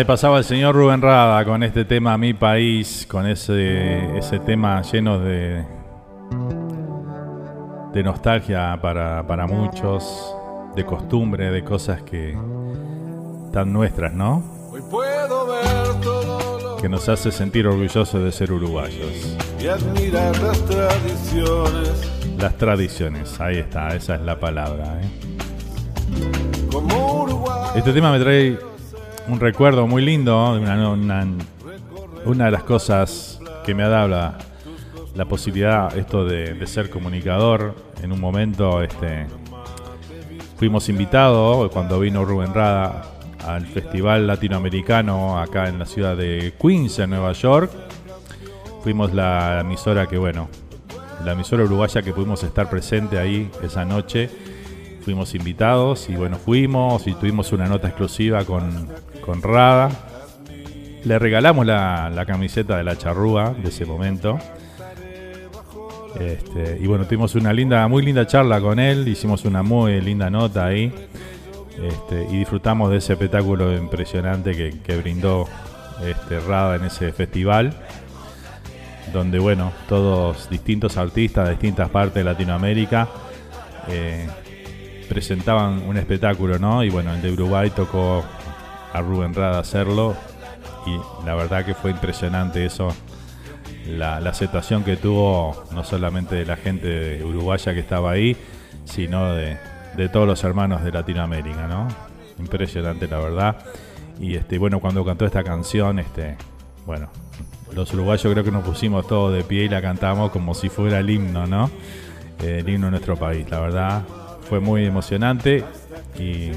Ahí 0.00 0.06
pasaba 0.06 0.38
el 0.38 0.44
señor 0.44 0.74
Rubén 0.74 1.02
Rada 1.02 1.44
con 1.44 1.62
este 1.62 1.84
tema 1.84 2.16
Mi 2.16 2.32
País, 2.32 3.06
con 3.06 3.26
ese, 3.26 4.16
ese 4.16 4.38
tema 4.38 4.80
lleno 4.80 5.18
de, 5.18 5.62
de 7.92 8.02
nostalgia 8.02 8.78
para, 8.80 9.26
para 9.26 9.46
muchos, 9.46 10.34
de 10.74 10.86
costumbre, 10.86 11.50
de 11.50 11.62
cosas 11.62 12.00
que 12.00 12.34
tan 13.52 13.74
nuestras, 13.74 14.14
¿no? 14.14 14.42
Hoy 14.72 14.80
puedo 14.90 15.46
ver 15.46 16.00
todo 16.00 16.58
lo 16.60 16.76
Que 16.78 16.88
nos 16.88 17.06
hace 17.10 17.30
sentir 17.30 17.66
orgullosos 17.66 18.24
de 18.24 18.32
ser 18.32 18.52
uruguayos. 18.52 19.36
y 19.62 19.66
admirar 19.66 20.34
las 20.38 20.64
tradiciones 20.64 22.10
Las 22.38 22.56
tradiciones, 22.56 23.38
ahí 23.38 23.58
está, 23.58 23.88
esa 23.88 24.14
es 24.14 24.22
la 24.22 24.40
palabra. 24.40 24.98
¿eh? 25.02 25.10
como 26.72 27.22
Uruguay. 27.24 27.72
Este 27.76 27.92
tema 27.92 28.10
me 28.10 28.18
trae 28.18 28.69
un 29.30 29.38
recuerdo 29.38 29.86
muy 29.86 30.02
lindo 30.02 30.54
de 30.54 30.60
una, 32.24 32.44
de 32.44 32.50
las 32.50 32.64
cosas 32.64 33.38
que 33.64 33.74
me 33.74 33.84
ha 33.84 33.88
dado 33.88 34.08
la, 34.08 35.24
posibilidad 35.26 35.96
esto 35.96 36.24
de, 36.24 36.54
de 36.54 36.66
ser 36.66 36.90
comunicador. 36.90 37.76
En 38.02 38.10
un 38.10 38.20
momento 38.20 38.82
este, 38.82 39.26
fuimos 40.58 40.88
invitados 40.88 41.70
cuando 41.70 42.00
vino 42.00 42.24
Rubén 42.24 42.52
Rada 42.52 43.04
al 43.46 43.66
Festival 43.66 44.26
Latinoamericano 44.26 45.38
acá 45.38 45.68
en 45.68 45.78
la 45.78 45.86
ciudad 45.86 46.16
de 46.16 46.52
Queens, 46.60 46.98
en 46.98 47.10
Nueva 47.10 47.32
York. 47.32 47.70
Fuimos 48.82 49.14
la 49.14 49.60
emisora 49.60 50.06
que, 50.06 50.18
bueno, 50.18 50.48
la 51.24 51.32
emisora 51.32 51.62
uruguaya 51.64 52.02
que 52.02 52.12
pudimos 52.12 52.42
estar 52.42 52.68
presente 52.68 53.18
ahí 53.18 53.48
esa 53.62 53.84
noche. 53.84 54.28
Fuimos 55.02 55.34
invitados 55.34 56.08
y 56.08 56.16
bueno, 56.16 56.36
fuimos 56.36 57.06
y 57.06 57.14
tuvimos 57.14 57.52
una 57.52 57.66
nota 57.66 57.88
exclusiva 57.88 58.44
con, 58.44 58.88
con 59.24 59.42
Rada. 59.42 59.90
Le 61.04 61.18
regalamos 61.18 61.64
la, 61.66 62.24
camiseta 62.26 62.76
de 62.76 62.84
la 62.84 62.96
charrúa 62.96 63.54
de 63.54 63.68
ese 63.68 63.86
momento. 63.86 64.38
Este, 66.18 66.78
y 66.80 66.86
bueno, 66.86 67.04
tuvimos 67.04 67.34
una 67.34 67.52
linda, 67.52 67.86
muy 67.88 68.02
linda 68.02 68.26
charla 68.26 68.60
con 68.60 68.78
él, 68.78 69.06
hicimos 69.06 69.44
una 69.44 69.62
muy 69.62 70.00
linda 70.00 70.28
nota 70.28 70.66
ahí. 70.66 70.92
Este, 71.82 72.26
y 72.30 72.38
disfrutamos 72.38 72.90
de 72.90 72.98
ese 72.98 73.14
espectáculo 73.14 73.74
impresionante 73.76 74.54
que, 74.54 74.80
que 74.80 74.96
brindó 74.96 75.46
este, 76.02 76.40
Rada 76.40 76.76
en 76.76 76.84
ese 76.84 77.12
festival. 77.12 77.72
Donde 79.12 79.38
bueno, 79.38 79.72
todos 79.88 80.48
distintos 80.50 80.96
artistas 80.96 81.46
de 81.46 81.52
distintas 81.52 81.88
partes 81.88 82.14
de 82.14 82.24
Latinoamérica 82.24 83.08
eh, 83.88 84.28
presentaban 85.08 85.82
un 85.88 85.96
espectáculo, 85.96 86.58
¿no? 86.58 86.84
Y 86.84 86.90
bueno, 86.90 87.12
el 87.12 87.20
de 87.20 87.32
Uruguay 87.32 87.70
tocó 87.70 88.24
a 88.92 89.00
Rubén 89.00 89.34
Rada 89.34 89.60
hacerlo. 89.60 90.14
Y 90.86 91.26
la 91.26 91.34
verdad 91.34 91.64
que 91.64 91.74
fue 91.74 91.90
impresionante 91.90 92.64
eso 92.64 92.88
la, 93.86 94.20
la 94.20 94.30
aceptación 94.30 94.84
que 94.84 94.96
tuvo 94.96 95.64
no 95.72 95.84
solamente 95.84 96.34
de 96.34 96.46
la 96.46 96.56
gente 96.56 97.22
uruguaya 97.24 97.74
que 97.74 97.80
estaba 97.80 98.12
ahí, 98.12 98.36
sino 98.84 99.32
de, 99.34 99.58
de 99.96 100.08
todos 100.08 100.26
los 100.26 100.42
hermanos 100.44 100.82
de 100.82 100.92
Latinoamérica, 100.92 101.66
¿no? 101.66 101.88
Impresionante 102.38 103.06
la 103.08 103.18
verdad. 103.18 103.56
Y 104.18 104.36
este, 104.36 104.58
bueno, 104.58 104.80
cuando 104.80 105.04
cantó 105.04 105.24
esta 105.24 105.42
canción, 105.42 105.98
este, 105.98 106.36
bueno, 106.86 107.08
los 107.74 107.92
uruguayos 107.94 108.32
creo 108.32 108.44
que 108.44 108.50
nos 108.50 108.64
pusimos 108.64 109.06
todos 109.06 109.32
de 109.32 109.44
pie 109.44 109.64
y 109.64 109.68
la 109.68 109.80
cantamos 109.80 110.30
como 110.30 110.54
si 110.54 110.68
fuera 110.68 110.98
el 110.98 111.10
himno, 111.10 111.46
¿no? 111.46 111.70
Eh, 112.42 112.58
el 112.60 112.68
himno 112.68 112.86
de 112.86 112.90
nuestro 112.92 113.16
país, 113.16 113.48
la 113.50 113.60
verdad. 113.60 114.02
Fue 114.48 114.60
muy 114.60 114.84
emocionante 114.84 115.64
y 116.18 116.50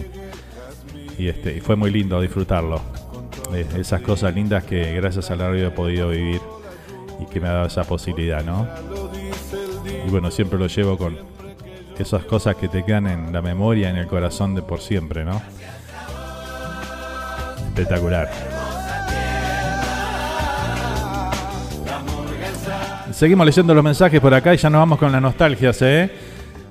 y, 1.18 1.28
este, 1.28 1.58
y 1.58 1.60
fue 1.60 1.76
muy 1.76 1.92
lindo 1.92 2.20
disfrutarlo. 2.22 2.82
Esas 3.78 4.02
cosas 4.02 4.34
lindas 4.34 4.64
que 4.64 4.94
gracias 4.96 5.30
a 5.30 5.36
la 5.36 5.50
radio 5.50 5.68
he 5.68 5.72
podido 5.72 6.10
vivir 6.10 6.42
y 7.20 7.26
que 7.26 7.40
me 7.40 7.48
ha 7.48 7.54
dado 7.54 7.68
esa 7.68 7.84
posibilidad, 7.84 8.44
¿no? 8.44 8.68
Y 10.06 10.10
bueno, 10.10 10.32
siempre 10.32 10.58
lo 10.58 10.68
llevo 10.68 10.98
con 10.98 11.18
esas 11.98 12.24
cosas 12.26 12.56
que 12.56 12.68
te 12.68 12.84
quedan 12.84 13.08
en 13.08 13.34
la 13.34 13.42
memoria, 13.42 13.90
en 13.90 13.98
el 13.98 14.08
corazón 14.08 14.56
de 14.56 14.62
por 14.62 14.82
siempre, 14.82 15.24
¿no? 15.24 15.42
Espectacular. 17.68 18.30
Seguimos 23.12 23.46
leyendo 23.46 23.76
los 23.76 23.84
mensajes 23.84 24.20
por 24.20 24.34
acá 24.34 24.54
y 24.54 24.58
ya 24.58 24.70
nos 24.70 24.80
vamos 24.80 24.98
con 24.98 25.12
las 25.12 25.22
nostalgias, 25.22 25.82
¿eh? 25.84 26.12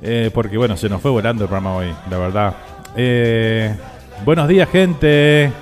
Eh, 0.03 0.31
porque 0.35 0.57
bueno, 0.57 0.77
se 0.77 0.89
nos 0.89 1.01
fue 1.01 1.13
volando 1.13 1.45
el 1.45 1.49
programa 1.49 1.77
hoy, 1.77 1.95
la 2.11 2.19
verdad. 2.19 2.57
Eh, 2.97 3.75
buenos 4.25 4.49
días, 4.49 4.69
gente. 4.69 5.53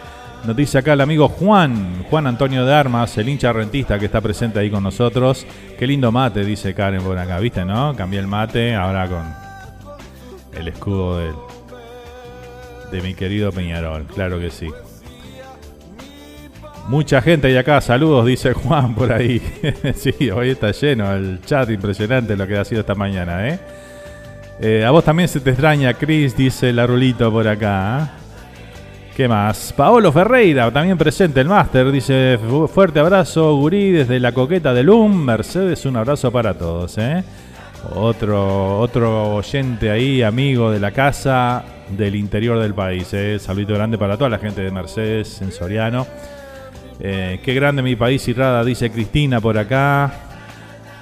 Nos 0.45 0.57
dice 0.57 0.79
acá 0.79 0.95
el 0.95 1.01
amigo 1.01 1.29
Juan, 1.29 2.05
Juan 2.09 2.27
Antonio 2.27 2.65
de 2.65 2.73
Armas, 2.73 3.17
el 3.19 3.29
hincha 3.29 3.53
rentista 3.53 3.99
que 3.99 4.07
está 4.07 4.21
presente 4.21 4.59
ahí 4.59 4.71
con 4.71 4.83
nosotros. 4.83 5.47
Qué 5.79 5.87
lindo 5.87 6.11
mate, 6.11 6.45
dice 6.45 6.75
Karen 6.75 7.03
por 7.03 7.19
acá, 7.19 7.39
¿viste, 7.39 7.65
no? 7.65 7.95
Cambié 7.95 8.21
el 8.21 8.27
mate, 8.27 8.75
ahora 8.75 9.07
con 9.07 9.35
el 10.59 10.69
escudo 10.69 11.19
de 12.91 13.03
mi 13.03 13.15
querido 13.15 13.53
Peñarol, 13.53 14.07
claro 14.07 14.41
que 14.41 14.51
sí. 14.51 14.69
Mucha 16.89 17.21
gente 17.21 17.49
ahí 17.49 17.57
acá, 17.57 17.81
saludos, 17.81 18.27
dice 18.27 18.55
Juan 18.55 18.95
por 18.95 19.13
ahí. 19.13 19.41
sí, 19.95 20.31
hoy 20.31 20.51
está 20.51 20.71
lleno 20.73 21.13
el 21.13 21.41
chat, 21.45 21.71
impresionante 21.71 22.37
lo 22.37 22.47
que 22.47 22.57
ha 22.57 22.65
sido 22.65 22.81
esta 22.81 22.95
mañana, 22.95 23.49
¿eh? 23.49 23.61
Eh, 24.63 24.85
a 24.85 24.91
vos 24.91 25.05
también 25.05 25.29
se 25.29 25.41
te 25.41 25.51
extraña, 25.51 25.95
Chris, 25.95 26.37
dice 26.37 26.73
Larulito 26.73 27.31
por 27.31 27.47
acá. 27.47 28.15
¿eh? 28.17 28.20
¿Qué 29.21 29.29
más? 29.29 29.75
Paolo 29.75 30.11
Ferreira, 30.13 30.71
también 30.71 30.97
presente, 30.97 31.43
el 31.43 31.47
máster, 31.47 31.93
dice 31.93 32.39
fuerte 32.73 33.01
abrazo, 33.01 33.55
Gurí, 33.55 33.91
desde 33.91 34.19
la 34.19 34.33
coqueta 34.33 34.73
de 34.73 34.83
LUM. 34.83 35.15
Mercedes, 35.15 35.85
un 35.85 35.99
abrazo 35.99 36.33
para 36.33 36.55
todos. 36.55 36.97
¿eh? 36.97 37.23
Otro, 37.97 38.81
otro 38.81 39.35
oyente 39.35 39.91
ahí, 39.91 40.23
amigo 40.23 40.71
de 40.71 40.81
la 40.81 40.93
casa 40.93 41.63
del 41.91 42.15
interior 42.15 42.59
del 42.61 42.73
país. 42.73 43.13
¿eh? 43.13 43.39
Saludito 43.39 43.75
grande 43.75 43.99
para 43.99 44.17
toda 44.17 44.31
la 44.31 44.39
gente 44.39 44.63
de 44.63 44.71
Mercedes, 44.71 45.43
en 45.43 45.53
Soriano. 45.53 46.07
Eh, 46.99 47.41
qué 47.45 47.53
grande 47.53 47.83
mi 47.83 47.97
país, 47.97 48.27
Irrada, 48.27 48.65
dice 48.65 48.89
Cristina 48.91 49.39
por 49.39 49.59
acá. 49.59 50.15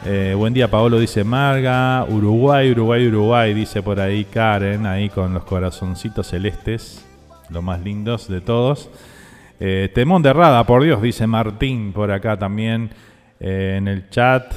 Eh, 0.04 0.34
buen 0.36 0.52
día, 0.52 0.68
Paolo, 0.68 0.98
dice 0.98 1.22
Marga. 1.22 2.02
Uruguay, 2.02 2.72
Uruguay, 2.72 3.06
Uruguay, 3.06 3.54
dice 3.54 3.80
por 3.80 4.00
ahí 4.00 4.24
Karen, 4.24 4.86
ahí 4.86 5.08
con 5.08 5.32
los 5.34 5.44
corazoncitos 5.44 6.26
celestes, 6.26 7.07
los 7.50 7.62
más 7.62 7.80
lindos 7.80 8.28
de 8.28 8.40
todos. 8.40 8.90
Eh, 9.60 9.90
temón 9.94 10.22
de 10.22 10.32
Rada, 10.32 10.64
por 10.64 10.82
Dios, 10.82 11.02
dice 11.02 11.26
Martín 11.26 11.92
por 11.92 12.10
acá 12.12 12.38
también 12.38 12.90
eh, 13.40 13.76
en 13.78 13.88
el 13.88 14.08
chat. 14.08 14.52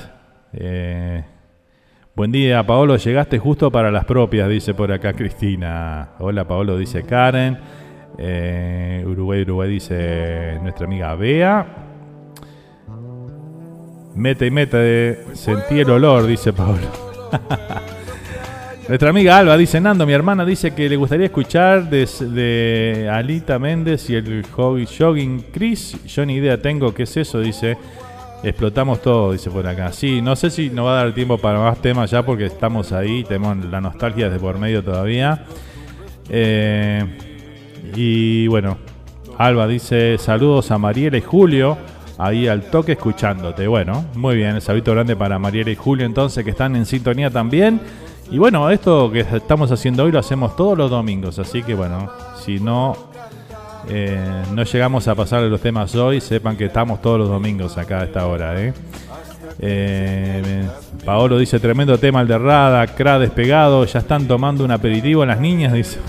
Eh, 0.54 1.24
buen 2.16 2.32
día, 2.32 2.66
Paolo, 2.66 2.98
llegaste 2.98 3.40
justo 3.40 3.72
para 3.72 3.92
las 3.92 4.06
propias, 4.06 4.50
dice 4.50 4.74
por 4.74 4.92
acá 4.92 5.14
Cristina. 5.14 6.12
Hola, 6.20 6.48
Paolo, 6.48 6.78
dice 6.78 7.04
Karen. 7.04 7.58
Eh, 8.18 9.04
Uruguay, 9.08 9.42
Uruguay, 9.42 9.70
dice 9.70 10.60
nuestra 10.62 10.86
amiga 10.86 11.16
Bea. 11.16 11.66
Mete 14.14 14.46
y 14.46 14.52
mete, 14.52 15.36
sentí 15.36 15.80
el 15.80 15.90
olor, 15.90 16.28
dice 16.28 16.52
Pablo. 16.52 16.88
Nuestra 18.92 19.10
amiga 19.10 19.38
Alba 19.38 19.56
dice, 19.56 19.80
Nando, 19.80 20.06
mi 20.06 20.12
hermana 20.12 20.44
dice 20.44 20.76
que 20.76 20.90
le 20.90 20.98
gustaría 20.98 21.28
escuchar 21.28 21.90
de, 21.90 22.06
de 22.06 23.10
Alita 23.10 23.58
Méndez 23.58 24.10
y 24.10 24.16
el 24.16 24.46
hobby 24.52 24.86
jogging 24.86 25.46
Chris. 25.54 25.96
Yo 26.06 26.26
ni 26.26 26.34
idea 26.34 26.62
tengo 26.62 26.94
qué 26.94 27.04
es 27.04 27.16
eso, 27.16 27.40
dice. 27.40 27.78
Explotamos 28.44 29.02
todo, 29.02 29.32
dice 29.32 29.50
por 29.50 29.66
acá. 29.66 29.94
Sí, 29.94 30.22
no 30.22 30.36
sé 30.36 30.50
si 30.50 30.70
nos 30.70 30.88
va 30.88 31.00
a 31.00 31.04
dar 31.06 31.14
tiempo 31.14 31.38
para 31.38 31.60
más 31.60 31.82
temas 31.82 32.12
ya 32.12 32.26
porque 32.26 32.48
estamos 32.48 32.92
ahí, 32.92 33.24
tenemos 33.24 33.64
la 33.64 33.80
nostalgia 33.80 34.30
de 34.30 34.38
por 34.38 34.60
medio 34.60 34.84
todavía. 34.84 35.46
Eh, 36.28 37.06
y 37.96 38.46
bueno, 38.48 38.78
Alba 39.38 39.68
dice 39.68 40.18
saludos 40.18 40.70
a 40.70 40.78
Mariela 40.78 41.18
y 41.18 41.22
Julio 41.22 41.78
ahí 42.18 42.46
al 42.50 42.64
toque 42.64 42.92
escuchándote. 42.92 43.68
Bueno, 43.68 44.04
muy 44.16 44.36
bien, 44.36 44.58
el 44.58 44.82
grande 44.82 45.16
para 45.16 45.40
Mariela 45.40 45.72
y 45.72 45.76
Julio 45.76 46.06
entonces 46.06 46.44
que 46.44 46.50
están 46.52 46.76
en 46.76 46.86
sintonía 46.86 47.30
también. 47.30 47.80
Y 48.32 48.38
bueno, 48.38 48.70
esto 48.70 49.12
que 49.12 49.20
estamos 49.20 49.72
haciendo 49.72 50.06
hoy 50.06 50.12
lo 50.12 50.20
hacemos 50.20 50.56
todos 50.56 50.78
los 50.78 50.90
domingos, 50.90 51.38
así 51.38 51.62
que 51.64 51.76
bueno, 51.76 52.10
si 52.42 52.60
no 52.60 52.96
eh, 53.90 54.44
no 54.54 54.64
llegamos 54.64 55.08
a 55.10 55.16
pasar 55.16 55.44
los 55.44 55.60
temas 55.60 55.94
hoy, 55.96 56.22
sepan 56.22 56.56
que 56.56 56.66
estamos 56.66 57.02
todos 57.02 57.20
los 57.20 57.30
domingos 57.30 57.78
acá 57.78 58.00
a 58.00 58.04
esta 58.06 58.26
hora. 58.26 58.60
¿eh? 58.60 58.74
Eh, 59.60 60.66
Paolo 61.04 61.38
dice, 61.38 61.60
tremendo 61.60 61.98
tema 61.98 62.22
el 62.22 62.28
de 62.28 62.38
Rada, 62.38 62.88
Cra 62.88 63.20
despegado, 63.20 63.84
ya 63.86 64.00
están 64.00 64.28
tomando 64.28 64.64
un 64.64 64.72
aperitivo 64.72 65.26
las 65.26 65.40
niñas, 65.40 65.74
dice. 65.74 66.00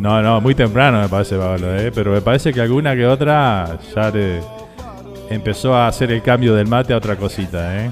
No, 0.00 0.22
no, 0.22 0.40
muy 0.40 0.54
temprano 0.54 1.00
me 1.02 1.08
parece, 1.08 1.36
Pablo, 1.36 1.76
¿eh? 1.76 1.92
pero 1.94 2.12
me 2.12 2.22
parece 2.22 2.54
que 2.54 2.60
alguna 2.62 2.94
que 2.94 3.06
otra 3.06 3.78
ya 3.94 4.12
empezó 5.28 5.74
a 5.74 5.88
hacer 5.88 6.10
el 6.10 6.22
cambio 6.22 6.54
del 6.54 6.66
mate 6.66 6.94
a 6.94 6.96
otra 6.96 7.16
cosita. 7.16 7.84
¿eh? 7.84 7.90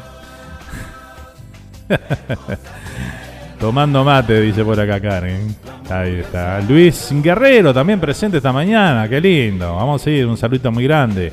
Tomando 3.60 4.04
mate, 4.04 4.40
dice 4.40 4.64
por 4.64 4.78
acá 4.78 5.00
Karen. 5.00 5.54
Ahí 5.90 6.20
está. 6.20 6.60
Luis 6.60 7.08
Guerrero 7.10 7.74
también 7.74 7.98
presente 7.98 8.36
esta 8.36 8.52
mañana, 8.52 9.08
qué 9.08 9.20
lindo. 9.20 9.74
Vamos 9.74 10.06
a 10.06 10.10
ir, 10.10 10.26
un 10.26 10.36
saludo 10.36 10.70
muy 10.70 10.84
grande. 10.84 11.32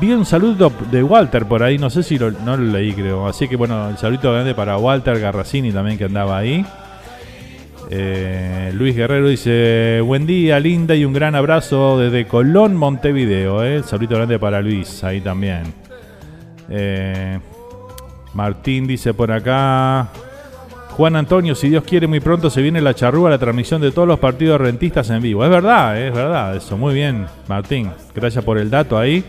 Vi 0.00 0.12
un 0.12 0.24
saludo 0.24 0.72
de 0.90 1.02
Walter 1.02 1.44
por 1.46 1.62
ahí, 1.62 1.78
no 1.78 1.90
sé 1.90 2.02
si 2.02 2.18
lo, 2.18 2.30
no 2.30 2.56
lo 2.56 2.72
leí, 2.72 2.92
creo. 2.92 3.26
Así 3.26 3.46
que 3.46 3.56
bueno, 3.56 3.90
el 3.90 3.98
saludo 3.98 4.32
grande 4.32 4.54
para 4.54 4.76
Walter 4.76 5.20
Garracini 5.20 5.72
también 5.72 5.98
que 5.98 6.04
andaba 6.04 6.38
ahí. 6.38 6.64
Eh, 7.90 8.72
Luis 8.74 8.96
Guerrero 8.96 9.28
dice, 9.28 10.00
buen 10.02 10.26
día, 10.26 10.58
linda, 10.58 10.94
y 10.94 11.04
un 11.04 11.12
gran 11.12 11.34
abrazo 11.34 11.98
desde 11.98 12.26
Colón, 12.26 12.74
Montevideo. 12.74 13.62
Eh. 13.64 13.82
Saludo 13.82 14.16
grande 14.16 14.38
para 14.38 14.62
Luis, 14.62 15.04
ahí 15.04 15.20
también. 15.20 15.62
Eh, 16.70 17.38
Martín 18.34 18.86
dice 18.86 19.12
por 19.14 19.30
acá, 19.30 20.08
Juan 20.96 21.16
Antonio, 21.16 21.54
si 21.54 21.68
Dios 21.68 21.84
quiere, 21.84 22.06
muy 22.06 22.20
pronto 22.20 22.50
se 22.50 22.60
viene 22.60 22.80
la 22.80 22.94
charrúa, 22.94 23.30
la 23.30 23.38
transmisión 23.38 23.80
de 23.80 23.92
todos 23.92 24.06
los 24.06 24.18
partidos 24.18 24.60
rentistas 24.60 25.08
en 25.10 25.22
vivo. 25.22 25.44
Es 25.44 25.50
verdad, 25.50 25.98
es 25.98 26.12
verdad, 26.12 26.54
eso. 26.56 26.76
Muy 26.76 26.94
bien, 26.94 27.26
Martín. 27.48 27.90
Gracias 28.14 28.44
por 28.44 28.58
el 28.58 28.70
dato 28.70 28.98
ahí. 28.98 29.24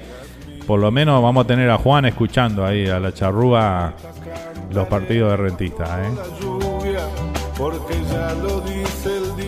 Por 0.68 0.80
lo 0.80 0.92
menos 0.92 1.22
vamos 1.22 1.44
a 1.44 1.48
tener 1.48 1.70
a 1.70 1.78
Juan 1.78 2.06
escuchando 2.06 2.66
ahí 2.66 2.88
a 2.88 3.00
la 3.00 3.14
charrúa 3.14 3.94
los 4.74 4.88
partidos 4.88 5.32
de 5.32 5.38
rentistas. 5.38 5.90
¿eh? 5.90 6.10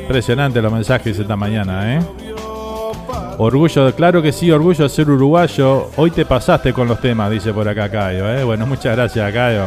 Impresionante 0.02 0.62
los 0.62 0.72
mensajes 0.72 1.18
esta 1.18 1.36
mañana, 1.36 1.96
¿eh? 1.96 2.00
Orgullo, 3.38 3.94
claro 3.94 4.22
que 4.22 4.32
sí, 4.32 4.50
orgullo 4.50 4.84
de 4.84 4.90
ser 4.90 5.10
uruguayo. 5.10 5.90
Hoy 5.98 6.12
te 6.12 6.26
pasaste 6.26 6.72
con 6.72 6.88
los 6.88 7.02
temas, 7.02 7.30
dice 7.30 7.52
por 7.54 7.68
acá 7.68 7.90
Cayo, 7.90 8.30
¿eh? 8.34 8.44
Bueno, 8.46 8.66
muchas 8.66 8.96
gracias, 8.96 9.34
Cayo. 9.34 9.66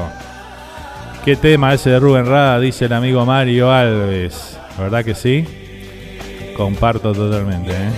¿Qué 1.23 1.37
tema 1.37 1.75
ese 1.75 1.91
de 1.91 2.01
Rubén 2.01 2.25
Rada? 2.25 2.59
Dice 2.61 2.87
el 2.87 2.93
amigo 2.95 3.27
Mario 3.27 3.71
Alves. 3.71 4.59
¿Verdad 4.79 5.05
que 5.05 5.15
sí? 5.15 5.45
Comparto 6.57 7.13
totalmente, 7.13 7.73
¿eh? 7.73 7.91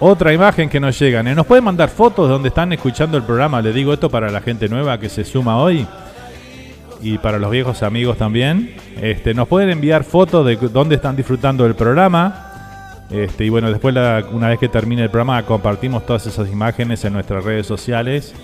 Otra 0.00 0.32
imagen 0.32 0.68
que 0.68 0.80
nos 0.80 0.98
llegan. 0.98 1.28
¿eh? 1.28 1.34
¿Nos 1.34 1.46
pueden 1.46 1.64
mandar 1.64 1.88
fotos 1.88 2.26
de 2.26 2.32
donde 2.32 2.48
están 2.48 2.72
escuchando 2.72 3.16
el 3.16 3.22
programa? 3.22 3.62
Le 3.62 3.72
digo 3.72 3.92
esto 3.92 4.10
para 4.10 4.30
la 4.30 4.40
gente 4.40 4.68
nueva 4.68 4.98
que 4.98 5.08
se 5.08 5.24
suma 5.24 5.58
hoy 5.58 5.86
y 7.00 7.16
para 7.18 7.38
los 7.38 7.50
viejos 7.50 7.82
amigos 7.82 8.18
también. 8.18 8.74
Este, 9.00 9.32
nos 9.32 9.46
pueden 9.46 9.70
enviar 9.70 10.02
fotos 10.02 10.44
de 10.44 10.56
dónde 10.56 10.96
están 10.96 11.14
disfrutando 11.14 11.64
del 11.64 11.76
programa. 11.76 12.45
Este, 13.10 13.44
y 13.44 13.48
bueno, 13.50 13.70
después, 13.70 13.94
la- 13.94 14.24
una 14.32 14.48
vez 14.48 14.58
que 14.58 14.68
termine 14.68 15.02
el 15.04 15.10
programa, 15.10 15.42
compartimos 15.44 16.04
todas 16.06 16.26
esas 16.26 16.50
imágenes 16.50 17.04
en 17.04 17.12
nuestras 17.12 17.44
redes 17.44 17.66
sociales 17.66 18.34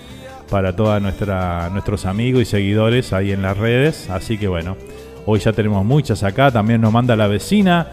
para 0.49 0.75
todos 0.75 1.01
nuestros 1.01 2.05
amigos 2.05 2.41
y 2.43 2.45
seguidores 2.45 3.11
ahí 3.13 3.31
en 3.31 3.41
las 3.41 3.57
redes. 3.57 4.09
Así 4.09 4.37
que 4.37 4.47
bueno, 4.47 4.77
hoy 5.25 5.39
ya 5.39 5.51
tenemos 5.51 5.83
muchas 5.83 6.23
acá. 6.23 6.51
También 6.51 6.79
nos 6.79 6.93
manda 6.93 7.15
la 7.15 7.27
vecina, 7.27 7.87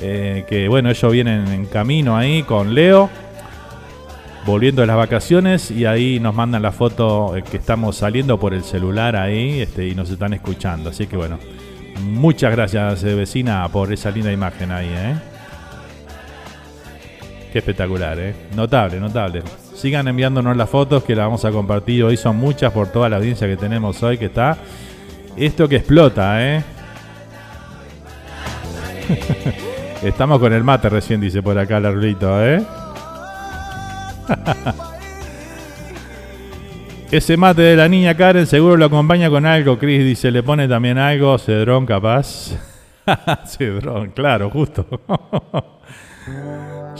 eh, 0.00 0.44
que 0.48 0.68
bueno, 0.68 0.90
ellos 0.90 1.12
vienen 1.12 1.46
en 1.48 1.66
camino 1.66 2.16
ahí 2.16 2.42
con 2.42 2.74
Leo 2.74 3.10
volviendo 4.46 4.82
de 4.82 4.86
las 4.86 4.96
vacaciones 4.96 5.70
y 5.70 5.86
ahí 5.86 6.20
nos 6.20 6.34
mandan 6.34 6.60
la 6.62 6.70
foto 6.72 7.34
eh, 7.36 7.42
que 7.42 7.56
estamos 7.56 7.96
saliendo 7.96 8.38
por 8.38 8.52
el 8.52 8.62
celular 8.62 9.16
ahí 9.16 9.60
este, 9.60 9.88
y 9.88 9.94
nos 9.94 10.10
están 10.10 10.34
escuchando. 10.34 10.90
Así 10.90 11.06
que 11.06 11.16
bueno, 11.16 11.38
muchas 12.02 12.52
gracias 12.52 13.02
eh, 13.04 13.14
vecina 13.14 13.66
por 13.68 13.92
esa 13.92 14.10
linda 14.10 14.30
imagen 14.32 14.70
ahí. 14.70 14.88
¿eh? 14.90 15.14
Qué 17.54 17.60
espectacular, 17.60 18.18
¿eh? 18.18 18.34
notable, 18.56 18.98
notable. 18.98 19.44
Sigan 19.76 20.08
enviándonos 20.08 20.56
las 20.56 20.68
fotos 20.68 21.04
que 21.04 21.14
las 21.14 21.26
vamos 21.26 21.44
a 21.44 21.52
compartir. 21.52 22.02
Hoy 22.02 22.16
son 22.16 22.34
muchas 22.34 22.72
por 22.72 22.88
toda 22.88 23.08
la 23.08 23.18
audiencia 23.18 23.46
que 23.46 23.56
tenemos 23.56 24.02
hoy 24.02 24.18
que 24.18 24.24
está. 24.24 24.58
Esto 25.36 25.68
que 25.68 25.76
explota, 25.76 26.44
¿eh? 26.44 26.64
Estamos 30.02 30.40
con 30.40 30.52
el 30.52 30.64
mate 30.64 30.88
recién, 30.88 31.20
dice 31.20 31.44
por 31.44 31.56
acá 31.56 31.78
Larlito, 31.78 32.44
¿eh? 32.44 32.60
Ese 37.12 37.36
mate 37.36 37.62
de 37.62 37.76
la 37.76 37.88
niña 37.88 38.16
Karen 38.16 38.48
seguro 38.48 38.76
lo 38.76 38.86
acompaña 38.86 39.30
con 39.30 39.46
algo, 39.46 39.78
Chris 39.78 40.04
dice, 40.04 40.32
le 40.32 40.42
pone 40.42 40.66
también 40.66 40.98
algo, 40.98 41.38
Cedrón 41.38 41.86
capaz. 41.86 42.50
Cedrón, 43.46 44.10
claro, 44.10 44.50
justo. 44.50 44.88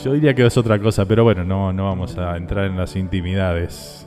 Yo 0.03 0.13
diría 0.13 0.35
que 0.35 0.45
es 0.45 0.57
otra 0.57 0.79
cosa, 0.79 1.05
pero 1.07 1.25
bueno, 1.25 1.45
no, 1.45 1.73
no 1.73 1.85
vamos 1.85 2.19
a 2.19 2.37
entrar 2.37 2.67
en 2.67 2.77
las 2.77 2.97
intimidades. 2.97 4.07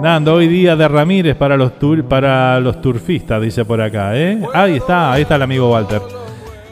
Nando, 0.00 0.34
hoy 0.34 0.48
día 0.48 0.74
de 0.74 0.88
Ramírez 0.88 1.36
para 1.36 1.56
los 1.56 1.72
para 2.08 2.58
los 2.60 2.80
turfistas, 2.80 3.40
dice 3.40 3.64
por 3.64 3.80
acá, 3.80 4.16
¿eh? 4.16 4.40
Ahí 4.52 4.76
está, 4.76 5.12
ahí 5.12 5.22
está 5.22 5.36
el 5.36 5.42
amigo 5.42 5.70
Walter. 5.70 6.02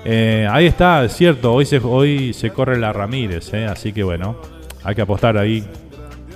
Eh, 0.05 0.49
ahí 0.51 0.67
está, 0.67 1.05
es 1.05 1.13
cierto, 1.13 1.53
hoy 1.53 1.65
se, 1.65 1.79
hoy 1.79 2.33
se 2.33 2.51
corre 2.51 2.79
la 2.79 2.93
Ramírez, 2.93 3.55
¿eh? 3.55 3.67
así 3.67 3.93
que 3.93 4.03
bueno, 4.03 4.37
hay 4.83 4.95
que 4.95 5.03
apostar 5.03 5.39
ahí. 5.39 5.65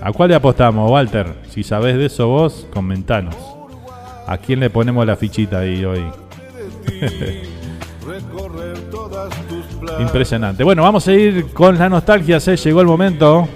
¿A 0.01 0.13
cuál 0.13 0.29
le 0.29 0.37
apostamos, 0.37 0.89
Walter? 0.91 1.27
Si 1.49 1.65
sabes 1.65 1.97
de 1.97 2.07
eso 2.07 2.29
vos, 2.29 2.69
comentanos. 2.73 3.35
¿A 4.27 4.39
quién 4.39 4.61
le 4.61 4.71
ponemos 4.71 5.07
la 5.07 5.17
fichita 5.17 5.61
ahí 5.61 5.85
hoy? 5.85 6.05
Impresionante. 9.99 10.65
Bueno, 10.65 10.83
vamos 10.83 11.07
a 11.09 11.13
ir 11.13 11.53
con 11.53 11.79
la 11.79 11.89
nostalgia, 11.89 12.41
se 12.41 12.57
llegó 12.57 12.81
el 12.81 12.87
momento. 12.87 13.49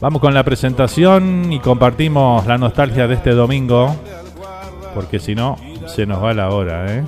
Vamos 0.00 0.20
con 0.20 0.34
la 0.34 0.42
presentación 0.42 1.52
y 1.52 1.60
compartimos 1.60 2.46
la 2.46 2.58
nostalgia 2.58 3.06
de 3.06 3.14
este 3.14 3.30
domingo. 3.30 3.94
Porque 4.94 5.20
si 5.20 5.34
no, 5.34 5.56
se 5.86 6.06
nos 6.06 6.22
va 6.22 6.34
la 6.34 6.50
hora, 6.50 6.86
¿eh? 6.92 7.04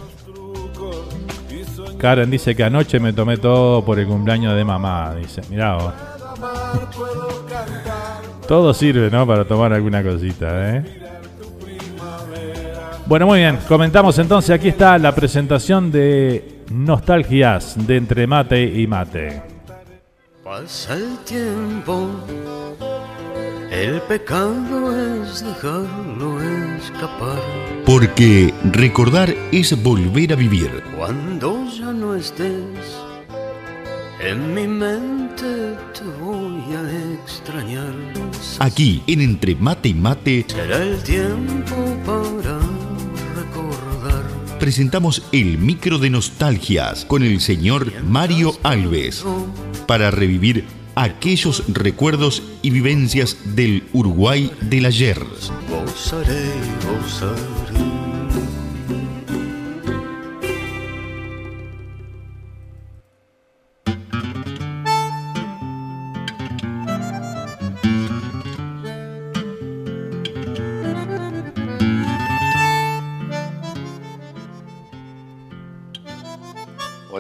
Karen 1.99 2.31
dice 2.31 2.55
que 2.55 2.63
anoche 2.63 3.01
me 3.01 3.13
tomé 3.13 3.39
todo 3.39 3.85
por 3.85 3.99
el 3.99 4.07
cumpleaños 4.07 4.55
de 4.55 4.65
mamá. 4.65 5.15
Dice, 5.15 5.41
mirá 5.51 5.75
vos. 5.77 5.93
todo 8.47 8.75
sirve, 8.75 9.11
¿no? 9.11 9.27
Para 9.27 9.45
tomar 9.45 9.73
alguna 9.73 10.03
cosita, 10.03 10.77
¿eh? 10.77 10.85
Bueno, 13.07 13.27
muy 13.27 13.41
bien. 13.41 13.59
Comentamos 13.67 14.19
entonces, 14.19 14.51
aquí 14.51 14.69
está 14.69 14.99
la 14.99 15.15
presentación 15.15 15.91
de 15.91 16.54
Nostalgias 16.71 17.75
de 17.87 17.97
Entre 17.97 18.27
Mate 18.27 18.65
y 18.65 18.87
Mate. 18.87 19.43
Pasa 20.43 20.95
el 20.95 21.19
tiempo, 21.25 22.11
el 23.71 24.01
pecado 24.03 25.23
es 25.23 25.45
dejarlo 25.45 26.43
escapar. 26.77 27.41
Porque 27.87 28.53
recordar 28.73 29.35
es 29.53 29.83
volver 29.83 30.33
a 30.33 30.37
vivir. 30.37 30.83
Cuando 30.97 31.67
ya 31.71 31.93
no 31.93 32.15
estés, 32.15 32.99
en 34.21 34.55
mi 34.55 34.67
mente 34.67 35.77
te 35.93 36.05
voy 36.23 36.63
a 36.75 37.23
extrañar. 37.23 37.93
Aquí, 38.59 39.03
en 39.07 39.21
Entre 39.21 39.55
Mate 39.55 39.89
y 39.89 39.95
Mate, 39.95 40.45
Será 40.49 40.83
el 40.83 41.03
tiempo 41.03 41.75
para. 42.07 42.64
Presentamos 44.65 45.23
el 45.33 45.59
micro 45.59 45.99
de 45.99 46.09
nostalgias 46.09 47.05
con 47.05 47.23
el 47.23 47.43
señor 47.43 48.03
Mario 48.03 48.57
Alves 48.63 49.23
para 49.87 50.11
revivir 50.11 50.65
aquellos 50.95 51.65
recuerdos 51.69 52.43
y 52.63 52.71
vivencias 52.71 53.37
del 53.55 53.83
Uruguay 53.93 54.51
del 54.63 54.87
ayer. 54.87 55.19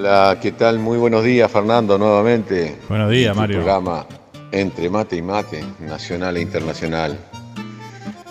Hola, 0.06 0.38
¿qué 0.38 0.52
tal? 0.52 0.80
Muy 0.80 0.98
buenos 0.98 1.24
días, 1.24 1.50
Fernando, 1.50 1.96
nuevamente. 1.96 2.76
Buenos 2.90 3.10
días, 3.10 3.32
Tu 3.32 3.40
Mario. 3.40 3.56
programa 3.56 4.06
Entre 4.52 4.90
Mate 4.90 5.16
y 5.16 5.22
Mate, 5.22 5.64
nacional 5.80 6.36
e 6.36 6.42
internacional. 6.42 7.18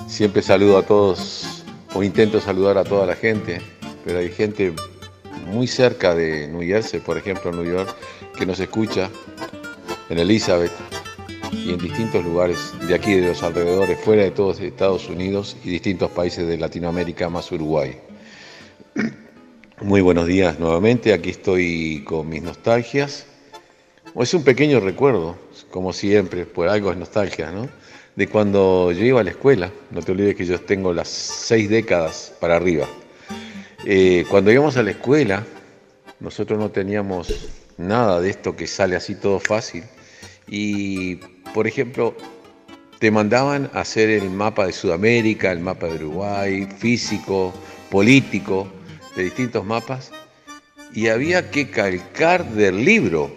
Siempre 0.06 0.44
saludo 0.44 0.78
a 0.78 0.84
todos, 0.84 1.64
o 1.96 2.04
intento 2.04 2.40
saludar 2.40 2.78
a 2.78 2.84
toda 2.84 3.08
la 3.08 3.16
gente, 3.16 3.60
pero 4.06 4.20
hay 4.20 4.30
gente 4.30 4.72
muy 5.48 5.66
cerca 5.66 6.14
de 6.14 6.48
New 6.48 6.62
Jersey, 6.62 7.00
por 7.00 7.18
ejemplo, 7.18 7.50
en 7.50 7.64
New 7.64 7.74
York, 7.74 7.90
que 8.38 8.46
nos 8.46 8.60
escucha 8.60 9.10
en 10.12 10.20
Elizabeth 10.20 10.74
y 11.52 11.72
en 11.72 11.80
distintos 11.80 12.24
lugares 12.24 12.72
de 12.88 12.94
aquí, 12.94 13.16
de 13.16 13.30
los 13.30 13.42
alrededores, 13.42 14.00
fuera 14.00 14.22
de 14.22 14.30
todos 14.30 14.60
Estados 14.60 15.10
Unidos 15.10 15.58
y 15.64 15.72
distintos 15.72 16.12
países 16.12 16.48
de 16.48 16.56
Latinoamérica, 16.56 17.30
más 17.30 17.52
Uruguay. 17.52 17.98
Muy 19.82 20.02
buenos 20.02 20.28
días 20.28 20.60
nuevamente, 20.60 21.14
aquí 21.14 21.32
estoy 21.32 22.04
con 22.06 22.30
mis 22.30 22.44
nostalgias. 22.44 23.26
Es 24.16 24.34
un 24.36 24.44
pequeño 24.44 24.80
recuerdo, 24.80 25.36
como 25.72 25.94
siempre, 25.94 26.46
por 26.46 26.70
algo 26.70 26.92
es 26.92 26.98
nostalgia, 26.98 27.52
¿no? 27.52 27.68
De 28.16 28.28
cuando 28.28 28.92
yo 28.92 29.04
iba 29.04 29.20
a 29.20 29.24
la 29.24 29.32
escuela, 29.32 29.72
no 29.90 30.02
te 30.04 30.12
olvides 30.12 30.36
que 30.36 30.46
yo 30.46 30.62
tengo 30.62 30.94
las 30.94 31.08
seis 31.08 31.70
décadas 31.70 32.34
para 32.40 32.56
arriba. 32.56 32.88
Eh, 33.84 34.26
cuando 34.30 34.52
íbamos 34.52 34.78
a 34.78 34.84
la 34.84 34.92
escuela, 34.92 35.44
nosotros 36.20 36.60
no 36.60 36.70
teníamos 36.70 37.50
nada 37.78 38.22
de 38.22 38.30
esto 38.30 38.56
que 38.56 38.68
sale 38.68 38.96
así 38.96 39.16
todo 39.16 39.40
fácil. 39.40 39.84
Y, 40.48 41.16
por 41.52 41.66
ejemplo, 41.66 42.16
te 43.00 43.10
mandaban 43.10 43.72
a 43.74 43.82
hacer 43.82 44.12
el 44.12 44.30
mapa 44.30 44.68
de 44.68 44.72
Sudamérica, 44.72 45.52
el 45.52 45.60
mapa 45.60 45.88
de 45.88 45.96
Uruguay, 45.96 46.68
físico, 46.78 47.52
político, 47.90 48.68
de 49.16 49.24
distintos 49.24 49.66
mapas, 49.66 50.12
y 50.94 51.08
había 51.08 51.50
que 51.50 51.70
calcar 51.70 52.46
del 52.52 52.84
libro. 52.86 53.32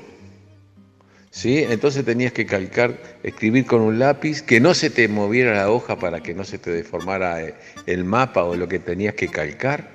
¿Sí? 1.31 1.66
Entonces 1.69 2.05
tenías 2.05 2.32
que 2.32 2.47
calcar, 2.47 2.98
escribir 3.23 3.66
con 3.66 3.82
un 3.82 3.98
lápiz, 3.98 4.43
que 4.43 4.59
no 4.59 4.73
se 4.73 4.89
te 4.89 5.07
moviera 5.09 5.55
la 5.55 5.70
hoja 5.70 5.98
para 5.98 6.23
que 6.23 6.32
no 6.32 6.44
se 6.44 6.59
te 6.59 6.70
deformara 6.70 7.43
eh, 7.43 7.55
el 7.86 8.05
mapa 8.05 8.44
o 8.44 8.57
lo 8.57 8.69
que 8.69 8.78
tenías 8.78 9.15
que 9.15 9.28
calcar. 9.28 9.90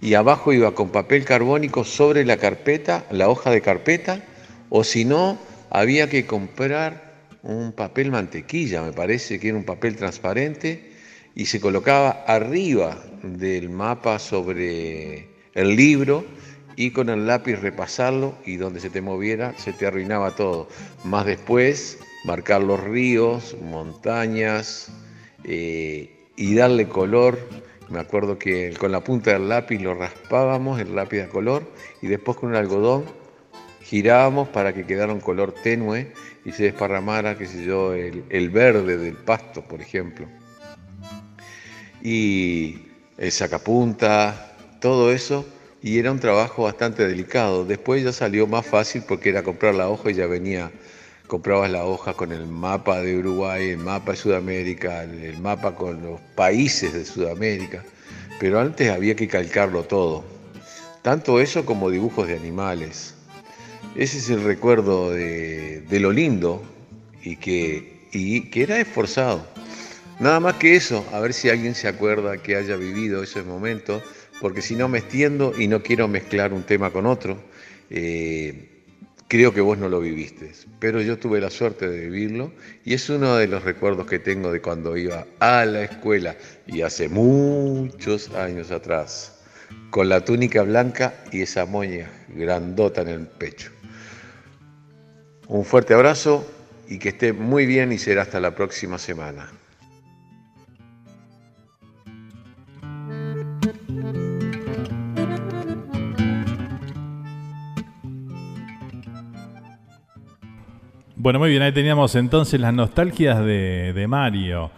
Y 0.00 0.14
abajo 0.14 0.52
iba 0.52 0.74
con 0.74 0.90
papel 0.90 1.24
carbónico 1.24 1.84
sobre 1.84 2.24
la 2.24 2.38
carpeta, 2.38 3.04
la 3.10 3.28
hoja 3.28 3.50
de 3.50 3.60
carpeta, 3.60 4.22
o 4.70 4.82
si 4.82 5.04
no, 5.04 5.38
había 5.70 6.08
que 6.08 6.24
comprar 6.24 7.08
un 7.42 7.72
papel 7.72 8.10
mantequilla, 8.10 8.82
me 8.82 8.92
parece 8.92 9.38
que 9.38 9.48
era 9.48 9.56
un 9.56 9.64
papel 9.64 9.96
transparente, 9.96 10.87
y 11.38 11.46
se 11.46 11.60
colocaba 11.60 12.24
arriba 12.26 12.98
del 13.22 13.70
mapa 13.70 14.18
sobre 14.18 15.28
el 15.54 15.76
libro 15.76 16.24
y 16.74 16.90
con 16.90 17.08
el 17.10 17.28
lápiz 17.28 17.60
repasarlo 17.60 18.34
y 18.44 18.56
donde 18.56 18.80
se 18.80 18.90
te 18.90 19.00
moviera 19.00 19.56
se 19.56 19.72
te 19.72 19.86
arruinaba 19.86 20.34
todo. 20.34 20.68
Más 21.04 21.26
después 21.26 22.00
marcar 22.24 22.62
los 22.62 22.82
ríos, 22.82 23.56
montañas 23.62 24.90
eh, 25.44 26.10
y 26.34 26.56
darle 26.56 26.88
color. 26.88 27.38
Me 27.88 28.00
acuerdo 28.00 28.36
que 28.36 28.74
con 28.76 28.90
la 28.90 29.04
punta 29.04 29.32
del 29.32 29.48
lápiz 29.48 29.78
lo 29.78 29.94
raspábamos, 29.94 30.80
el 30.80 30.96
lápiz 30.96 31.20
a 31.20 31.28
color, 31.28 31.62
y 32.02 32.08
después 32.08 32.36
con 32.36 32.48
un 32.48 32.56
algodón 32.56 33.04
girábamos 33.80 34.48
para 34.48 34.72
que 34.74 34.84
quedara 34.84 35.12
un 35.12 35.20
color 35.20 35.52
tenue 35.62 36.12
y 36.44 36.50
se 36.50 36.64
desparramara, 36.64 37.38
qué 37.38 37.46
sé 37.46 37.64
yo, 37.64 37.94
el, 37.94 38.24
el 38.28 38.50
verde 38.50 38.98
del 38.98 39.14
pasto, 39.14 39.62
por 39.62 39.80
ejemplo 39.80 40.26
y 42.02 42.78
el 43.16 43.32
sacapunta, 43.32 44.56
todo 44.80 45.12
eso, 45.12 45.44
y 45.82 45.98
era 45.98 46.12
un 46.12 46.20
trabajo 46.20 46.64
bastante 46.64 47.06
delicado. 47.06 47.64
Después 47.64 48.02
ya 48.02 48.12
salió 48.12 48.46
más 48.46 48.66
fácil 48.66 49.02
porque 49.06 49.30
era 49.30 49.42
comprar 49.42 49.74
la 49.74 49.88
hoja 49.88 50.10
y 50.10 50.14
ya 50.14 50.26
venía, 50.26 50.70
comprabas 51.26 51.70
la 51.70 51.84
hoja 51.84 52.14
con 52.14 52.32
el 52.32 52.46
mapa 52.46 53.00
de 53.00 53.18
Uruguay, 53.18 53.70
el 53.70 53.78
mapa 53.78 54.12
de 54.12 54.16
Sudamérica, 54.16 55.04
el, 55.04 55.22
el 55.22 55.38
mapa 55.38 55.74
con 55.74 56.02
los 56.02 56.20
países 56.34 56.92
de 56.92 57.04
Sudamérica, 57.04 57.84
pero 58.40 58.60
antes 58.60 58.90
había 58.90 59.14
que 59.14 59.28
calcarlo 59.28 59.84
todo, 59.84 60.24
tanto 61.02 61.40
eso 61.40 61.64
como 61.64 61.90
dibujos 61.90 62.28
de 62.28 62.36
animales. 62.36 63.14
Ese 63.94 64.18
es 64.18 64.30
el 64.30 64.44
recuerdo 64.44 65.10
de, 65.10 65.80
de 65.82 66.00
lo 66.00 66.12
lindo 66.12 66.62
y 67.22 67.36
que, 67.36 68.06
y 68.12 68.42
que 68.50 68.62
era 68.62 68.78
esforzado. 68.78 69.46
Nada 70.20 70.40
más 70.40 70.54
que 70.54 70.74
eso, 70.74 71.06
a 71.12 71.20
ver 71.20 71.32
si 71.32 71.48
alguien 71.48 71.76
se 71.76 71.86
acuerda 71.86 72.38
que 72.38 72.56
haya 72.56 72.74
vivido 72.74 73.22
ese 73.22 73.42
momento, 73.42 74.02
porque 74.40 74.62
si 74.62 74.74
no 74.74 74.88
me 74.88 74.98
extiendo 74.98 75.54
y 75.56 75.68
no 75.68 75.80
quiero 75.80 76.08
mezclar 76.08 76.52
un 76.52 76.64
tema 76.64 76.90
con 76.90 77.06
otro, 77.06 77.38
eh, 77.88 78.84
creo 79.28 79.54
que 79.54 79.60
vos 79.60 79.78
no 79.78 79.88
lo 79.88 80.00
viviste, 80.00 80.50
pero 80.80 81.00
yo 81.00 81.18
tuve 81.18 81.40
la 81.40 81.50
suerte 81.50 81.88
de 81.88 82.08
vivirlo 82.08 82.52
y 82.84 82.94
es 82.94 83.08
uno 83.08 83.36
de 83.36 83.46
los 83.46 83.62
recuerdos 83.62 84.06
que 84.06 84.18
tengo 84.18 84.50
de 84.50 84.60
cuando 84.60 84.96
iba 84.96 85.24
a 85.38 85.64
la 85.64 85.84
escuela 85.84 86.34
y 86.66 86.82
hace 86.82 87.08
muchos 87.08 88.30
años 88.34 88.72
atrás. 88.72 89.34
con 89.90 90.08
la 90.08 90.24
túnica 90.24 90.62
blanca 90.62 91.14
y 91.30 91.42
esa 91.42 91.66
moña 91.66 92.10
grandota 92.28 93.02
en 93.02 93.08
el 93.08 93.26
pecho. 93.26 93.70
Un 95.46 95.64
fuerte 95.64 95.92
abrazo 95.92 96.46
y 96.88 96.98
que 96.98 97.10
esté 97.10 97.34
muy 97.34 97.66
bien 97.66 97.92
y 97.92 97.98
será 97.98 98.22
hasta 98.22 98.40
la 98.40 98.54
próxima 98.54 98.98
semana. 98.98 99.57
Bueno, 111.20 111.40
muy 111.40 111.50
bien, 111.50 111.62
ahí 111.62 111.72
teníamos 111.72 112.14
entonces 112.14 112.60
las 112.60 112.72
nostalgias 112.72 113.40
de, 113.40 113.92
de 113.92 114.06
Mario, 114.06 114.70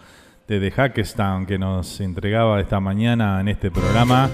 de 0.48 0.58
The 0.58 0.70
Hackestown, 0.70 1.44
que 1.44 1.58
nos 1.58 2.00
entregaba 2.00 2.58
esta 2.60 2.80
mañana 2.80 3.42
en 3.42 3.48
este 3.48 3.70
programa 3.70 4.30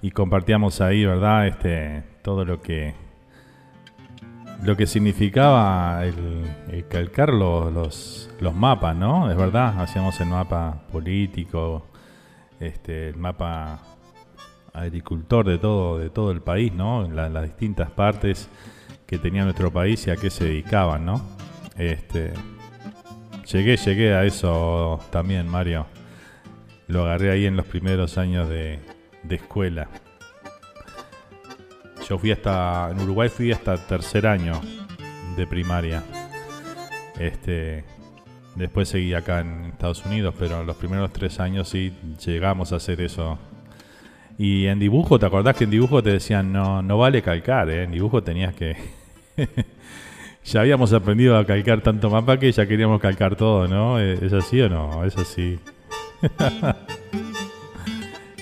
y 0.00 0.12
compartíamos 0.12 0.80
ahí, 0.80 1.04
¿verdad? 1.04 1.48
Este, 1.48 2.04
todo 2.22 2.44
lo 2.44 2.62
que 2.62 2.94
lo 4.62 4.76
que 4.76 4.86
significaba 4.86 6.04
el, 6.04 6.86
calcar 6.88 7.34
los, 7.34 8.30
los, 8.38 8.54
mapas, 8.54 8.94
¿no? 8.94 9.28
Es 9.28 9.36
verdad, 9.36 9.80
hacíamos 9.80 10.20
el 10.20 10.28
mapa 10.28 10.82
político, 10.92 11.88
este, 12.60 13.08
el 13.08 13.16
mapa 13.16 13.80
agricultor 14.72 15.44
de 15.48 15.58
todo, 15.58 15.98
de 15.98 16.08
todo 16.08 16.30
el 16.30 16.40
país, 16.40 16.72
¿no? 16.72 17.10
las 17.10 17.42
distintas 17.42 17.90
partes 17.90 18.48
que 19.08 19.18
tenía 19.18 19.42
nuestro 19.42 19.72
país 19.72 20.06
y 20.06 20.10
a 20.12 20.16
qué 20.16 20.30
se 20.30 20.44
dedicaban, 20.44 21.04
¿no? 21.04 21.37
Este, 21.78 22.32
llegué, 23.50 23.76
llegué 23.76 24.14
a 24.14 24.24
eso 24.24 25.00
también, 25.10 25.48
Mario. 25.48 25.86
Lo 26.88 27.04
agarré 27.04 27.30
ahí 27.30 27.46
en 27.46 27.56
los 27.56 27.66
primeros 27.66 28.18
años 28.18 28.48
de, 28.48 28.80
escuela. 29.28 29.88
Yo 32.08 32.18
fui 32.18 32.32
hasta, 32.32 32.88
en 32.90 33.00
Uruguay 33.00 33.28
fui 33.28 33.52
hasta 33.52 33.76
tercer 33.76 34.26
año 34.26 34.60
de 35.36 35.46
primaria. 35.46 36.02
Este, 37.18 37.84
después 38.56 38.88
seguí 38.88 39.14
acá 39.14 39.40
en 39.40 39.66
Estados 39.66 40.04
Unidos, 40.04 40.34
pero 40.38 40.64
los 40.64 40.76
primeros 40.76 41.12
tres 41.12 41.38
años 41.38 41.68
sí 41.68 41.94
llegamos 42.24 42.72
a 42.72 42.76
hacer 42.76 43.00
eso. 43.00 43.38
Y 44.38 44.66
en 44.66 44.78
dibujo, 44.78 45.18
¿te 45.18 45.26
acordás 45.26 45.56
que 45.56 45.64
en 45.64 45.70
dibujo 45.70 46.02
te 46.02 46.10
decían 46.10 46.52
no, 46.52 46.80
no 46.80 46.96
vale 46.96 47.22
calcar? 47.22 47.68
Eh? 47.70 47.84
En 47.84 47.90
dibujo 47.92 48.22
tenías 48.22 48.54
que 48.54 48.76
ya 50.52 50.60
habíamos 50.60 50.92
aprendido 50.94 51.36
a 51.36 51.44
calcar 51.44 51.82
tanto 51.82 52.08
mapa 52.08 52.38
que 52.38 52.50
ya 52.50 52.66
queríamos 52.66 53.00
calcar 53.00 53.36
todo, 53.36 53.68
¿no? 53.68 53.98
¿Es 53.98 54.32
así 54.32 54.60
o 54.62 54.68
no? 54.68 55.04
Es 55.04 55.16
así. 55.16 55.58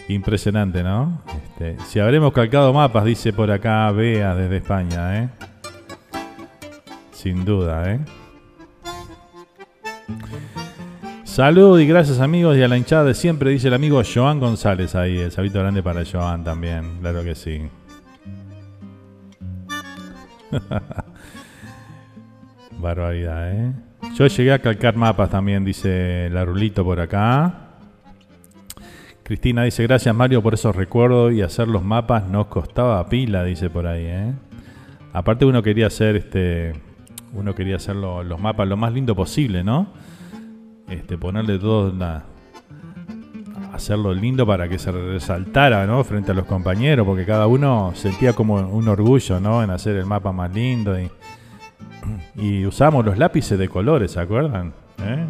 Impresionante, 0.09 0.85
¿no? 0.85 1.21
Este, 1.27 1.77
si 1.87 1.99
habremos 1.99 2.33
calcado 2.33 2.73
mapas, 2.73 3.05
dice 3.05 3.33
por 3.33 3.51
acá 3.51 3.91
Bea 3.91 4.37
desde 4.37 4.59
España, 4.59 5.19
¿eh? 5.19 5.29
Sin 7.11 7.45
duda, 7.45 7.93
¿eh? 7.93 8.01
Salud 11.25 11.81
y 11.81 11.87
gracias 11.89 12.21
amigos 12.21 12.57
y 12.57 12.63
a 12.63 12.69
la 12.69 12.79
hinchada 12.79 13.03
de 13.03 13.15
siempre, 13.15 13.51
dice 13.51 13.67
el 13.67 13.75
amigo 13.75 14.01
Joan 14.03 14.39
González 14.39 14.95
ahí, 14.95 15.19
el 15.19 15.33
sabito 15.33 15.59
grande 15.59 15.83
para 15.83 16.05
Joan 16.05 16.45
también, 16.45 17.01
claro 17.01 17.25
que 17.25 17.35
sí. 17.35 17.63
Barbaridad, 22.79 23.53
¿eh? 23.53 23.73
Yo 24.15 24.27
llegué 24.27 24.53
a 24.53 24.59
calcar 24.59 24.97
mapas 24.97 25.31
también, 25.31 25.65
dice 25.65 26.29
la 26.31 26.45
Rulito 26.45 26.85
por 26.85 27.01
acá. 27.01 27.67
Cristina 29.23 29.65
dice, 29.65 29.83
gracias 29.83 30.15
Mario 30.15 30.43
por 30.43 30.55
esos 30.55 30.77
recuerdos 30.77 31.33
y 31.33 31.43
hacer 31.43 31.67
los 31.67 31.83
mapas 31.83 32.29
nos 32.29 32.47
costaba 32.47 33.09
pila, 33.09 33.43
dice 33.43 33.69
por 33.71 33.87
ahí, 33.87 34.05
¿eh? 34.07 34.33
Aparte 35.13 35.45
uno 35.45 35.63
quería 35.63 35.87
hacer 35.87 36.17
este. 36.17 36.75
Uno 37.33 37.55
quería 37.55 37.77
hacer 37.77 37.97
los 37.97 38.41
mapas 38.41 38.69
lo 38.69 38.77
más 38.77 38.93
lindo 38.93 39.17
posible, 39.17 39.65
¿no? 39.65 39.89
Este, 40.89 41.19
ponerle 41.19 41.59
todo 41.59 41.93
hacerlo 43.73 44.15
lindo 44.15 44.47
para 44.47 44.69
que 44.69 44.79
se 44.79 44.91
resaltara, 44.91 45.87
¿no? 45.87 46.03
Frente 46.05 46.33
a 46.33 46.35
los 46.35 46.47
compañeros, 46.47 47.07
porque 47.07 47.27
cada 47.27 47.47
uno 47.47 47.93
sentía 47.95 48.33
como 48.33 48.55
un 48.55 48.89
orgullo, 48.89 49.41
¿no? 49.41 49.63
En 49.63 49.71
hacer 49.71 49.97
el 49.97 50.07
mapa 50.07 50.33
más 50.33 50.53
lindo 50.53 50.99
y 50.99 51.11
y 52.37 52.67
usamos 52.67 53.05
los 53.05 53.19
lápices 53.19 53.59
de 53.59 53.69
colores, 53.69 54.13
¿se 54.13 54.21
acuerdan? 54.21 54.73
¿Eh? 55.03 55.27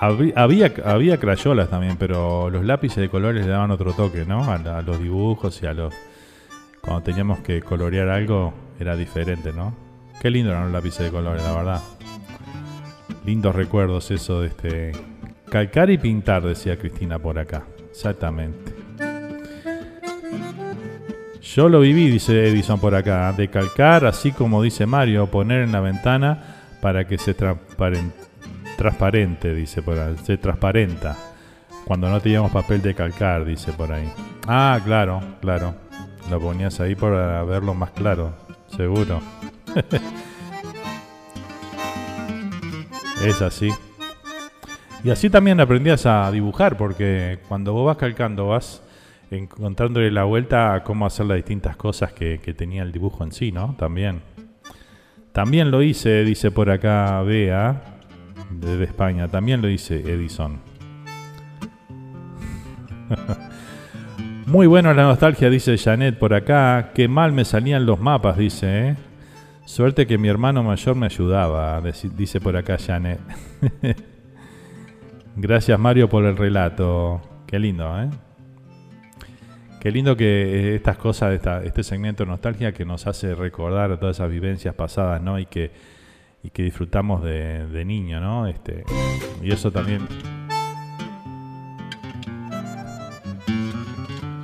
Había, 0.00 0.72
había 0.84 1.18
crayolas 1.18 1.68
también, 1.70 1.96
pero 1.96 2.50
los 2.50 2.64
lápices 2.64 2.98
de 2.98 3.08
colores 3.08 3.44
le 3.44 3.50
daban 3.50 3.72
otro 3.72 3.92
toque, 3.92 4.24
¿no? 4.24 4.44
A, 4.44 4.82
los 4.82 5.00
dibujos 5.00 5.60
y 5.62 5.66
a 5.66 5.72
los... 5.72 5.92
Cuando 6.80 7.02
teníamos 7.02 7.40
que 7.40 7.60
colorear 7.62 8.08
algo 8.08 8.54
era 8.78 8.94
diferente, 8.94 9.52
¿no? 9.52 9.74
Qué 10.22 10.30
lindo 10.30 10.52
eran 10.52 10.64
los 10.64 10.72
lápices 10.72 11.06
de 11.06 11.10
colores, 11.10 11.42
la 11.42 11.52
verdad. 11.52 11.82
Lindos 13.24 13.54
recuerdos 13.54 14.10
eso 14.12 14.42
de 14.42 14.48
este... 14.48 14.92
Calcar 15.50 15.90
y 15.90 15.98
pintar, 15.98 16.44
decía 16.44 16.78
Cristina 16.78 17.18
por 17.18 17.38
acá. 17.38 17.64
Exactamente. 17.90 18.77
Yo 21.54 21.70
lo 21.70 21.80
viví, 21.80 22.10
dice 22.10 22.48
Edison 22.48 22.78
por 22.78 22.94
acá, 22.94 23.32
de 23.32 23.48
calcar, 23.48 24.04
así 24.04 24.32
como 24.32 24.62
dice 24.62 24.84
Mario, 24.84 25.28
poner 25.28 25.62
en 25.62 25.72
la 25.72 25.80
ventana 25.80 26.66
para 26.82 27.06
que 27.06 27.16
se 27.16 27.34
transparente, 28.76 29.54
dice 29.54 29.80
por 29.80 29.98
ahí, 29.98 30.14
se 30.24 30.36
transparenta. 30.36 31.16
Cuando 31.86 32.10
no 32.10 32.20
teníamos 32.20 32.52
papel 32.52 32.82
de 32.82 32.94
calcar, 32.94 33.46
dice 33.46 33.72
por 33.72 33.90
ahí. 33.90 34.12
Ah, 34.46 34.78
claro, 34.84 35.22
claro. 35.40 35.74
Lo 36.30 36.38
ponías 36.38 36.80
ahí 36.80 36.94
para 36.94 37.42
verlo 37.44 37.72
más 37.72 37.92
claro, 37.92 38.34
seguro. 38.76 39.22
es 43.24 43.40
así. 43.40 43.70
Y 45.02 45.08
así 45.08 45.30
también 45.30 45.60
aprendías 45.60 46.04
a 46.04 46.30
dibujar, 46.30 46.76
porque 46.76 47.38
cuando 47.48 47.72
vos 47.72 47.86
vas 47.86 47.96
calcando 47.96 48.48
vas 48.48 48.82
encontrándole 49.30 50.10
la 50.10 50.24
vuelta 50.24 50.74
a 50.74 50.82
cómo 50.82 51.06
hacer 51.06 51.26
las 51.26 51.36
distintas 51.36 51.76
cosas 51.76 52.12
que, 52.12 52.38
tenía 52.56 52.82
el 52.82 52.92
dibujo 52.92 53.24
en 53.24 53.32
sí, 53.32 53.52
¿no? 53.52 53.74
También. 53.78 54.22
También 55.32 55.70
lo 55.70 55.82
hice, 55.82 56.24
dice 56.24 56.50
por 56.50 56.70
acá 56.70 57.22
Bea, 57.22 57.82
desde 58.50 58.84
España. 58.84 59.28
También 59.28 59.62
lo 59.62 59.68
hice 59.68 59.96
Edison. 59.96 60.60
Muy 64.46 64.66
bueno 64.66 64.94
la 64.94 65.02
nostalgia, 65.02 65.50
dice 65.50 65.76
Janet 65.76 66.18
por 66.18 66.32
acá. 66.34 66.92
Qué 66.94 67.06
mal 67.06 67.32
me 67.32 67.44
salían 67.44 67.84
los 67.84 68.00
mapas, 68.00 68.38
dice. 68.38 68.88
¿eh? 68.88 68.96
Suerte 69.64 70.06
que 70.06 70.16
mi 70.16 70.28
hermano 70.28 70.62
mayor 70.62 70.96
me 70.96 71.06
ayudaba, 71.06 71.82
dice 72.16 72.40
por 72.40 72.56
acá 72.56 72.78
Janet. 72.78 73.20
Gracias 75.36 75.78
Mario 75.78 76.08
por 76.08 76.24
el 76.24 76.36
relato. 76.36 77.20
Qué 77.46 77.58
lindo, 77.58 78.00
¿eh? 78.00 78.08
Qué 79.80 79.92
lindo 79.92 80.16
que 80.16 80.74
estas 80.74 80.96
cosas, 80.98 81.40
este 81.64 81.84
segmento 81.84 82.24
de 82.24 82.30
nostalgia 82.30 82.72
que 82.72 82.84
nos 82.84 83.06
hace 83.06 83.34
recordar 83.34 83.98
todas 84.00 84.16
esas 84.16 84.28
vivencias 84.28 84.74
pasadas, 84.74 85.22
¿no? 85.22 85.38
Y 85.38 85.46
que, 85.46 85.70
y 86.42 86.50
que 86.50 86.64
disfrutamos 86.64 87.22
de, 87.22 87.84
niño, 87.84 88.20
¿no? 88.20 88.48
Este, 88.48 88.84
y 89.42 89.52
eso 89.52 89.70
también... 89.70 90.06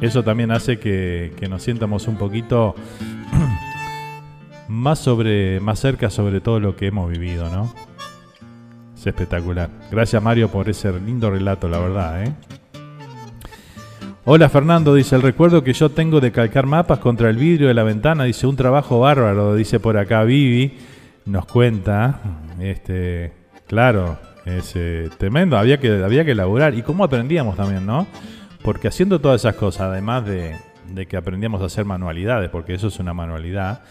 Eso 0.01 0.23
también 0.23 0.51
hace 0.51 0.79
que, 0.79 1.33
que 1.37 1.49
nos 1.49 1.63
sientamos 1.63 2.07
un 2.09 2.17
poquito 2.17 2.75
más 4.69 4.99
sobre 4.99 5.61
más 5.61 5.79
cerca 5.79 6.11
sobre 6.11 6.41
todo 6.43 6.61
lo 6.61 6.77
que 6.77 6.89
hemos 6.89 7.11
vivido, 7.11 7.49
¿no? 7.49 7.73
Es 8.95 9.07
espectacular. 9.07 9.71
Gracias 9.91 10.23
Mario 10.23 10.51
por 10.51 10.69
ese 10.69 10.93
lindo 11.01 11.31
relato, 11.31 11.69
la 11.69 11.79
verdad, 11.79 12.25
¿eh? 12.25 12.35
Hola 14.27 14.49
Fernando, 14.49 14.95
dice, 14.95 15.17
el 15.17 15.21
recuerdo 15.21 15.63
que 15.63 15.75
yo 15.75 15.91
tengo 15.91 16.19
de 16.19 16.33
calcar 16.33 16.65
mapas 16.65 16.99
contra 16.99 17.29
el 17.29 17.37
vidrio 17.37 17.69
de 17.69 17.75
la 17.75 17.83
ventana, 17.83 18.25
dice, 18.25 18.47
un 18.47 18.57
trabajo 18.57 19.01
bárbaro, 19.01 19.55
dice 19.55 19.81
por 19.81 19.99
acá 19.99 20.25
Vivi, 20.25 20.79
nos 21.27 21.45
cuenta, 21.45 22.21
este, 22.59 23.35
claro, 23.67 24.17
es 24.47 24.73
eh, 24.77 25.11
tremendo, 25.19 25.59
había 25.59 25.79
que, 25.79 26.03
había 26.03 26.25
que 26.25 26.35
laburar, 26.35 26.75
y 26.75 26.81
cómo 26.81 27.05
aprendíamos 27.05 27.55
también, 27.55 27.85
¿no? 27.85 28.07
Porque 28.63 28.89
haciendo 28.89 29.21
todas 29.21 29.43
esas 29.43 29.57
cosas, 29.57 29.89
además 29.89 30.25
de, 30.25 30.57
de 30.89 31.05
que 31.05 31.19
aprendíamos 31.19 31.61
a 31.61 31.67
hacer 31.67 31.85
manualidades, 31.85 32.49
porque 32.49 32.73
eso 32.73 32.87
es 32.87 32.99
una 32.99 33.13
manualidad, 33.13 33.83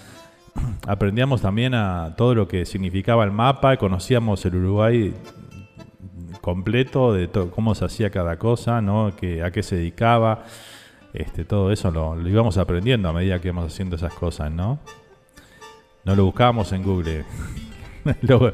aprendíamos 0.87 1.43
también 1.43 1.75
a 1.75 2.15
todo 2.17 2.33
lo 2.33 2.47
que 2.47 2.65
significaba 2.65 3.23
el 3.23 3.31
mapa, 3.31 3.77
conocíamos 3.77 4.43
el 4.47 4.55
Uruguay 4.55 5.13
completo 6.41 7.13
de 7.13 7.29
cómo 7.53 7.75
se 7.75 7.85
hacía 7.85 8.09
cada 8.09 8.37
cosa, 8.37 8.81
¿no? 8.81 9.15
que, 9.15 9.43
a 9.43 9.51
qué 9.51 9.63
se 9.63 9.77
dedicaba. 9.77 10.45
Este, 11.13 11.45
todo 11.45 11.71
eso 11.71 11.91
lo, 11.91 12.19
íbamos 12.27 12.57
aprendiendo 12.57 13.09
a 13.09 13.13
medida 13.13 13.39
que 13.39 13.49
íbamos 13.49 13.71
haciendo 13.71 13.95
esas 13.95 14.13
cosas, 14.13 14.51
¿no? 14.51 14.79
No 16.05 16.15
lo 16.15 16.25
buscábamos 16.25 16.71
en 16.71 16.83
Google. 16.83 17.25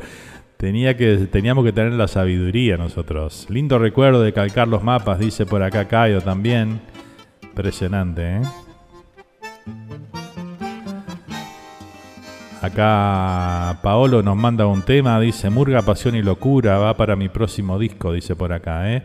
Tenía 0.58 0.98
que, 0.98 1.16
teníamos 1.32 1.64
que 1.64 1.72
tener 1.72 1.94
la 1.94 2.10
sabiduría 2.10 2.76
nosotros. 2.76 3.48
Lindo 3.50 3.80
recuerdo 3.80 4.22
de 4.22 4.34
calcar 4.34 4.68
los 4.68 4.84
mapas, 4.84 5.18
dice 5.18 5.46
por 5.46 5.64
acá 5.64 5.88
Cayo 5.88 6.20
también. 6.22 6.82
Impresionante, 7.42 8.36
¿eh? 8.36 8.42
Acá 12.62 13.80
Paolo 13.82 14.22
nos 14.22 14.36
manda 14.36 14.68
un 14.68 14.82
tema, 14.82 15.18
dice 15.20 15.50
Murga, 15.50 15.82
Pasión 15.82 16.16
y 16.16 16.22
Locura, 16.22 16.78
va 16.78 16.98
para 16.98 17.16
mi 17.16 17.30
próximo 17.30 17.80
disco, 17.80 18.12
dice 18.12 18.36
por 18.36 18.52
acá, 18.52 18.94
¿eh? 18.94 19.04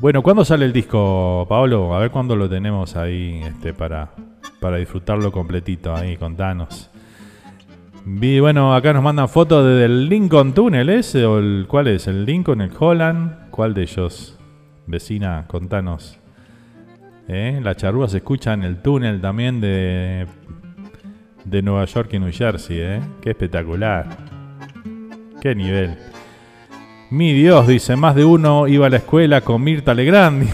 Bueno, 0.00 0.22
¿cuándo 0.22 0.42
sale 0.46 0.64
el 0.64 0.72
disco, 0.72 1.44
Paolo? 1.46 1.94
A 1.94 1.98
ver 1.98 2.10
cuándo 2.10 2.34
lo 2.34 2.48
tenemos 2.48 2.96
ahí 2.96 3.42
este, 3.44 3.74
para, 3.74 4.12
para 4.58 4.78
disfrutarlo 4.78 5.30
completito 5.30 5.94
ahí, 5.94 6.16
contanos. 6.16 6.90
Vi, 8.06 8.40
bueno, 8.40 8.74
acá 8.74 8.94
nos 8.94 9.02
mandan 9.02 9.28
fotos 9.28 9.62
del 9.66 10.08
Lincoln 10.08 10.54
Tunnel 10.54 10.88
ese, 10.88 11.26
o 11.26 11.38
el, 11.38 11.66
¿cuál 11.68 11.88
es? 11.88 12.06
¿El 12.06 12.24
Lincoln, 12.24 12.62
el 12.62 12.70
Holland? 12.78 13.50
¿Cuál 13.50 13.74
de 13.74 13.82
ellos? 13.82 14.38
Vecina, 14.86 15.44
contanos. 15.46 16.18
¿Eh? 17.28 17.60
La 17.62 17.74
charrúa 17.74 18.08
se 18.08 18.16
escucha 18.16 18.54
en 18.54 18.64
el 18.64 18.80
túnel 18.80 19.20
también 19.20 19.60
de, 19.60 20.26
de 21.44 21.62
Nueva 21.62 21.84
York 21.84 22.10
y 22.12 22.18
New 22.18 22.32
Jersey, 22.32 22.78
¿eh? 22.80 23.00
Qué 23.20 23.30
espectacular. 23.30 24.06
Qué 25.40 25.54
nivel. 25.54 25.96
Mi 27.10 27.32
Dios, 27.32 27.66
dice, 27.66 27.96
más 27.96 28.14
de 28.14 28.24
uno 28.24 28.68
iba 28.68 28.86
a 28.86 28.90
la 28.90 28.98
escuela 28.98 29.40
con 29.40 29.62
Mirta 29.62 29.94
Legrand. 29.94 30.48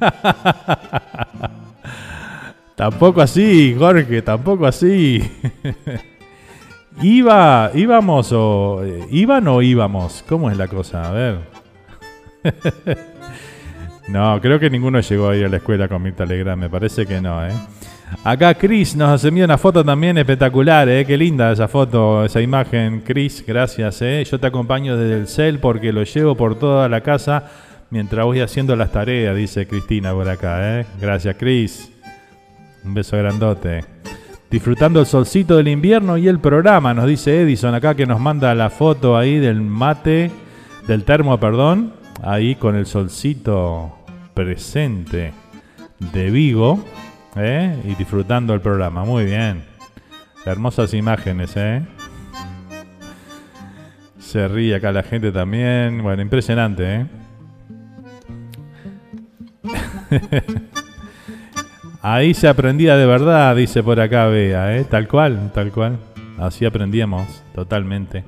tampoco 2.74 3.22
así, 3.22 3.74
Jorge, 3.78 4.22
tampoco 4.22 4.66
así. 4.66 5.22
Iba, 7.02 7.72
íbamos 7.74 8.30
o 8.32 8.84
eh, 8.84 9.06
iban 9.10 9.48
o 9.48 9.62
íbamos. 9.62 10.24
¿Cómo 10.28 10.50
es 10.50 10.56
la 10.56 10.68
cosa? 10.68 11.08
A 11.08 11.10
ver. 11.10 11.38
no, 14.08 14.40
creo 14.40 14.58
que 14.58 14.68
ninguno 14.70 15.00
llegó 15.00 15.28
a 15.28 15.32
a 15.32 15.48
la 15.48 15.56
escuela 15.56 15.88
con 15.88 16.02
Mirta 16.02 16.26
Legrand. 16.26 16.60
Me 16.60 16.70
parece 16.70 17.06
que 17.06 17.20
no, 17.20 17.44
¿eh? 17.46 17.52
Acá 18.22 18.54
Chris 18.54 18.94
nos 18.94 19.24
envía 19.24 19.44
una 19.44 19.58
foto 19.58 19.84
también 19.84 20.16
espectacular, 20.18 20.88
¿eh? 20.88 21.04
Qué 21.04 21.16
linda 21.16 21.50
esa 21.52 21.68
foto, 21.68 22.24
esa 22.24 22.40
imagen. 22.40 23.02
Chris, 23.04 23.44
gracias, 23.46 24.02
¿eh? 24.02 24.24
Yo 24.30 24.38
te 24.38 24.46
acompaño 24.46 24.96
desde 24.96 25.16
el 25.16 25.26
cel 25.26 25.58
porque 25.58 25.92
lo 25.92 26.04
llevo 26.04 26.36
por 26.36 26.58
toda 26.58 26.88
la 26.88 27.00
casa 27.00 27.50
mientras 27.90 28.24
voy 28.24 28.40
haciendo 28.40 28.76
las 28.76 28.92
tareas, 28.92 29.36
dice 29.36 29.66
Cristina 29.66 30.12
por 30.12 30.28
acá, 30.28 30.80
¿eh? 30.80 30.86
Gracias, 31.00 31.36
Chris. 31.38 31.92
Un 32.84 32.94
beso 32.94 33.16
grandote. 33.16 33.84
Disfrutando 34.50 35.00
el 35.00 35.06
solcito 35.06 35.56
del 35.56 35.68
invierno 35.68 36.16
y 36.16 36.28
el 36.28 36.38
programa, 36.38 36.94
nos 36.94 37.06
dice 37.06 37.42
Edison 37.42 37.74
acá 37.74 37.94
que 37.94 38.06
nos 38.06 38.20
manda 38.20 38.54
la 38.54 38.70
foto 38.70 39.16
ahí 39.16 39.38
del 39.38 39.60
mate, 39.60 40.30
del 40.86 41.04
termo, 41.04 41.38
perdón, 41.40 41.94
ahí 42.22 42.54
con 42.54 42.76
el 42.76 42.86
solcito 42.86 43.93
presente 44.34 45.32
de 46.12 46.30
Vigo, 46.30 46.84
¿eh? 47.36 47.80
y 47.84 47.94
disfrutando 47.94 48.52
el 48.54 48.60
programa. 48.60 49.04
Muy 49.04 49.24
bien. 49.24 49.64
Hermosas 50.44 50.92
imágenes, 50.92 51.52
¿eh? 51.56 51.82
Se 54.18 54.48
ríe 54.48 54.74
acá 54.74 54.92
la 54.92 55.02
gente 55.02 55.32
también. 55.32 56.02
Bueno, 56.02 56.20
impresionante, 56.22 56.94
¿eh? 56.94 57.06
Ahí 62.02 62.34
se 62.34 62.48
aprendía 62.48 62.96
de 62.96 63.06
verdad, 63.06 63.56
dice 63.56 63.82
por 63.82 63.98
acá 63.98 64.26
Bea, 64.26 64.76
¿eh? 64.76 64.84
Tal 64.84 65.08
cual, 65.08 65.50
tal 65.54 65.72
cual. 65.72 65.98
Así 66.38 66.66
aprendíamos, 66.66 67.42
totalmente. 67.54 68.24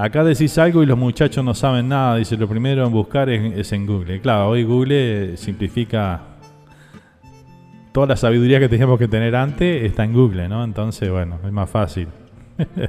Acá 0.00 0.24
decís 0.24 0.56
algo 0.56 0.82
y 0.82 0.86
los 0.86 0.96
muchachos 0.96 1.44
no 1.44 1.52
saben 1.52 1.90
nada. 1.90 2.16
Dice, 2.16 2.34
lo 2.38 2.48
primero 2.48 2.86
en 2.86 2.90
buscar 2.90 3.28
es, 3.28 3.70
en 3.72 3.84
Google. 3.84 4.18
Claro, 4.22 4.48
hoy 4.48 4.64
Google 4.64 5.36
simplifica 5.36 6.22
toda 7.92 8.06
la 8.06 8.16
sabiduría 8.16 8.58
que 8.58 8.70
teníamos 8.70 8.98
que 8.98 9.08
tener 9.08 9.36
antes, 9.36 9.84
está 9.84 10.04
en 10.04 10.14
Google, 10.14 10.48
¿no? 10.48 10.64
Entonces, 10.64 11.10
bueno, 11.10 11.38
es 11.44 11.52
más 11.52 11.68
fácil. 11.68 12.08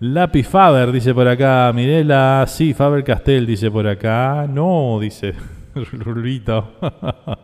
Lápiz 0.00 0.48
Faber, 0.48 0.90
dice 0.90 1.12
por 1.12 1.28
acá. 1.28 1.70
Mirela, 1.74 2.46
sí, 2.48 2.72
Faber 2.72 3.04
Castell, 3.04 3.44
dice 3.44 3.70
por 3.70 3.86
acá. 3.86 4.46
No, 4.48 4.98
dice. 4.98 5.34
Rulito. 5.74 6.72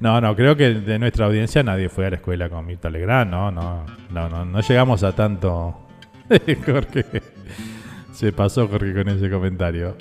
no, 0.00 0.20
no, 0.20 0.36
creo 0.36 0.54
que 0.54 0.74
de 0.74 0.96
nuestra 0.96 1.26
audiencia 1.26 1.64
nadie 1.64 1.88
fue 1.88 2.06
a 2.06 2.10
la 2.10 2.16
escuela 2.16 2.48
con 2.48 2.66
Mirta 2.66 2.88
Legrand, 2.88 3.30
no, 3.30 3.50
no, 3.50 3.84
no, 4.12 4.28
no, 4.28 4.44
no 4.44 4.60
llegamos 4.60 5.02
a 5.02 5.10
tanto. 5.10 5.81
Jorge. 6.66 7.04
Se 8.12 8.32
pasó 8.32 8.68
Jorge 8.68 8.92
con 8.94 9.08
ese 9.08 9.30
comentario. 9.30 9.96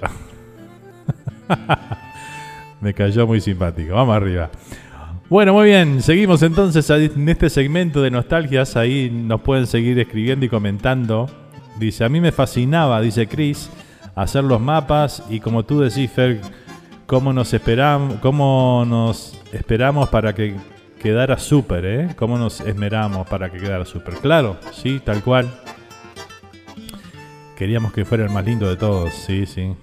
Me 2.81 2.93
cayó 2.93 3.27
muy 3.27 3.41
simpático. 3.41 3.93
Vamos 3.95 4.15
arriba. 4.15 4.49
Bueno, 5.29 5.53
muy 5.53 5.65
bien. 5.65 6.01
Seguimos 6.01 6.41
entonces 6.43 6.89
en 6.89 7.29
este 7.29 7.49
segmento 7.49 8.01
de 8.01 8.11
nostalgias. 8.11 8.75
Ahí 8.75 9.09
nos 9.09 9.41
pueden 9.41 9.67
seguir 9.67 9.99
escribiendo 9.99 10.45
y 10.45 10.49
comentando. 10.49 11.29
Dice, 11.79 12.03
a 12.03 12.09
mí 12.09 12.19
me 12.19 12.31
fascinaba, 12.31 12.99
dice 13.01 13.27
Chris, 13.27 13.69
hacer 14.13 14.43
los 14.43 14.59
mapas 14.59 15.23
y 15.29 15.39
como 15.39 15.63
tú 15.63 15.79
decís, 15.79 16.11
Fer, 16.11 16.41
cómo 17.05 17.33
nos 17.33 17.53
esperamos, 17.53 18.15
cómo 18.15 18.83
nos 18.85 19.39
esperamos 19.53 20.09
para 20.09 20.35
que 20.35 20.55
quedara 21.01 21.37
súper, 21.37 21.85
¿eh? 21.85 22.15
Cómo 22.17 22.37
nos 22.37 22.59
esmeramos 22.59 23.27
para 23.27 23.49
que 23.49 23.57
quedara 23.57 23.85
súper. 23.85 24.15
Claro, 24.15 24.57
sí, 24.73 25.01
tal 25.03 25.23
cual. 25.23 25.49
Queríamos 27.61 27.93
que 27.93 28.05
fuera 28.05 28.23
el 28.23 28.31
más 28.31 28.43
lindo 28.43 28.67
de 28.67 28.75
todos, 28.75 29.13
sí, 29.13 29.45
sí. 29.45 29.75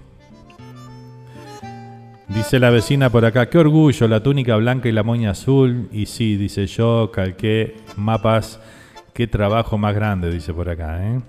Dice 2.27 2.59
la 2.59 2.71
vecina 2.71 3.09
por 3.09 3.23
acá, 3.23 3.49
qué 3.49 3.57
orgullo, 3.57 4.05
la 4.09 4.21
túnica 4.21 4.57
blanca 4.57 4.89
y 4.89 4.91
la 4.91 5.01
moña 5.01 5.31
azul. 5.31 5.87
Y 5.93 6.05
sí, 6.05 6.35
dice 6.35 6.67
yo, 6.67 7.09
calqué 7.09 7.77
mapas, 7.95 8.59
qué 9.13 9.27
trabajo 9.27 9.77
más 9.77 9.95
grande, 9.95 10.29
dice 10.29 10.53
por 10.53 10.69
acá, 10.69 11.01
¿eh? 11.07 11.21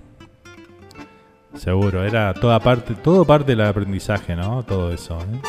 Seguro, 1.53 2.03
era 2.03 2.33
toda 2.33 2.59
parte, 2.59 2.95
todo 2.95 3.23
parte 3.23 3.55
del 3.55 3.61
aprendizaje, 3.61 4.35
¿no? 4.35 4.63
Todo 4.63 4.91
eso, 4.91 5.19
¿eh? 5.21 5.39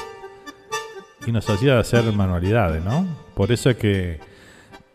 y 1.26 1.32
nos 1.32 1.50
hacía 1.50 1.80
hacer 1.80 2.04
manualidades, 2.12 2.80
¿no? 2.84 3.08
Por 3.34 3.50
eso 3.50 3.70
es 3.70 3.76
que, 3.76 4.20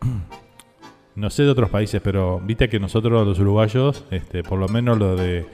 no 1.16 1.28
sé 1.28 1.42
de 1.42 1.50
otros 1.50 1.68
países, 1.68 2.00
pero 2.02 2.40
viste 2.40 2.70
que 2.70 2.80
nosotros 2.80 3.26
los 3.26 3.38
uruguayos, 3.38 4.06
este, 4.10 4.42
por 4.42 4.58
lo 4.58 4.68
menos 4.68 4.96
lo 4.96 5.14
de, 5.14 5.44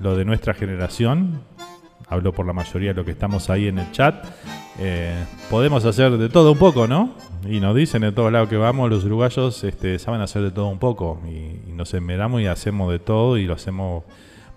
lo 0.00 0.16
de 0.16 0.24
nuestra 0.24 0.54
generación, 0.54 1.40
hablo 2.08 2.32
por 2.32 2.46
la 2.46 2.52
mayoría 2.52 2.90
de 2.90 2.94
lo 2.94 3.04
que 3.04 3.10
estamos 3.10 3.50
ahí 3.50 3.68
en 3.68 3.78
el 3.78 3.90
chat, 3.92 4.24
eh, 4.78 5.24
podemos 5.50 5.84
hacer 5.84 6.16
de 6.16 6.28
todo 6.28 6.52
un 6.52 6.58
poco, 6.58 6.86
¿no? 6.86 7.14
Y 7.48 7.60
nos 7.60 7.74
dicen 7.74 8.02
de 8.02 8.12
todos 8.12 8.32
lados 8.32 8.48
que 8.48 8.56
vamos, 8.56 8.88
los 8.90 9.04
uruguayos 9.04 9.62
este, 9.64 9.98
saben 9.98 10.20
hacer 10.20 10.42
de 10.42 10.50
todo 10.50 10.68
un 10.68 10.78
poco 10.78 11.20
y, 11.26 11.72
nos 11.72 11.94
esmeramos 11.94 12.40
y 12.40 12.46
hacemos 12.46 12.90
de 12.90 12.98
todo 12.98 13.38
y 13.38 13.44
lo 13.44 13.54
hacemos 13.54 14.04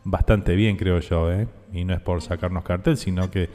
bastante 0.03 0.55
bien, 0.55 0.77
creo 0.77 0.99
yo, 0.99 1.31
¿eh? 1.31 1.47
Y 1.73 1.85
no 1.85 1.93
es 1.93 2.01
por 2.01 2.21
sacarnos 2.21 2.63
cartel, 2.63 2.97
sino 2.97 3.29
que 3.29 3.49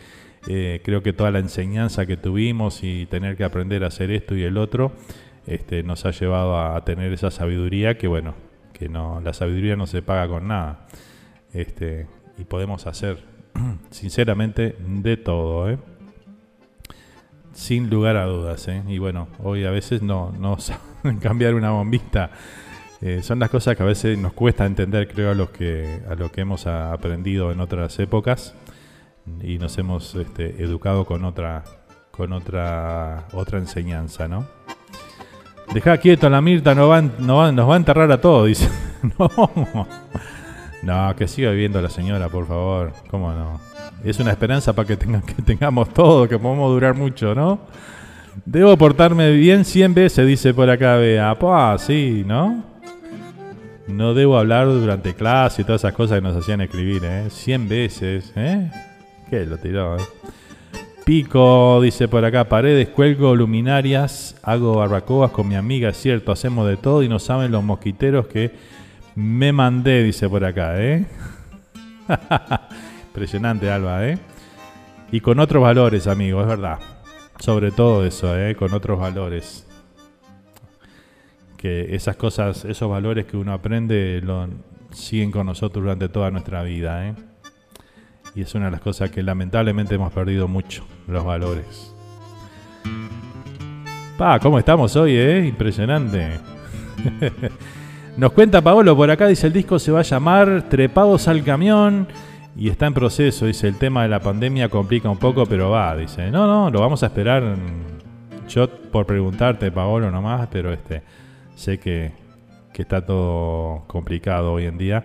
eh, 0.49 0.81
creo 0.85 1.03
que 1.03 1.13
toda 1.13 1.31
la 1.33 1.41
enseñanza 1.41 2.07
que 2.07 2.17
tuvimos 2.17 2.85
y 2.85 3.07
tener 3.07 3.37
que 3.37 3.45
aprender 3.45 3.83
a 3.83 3.89
hacer 3.89 4.13
esto 4.13 4.37
y 4.37 4.45
el 4.45 4.57
otro 4.59 4.93
este, 5.47 5.83
nos 5.83 6.07
ha 6.07 6.13
llevado 6.13 6.59
a, 6.59 6.85
tener 6.85 7.13
esa 7.13 7.31
sabiduría 7.31 7.99
que, 7.99 8.07
bueno, 8.07 8.35
que 8.73 8.89
no, 8.89 9.21
la 9.21 9.33
sabiduría 9.33 9.77
no 9.77 9.87
se 9.87 10.03
paga 10.03 10.29
con 10.29 10.49
nada. 10.49 10.87
Este, 11.57 12.07
y 12.37 12.45
podemos 12.45 12.87
hacer, 12.87 13.19
sinceramente, 13.91 14.77
de 14.79 15.17
todo, 15.17 15.71
¿eh? 15.71 15.79
sin 17.53 17.89
lugar 17.89 18.17
a 18.17 18.27
dudas. 18.27 18.69
¿eh? 18.69 18.83
Y 18.87 18.99
bueno, 18.99 19.29
hoy 19.43 19.65
a 19.65 19.71
veces 19.71 20.03
no, 20.03 20.33
no 20.39 20.59
saben 20.61 21.19
cambiar 21.19 21.55
una 21.55 21.71
bombita. 21.71 22.31
son 23.23 23.39
las 23.39 23.51
cosas 23.51 23.77
que 23.77 23.83
a 23.83 23.87
veces 23.87 24.19
nos 24.19 24.35
cuesta 24.35 24.67
entender, 24.67 25.09
creo, 25.09 25.31
a 25.31 25.35
los 25.35 25.51
que, 25.51 26.03
a 26.09 26.15
lo 26.15 26.31
que 26.31 26.43
hemos 26.43 26.67
aprendido 26.67 27.51
en 27.53 27.61
otras 27.61 27.99
épocas 27.99 28.55
y 29.43 29.59
nos 29.59 29.77
hemos 29.79 30.15
este, 30.15 30.63
educado 30.63 31.05
con 31.05 31.25
otra 31.25 31.65
con 32.11 32.33
otra 32.33 33.27
otra 33.33 33.59
enseñanza, 33.59 34.27
¿no? 34.27 34.47
Deja 35.75 35.99
quieto 35.99 36.31
la 36.31 36.41
Mirta, 36.41 36.75
no 36.75 36.89
no 37.03 37.53
nos 37.53 37.69
va 37.69 37.75
a 37.75 37.77
enterrar 37.77 38.11
a 38.11 38.21
todos, 38.21 38.47
dice. 38.47 38.71
no. 39.19 39.87
No, 40.87 41.17
que 41.17 41.27
siga 41.27 41.51
viviendo 41.51 41.83
la 41.83 41.91
señora, 41.91 42.29
por 42.29 42.47
favor. 42.47 42.93
¿Cómo 43.11 43.33
no? 43.33 43.61
Es 44.05 44.21
una 44.21 44.31
esperanza 44.31 44.73
para 44.73 44.87
que, 44.87 44.97
tenga, 44.97 45.21
que 45.21 45.43
tengamos 45.43 45.93
todo, 45.93 46.29
que 46.29 46.39
podamos 46.39 46.71
durar 46.71 46.95
mucho, 46.95 47.35
¿no? 47.35 47.59
Debo 48.45 48.77
portarme 48.77 49.33
bien 49.33 49.65
100 49.65 49.95
veces, 49.95 50.25
dice 50.25 50.55
por 50.55 50.71
acá 50.71 50.95
vea 50.95 51.37
Ah, 51.41 51.77
sí, 51.77 52.23
¿no? 52.25 52.63
No 53.89 54.15
debo 54.15 54.39
hablar 54.39 54.69
durante 54.69 55.13
clase 55.15 55.63
y 55.63 55.65
todas 55.65 55.81
esas 55.81 55.93
cosas 55.93 56.21
que 56.21 56.23
nos 56.23 56.37
hacían 56.37 56.61
escribir, 56.61 57.03
¿eh? 57.05 57.31
100 57.31 57.69
veces, 57.69 58.33
¿eh? 58.37 58.71
¿Qué 59.29 59.45
lo 59.45 59.59
tiró? 59.59 59.97
Eh? 59.97 60.03
Pico, 61.05 61.81
dice 61.83 62.07
por 62.07 62.25
acá, 62.25 62.45
paredes, 62.45 62.91
cuelgo 62.91 63.35
luminarias, 63.35 64.37
hago 64.45 64.77
barbacoas 64.77 65.33
con 65.33 65.49
mi 65.49 65.57
amiga, 65.57 65.89
es 65.89 65.97
cierto, 65.97 66.31
hacemos 66.31 66.69
de 66.69 66.77
todo 66.77 67.03
y 67.03 67.09
no 67.09 67.19
saben 67.19 67.51
los 67.51 67.65
mosquiteros 67.65 68.29
que 68.29 68.76
Me 69.17 69.51
mandé, 69.51 70.03
dice 70.03 70.29
por 70.29 70.45
acá, 70.45 70.79
¿eh? 70.79 71.07
Impresionante, 73.07 73.71
Alba, 73.71 74.07
¿eh? 74.07 74.19
Y 75.11 75.21
con 75.21 75.41
otros 75.41 75.63
valores, 75.63 76.07
amigo, 76.07 76.43
es 76.43 76.47
verdad. 76.47 76.79
Sobre 77.39 77.71
todo 77.71 78.05
eso, 78.05 78.39
¿eh? 78.39 78.55
Con 78.55 78.75
otros 78.75 79.01
valores. 79.01 79.67
Que 81.57 81.95
esas 81.95 82.17
cosas, 82.17 82.67
esos 82.67 82.91
valores 82.91 83.25
que 83.25 83.39
uno 83.39 83.55
aprende, 83.55 84.21
lo, 84.23 84.49
siguen 84.91 85.31
con 85.31 85.47
nosotros 85.47 85.83
durante 85.83 86.11
toda 86.11 86.31
nuestra 86.31 86.63
vida, 86.63 87.09
¿eh? 87.09 87.15
Y 88.35 88.43
es 88.43 88.55
una 88.55 88.67
de 88.67 88.73
las 88.73 88.83
cosas 88.83 89.11
que 89.11 89.23
lamentablemente 89.23 89.95
hemos 89.95 90.13
perdido 90.13 90.47
mucho, 90.47 90.85
los 91.07 91.25
valores. 91.25 91.95
Pa, 94.19 94.39
¿cómo 94.41 94.59
estamos 94.59 94.95
hoy, 94.95 95.17
eh? 95.17 95.47
Impresionante. 95.47 96.39
Nos 98.17 98.33
cuenta 98.33 98.63
Paolo 98.63 98.97
por 98.97 99.11
acá, 99.11 99.27
dice 99.27 99.47
el 99.47 99.53
disco 99.53 99.79
se 99.79 99.93
va 99.93 100.01
a 100.01 100.03
llamar 100.03 100.71
Trepados 100.71 101.29
al 101.29 101.45
Camión 101.45 102.09
y 102.57 102.71
está 102.71 102.87
en 102.87 102.95
proceso, 102.95 103.45
dice 103.45 103.69
el 103.69 103.77
tema 103.77 104.05
de 104.05 104.09
la 104.09 104.21
pandemia 104.21 104.71
complica 104.71 105.11
un 105.11 105.19
poco, 105.19 105.45
pero 105.45 105.69
va, 105.69 105.95
dice, 105.95 106.31
no, 106.31 106.47
no, 106.47 106.71
lo 106.71 106.81
vamos 106.81 107.03
a 107.03 107.07
esperar. 107.07 107.57
Yo 108.49 108.71
por 108.71 109.05
preguntarte, 109.05 109.71
Paolo, 109.71 110.11
nomás, 110.11 110.49
pero 110.51 110.73
este, 110.73 111.03
sé 111.57 111.79
que, 111.79 112.13
que 112.73 112.83
está 112.83 113.05
todo 113.05 113.85
complicado 113.87 114.55
hoy 114.55 114.65
en 114.65 114.79
día 114.79 115.05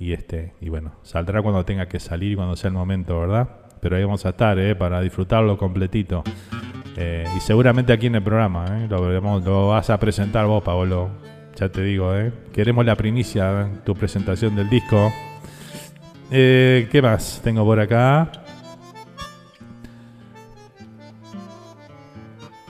y 0.00 0.12
este, 0.12 0.54
y 0.60 0.70
bueno, 0.70 0.94
saldrá 1.04 1.42
cuando 1.42 1.64
tenga 1.64 1.86
que 1.86 2.00
salir, 2.00 2.36
cuando 2.36 2.56
sea 2.56 2.66
el 2.66 2.74
momento, 2.74 3.20
¿verdad? 3.20 3.48
Pero 3.80 3.94
ahí 3.94 4.02
vamos 4.02 4.26
a 4.26 4.30
estar, 4.30 4.58
¿eh? 4.58 4.74
Para 4.74 5.00
disfrutarlo 5.00 5.56
completito. 5.56 6.24
Eh, 6.96 7.24
y 7.36 7.40
seguramente 7.40 7.92
aquí 7.92 8.08
en 8.08 8.16
el 8.16 8.22
programa, 8.24 8.66
¿eh? 8.76 8.88
lo, 8.88 9.38
lo 9.38 9.68
vas 9.68 9.88
a 9.88 10.00
presentar 10.00 10.46
vos, 10.46 10.64
Paolo 10.64 11.10
ya 11.56 11.68
te 11.68 11.82
digo, 11.82 12.14
¿eh? 12.16 12.32
Queremos 12.52 12.84
la 12.84 12.96
primicia, 12.96 13.68
tu 13.84 13.94
presentación 13.94 14.56
del 14.56 14.68
disco. 14.68 15.12
Eh, 16.30 16.88
¿Qué 16.90 17.02
más 17.02 17.40
tengo 17.42 17.64
por 17.64 17.80
acá? 17.80 18.30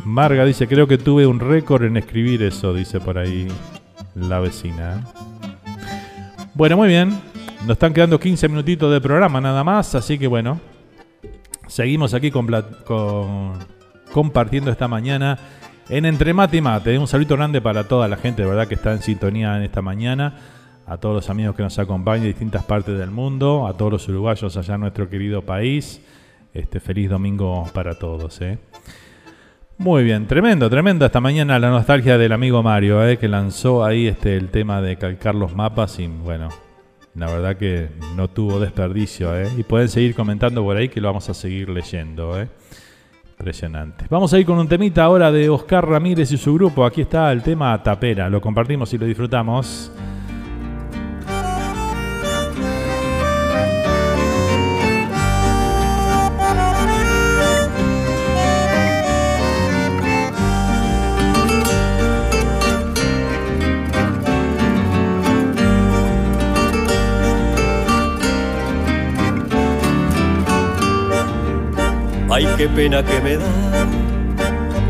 Marga 0.04 0.44
dice, 0.44 0.66
creo 0.66 0.88
que 0.88 0.98
tuve 0.98 1.26
un 1.26 1.38
récord 1.38 1.84
en 1.84 1.96
escribir 1.96 2.42
eso, 2.42 2.74
dice 2.74 3.00
por 3.00 3.18
ahí 3.18 3.46
la 4.14 4.40
vecina. 4.40 5.06
Bueno, 6.54 6.76
muy 6.76 6.88
bien. 6.88 7.10
Nos 7.62 7.72
están 7.72 7.92
quedando 7.92 8.18
15 8.18 8.48
minutitos 8.48 8.90
de 8.92 9.00
programa 9.00 9.40
nada 9.40 9.62
más, 9.62 9.94
así 9.94 10.18
que 10.18 10.26
bueno. 10.26 10.60
Seguimos 11.68 12.14
aquí 12.14 12.32
compartiendo 14.12 14.70
esta 14.70 14.88
mañana 14.88 15.38
en 15.90 16.04
Entre 16.04 16.32
Mate 16.32 16.56
y 16.56 16.60
Mate. 16.60 16.98
Un 16.98 17.08
saludo 17.08 17.36
grande 17.36 17.60
para 17.60 17.88
toda 17.88 18.06
la 18.06 18.16
gente, 18.16 18.42
de 18.42 18.48
verdad, 18.48 18.68
que 18.68 18.76
está 18.76 18.92
en 18.92 19.02
sintonía 19.02 19.56
en 19.56 19.64
esta 19.64 19.82
mañana. 19.82 20.38
A 20.86 20.96
todos 20.96 21.14
los 21.14 21.30
amigos 21.30 21.56
que 21.56 21.62
nos 21.62 21.78
acompañan 21.78 22.22
de 22.22 22.28
distintas 22.28 22.64
partes 22.64 22.96
del 22.96 23.10
mundo. 23.10 23.66
A 23.66 23.76
todos 23.76 23.92
los 23.92 24.08
uruguayos 24.08 24.56
allá 24.56 24.74
en 24.74 24.80
nuestro 24.82 25.08
querido 25.10 25.42
país. 25.42 26.00
Este 26.54 26.78
feliz 26.80 27.10
domingo 27.10 27.68
para 27.74 27.98
todos. 27.98 28.40
¿eh? 28.40 28.58
Muy 29.78 30.04
bien, 30.04 30.26
tremendo, 30.26 30.70
tremendo. 30.70 31.06
Esta 31.06 31.20
mañana 31.20 31.58
la 31.58 31.70
nostalgia 31.70 32.18
del 32.18 32.32
amigo 32.32 32.62
Mario, 32.62 33.06
¿eh? 33.06 33.18
que 33.18 33.28
lanzó 33.28 33.84
ahí 33.84 34.06
este, 34.06 34.36
el 34.36 34.48
tema 34.50 34.80
de 34.80 34.96
calcar 34.96 35.34
los 35.34 35.54
mapas. 35.54 35.98
Y 35.98 36.06
bueno, 36.06 36.50
la 37.16 37.26
verdad 37.26 37.56
que 37.56 37.88
no 38.14 38.28
tuvo 38.28 38.60
desperdicio. 38.60 39.36
¿eh? 39.36 39.48
Y 39.56 39.64
pueden 39.64 39.88
seguir 39.88 40.14
comentando 40.14 40.62
por 40.62 40.76
ahí 40.76 40.88
que 40.88 41.00
lo 41.00 41.08
vamos 41.08 41.28
a 41.28 41.34
seguir 41.34 41.68
leyendo. 41.68 42.40
¿eh? 42.40 42.48
Impresionante. 43.40 44.04
Vamos 44.10 44.34
a 44.34 44.38
ir 44.38 44.44
con 44.44 44.58
un 44.58 44.68
temita 44.68 45.02
ahora 45.02 45.32
de 45.32 45.48
Oscar 45.48 45.88
Ramírez 45.88 46.30
y 46.30 46.36
su 46.36 46.52
grupo. 46.52 46.84
Aquí 46.84 47.00
está 47.00 47.32
el 47.32 47.42
tema 47.42 47.82
Tapera. 47.82 48.28
Lo 48.28 48.38
compartimos 48.38 48.92
y 48.92 48.98
lo 48.98 49.06
disfrutamos. 49.06 49.90
Qué 72.60 72.68
pena 72.68 73.02
que 73.02 73.18
me 73.22 73.38
da 73.38 73.86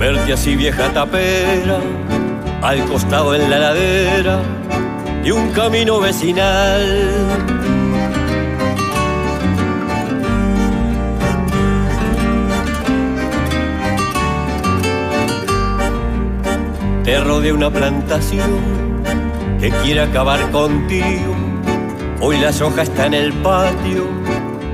verte 0.01 0.33
así 0.33 0.57
vieja 0.57 0.93
tapera, 0.93 1.79
al 2.63 2.85
costado 2.87 3.33
en 3.33 3.49
la 3.49 3.61
ladera 3.61 4.41
de 5.23 5.33
un 5.33 5.53
camino 5.53 6.01
vecinal. 6.01 6.83
Te 17.05 17.21
rodea 17.21 17.55
una 17.55 17.71
plantación 17.71 18.51
que 19.61 19.71
quiere 19.85 20.01
acabar 20.01 20.41
contigo. 20.51 21.37
Hoy 22.21 22.37
las 22.39 22.61
hojas 22.63 22.89
están 22.89 23.15
en 23.15 23.27
el 23.27 23.33
patio 23.33 24.20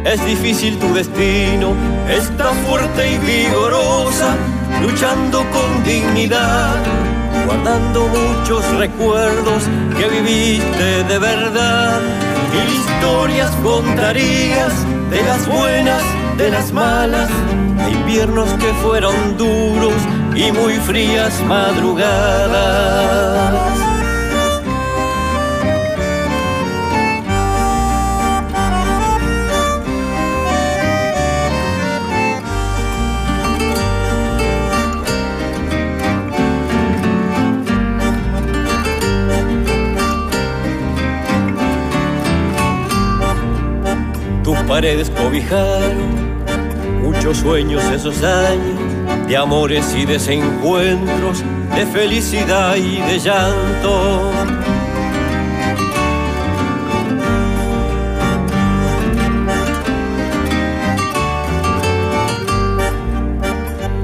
es 0.06 0.24
difícil 0.24 0.78
tu 0.78 0.94
destino, 0.94 1.74
está 2.08 2.52
fuerte 2.66 3.12
y 3.12 3.18
vigorosa, 3.18 4.36
luchando 4.80 5.44
con 5.50 5.84
dignidad, 5.84 6.76
guardando 7.44 8.06
muchos 8.06 8.64
recuerdos 8.76 9.64
que 9.98 10.08
viviste 10.08 11.04
de 11.04 11.18
verdad. 11.18 12.00
Mil 12.52 12.68
historias 12.76 13.50
contarías 13.62 14.72
de 15.10 15.22
las 15.22 15.46
buenas, 15.48 16.02
de 16.38 16.50
las 16.50 16.72
malas, 16.72 17.28
de 17.84 17.90
inviernos 17.90 18.48
que 18.54 18.72
fueron 18.82 19.36
duros 19.36 20.00
y 20.36 20.50
muy 20.52 20.74
frías 20.74 21.42
madrugadas. 21.48 23.75
Paredes 44.76 45.08
cobijaron 45.08 45.96
muchos 47.02 47.38
sueños 47.38 47.82
esos 47.84 48.22
años 48.22 48.78
de 49.26 49.34
amores 49.34 49.94
y 49.96 50.04
desencuentros, 50.04 51.42
de 51.74 51.86
felicidad 51.86 52.76
y 52.76 52.96
de 52.96 53.18
llanto. 53.18 54.30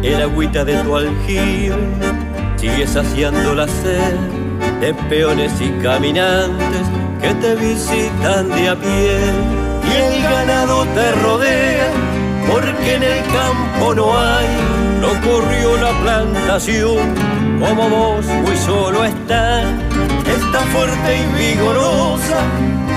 El 0.02 0.22
agüita 0.22 0.64
de 0.64 0.74
tu 0.76 0.96
aljibe 0.96 1.76
sigue 2.56 2.86
saciando 2.86 3.54
la 3.54 3.68
sed 3.68 4.16
de 4.80 4.94
peones 5.10 5.52
y 5.60 5.68
caminantes 5.82 6.86
que 7.20 7.34
te 7.34 7.56
visitan 7.56 8.48
de 8.48 8.68
a 8.70 8.74
pie 8.74 9.61
el 10.22 10.30
ganado 10.30 10.84
te 10.86 11.12
rodea, 11.12 11.90
porque 12.50 12.94
en 12.94 13.02
el 13.02 13.20
campo 13.26 13.94
no 13.94 14.18
hay, 14.18 14.46
no 15.00 15.08
corrió 15.28 15.76
la 15.76 15.92
plantación, 16.02 17.14
como 17.60 17.88
vos 17.88 18.24
muy 18.26 18.56
solo 18.56 19.04
estás, 19.04 19.64
está 20.26 20.60
fuerte 20.72 21.18
y 21.18 21.54
vigorosa, 21.54 22.40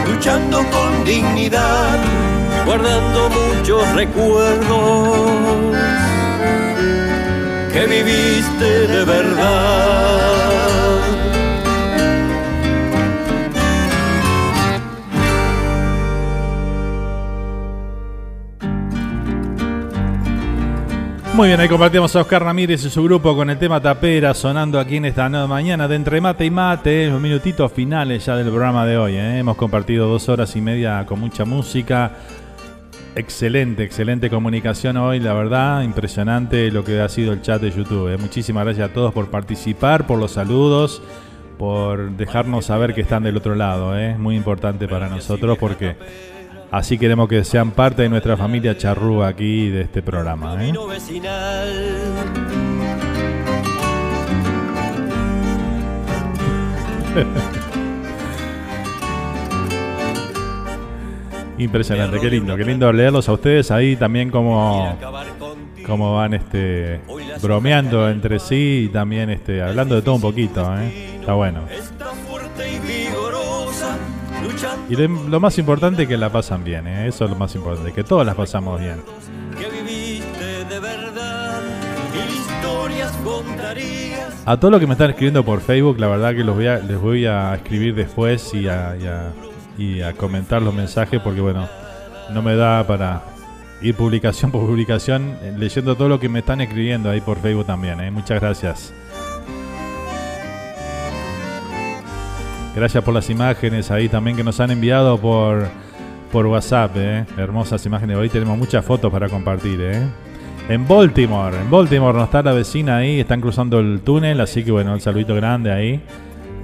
luchando 0.07 0.57
con 0.57 1.05
dignidad, 1.05 1.97
guardando 2.65 3.29
muchos 3.29 3.93
recuerdos 3.93 5.35
que 7.73 7.85
viviste 7.87 8.87
de 8.87 9.05
verdad. 9.05 10.74
Muy 21.35 21.49
bien, 21.49 21.59
ahí 21.59 21.67
compartimos 21.67 22.15
a 22.15 22.21
Oscar 22.21 22.43
Ramírez 22.43 22.85
y 22.85 22.89
su 22.89 23.03
grupo 23.03 23.35
con 23.35 23.49
el 23.49 23.57
tema 23.57 23.81
Tapera 23.81 24.33
sonando 24.33 24.79
aquí 24.79 24.95
en 24.95 25.03
esta 25.03 25.27
nueva 25.27 25.47
mañana 25.47 25.85
de 25.85 25.97
Entre 25.97 26.21
Mate 26.21 26.45
y 26.45 26.49
Mate, 26.49 27.09
los 27.09 27.19
minutitos 27.19 27.73
finales 27.73 28.25
ya 28.25 28.37
del 28.37 28.47
programa 28.47 28.85
de 28.85 28.97
hoy. 28.97 29.15
¿eh? 29.17 29.39
Hemos 29.39 29.57
compartido 29.57 30.07
dos 30.07 30.29
horas 30.29 30.55
y 30.55 30.61
media 30.61 31.05
con 31.05 31.19
mucha 31.19 31.43
música. 31.43 32.13
Excelente, 33.15 33.83
excelente 33.83 34.29
comunicación 34.29 34.95
hoy, 34.95 35.19
la 35.19 35.33
verdad, 35.33 35.81
impresionante 35.81 36.71
lo 36.71 36.85
que 36.85 37.01
ha 37.01 37.09
sido 37.09 37.33
el 37.33 37.41
chat 37.41 37.61
de 37.61 37.69
YouTube. 37.69 38.13
¿eh? 38.13 38.17
Muchísimas 38.17 38.63
gracias 38.63 38.89
a 38.89 38.93
todos 38.93 39.13
por 39.13 39.29
participar, 39.29 40.07
por 40.07 40.17
los 40.17 40.31
saludos, 40.31 41.01
por 41.57 42.11
dejarnos 42.11 42.67
saber 42.67 42.93
que 42.93 43.01
están 43.01 43.23
del 43.23 43.35
otro 43.35 43.55
lado. 43.55 43.99
¿eh? 43.99 44.15
Muy 44.17 44.37
importante 44.37 44.87
para 44.87 45.09
nosotros 45.09 45.57
porque 45.57 45.97
así 46.75 46.97
queremos 46.97 47.29
que 47.29 47.43
sean 47.45 47.71
parte 47.71 48.01
de 48.01 48.09
nuestra 48.09 48.35
familia 48.35 48.77
charrúa 48.77 49.29
aquí 49.29 49.69
de 49.69 49.81
este 49.81 50.01
programa. 50.01 50.57
¿eh? 50.61 50.73
Impresionante, 61.57 62.19
qué 62.19 62.29
lindo, 62.29 62.57
qué 62.57 62.65
lindo 62.65 62.91
leerlos 62.91 63.29
a 63.29 63.33
ustedes 63.33 63.71
ahí 63.71 63.95
también 63.95 64.29
como, 64.29 64.97
como 65.85 66.15
van 66.15 66.33
este 66.33 66.99
bromeando 67.41 68.09
entre 68.09 68.39
sí 68.39 68.87
y 68.89 68.89
también 68.89 69.29
este 69.29 69.61
hablando 69.61 69.95
de 69.95 70.01
todo 70.01 70.15
un 70.15 70.21
poquito, 70.21 70.77
¿eh? 70.77 71.19
está 71.21 71.31
bueno. 71.35 71.61
Y 74.89 74.95
lo 74.95 75.39
más 75.39 75.57
importante 75.57 76.03
es 76.03 76.07
que 76.07 76.17
la 76.17 76.31
pasan 76.31 76.63
bien, 76.63 76.87
¿eh? 76.87 77.07
eso 77.07 77.25
es 77.25 77.31
lo 77.31 77.35
más 77.35 77.55
importante, 77.55 77.91
que 77.91 78.03
todos 78.03 78.25
las 78.25 78.35
pasamos 78.35 78.79
bien. 78.79 79.01
A 84.45 84.57
todos 84.59 84.71
los 84.71 84.79
que 84.79 84.85
me 84.85 84.93
están 84.93 85.09
escribiendo 85.09 85.43
por 85.43 85.59
Facebook, 85.61 85.99
la 85.99 86.07
verdad 86.07 86.35
que 86.35 86.43
los 86.43 86.55
voy 86.55 86.67
a, 86.67 86.77
les 86.77 87.01
voy 87.01 87.25
a 87.25 87.55
escribir 87.55 87.95
después 87.95 88.53
y 88.53 88.67
a, 88.67 88.95
y 89.77 90.01
a, 90.01 90.13
comentar 90.13 90.61
los 90.61 90.73
mensajes 90.73 91.19
porque 91.19 91.41
bueno, 91.41 91.67
no 92.31 92.43
me 92.43 92.55
da 92.55 92.85
para 92.85 93.23
ir 93.81 93.95
publicación 93.95 94.51
por 94.51 94.61
publicación 94.67 95.35
eh, 95.41 95.55
leyendo 95.57 95.95
todo 95.95 96.09
lo 96.09 96.19
que 96.19 96.29
me 96.29 96.39
están 96.39 96.61
escribiendo 96.61 97.09
ahí 97.09 97.21
por 97.21 97.39
Facebook 97.39 97.65
también. 97.65 97.99
¿eh? 98.01 98.11
Muchas 98.11 98.39
gracias. 98.39 98.93
Gracias 102.75 103.03
por 103.05 103.13
las 103.13 103.29
imágenes 103.29 103.89
ahí 103.89 104.09
también 104.09 104.35
que 104.35 104.43
nos 104.43 104.59
han 104.59 104.69
enviado 104.69 105.17
por, 105.17 105.65
por 106.29 106.45
WhatsApp. 106.45 106.91
¿eh? 106.97 107.25
Hermosas 107.37 107.85
imágenes. 107.85 108.17
Hoy 108.17 108.27
tenemos 108.27 108.57
muchas 108.57 108.83
fotos 108.83 109.09
para 109.09 109.29
compartir. 109.29 109.79
¿eh? 109.81 110.01
En 110.67 110.85
Baltimore, 110.85 111.55
en 111.57 111.71
Baltimore 111.71 112.17
no 112.17 112.25
está 112.25 112.41
la 112.41 112.51
vecina 112.51 112.97
ahí, 112.97 113.21
están 113.21 113.39
cruzando 113.39 113.79
el 113.79 114.01
túnel, 114.01 114.41
así 114.41 114.63
que 114.63 114.71
bueno, 114.71 114.93
un 114.93 114.99
saludito 114.99 115.35
grande 115.35 115.71
ahí. 115.71 116.01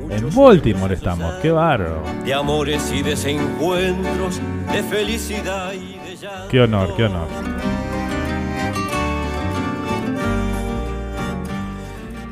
En 0.09 0.35
Baltimore 0.35 0.93
estamos, 0.93 1.35
qué 1.35 1.51
barro. 1.51 2.03
De 2.25 2.33
amores 2.33 2.91
y 2.91 3.03
desencuentros, 3.03 4.41
de 4.73 4.83
felicidad 4.83 5.71
y 5.71 5.93
de 5.93 6.17
Qué 6.49 6.59
honor, 6.59 6.93
qué 6.97 7.05
honor. 7.05 7.27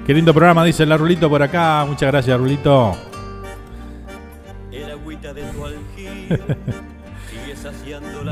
Qué 0.06 0.14
lindo 0.14 0.34
programa, 0.34 0.66
dice 0.66 0.84
el 0.84 1.00
Rulito 1.00 1.30
por 1.30 1.44
acá. 1.44 1.86
Muchas 1.88 2.12
gracias, 2.12 2.38
Rulito. 2.38 3.09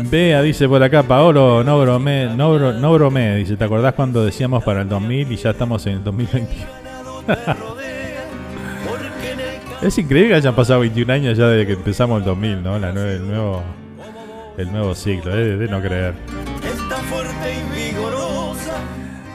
Vea, 0.10 0.42
dice 0.42 0.68
por 0.68 0.82
acá, 0.82 1.04
Paolo, 1.04 1.64
no 1.64 1.80
bromé, 1.82 2.36
no, 2.36 2.74
no 2.74 2.94
bromé. 2.94 3.36
Dice, 3.38 3.58
¿te 3.58 3.64
acordás 3.64 3.94
cuando 3.94 4.26
decíamos 4.26 4.64
para 4.64 4.82
el 4.82 4.90
2000 4.90 5.32
y 5.32 5.36
ya 5.36 5.52
estamos 5.52 5.86
en 5.88 5.94
el 5.94 6.04
2021? 6.04 6.66
es 9.82 9.98
increíble 9.98 10.30
que 10.30 10.36
hayan 10.36 10.56
pasado 10.56 10.82
21 10.82 11.14
años 11.14 11.38
ya 11.38 11.48
desde 11.48 11.68
que 11.68 11.74
empezamos 11.74 12.20
el 12.20 12.26
2000, 12.26 12.64
¿no? 12.64 12.80
La 12.80 12.90
el, 12.90 13.28
nuevo, 13.28 13.62
el 14.58 14.72
nuevo 14.72 14.96
ciclo, 14.96 15.38
es 15.38 15.60
de 15.60 15.68
no 15.68 15.82
creer. 15.82 16.14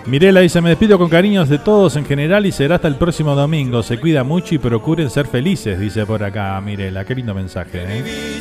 Mirela 0.06 0.40
dice, 0.40 0.60
me 0.60 0.70
despido 0.70 0.98
con 0.98 1.08
cariños 1.08 1.48
de 1.48 1.58
todos 1.58 1.94
en 1.96 2.04
general 2.04 2.44
y 2.44 2.52
será 2.52 2.74
hasta 2.74 2.88
el 2.88 2.96
próximo 2.96 3.36
domingo. 3.36 3.82
Se 3.82 4.00
cuida 4.00 4.24
mucho 4.24 4.54
y 4.54 4.58
procuren 4.58 5.08
ser 5.10 5.26
felices, 5.26 5.78
dice 5.78 6.04
por 6.04 6.24
acá 6.24 6.60
Mirela. 6.60 7.04
Qué 7.04 7.14
lindo 7.14 7.34
mensaje. 7.34 7.84
¿eh? 7.86 8.40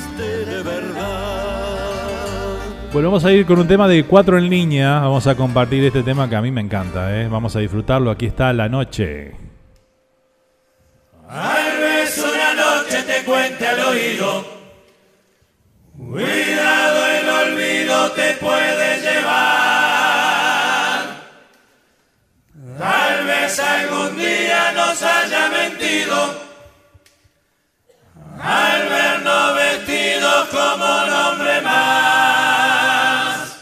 Bueno, 2.92 3.10
vamos 3.10 3.24
a 3.24 3.32
ir 3.32 3.46
con 3.46 3.60
un 3.60 3.68
tema 3.68 3.88
de 3.88 4.04
cuatro 4.04 4.38
en 4.40 4.50
línea. 4.50 5.00
Vamos 5.00 5.28
a 5.28 5.36
compartir 5.36 5.84
este 5.84 6.02
tema 6.02 6.28
que 6.28 6.36
a 6.36 6.42
mí 6.42 6.52
me 6.52 6.62
encanta. 6.62 7.16
¿eh? 7.16 7.28
Vamos 7.30 7.56
a 7.56 7.60
disfrutarlo. 7.60 8.10
Aquí 8.10 8.26
está 8.26 8.52
La 8.54 8.68
Noche. 8.68 9.32
Tal 11.30 11.80
vez 11.80 12.18
una 12.18 12.54
noche 12.54 13.04
te 13.04 13.24
cuente 13.24 13.68
al 13.68 13.80
oído. 13.80 14.46
Cuidado, 15.96 17.08
el 17.08 17.30
olvido 17.30 18.12
te 18.12 18.34
puede 18.42 19.02
llevar. 19.02 19.51
Tal 23.52 23.58
vez 23.58 23.60
algún 23.60 24.18
día 24.18 24.72
nos 24.72 25.02
haya 25.04 25.50
mentido. 25.50 26.36
Al 28.42 28.90
vernos 28.90 29.56
vestidos 29.56 30.48
como 30.50 30.86
un 30.86 31.10
hombre 31.12 31.62
más. 31.62 33.58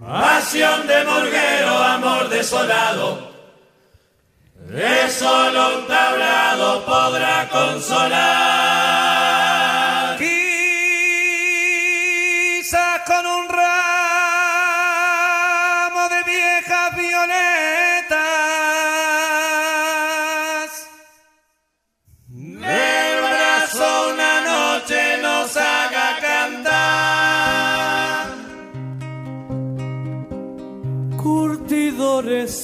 Pasión 0.00 0.86
de 0.88 1.04
morguero, 1.04 1.82
amor 1.82 2.28
desolado. 2.28 3.30
De 4.54 5.10
solo 5.10 5.78
un 5.78 5.86
tablado 5.86 6.84
podrá 6.84 7.48
consolar. 7.48 9.05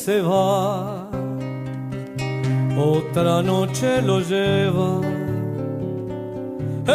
Se 0.05 0.21
va, 0.21 1.09
otra 2.77 3.41
noche 3.41 4.03
lo 4.03 4.19
lleva 4.19 5.01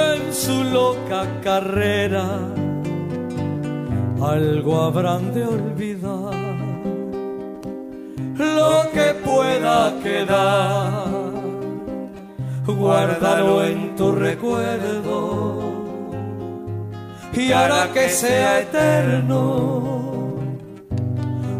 en 0.07 0.33
su 0.33 0.61
loca 0.65 1.21
carrera. 1.41 2.27
Algo 4.21 4.81
habrán 4.81 5.33
de 5.33 5.45
olvidar, 5.45 6.35
lo 8.37 8.91
que 8.91 9.07
pueda 9.23 9.93
quedar, 10.03 11.31
guárdalo 12.65 13.63
en 13.63 13.95
tu 13.95 14.11
recuerdo. 14.11 15.61
Y 17.33 17.53
hará 17.53 17.87
que 17.93 18.09
sea 18.09 18.59
eterno 18.59 20.16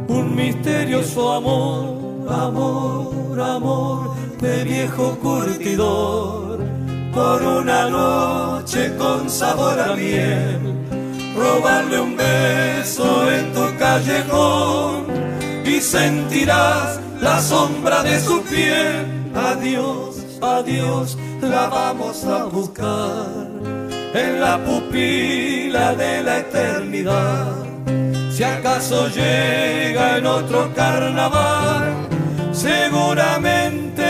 un 0.07 0.35
misterioso 0.35 1.33
amor, 1.33 2.27
amor, 2.29 3.39
amor 3.39 4.15
de 4.39 4.63
viejo 4.63 5.17
curtidor, 5.19 6.59
por 7.13 7.41
una 7.41 7.89
noche 7.89 8.95
con 8.97 9.29
sabor 9.29 9.79
a 9.79 9.95
miel, 9.95 10.59
robarle 11.35 11.99
un 11.99 12.15
beso 12.15 13.31
en 13.31 13.53
tu 13.53 13.77
callejón 13.77 15.05
y 15.65 15.81
sentirás 15.81 16.99
la 17.21 17.39
sombra 17.41 18.03
de 18.03 18.19
su 18.19 18.41
piel. 18.43 19.05
Adiós, 19.35 20.15
adiós, 20.41 21.17
la 21.41 21.67
vamos 21.67 22.23
a 22.25 22.45
buscar 22.45 23.47
en 24.13 24.41
la 24.41 24.57
pupila 24.63 25.93
de 25.95 26.23
la 26.23 26.39
eternidad 26.39 27.76
si 28.37 28.43
acaso 28.43 29.07
llega 29.07 30.17
en 30.17 30.27
otro 30.27 30.71
carnaval, 30.75 32.07
seguramente. 32.51 34.05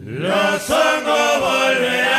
Los 0.00 0.70
hongos 0.70 1.40
volverán. 1.40 2.16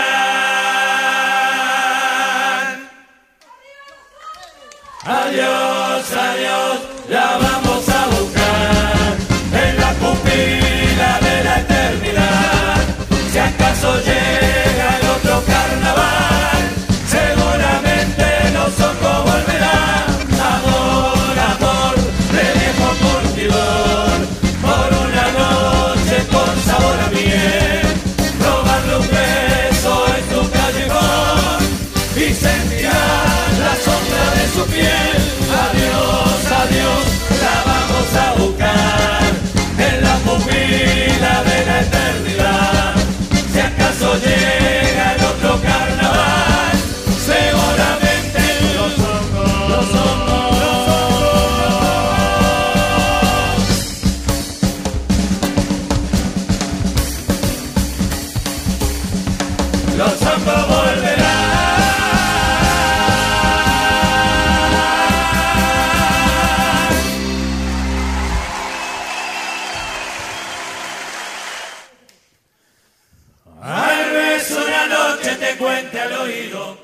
Adiós, 5.04 6.14
adiós, 6.14 6.80
la 7.10 7.40
vamos 7.42 7.90
a 7.90 8.06
buscar 8.06 9.18
en 9.66 9.74
la 9.82 9.92
pupila 9.94 11.20
de 11.28 11.44
la 11.44 11.60
eternidad. 11.62 12.86
Si 13.32 13.40
acaso 13.40 13.98
llega 14.06 14.47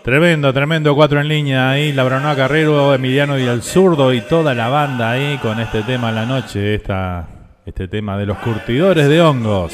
Tremendo, 0.04 0.54
tremendo, 0.54 0.94
cuatro 0.96 1.22
en 1.22 1.30
línea 1.30 1.70
ahí, 1.70 1.94
Labranoa 1.94 2.36
Carrero, 2.36 2.94
Emiliano 2.94 3.40
y 3.40 3.44
el 3.44 3.64
zurdo 3.64 4.12
y 4.14 4.20
toda 4.20 4.54
la 4.54 4.68
banda 4.68 5.12
ahí 5.12 5.38
con 5.38 5.60
este 5.62 5.82
tema 5.84 6.10
en 6.10 6.16
la 6.16 6.26
noche, 6.26 6.76
esta, 6.76 7.26
este 7.66 7.88
tema 7.88 8.18
de 8.18 8.26
los 8.26 8.38
curtidores 8.40 9.08
de 9.08 9.22
hongos. 9.22 9.74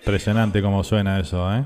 Impresionante 0.00 0.60
cómo 0.60 0.84
suena 0.84 1.18
eso, 1.18 1.50
¿eh? 1.54 1.64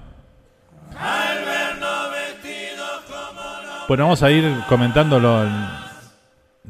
Bueno, 3.88 4.04
vamos 4.04 4.22
a 4.22 4.30
ir 4.30 4.44
comentando 4.68 5.18
lo- 5.18 5.44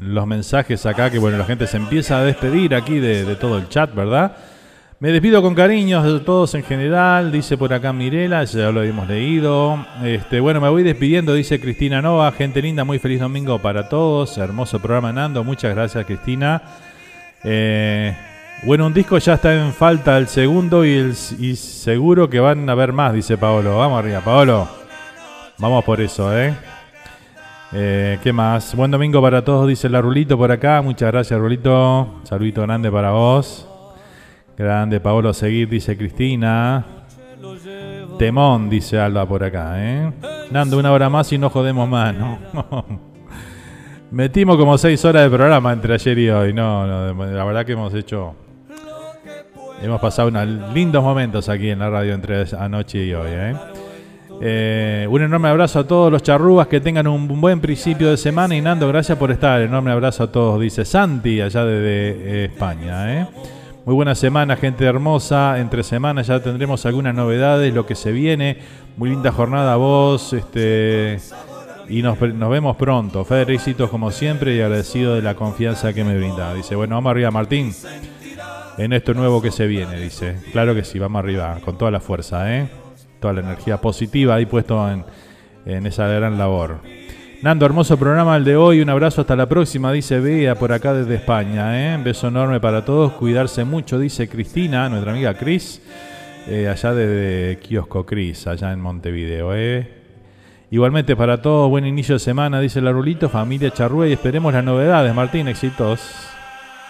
los 0.00 0.26
mensajes 0.26 0.86
acá, 0.86 1.10
que 1.10 1.18
bueno, 1.18 1.36
la 1.36 1.44
gente 1.44 1.66
se 1.66 1.76
empieza 1.76 2.16
a 2.16 2.22
despedir 2.22 2.74
aquí 2.74 2.98
de, 2.98 3.26
de 3.26 3.36
todo 3.36 3.58
el 3.58 3.68
chat, 3.68 3.94
¿verdad? 3.94 4.32
Me 5.00 5.12
despido 5.12 5.40
con 5.40 5.54
cariños 5.54 6.04
de 6.04 6.20
todos 6.20 6.54
en 6.54 6.62
general, 6.62 7.32
dice 7.32 7.56
por 7.56 7.72
acá 7.72 7.90
Mirela, 7.90 8.44
ya 8.44 8.70
lo 8.70 8.80
habíamos 8.80 9.08
leído. 9.08 9.82
Este, 10.04 10.40
bueno, 10.40 10.60
me 10.60 10.68
voy 10.68 10.82
despidiendo, 10.82 11.32
dice 11.32 11.58
Cristina 11.58 12.02
Nova, 12.02 12.30
gente 12.32 12.60
linda, 12.60 12.84
muy 12.84 12.98
feliz 12.98 13.18
domingo 13.18 13.58
para 13.58 13.88
todos, 13.88 14.36
hermoso 14.36 14.78
programa 14.78 15.10
Nando, 15.10 15.42
muchas 15.42 15.74
gracias 15.74 16.04
Cristina. 16.04 16.60
Eh, 17.42 18.14
bueno, 18.64 18.84
un 18.84 18.92
disco 18.92 19.16
ya 19.16 19.34
está 19.34 19.54
en 19.54 19.72
falta, 19.72 20.18
el 20.18 20.28
segundo 20.28 20.84
y, 20.84 21.14
seguro 21.14 22.28
que 22.28 22.38
van 22.38 22.68
a 22.68 22.74
ver 22.74 22.92
más, 22.92 23.14
dice 23.14 23.38
Paolo. 23.38 23.78
Vamos 23.78 24.00
arriba, 24.00 24.20
Paolo. 24.20 24.68
Vamos 25.56 25.82
por 25.82 25.98
eso, 26.02 26.38
¿eh? 26.38 26.54
Eh, 27.72 28.18
¿Qué 28.22 28.34
más? 28.34 28.74
Buen 28.76 28.90
domingo 28.90 29.22
para 29.22 29.42
todos, 29.42 29.66
dice 29.66 29.88
la 29.88 30.02
Rulito 30.02 30.36
por 30.36 30.52
acá. 30.52 30.82
Muchas 30.82 31.10
gracias, 31.10 31.40
Rulito. 31.40 32.20
Saludito 32.24 32.60
grande 32.60 32.92
para 32.92 33.12
vos. 33.12 33.69
Grande, 34.60 35.00
Paolo 35.00 35.32
Seguir, 35.32 35.70
dice 35.70 35.96
Cristina. 35.96 36.84
Temón, 38.18 38.68
dice 38.68 38.98
Alba 38.98 39.26
por 39.26 39.42
acá, 39.42 39.72
¿eh? 39.78 40.12
Nando, 40.50 40.78
una 40.78 40.92
hora 40.92 41.08
más 41.08 41.32
y 41.32 41.38
no 41.38 41.48
jodemos 41.48 41.88
más, 41.88 42.14
¿no? 42.14 42.38
Metimos 44.10 44.58
como 44.58 44.76
seis 44.76 45.02
horas 45.06 45.22
de 45.22 45.34
programa 45.34 45.72
entre 45.72 45.94
ayer 45.94 46.18
y 46.18 46.28
hoy. 46.28 46.52
No, 46.52 46.86
no, 46.86 47.24
la 47.24 47.44
verdad 47.44 47.64
que 47.64 47.72
hemos 47.72 47.94
hecho. 47.94 48.34
Hemos 49.80 49.98
pasado 49.98 50.28
unos 50.28 50.74
lindos 50.74 51.02
momentos 51.02 51.48
aquí 51.48 51.70
en 51.70 51.78
la 51.78 51.88
radio 51.88 52.12
entre 52.12 52.44
anoche 52.58 53.02
y 53.02 53.14
hoy, 53.14 53.30
¿eh? 53.30 53.54
Eh, 54.42 55.06
un 55.08 55.22
enorme 55.22 55.48
abrazo 55.48 55.78
a 55.78 55.86
todos 55.86 56.12
los 56.12 56.22
charrúas 56.22 56.66
que 56.66 56.80
tengan 56.80 57.06
un 57.06 57.40
buen 57.40 57.62
principio 57.62 58.10
de 58.10 58.18
semana 58.18 58.54
y 58.54 58.60
Nando, 58.60 58.86
gracias 58.88 59.16
por 59.16 59.30
estar. 59.30 59.62
Enorme 59.62 59.90
abrazo 59.90 60.24
a 60.24 60.30
todos, 60.30 60.60
dice 60.60 60.84
Santi, 60.84 61.40
allá 61.40 61.64
desde 61.64 62.42
eh, 62.42 62.44
España. 62.44 63.22
¿eh? 63.22 63.26
Muy 63.86 63.94
buena 63.94 64.14
semana, 64.14 64.56
gente 64.56 64.84
hermosa. 64.84 65.58
Entre 65.58 65.82
semanas 65.82 66.26
ya 66.26 66.42
tendremos 66.42 66.84
algunas 66.84 67.14
novedades, 67.14 67.72
lo 67.72 67.86
que 67.86 67.94
se 67.94 68.12
viene. 68.12 68.58
Muy 68.96 69.10
linda 69.10 69.32
jornada 69.32 69.72
a 69.72 69.76
vos. 69.76 70.34
Este, 70.34 71.18
y 71.88 72.02
nos, 72.02 72.20
nos 72.20 72.50
vemos 72.50 72.76
pronto. 72.76 73.24
Federicitos 73.24 73.88
como 73.88 74.10
siempre 74.10 74.54
y 74.54 74.60
agradecido 74.60 75.14
de 75.14 75.22
la 75.22 75.34
confianza 75.34 75.94
que 75.94 76.04
me 76.04 76.16
brinda. 76.16 76.52
Dice, 76.52 76.76
bueno, 76.76 76.96
vamos 76.96 77.10
arriba, 77.10 77.30
Martín. 77.30 77.72
En 78.76 78.92
esto 78.92 79.14
nuevo 79.14 79.40
que 79.40 79.50
se 79.50 79.66
viene, 79.66 79.98
dice. 79.98 80.36
Claro 80.52 80.74
que 80.74 80.84
sí, 80.84 80.98
vamos 80.98 81.20
arriba, 81.20 81.58
con 81.64 81.78
toda 81.78 81.90
la 81.90 82.00
fuerza, 82.00 82.54
¿eh? 82.54 82.68
Toda 83.18 83.34
la 83.34 83.40
energía 83.40 83.80
positiva 83.80 84.34
ahí 84.34 84.46
puesto 84.46 84.88
en 85.66 85.86
esa 85.86 86.06
gran 86.06 86.38
labor. 86.38 86.80
Nando, 87.42 87.64
hermoso 87.64 87.96
programa 87.98 88.36
el 88.36 88.44
de 88.44 88.54
hoy. 88.54 88.82
Un 88.82 88.90
abrazo 88.90 89.22
hasta 89.22 89.34
la 89.34 89.48
próxima, 89.48 89.90
dice 89.92 90.20
Bea 90.20 90.56
por 90.56 90.72
acá 90.72 90.92
desde 90.92 91.14
España. 91.14 91.94
¿eh? 91.94 91.96
Un 91.96 92.04
beso 92.04 92.28
enorme 92.28 92.60
para 92.60 92.84
todos. 92.84 93.12
Cuidarse 93.12 93.64
mucho, 93.64 93.98
dice 93.98 94.28
Cristina, 94.28 94.90
nuestra 94.90 95.12
amiga 95.12 95.32
Cris. 95.32 95.80
eh, 96.46 96.68
allá 96.68 96.92
desde 96.92 97.58
Kiosco 97.60 98.04
Cris, 98.04 98.46
allá 98.46 98.72
en 98.72 98.80
Montevideo. 98.80 99.54
¿eh? 99.54 99.88
Igualmente 100.70 101.16
para 101.16 101.40
todos, 101.40 101.70
buen 101.70 101.86
inicio 101.86 102.16
de 102.16 102.18
semana, 102.18 102.60
dice 102.60 102.82
la 102.82 102.92
Rulito, 102.92 103.30
familia 103.30 103.70
Charrúa. 103.70 104.06
Y 104.06 104.12
esperemos 104.12 104.52
las 104.52 104.62
novedades, 104.62 105.14
Martín. 105.14 105.48
Éxitos. 105.48 106.02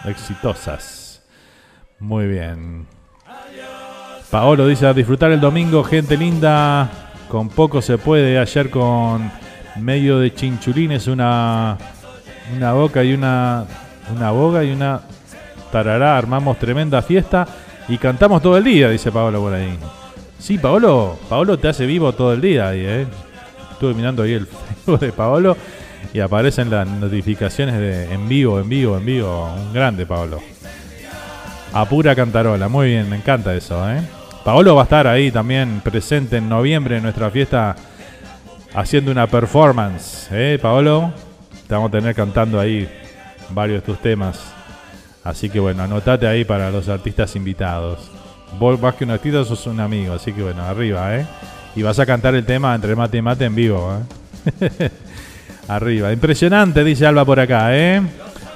Exitosas. 0.04 1.24
Muy 2.00 2.26
bien. 2.26 2.86
Paolo 4.32 4.66
dice 4.66 4.92
disfrutar 4.94 5.30
el 5.30 5.40
domingo, 5.40 5.84
gente 5.84 6.16
linda. 6.16 6.90
Con 7.28 7.50
poco 7.50 7.80
se 7.80 7.98
puede. 7.98 8.36
Ayer 8.36 8.68
con 8.68 9.30
medio 9.80 10.18
de 10.18 10.34
chinchulines, 10.34 11.06
una, 11.06 11.76
una 12.56 12.72
boca 12.72 13.02
y 13.04 13.12
una, 13.12 13.64
una 14.14 14.30
boga 14.30 14.64
y 14.64 14.70
una 14.70 15.00
tarará. 15.72 16.16
Armamos 16.16 16.58
tremenda 16.58 17.02
fiesta 17.02 17.46
y 17.88 17.98
cantamos 17.98 18.42
todo 18.42 18.56
el 18.56 18.64
día, 18.64 18.90
dice 18.90 19.10
Paolo 19.10 19.40
por 19.40 19.54
ahí. 19.54 19.78
Sí, 20.38 20.58
Paolo, 20.58 21.18
Paolo 21.28 21.58
te 21.58 21.68
hace 21.68 21.86
vivo 21.86 22.12
todo 22.12 22.32
el 22.32 22.40
día 22.40 22.68
ahí, 22.68 22.80
¿eh? 22.84 23.06
Estuve 23.72 23.94
mirando 23.94 24.22
ahí 24.22 24.32
el 24.32 24.46
Facebook 24.86 25.00
de 25.00 25.12
Paolo 25.12 25.56
y 26.12 26.20
aparecen 26.20 26.70
las 26.70 26.86
notificaciones 26.86 27.78
de 27.78 28.12
en 28.12 28.28
vivo, 28.28 28.58
en 28.58 28.68
vivo, 28.68 28.96
en 28.96 29.04
vivo. 29.04 29.52
Un 29.54 29.72
grande, 29.72 30.06
Paolo. 30.06 30.40
A 31.72 31.84
pura 31.84 32.16
cantarola, 32.16 32.68
muy 32.68 32.88
bien, 32.88 33.08
me 33.08 33.16
encanta 33.16 33.54
eso, 33.54 33.88
¿eh? 33.90 34.00
Paolo 34.44 34.74
va 34.74 34.82
a 34.82 34.84
estar 34.84 35.06
ahí 35.06 35.30
también 35.30 35.80
presente 35.84 36.38
en 36.38 36.48
noviembre 36.48 36.96
en 36.96 37.02
nuestra 37.02 37.30
fiesta 37.30 37.76
haciendo 38.74 39.10
una 39.10 39.26
performance, 39.26 40.28
¿eh, 40.30 40.58
Paolo? 40.60 41.12
Te 41.66 41.74
vamos 41.74 41.88
a 41.88 41.92
tener 41.92 42.14
cantando 42.14 42.58
ahí 42.58 42.88
varios 43.50 43.82
de 43.82 43.86
tus 43.86 44.00
temas. 44.00 44.40
Así 45.22 45.50
que 45.50 45.60
bueno, 45.60 45.82
anotate 45.82 46.26
ahí 46.26 46.44
para 46.44 46.70
los 46.70 46.88
artistas 46.88 47.36
invitados. 47.36 48.10
Vos 48.58 48.80
más 48.80 48.94
que 48.94 49.04
un 49.04 49.10
artista 49.10 49.44
sos 49.44 49.66
un 49.66 49.80
amigo, 49.80 50.14
así 50.14 50.32
que 50.32 50.42
bueno, 50.42 50.62
arriba, 50.62 51.16
¿eh? 51.16 51.26
Y 51.76 51.82
vas 51.82 51.98
a 51.98 52.06
cantar 52.06 52.34
el 52.34 52.44
tema 52.44 52.74
entre 52.74 52.96
mate 52.96 53.18
y 53.18 53.22
mate 53.22 53.44
en 53.44 53.54
vivo, 53.54 53.96
¿eh? 54.50 54.90
arriba. 55.68 56.12
Impresionante, 56.12 56.82
dice 56.82 57.06
Alba 57.06 57.24
por 57.24 57.38
acá, 57.38 57.76
¿eh? 57.76 58.02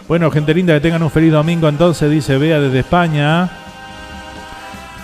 Bueno, 0.09 0.31
gente 0.31 0.53
linda, 0.53 0.75
que 0.75 0.81
tengan 0.81 1.03
un 1.03 1.11
feliz 1.11 1.33
domingo 1.33 1.69
entonces, 1.69 2.11
dice 2.11 2.39
Bea 2.39 2.59
desde 2.59 2.81
España. 2.81 3.64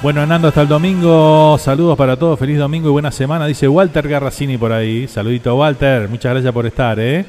Bueno, 0.02 0.24
Nando, 0.24 0.48
hasta 0.48 0.62
el 0.62 0.68
domingo. 0.68 1.58
Saludos 1.58 1.94
para 1.98 2.16
todos. 2.16 2.38
Feliz 2.38 2.56
domingo 2.56 2.88
y 2.88 2.90
buena 2.90 3.10
semana. 3.10 3.44
Dice 3.46 3.68
Walter 3.68 4.08
Garracini 4.08 4.56
por 4.56 4.72
ahí. 4.72 5.06
Saludito, 5.06 5.54
Walter. 5.54 6.08
Muchas 6.08 6.32
gracias 6.32 6.54
por 6.54 6.64
estar, 6.64 6.98
¿eh? 6.98 7.26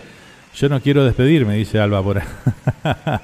Yo 0.56 0.70
no 0.70 0.80
quiero 0.80 1.04
despedirme, 1.04 1.56
dice 1.56 1.82
Alba 1.82 2.02
por 2.02 2.20
ahí. 2.20 2.24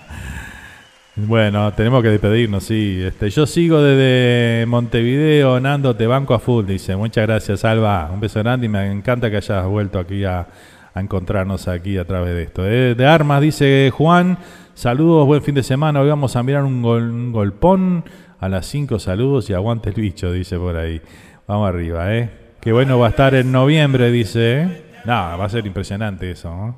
bueno, 1.16 1.72
tenemos 1.72 2.04
que 2.04 2.10
despedirnos, 2.10 2.66
sí. 2.66 3.02
Este, 3.02 3.30
yo 3.30 3.46
sigo 3.46 3.82
desde 3.82 4.66
Montevideo. 4.66 5.62
Nando, 5.62 5.96
te 5.96 6.08
banco 6.08 6.34
a 6.34 6.40
full, 6.40 6.66
dice. 6.66 6.98
Muchas 6.98 7.26
gracias, 7.26 7.64
Alba. 7.64 8.10
Un 8.14 8.20
beso 8.20 8.42
y 8.42 8.68
me 8.68 8.92
encanta 8.92 9.32
que 9.32 9.38
hayas 9.38 9.66
vuelto 9.66 9.98
aquí 9.98 10.26
a, 10.26 10.46
encontrarnos 10.94 11.70
aquí 11.70 11.98
a 11.98 12.04
través 12.04 12.36
de 12.36 12.44
esto. 12.44 12.68
¿eh? 12.68 12.96
De 12.96 13.06
armas, 13.06 13.40
dice 13.40 13.94
Juan. 13.96 14.40
Saludos, 14.74 15.26
buen 15.26 15.42
fin 15.42 15.56
de 15.56 15.64
semana. 15.64 16.02
Hoy 16.02 16.10
vamos 16.10 16.36
a 16.36 16.44
mirar 16.44 16.66
un 16.66 17.32
golpón 17.32 18.04
a 18.40 18.50
las 18.50 18.66
5 18.68 19.00
saludos 19.00 19.50
y 19.50 19.54
aguante 19.54 19.90
el 19.90 19.96
bicho, 19.96 20.32
dice 20.32 20.58
por 20.58 20.76
ahí. 20.78 21.02
Vamos 21.48 21.70
arriba, 21.70 22.14
¿eh? 22.16 22.30
Qué 22.60 22.72
bueno 22.72 23.00
va 23.00 23.08
a 23.08 23.10
estar 23.10 23.34
en 23.36 23.52
noviembre, 23.52 24.12
dice. 24.12 24.62
¿eh? 24.62 24.86
No, 25.06 25.14
va 25.14 25.46
a 25.46 25.50
ser 25.50 25.66
impresionante 25.66 26.30
eso. 26.32 26.50
¿no? 26.50 26.78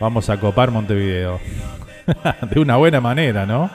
Vamos 0.00 0.28
a 0.28 0.38
copar 0.38 0.70
Montevideo. 0.70 1.38
de 2.50 2.60
una 2.60 2.76
buena 2.76 3.00
manera, 3.00 3.46
¿no? 3.46 3.70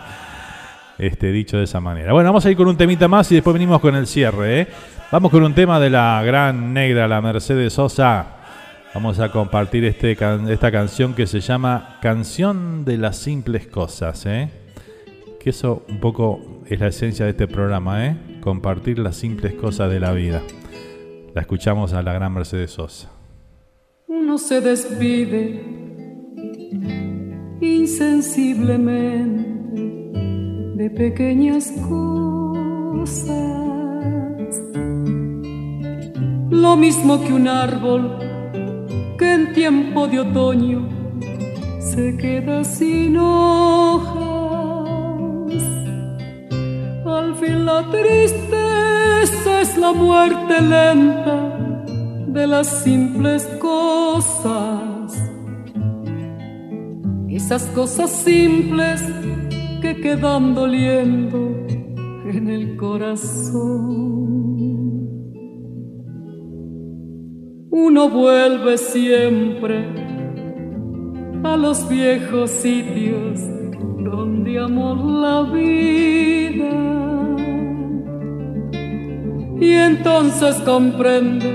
Este, 0.98 1.32
dicho 1.32 1.58
de 1.58 1.64
esa 1.64 1.80
manera. 1.80 2.14
Bueno, 2.14 2.30
vamos 2.30 2.46
a 2.46 2.52
ir 2.52 2.58
con 2.58 2.68
un 2.68 2.78
temita 2.78 3.08
más 3.08 3.32
y 3.32 3.36
después 3.36 3.54
venimos 3.54 3.82
con 3.82 3.96
el 3.96 4.06
cierre, 4.08 4.62
¿eh? 4.62 4.68
Vamos 5.12 5.32
con 5.32 5.44
un 5.44 5.54
tema 5.54 5.80
de 5.80 5.90
la 5.90 6.22
gran 6.24 6.74
negra, 6.74 7.08
la 7.08 7.22
Mercedes 7.22 7.74
Sosa. 7.74 8.38
Vamos 8.94 9.20
a 9.20 9.32
compartir 9.32 9.86
este, 9.86 10.12
esta 10.12 10.72
canción 10.72 11.14
que 11.14 11.26
se 11.26 11.40
llama 11.40 11.98
Canción 12.02 12.84
de 12.86 12.98
las 12.98 13.18
Simples 13.18 13.68
Cosas, 13.68 14.26
¿eh? 14.26 14.50
que 15.42 15.50
eso 15.50 15.84
un 15.88 16.00
poco 16.00 16.60
es 16.72 16.80
la 16.80 16.88
esencia 16.88 17.25
de 17.25 17.32
este 17.32 17.48
programa, 17.48 18.08
¿eh? 18.08 18.17
Compartir 18.40 18.98
las 18.98 19.17
simples 19.17 19.53
cosas 19.56 19.91
de 19.91 20.00
la 20.00 20.14
vida. 20.14 20.41
La 21.35 21.41
escuchamos 21.41 21.91
a 21.91 22.01
la 22.01 22.14
gran 22.14 22.33
Mercedes 22.33 22.72
Sosa. 22.72 23.11
Uno 24.08 24.38
se 24.38 24.61
despide 24.61 25.66
insensiblemente 27.59 29.51
de 30.75 30.90
pequeñas 30.90 31.74
cosas. 31.90 33.27
Lo 36.50 36.77
mismo 36.77 37.22
que 37.22 37.33
un 37.33 37.50
árbol 37.50 38.17
que 39.19 39.33
en 39.33 39.51
tiempo 39.51 40.08
de 40.08 40.22
otoño 40.22 40.88
se 41.82 42.16
queda 42.16 42.64
sin 42.64 43.17
hojas. 43.17 44.20
Al 47.11 47.35
fin 47.35 47.65
la 47.65 47.83
tristeza 47.90 49.61
es 49.61 49.77
la 49.77 49.91
muerte 49.91 50.61
lenta 50.61 51.38
de 52.27 52.48
las 52.48 52.67
simples 52.83 53.45
cosas. 53.59 55.22
Esas 57.30 57.64
cosas 57.75 58.09
simples 58.09 59.03
que 59.81 59.99
quedan 59.99 60.56
doliendo 60.56 61.38
en 62.25 62.48
el 62.49 62.77
corazón. 62.77 64.11
Uno 67.72 68.09
vuelve 68.09 68.77
siempre 68.77 69.85
a 71.43 71.57
los 71.57 71.90
viejos 71.90 72.51
sitios 72.51 73.41
donde 73.99 74.59
amó 74.59 74.95
la 74.95 75.41
vida. 75.51 77.01
Y 79.61 79.73
entonces 79.73 80.56
comprende 80.65 81.49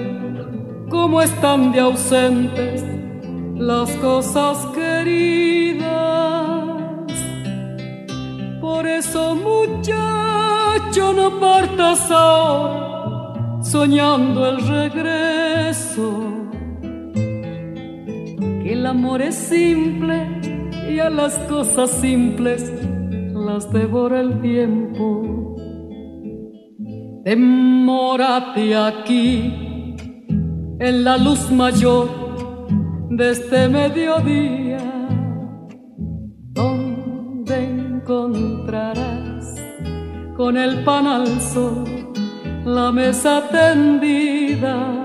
cómo 0.89 1.21
están 1.21 1.73
de 1.73 1.81
ausentes 1.81 2.85
las 3.57 3.91
cosas 3.97 4.65
queridas. 4.67 5.87
Por 8.61 8.87
eso, 8.87 9.35
muchacho, 9.35 11.13
no 11.15 11.41
partas 11.41 12.09
ahora 12.13 12.87
soñando 13.61 14.47
el 14.51 14.69
regreso. 14.69 16.23
Que 18.63 18.73
el 18.73 18.87
amor 18.87 19.21
es 19.21 19.35
simple 19.35 20.29
y 20.89 21.01
a 21.01 21.11
las 21.11 21.37
cosas 21.49 21.91
simples 21.91 22.73
las 23.35 23.73
devora 23.73 24.21
el 24.21 24.41
tiempo. 24.41 25.36
Demórate 27.27 28.77
aquí 28.77 29.53
en 30.79 31.03
la 31.03 31.19
luz 31.19 31.51
mayor 31.51 32.09
de 33.11 33.33
este 33.33 33.69
mediodía, 33.69 34.79
donde 36.53 37.65
encontrarás 37.65 39.57
con 40.37 40.57
el 40.57 40.85
pan 40.85 41.09
al 41.09 41.41
sol 41.41 42.13
la 42.65 42.93
mesa 42.93 43.43
tendida. 43.51 45.05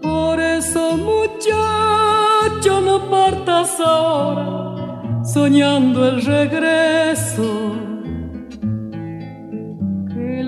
Por 0.00 0.40
eso, 0.40 0.96
muchacho, 0.96 2.80
no 2.80 3.10
partas 3.10 3.78
ahora 3.80 5.22
soñando 5.22 6.08
el 6.08 6.24
regreso. 6.24 7.87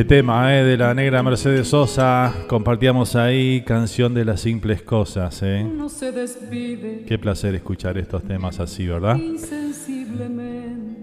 Qué 0.00 0.04
tema, 0.06 0.56
eh, 0.56 0.64
De 0.64 0.78
la 0.78 0.94
negra 0.94 1.22
Mercedes 1.22 1.68
Sosa. 1.68 2.32
Compartíamos 2.46 3.16
ahí 3.16 3.60
canción 3.60 4.14
de 4.14 4.24
las 4.24 4.40
simples 4.40 4.80
cosas, 4.80 5.42
¿eh? 5.42 5.62
No 5.62 5.90
se 5.90 6.10
despide 6.10 7.04
Qué 7.06 7.18
placer 7.18 7.54
escuchar 7.54 7.98
estos 7.98 8.24
temas 8.24 8.60
así, 8.60 8.86
¿verdad? 8.86 9.16
insensiblemente 9.16 10.96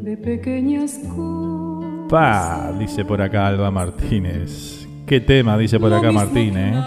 de 0.00 0.16
pequeñas 0.16 0.98
cosas. 1.14 2.08
Pa, 2.08 2.72
dice 2.78 3.04
por 3.04 3.20
acá 3.20 3.46
Alba 3.46 3.70
Martínez. 3.70 4.88
Qué 5.06 5.20
tema, 5.20 5.58
dice 5.58 5.78
por 5.78 5.92
acá 5.92 6.10
Martín, 6.10 6.56
¿eh? 6.56 6.82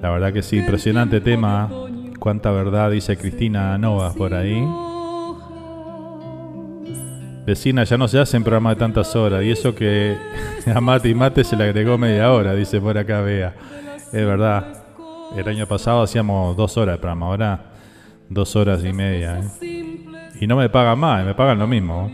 La 0.00 0.08
verdad 0.08 0.32
que 0.32 0.40
sí, 0.40 0.56
impresionante 0.56 1.20
tema. 1.20 1.70
Cuánta 2.18 2.50
verdad, 2.52 2.90
dice 2.90 3.18
Cristina 3.18 3.76
Novas 3.76 4.16
por 4.16 4.32
ahí. 4.32 4.66
Vecina, 7.46 7.84
ya 7.84 7.98
no 7.98 8.08
se 8.08 8.18
hacen 8.18 8.42
programas 8.42 8.76
de 8.76 8.80
tantas 8.80 9.14
horas. 9.14 9.44
Y 9.44 9.50
eso 9.50 9.74
que 9.74 10.16
a 10.74 10.80
Mate 10.80 11.10
y 11.10 11.14
Mate 11.14 11.44
se 11.44 11.56
le 11.56 11.64
agregó 11.64 11.98
media 11.98 12.32
hora, 12.32 12.54
dice 12.54 12.80
por 12.80 12.96
acá 12.96 13.20
Bea. 13.20 13.54
Es 13.96 14.26
verdad. 14.26 14.84
El 15.36 15.48
año 15.48 15.66
pasado 15.66 16.02
hacíamos 16.02 16.56
dos 16.56 16.76
horas 16.76 16.94
de 16.94 16.98
programa, 16.98 17.26
ahora 17.26 17.72
dos 18.28 18.56
horas 18.56 18.82
y 18.84 18.92
media. 18.92 19.40
¿eh? 19.40 20.04
Y 20.40 20.46
no 20.46 20.56
me 20.56 20.68
pagan 20.68 20.98
más, 20.98 21.24
me 21.24 21.34
pagan 21.34 21.58
lo 21.58 21.66
mismo. 21.66 22.10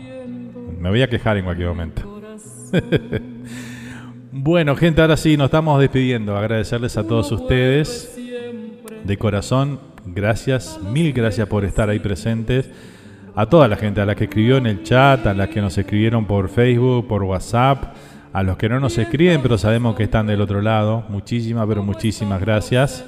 Me 0.79 0.89
voy 0.89 1.01
a 1.01 1.09
quejar 1.09 1.37
en 1.37 1.45
cualquier 1.45 1.69
momento. 1.69 2.21
bueno, 4.31 4.75
gente, 4.75 5.01
ahora 5.01 5.15
sí, 5.15 5.37
nos 5.37 5.45
estamos 5.45 5.79
despidiendo. 5.79 6.35
Agradecerles 6.35 6.97
a 6.97 7.07
todos 7.07 7.31
ustedes. 7.31 8.17
De 9.03 9.17
corazón, 9.17 9.79
gracias, 10.05 10.79
mil 10.81 11.13
gracias 11.13 11.47
por 11.47 11.63
estar 11.63 11.89
ahí 11.89 11.99
presentes 11.99 12.69
a 13.35 13.45
toda 13.45 13.67
la 13.67 13.77
gente, 13.77 14.01
a 14.01 14.05
la 14.05 14.15
que 14.15 14.25
escribió 14.25 14.57
en 14.57 14.65
el 14.65 14.83
chat, 14.83 15.25
a 15.25 15.33
las 15.33 15.49
que 15.49 15.61
nos 15.61 15.77
escribieron 15.77 16.25
por 16.25 16.49
Facebook, 16.49 17.07
por 17.07 17.23
WhatsApp, 17.23 17.93
a 18.33 18.43
los 18.43 18.57
que 18.57 18.69
no 18.69 18.79
nos 18.79 18.97
escriben, 18.97 19.41
pero 19.41 19.57
sabemos 19.57 19.95
que 19.95 20.03
están 20.03 20.27
del 20.27 20.41
otro 20.41 20.61
lado. 20.61 21.03
Muchísimas, 21.09 21.67
pero 21.67 21.83
muchísimas 21.83 22.41
gracias 22.41 23.05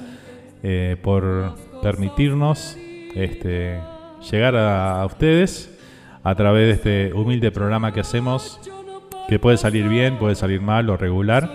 eh, 0.62 0.96
por 1.02 1.54
permitirnos 1.82 2.76
este, 3.14 3.78
llegar 4.30 4.56
a, 4.56 5.02
a 5.02 5.06
ustedes 5.06 5.70
a 6.22 6.34
través 6.34 6.66
de 6.66 6.72
este 6.72 7.14
humilde 7.14 7.50
programa 7.50 7.92
que 7.92 8.00
hacemos, 8.00 8.60
que 9.28 9.38
puede 9.38 9.58
salir 9.58 9.88
bien, 9.88 10.18
puede 10.18 10.34
salir 10.34 10.60
mal 10.60 10.88
o 10.88 10.96
regular, 10.96 11.50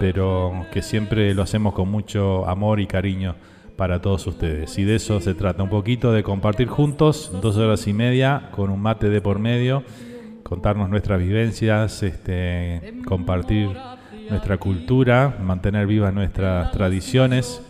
pero 0.00 0.66
que 0.72 0.82
siempre 0.82 1.32
lo 1.34 1.42
hacemos 1.42 1.74
con 1.74 1.88
mucho 1.88 2.48
amor 2.48 2.80
y 2.80 2.86
cariño 2.86 3.36
para 3.80 4.02
todos 4.02 4.26
ustedes. 4.26 4.76
Y 4.76 4.84
de 4.84 4.96
eso 4.96 5.22
se 5.22 5.32
trata, 5.32 5.62
un 5.62 5.70
poquito 5.70 6.12
de 6.12 6.22
compartir 6.22 6.68
juntos 6.68 7.32
dos 7.40 7.56
horas 7.56 7.86
y 7.86 7.94
media 7.94 8.50
con 8.50 8.68
un 8.68 8.78
mate 8.78 9.08
de 9.08 9.22
por 9.22 9.38
medio, 9.38 9.84
contarnos 10.42 10.90
nuestras 10.90 11.18
vivencias, 11.18 12.02
este, 12.02 12.92
compartir 13.06 13.70
nuestra 14.28 14.58
cultura, 14.58 15.34
mantener 15.42 15.86
vivas 15.86 16.12
nuestras 16.12 16.70
tradiciones. 16.72 17.62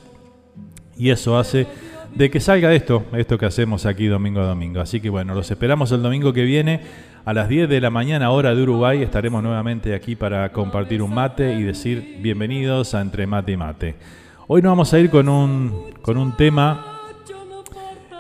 Y 0.97 1.11
eso 1.11 1.39
hace 1.39 1.69
de 2.13 2.29
que 2.29 2.41
salga 2.41 2.75
esto, 2.75 3.05
esto 3.13 3.39
que 3.39 3.47
hacemos 3.47 3.87
aquí 3.87 4.09
domingo 4.09 4.41
a 4.41 4.47
domingo. 4.47 4.81
Así 4.81 5.01
que 5.01 5.11
bueno, 5.11 5.37
los 5.37 5.49
esperamos 5.49 5.93
el 5.93 6.03
domingo 6.03 6.33
que 6.33 6.43
viene 6.43 6.81
a 7.25 7.33
las 7.33 7.49
10 7.49 7.69
de 7.69 7.81
la 7.81 7.91
mañana 7.91 8.31
hora 8.31 8.53
de 8.53 8.61
Uruguay. 8.61 9.01
Estaremos 9.01 9.45
nuevamente 9.45 9.95
aquí 9.95 10.17
para 10.17 10.51
compartir 10.51 11.03
un 11.03 11.15
mate 11.15 11.55
y 11.55 11.63
decir 11.63 12.19
bienvenidos 12.21 12.97
a 12.97 13.01
Entre 13.01 13.29
Mate 13.29 13.53
y 13.53 13.57
Mate. 13.57 13.95
Hoy 14.53 14.63
nos 14.63 14.73
vamos 14.73 14.93
a 14.93 14.99
ir 14.99 15.11
con 15.11 15.29
un, 15.29 15.93
con 16.03 16.19
un 16.19 16.37
tema 16.37 16.85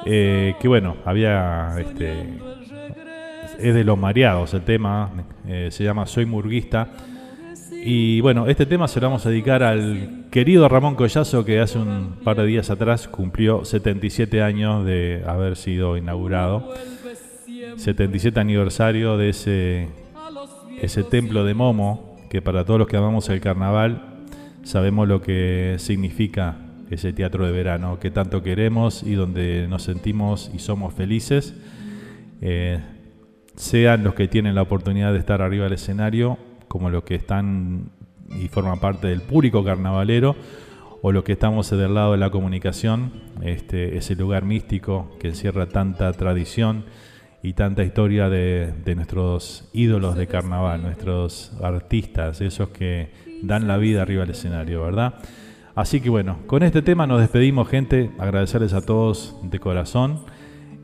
eh, 0.06 0.54
que, 0.60 0.68
bueno, 0.68 0.94
había. 1.04 1.74
Este, 1.76 2.38
es 3.58 3.74
de 3.74 3.82
los 3.82 3.98
mareados 3.98 4.54
el 4.54 4.62
tema, 4.62 5.10
eh, 5.48 5.70
se 5.72 5.82
llama 5.82 6.06
Soy 6.06 6.26
Murguista. 6.26 6.86
Y 7.84 8.20
bueno, 8.20 8.46
este 8.46 8.64
tema 8.64 8.86
se 8.86 9.00
lo 9.00 9.08
vamos 9.08 9.26
a 9.26 9.30
dedicar 9.30 9.64
al 9.64 10.26
querido 10.30 10.68
Ramón 10.68 10.94
Collazo, 10.94 11.44
que 11.44 11.58
hace 11.58 11.78
un 11.78 12.20
par 12.22 12.36
de 12.36 12.46
días 12.46 12.70
atrás 12.70 13.08
cumplió 13.08 13.64
77 13.64 14.40
años 14.40 14.86
de 14.86 15.24
haber 15.26 15.56
sido 15.56 15.96
inaugurado. 15.96 16.72
77 17.74 18.38
aniversario 18.38 19.16
de 19.16 19.30
ese, 19.30 19.88
ese 20.80 21.02
templo 21.02 21.44
de 21.44 21.54
Momo, 21.54 22.16
que 22.30 22.40
para 22.40 22.64
todos 22.64 22.78
los 22.78 22.86
que 22.86 22.96
amamos 22.96 23.28
el 23.30 23.40
carnaval 23.40 24.09
sabemos 24.62 25.08
lo 25.08 25.20
que 25.22 25.76
significa 25.78 26.58
ese 26.90 27.12
teatro 27.12 27.46
de 27.46 27.52
verano 27.52 27.98
que 28.00 28.10
tanto 28.10 28.42
queremos 28.42 29.02
y 29.02 29.14
donde 29.14 29.66
nos 29.68 29.84
sentimos 29.84 30.50
y 30.52 30.58
somos 30.58 30.92
felices. 30.92 31.54
Eh, 32.40 32.80
sean 33.54 34.02
los 34.02 34.14
que 34.14 34.28
tienen 34.28 34.54
la 34.54 34.62
oportunidad 34.62 35.12
de 35.12 35.18
estar 35.18 35.42
arriba 35.42 35.64
del 35.64 35.74
escenario, 35.74 36.38
como 36.68 36.90
los 36.90 37.04
que 37.04 37.14
están 37.14 37.90
y 38.28 38.48
forman 38.48 38.80
parte 38.80 39.08
del 39.08 39.22
público 39.22 39.64
carnavalero, 39.64 40.36
o 41.02 41.12
los 41.12 41.24
que 41.24 41.32
estamos 41.32 41.70
del 41.70 41.94
lado 41.94 42.12
de 42.12 42.18
la 42.18 42.30
comunicación, 42.30 43.12
este, 43.42 43.96
ese 43.96 44.14
lugar 44.14 44.44
místico 44.44 45.16
que 45.18 45.28
encierra 45.28 45.66
tanta 45.66 46.12
tradición 46.12 46.84
y 47.42 47.54
tanta 47.54 47.82
historia 47.82 48.28
de, 48.28 48.72
de 48.84 48.94
nuestros 48.94 49.68
ídolos 49.72 50.14
de 50.16 50.26
carnaval, 50.26 50.82
nuestros 50.82 51.52
artistas, 51.62 52.40
esos 52.40 52.68
que 52.68 53.29
dan 53.42 53.66
la 53.66 53.76
vida 53.76 54.02
arriba 54.02 54.22
del 54.22 54.30
escenario, 54.30 54.82
¿verdad? 54.82 55.14
Así 55.74 56.00
que 56.00 56.10
bueno, 56.10 56.38
con 56.46 56.62
este 56.62 56.82
tema 56.82 57.06
nos 57.06 57.20
despedimos, 57.20 57.68
gente. 57.68 58.10
Agradecerles 58.18 58.72
a 58.72 58.80
todos 58.80 59.36
de 59.42 59.58
corazón. 59.60 60.20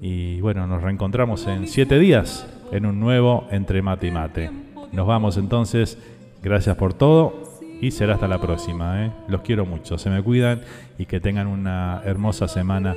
Y 0.01 0.41
bueno, 0.41 0.67
nos 0.67 0.83
reencontramos 0.83 1.47
en 1.47 1.67
siete 1.67 1.99
días 1.99 2.47
en 2.73 2.87
un 2.87 3.01
nuevo 3.01 3.47
Entre 3.51 3.83
Mate 3.83 4.07
y 4.07 4.11
Mate. 4.11 4.51
Nos 4.93 5.07
vamos 5.07 5.37
entonces. 5.37 5.99
Gracias 6.43 6.77
por 6.77 6.95
todo 6.95 7.47
y 7.81 7.91
será 7.91 8.15
hasta 8.15 8.29
la 8.29 8.41
próxima. 8.41 9.05
¿eh? 9.05 9.13
Los 9.29 9.43
quiero 9.43 9.67
mucho, 9.67 9.99
se 9.99 10.11
me 10.11 10.23
cuidan 10.23 10.63
y 10.99 11.07
que 11.07 11.21
tengan 11.21 11.47
una 11.47 12.03
hermosa 12.05 12.49
semana 12.49 12.95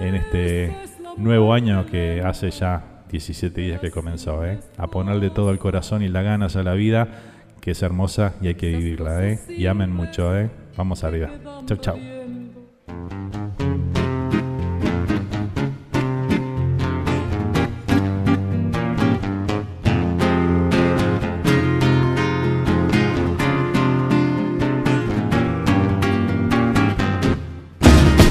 en 0.00 0.14
este 0.14 0.74
nuevo 1.16 1.52
año 1.52 1.86
que 1.86 2.22
hace 2.24 2.50
ya 2.50 3.02
17 3.10 3.60
días 3.60 3.80
que 3.80 3.90
comenzó. 3.90 4.44
¿eh? 4.44 4.60
A 4.76 4.86
ponerle 4.88 5.30
todo 5.30 5.50
el 5.50 5.58
corazón 5.58 6.02
y 6.02 6.08
las 6.08 6.24
ganas 6.24 6.56
a 6.56 6.62
la 6.62 6.74
vida, 6.74 7.08
que 7.68 7.72
es 7.72 7.82
hermosa 7.82 8.32
y 8.40 8.46
hay 8.46 8.54
que 8.54 8.68
vivirla. 8.68 9.26
¿eh? 9.26 9.40
Y 9.46 9.66
amen 9.66 9.92
mucho. 9.92 10.34
¿eh? 10.34 10.48
Vamos 10.74 11.04
arriba. 11.04 11.28
Chau, 11.66 11.76
chau. 11.76 11.98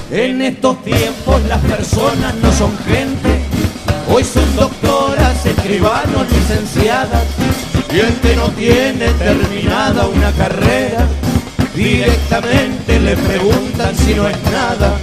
En 0.09 0.41
estos 0.41 0.83
tiempos 0.83 1.43
las 1.47 1.61
personas 1.63 2.33
no 2.41 2.51
son 2.53 2.75
gente, 2.87 3.43
hoy 4.09 4.23
son 4.23 4.55
doctoras, 4.55 5.45
escribanos, 5.45 6.25
licenciadas, 6.31 7.23
y 7.93 7.99
el 7.99 8.13
que 8.15 8.35
no 8.35 8.49
tiene 8.49 9.09
terminada 9.13 10.07
una 10.07 10.31
carrera, 10.33 11.07
directamente 11.75 12.99
le 12.99 13.15
preguntan 13.15 13.95
si 13.95 14.13
no 14.13 14.27
es 14.27 14.37
nada. 14.51 14.97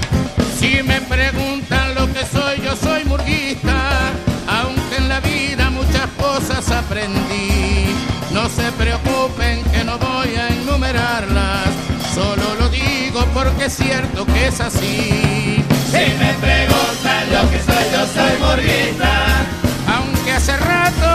Si 0.59 0.83
me 0.83 1.01
preguntan 1.01 1.95
lo 1.95 2.07
que 2.13 2.25
soy, 2.27 2.61
yo 2.63 2.77
soy 2.77 3.05
murguista, 3.05 4.13
aunque 4.47 4.97
en 4.97 5.09
la 5.09 5.21
vida 5.21 5.71
muchas 5.71 6.09
cosas 6.19 6.71
aprendí. 6.71 7.95
No 8.33 8.49
se 8.49 8.71
preocupen 8.73 9.63
que 9.73 9.85
no 9.85 9.99
voy 9.99 10.35
a 10.35 10.49
enumerarlas, 10.49 11.69
solo 12.15 12.55
lo 12.59 12.69
digo 12.69 13.25
porque 13.33 13.67
es 13.67 13.77
cierto 13.77 14.27
que 14.27 14.49
es 14.49 14.61
así. 14.61 15.65
Si 15.91 16.05
me 16.19 16.35
preguntan 16.41 17.33
lo 17.33 17.51
que 17.51 17.61
soy, 17.63 17.85
yo 17.93 18.07
soy 18.13 18.39
murguista. 18.41 19.47
Aunque 19.87 20.33
hace 20.33 20.57
rato 20.57 21.14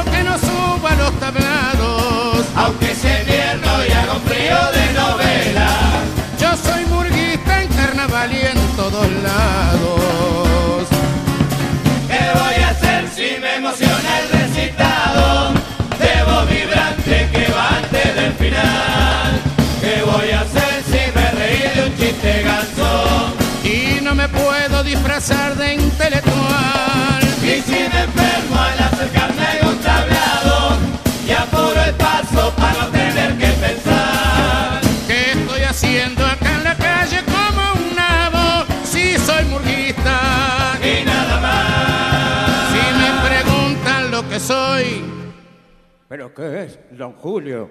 ¿Pero 46.36 46.52
qué 46.52 46.64
es, 46.64 46.80
don 46.92 47.14
Julio? 47.14 47.70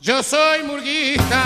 yo 0.00 0.22
soy 0.22 0.62
murguista. 0.64 1.42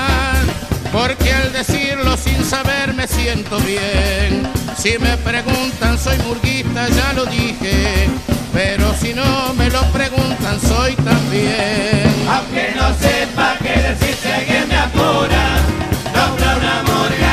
Porque 0.93 1.33
al 1.33 1.53
decirlo 1.53 2.17
sin 2.17 2.43
saber 2.45 2.95
me 2.95 3.07
siento 3.07 3.59
bien. 3.59 4.49
Si 4.77 4.99
me 4.99 5.17
preguntan 5.19 5.99
soy 5.99 6.17
murguista, 6.19 6.89
ya 6.89 7.13
lo 7.13 7.27
dije. 7.27 8.09
Pero 8.53 8.95
si 8.95 9.13
no 9.13 9.53
me 9.55 9.69
lo 9.71 9.83
preguntan, 9.93 10.59
soy 10.61 10.95
también. 10.97 12.11
Aunque 12.29 12.73
no 12.75 12.89
sepa 12.95 13.57
qué 13.61 13.81
decir 13.81 14.33
alguien 14.33 14.69
me 14.69 14.77
apura, 14.77 15.59
nombra 16.15 16.57
una 16.57 16.83
murga 16.85 17.28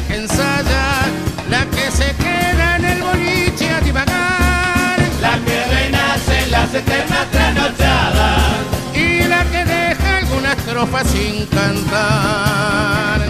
la 0.00 0.06
que 0.06 0.14
ensaya, 0.14 0.84
la 1.50 1.66
que 1.66 1.90
se 1.90 2.14
queda 2.16 2.76
en 2.76 2.84
el 2.84 3.02
boliche 3.02 3.70
a 3.70 3.80
divagar. 3.80 4.98
La 5.20 5.38
que 5.44 5.64
renace 5.66 6.44
en 6.44 6.50
las 6.50 6.74
eternas 6.74 7.30
trasnochadas. 7.30 8.42
Y 8.94 9.24
la 9.24 9.44
que 9.44 9.64
deja 9.64 10.16
alguna 10.18 10.52
estrofa 10.52 11.04
sin 11.04 11.46
cantar. 11.46 13.20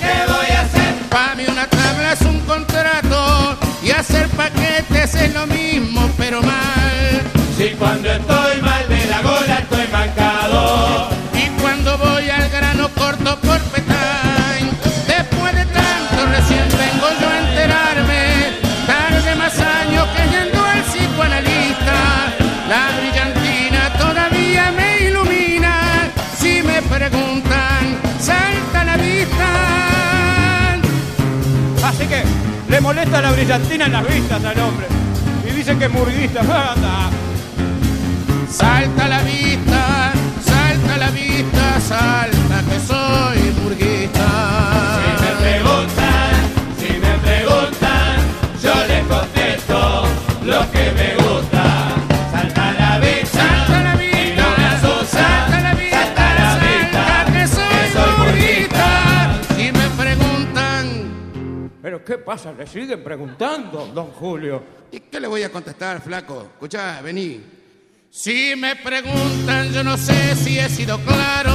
¿Qué 0.00 0.32
voy 0.32 0.50
a 0.54 0.60
hacer? 0.60 0.94
Para 1.08 1.34
mí 1.34 1.44
una 1.48 1.66
tabla 1.66 2.12
es 2.12 2.20
un 2.22 2.40
contrato 2.40 3.56
y 3.82 3.90
hacer 3.90 4.28
paquetes 4.28 5.14
es 5.14 5.32
lo 5.32 5.46
mismo 5.46 6.10
pero 6.18 6.42
mal. 6.42 7.22
Si 7.56 7.70
cuando 7.70 8.10
estoy 8.10 8.60
mal 8.60 8.77
le 32.68 32.80
molesta 32.80 33.20
la 33.20 33.32
brillantina 33.32 33.86
en 33.86 33.92
las 33.92 34.06
vistas 34.06 34.44
al 34.44 34.60
hombre. 34.60 34.86
Y 35.48 35.52
dice 35.54 35.76
que 35.76 35.84
es 35.86 35.90
murguista. 35.90 36.42
Salta 38.50 39.08
la 39.08 39.22
vista, 39.22 40.12
salta 40.42 40.96
la 40.96 41.10
vista, 41.10 41.80
salta 41.80 42.37
qué 62.08 62.16
pasa? 62.16 62.52
Le 62.54 62.66
siguen 62.66 63.04
preguntando, 63.04 63.86
don 63.94 64.06
Julio. 64.12 64.78
¿y 64.90 65.00
qué 65.00 65.20
le 65.20 65.26
voy 65.26 65.42
a 65.42 65.52
contestar, 65.52 66.00
flaco? 66.00 66.48
Escuchá, 66.54 67.02
vení. 67.02 67.38
Si 68.10 68.54
me 68.56 68.76
preguntan, 68.76 69.70
yo 69.74 69.84
no 69.84 69.98
sé 69.98 70.34
si 70.34 70.58
he 70.58 70.70
sido 70.70 70.98
claro. 71.00 71.52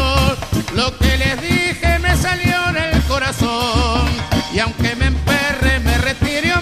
Lo 0.76 0.96
que 1.00 1.18
les 1.18 1.42
dije 1.42 1.98
me 1.98 2.16
salió 2.16 2.72
del 2.72 3.02
corazón. 3.04 4.08
Y 4.54 4.60
aunque 4.60 4.96
me 4.96 5.08
emperre, 5.08 5.80
me 5.80 5.98
retire 5.98 6.54
o 6.54 6.62